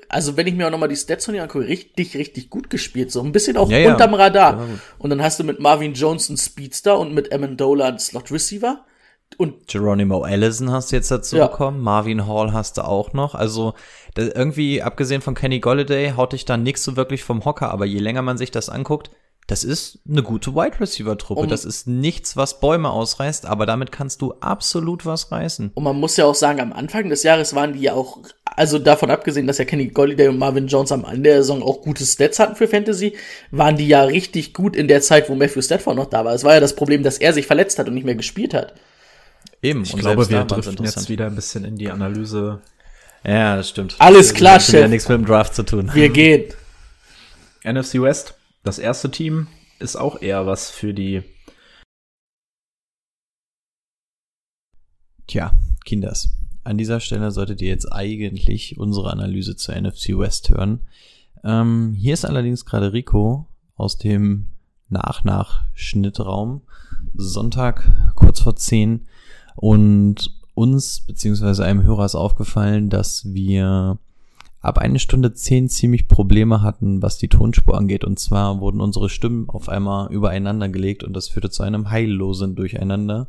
also 0.10 0.38
wenn 0.38 0.48
ich 0.48 0.54
mir 0.54 0.68
auch 0.68 0.72
nochmal 0.72 0.90
die 0.90 0.95
Stats 0.95 1.26
von 1.26 1.36
ihm 1.36 1.41
angucke, 1.41 1.68
richtig, 1.68 2.16
richtig 2.16 2.50
gut 2.50 2.70
gespielt. 2.70 3.12
So 3.12 3.22
ein 3.22 3.32
bisschen 3.32 3.58
auch 3.58 3.70
Ja, 3.70 3.80
ja. 3.80 3.91
unterm 3.91 4.12
Der 4.12 4.20
Radar. 4.20 4.58
gut. 4.58 4.80
Und 5.00 5.10
dann 5.10 5.22
hast 5.22 5.40
du 5.40 5.44
mit 5.44 5.60
Marvin 5.60 5.94
Jones 5.94 6.30
einen 6.30 6.38
Speedster 6.38 6.98
und 7.00 7.14
mit 7.14 7.34
Amendola 7.34 7.88
einen 7.88 8.00
Slot 8.00 8.32
Receiver. 8.32 8.86
Und 9.38 9.68
Geronimo 9.68 10.22
Allison 10.22 10.72
hast 10.72 10.91
du 10.91 10.95
jetzt 10.95 11.10
dazu 11.10 11.38
Ja. 11.38 11.48
bekommen. 11.48 11.82
Marvin 11.82 12.28
Hall 12.28 12.54
hast 12.54 12.78
du 12.78 12.84
auch 12.86 13.14
noch. 13.14 13.34
Also 13.36 13.74
irgendwie, 14.16 14.82
abgesehen 14.84 15.22
von 15.22 15.34
Kenny 15.34 15.60
Golladay, 15.60 16.14
haut 16.16 16.34
dich 16.34 16.45
da 16.45 16.56
nix 16.56 16.84
so 16.84 16.95
wirklich 16.95 17.24
vom 17.24 17.44
Hocker. 17.44 17.72
Aber 17.72 17.86
je 17.86 18.00
länger 18.00 18.22
man 18.22 18.38
sich 18.38 18.52
das 18.52 18.70
anguckt, 18.70 19.10
das 19.48 19.64
ist 19.65 19.99
eine 20.10 20.24
gute 20.24 20.56
Wide 20.56 20.80
Receiver 20.80 21.18
Truppe. 21.18 21.41
Um- 21.41 21.48
das 21.49 21.65
ist 21.65 21.86
nichts, 21.88 22.38
was 22.38 22.60
Bäume 22.61 22.90
ausreißt, 22.90 23.45
aber 23.45 23.65
damit 23.65 23.91
kannst 23.91 24.22
du 24.22 24.34
absolut 24.40 25.06
was 25.06 25.32
reißen. 25.32 25.72
Und 25.74 25.84
man 25.84 25.99
muss 25.99 26.15
ja 26.18 26.26
auch 26.26 26.36
sagen, 26.36 26.61
am 26.61 26.72
Anfang 26.72 27.10
des 27.10 27.24
Jahres 27.24 27.53
waren 27.53 27.74
die 27.74 27.82
ja 27.82 27.94
auch, 27.94 28.20
also 28.45 28.80
davon 28.80 29.11
abgesehen, 29.11 29.45
dass 29.48 29.57
ja 29.57 29.65
Kenny 29.65 29.88
Golliday 29.88 30.30
und 30.30 30.38
Marvin 30.38 30.68
Jones 30.68 30.91
am 30.94 31.03
Ende 31.03 31.24
der 31.32 31.41
Saison 31.44 31.61
auch 31.61 31.82
gute 31.82 32.06
Stats 32.06 32.40
hatten 32.40 32.56
für 32.56 32.68
Fantasy, 32.70 33.18
waren 33.52 33.76
die 33.76 33.88
ja 33.88 34.03
richtig 34.03 34.53
gut 34.53 34.76
in 34.76 34.88
der 34.88 35.02
Zeit, 35.02 35.30
wo 35.30 35.36
Matthew 35.36 35.61
Stafford 35.61 35.98
noch 35.98 36.06
da 36.07 36.24
war. 36.24 36.34
Es 36.34 36.44
war 36.45 36.53
ja 36.53 36.60
das 36.61 36.76
Problem, 36.76 37.03
dass 37.03 37.18
er 37.18 37.34
sich 37.34 37.45
verletzt 37.45 37.80
hat 37.80 37.88
und 37.88 37.95
nicht 37.95 38.06
mehr 38.06 38.15
gespielt 38.15 38.53
hat. 38.53 38.74
Eben. 39.61 39.84
Ich 39.84 39.94
und 39.94 39.99
glaube, 40.02 40.30
wir 40.30 40.44
driften 40.45 40.86
jetzt 40.86 41.10
wieder 41.10 41.26
ein 41.26 41.36
bisschen 41.36 41.65
in 41.65 41.76
die 41.78 41.90
Analyse. 41.90 42.61
Ja, 43.26 43.56
das 43.56 43.70
stimmt. 43.70 43.95
Alles 43.99 44.28
Das 44.30 44.36
klar, 44.36 44.53
hat 44.56 44.61
schon 44.64 44.74
wieder 44.74 44.82
Chef. 44.84 44.90
nichts 44.91 45.10
mit 45.10 45.18
dem 45.18 45.26
Draft 45.26 45.56
zu 45.56 45.64
tun. 45.64 45.90
Wir 45.94 46.10
gehen. 46.10 46.45
NFC 47.64 48.02
West, 48.02 48.34
das 48.64 48.80
erste 48.80 49.11
Team, 49.11 49.48
ist 49.80 49.95
auch 49.95 50.22
eher 50.22 50.45
was 50.45 50.72
für 50.72 50.94
die 50.94 51.23
Tja, 55.27 55.57
Kinders. 55.85 56.30
an 56.64 56.77
dieser 56.77 56.99
Stelle 56.99 57.31
solltet 57.31 57.61
ihr 57.61 57.69
jetzt 57.69 57.91
eigentlich 57.91 58.77
unsere 58.77 59.11
Analyse 59.11 59.56
zur 59.56 59.76
NFC 59.76 60.18
West 60.18 60.49
hören. 60.49 60.81
Ähm, 61.44 61.94
hier 61.98 62.14
ist 62.14 62.26
allerdings 62.26 62.65
gerade 62.65 62.94
Rico 62.94 63.48
aus 63.76 63.98
dem 63.98 64.45
Nach-Nach-Schnittraum. 64.90 66.61
Sonntag 67.15 68.14
kurz 68.15 68.41
vor 68.41 68.56
10 68.56 69.07
und 69.56 70.40
uns 70.53 71.02
beziehungsweise 71.02 71.65
einem 71.65 71.84
Hörer 71.84 72.06
ist 72.06 72.15
aufgefallen, 72.15 72.90
dass 72.90 73.26
wir 73.34 73.98
ab 74.64 74.77
eine 74.77 74.98
Stunde 74.98 75.34
zehn 75.34 75.69
ziemlich 75.69 76.07
Probleme 76.07 76.61
hatten, 76.61 77.02
was 77.02 77.18
die 77.18 77.27
Tonspur 77.27 77.77
angeht. 77.77 78.06
Und 78.06 78.18
zwar 78.18 78.61
wurden 78.61 78.81
unsere 78.81 79.10
Stimmen 79.10 79.49
auf 79.49 79.69
einmal 79.69 80.11
übereinander 80.11 80.69
gelegt 80.69 81.03
und 81.03 81.14
das 81.14 81.27
führte 81.27 81.49
zu 81.49 81.64
einem 81.64 81.91
heillosen 81.91 82.56
Durcheinander, 82.56 83.27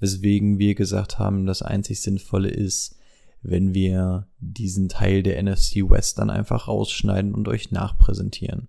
weswegen 0.00 0.58
wir 0.58 0.74
gesagt 0.74 1.18
haben, 1.18 1.46
das 1.46 1.60
einzig 1.60 2.00
Sinnvolle 2.00 2.48
ist, 2.48 2.96
wenn 3.42 3.74
wir 3.74 4.26
diesen 4.40 4.88
Teil 4.88 5.22
der 5.22 5.40
NFC 5.42 5.88
West 5.88 6.18
dann 6.18 6.30
einfach 6.30 6.68
rausschneiden 6.68 7.34
und 7.34 7.48
euch 7.48 7.70
nachpräsentieren. 7.70 8.68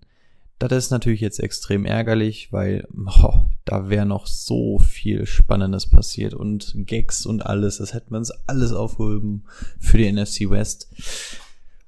Das 0.58 0.72
ist 0.72 0.90
natürlich 0.90 1.20
jetzt 1.20 1.40
extrem 1.40 1.84
ärgerlich, 1.86 2.52
weil 2.52 2.86
oh, 3.22 3.46
da 3.64 3.88
wäre 3.88 4.06
noch 4.06 4.26
so 4.26 4.78
viel 4.78 5.26
Spannendes 5.26 5.88
passiert 5.88 6.34
und 6.34 6.74
Gags 6.86 7.24
und 7.24 7.44
alles. 7.44 7.78
Das 7.78 7.94
hätten 7.94 8.12
wir 8.12 8.18
uns 8.18 8.30
alles 8.46 8.72
aufgehoben 8.72 9.44
für 9.80 9.98
die 9.98 10.12
NFC 10.12 10.50
West. 10.50 10.88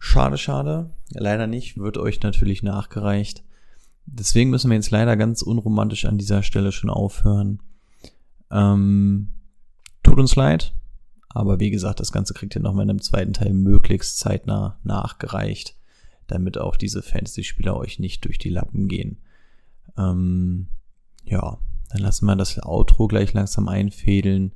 Schade, 0.07 0.39
schade. 0.39 0.91
Leider 1.11 1.47
nicht. 1.47 1.79
Wird 1.79 1.99
euch 1.99 2.23
natürlich 2.23 2.63
nachgereicht. 2.63 3.45
Deswegen 4.07 4.51
müssen 4.51 4.71
wir 4.71 4.77
jetzt 4.77 4.91
leider 4.91 5.17
ganz 5.17 5.43
unromantisch 5.43 6.05
an 6.05 6.19
dieser 6.19 6.43
Stelle 6.43 6.73
schon 6.73 6.91
aufhören. 6.91 7.61
Ähm, 8.51 9.31
tut 10.03 10.19
uns 10.19 10.37
leid. 10.37 10.75
Aber 11.29 11.61
wie 11.61 11.71
gesagt, 11.71 12.01
das 12.01 12.13
Ganze 12.13 12.35
kriegt 12.35 12.55
ihr 12.55 12.63
nochmal 12.63 12.85
in 12.85 12.91
einem 12.91 13.03
zweiten 13.03 13.33
Teil 13.33 13.53
möglichst 13.53 14.19
zeitnah 14.19 14.79
nachgereicht 14.85 15.77
damit 16.27 16.59
auch 16.59 16.77
diese 16.77 17.03
Fantasy-Spieler 17.03 17.77
euch 17.77 17.99
nicht 17.99 18.25
durch 18.25 18.39
die 18.39 18.51
Lappen 18.51 18.89
gehen. 18.89 19.19
Ähm, 19.97 20.69
ja, 21.25 21.59
dann 21.91 22.03
lassen 22.03 22.27
wir 22.27 22.37
das 22.37 22.59
Outro 22.65 23.07
gleich 23.07 23.33
langsam 23.33 23.69
einfädeln. 23.69 24.53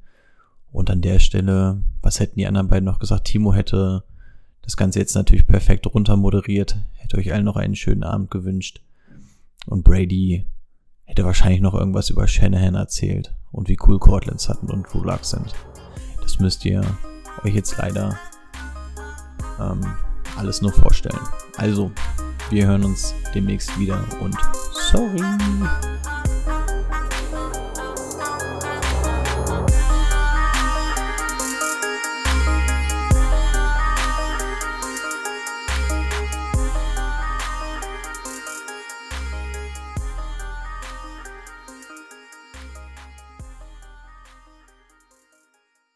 Und 0.73 0.91
an 0.91 1.01
der 1.01 1.19
Stelle, 1.19 1.83
was 2.03 2.21
hätten 2.21 2.39
die 2.39 2.47
anderen 2.47 2.69
beiden 2.69 2.85
noch 2.85 2.99
gesagt? 2.99 3.27
Timo 3.27 3.53
hätte 3.53 4.05
das 4.63 4.77
Ganze 4.77 4.99
jetzt 4.99 5.15
natürlich 5.15 5.47
perfekt 5.47 5.87
runter 5.87 6.17
moderiert, 6.17 6.77
hätte 6.95 7.19
euch 7.19 7.33
allen 7.33 7.45
noch 7.45 7.57
einen 7.57 7.77
schönen 7.77 8.03
Abend 8.03 8.31
gewünscht. 8.31 8.83
Und 9.67 9.85
Brady 9.85 10.47
hätte 11.05 11.25
wahrscheinlich 11.25 11.61
noch 11.61 11.75
irgendwas 11.75 12.11
über 12.11 12.29
Shanahan 12.29 12.75
erzählt 12.75 13.35
und 13.53 13.69
wie 13.69 13.79
cool 13.87 13.99
Cortland 13.99 14.41
Sutton 14.41 14.71
und 14.71 14.85
Drew 14.93 15.03
Luck 15.03 15.25
sind. 15.25 15.55
Das 16.23 16.39
müsst 16.39 16.65
ihr 16.65 16.83
euch 17.45 17.55
jetzt 17.55 17.77
leider 17.79 18.17
ähm, 19.59 19.81
alles 20.37 20.63
nur 20.63 20.73
vorstellen. 20.73 21.19
Also, 21.57 21.91
wir 22.51 22.67
hören 22.67 22.85
uns 22.85 23.15
demnächst 23.35 23.79
wieder 23.79 24.03
und 24.21 24.37
sorry. 24.91 25.21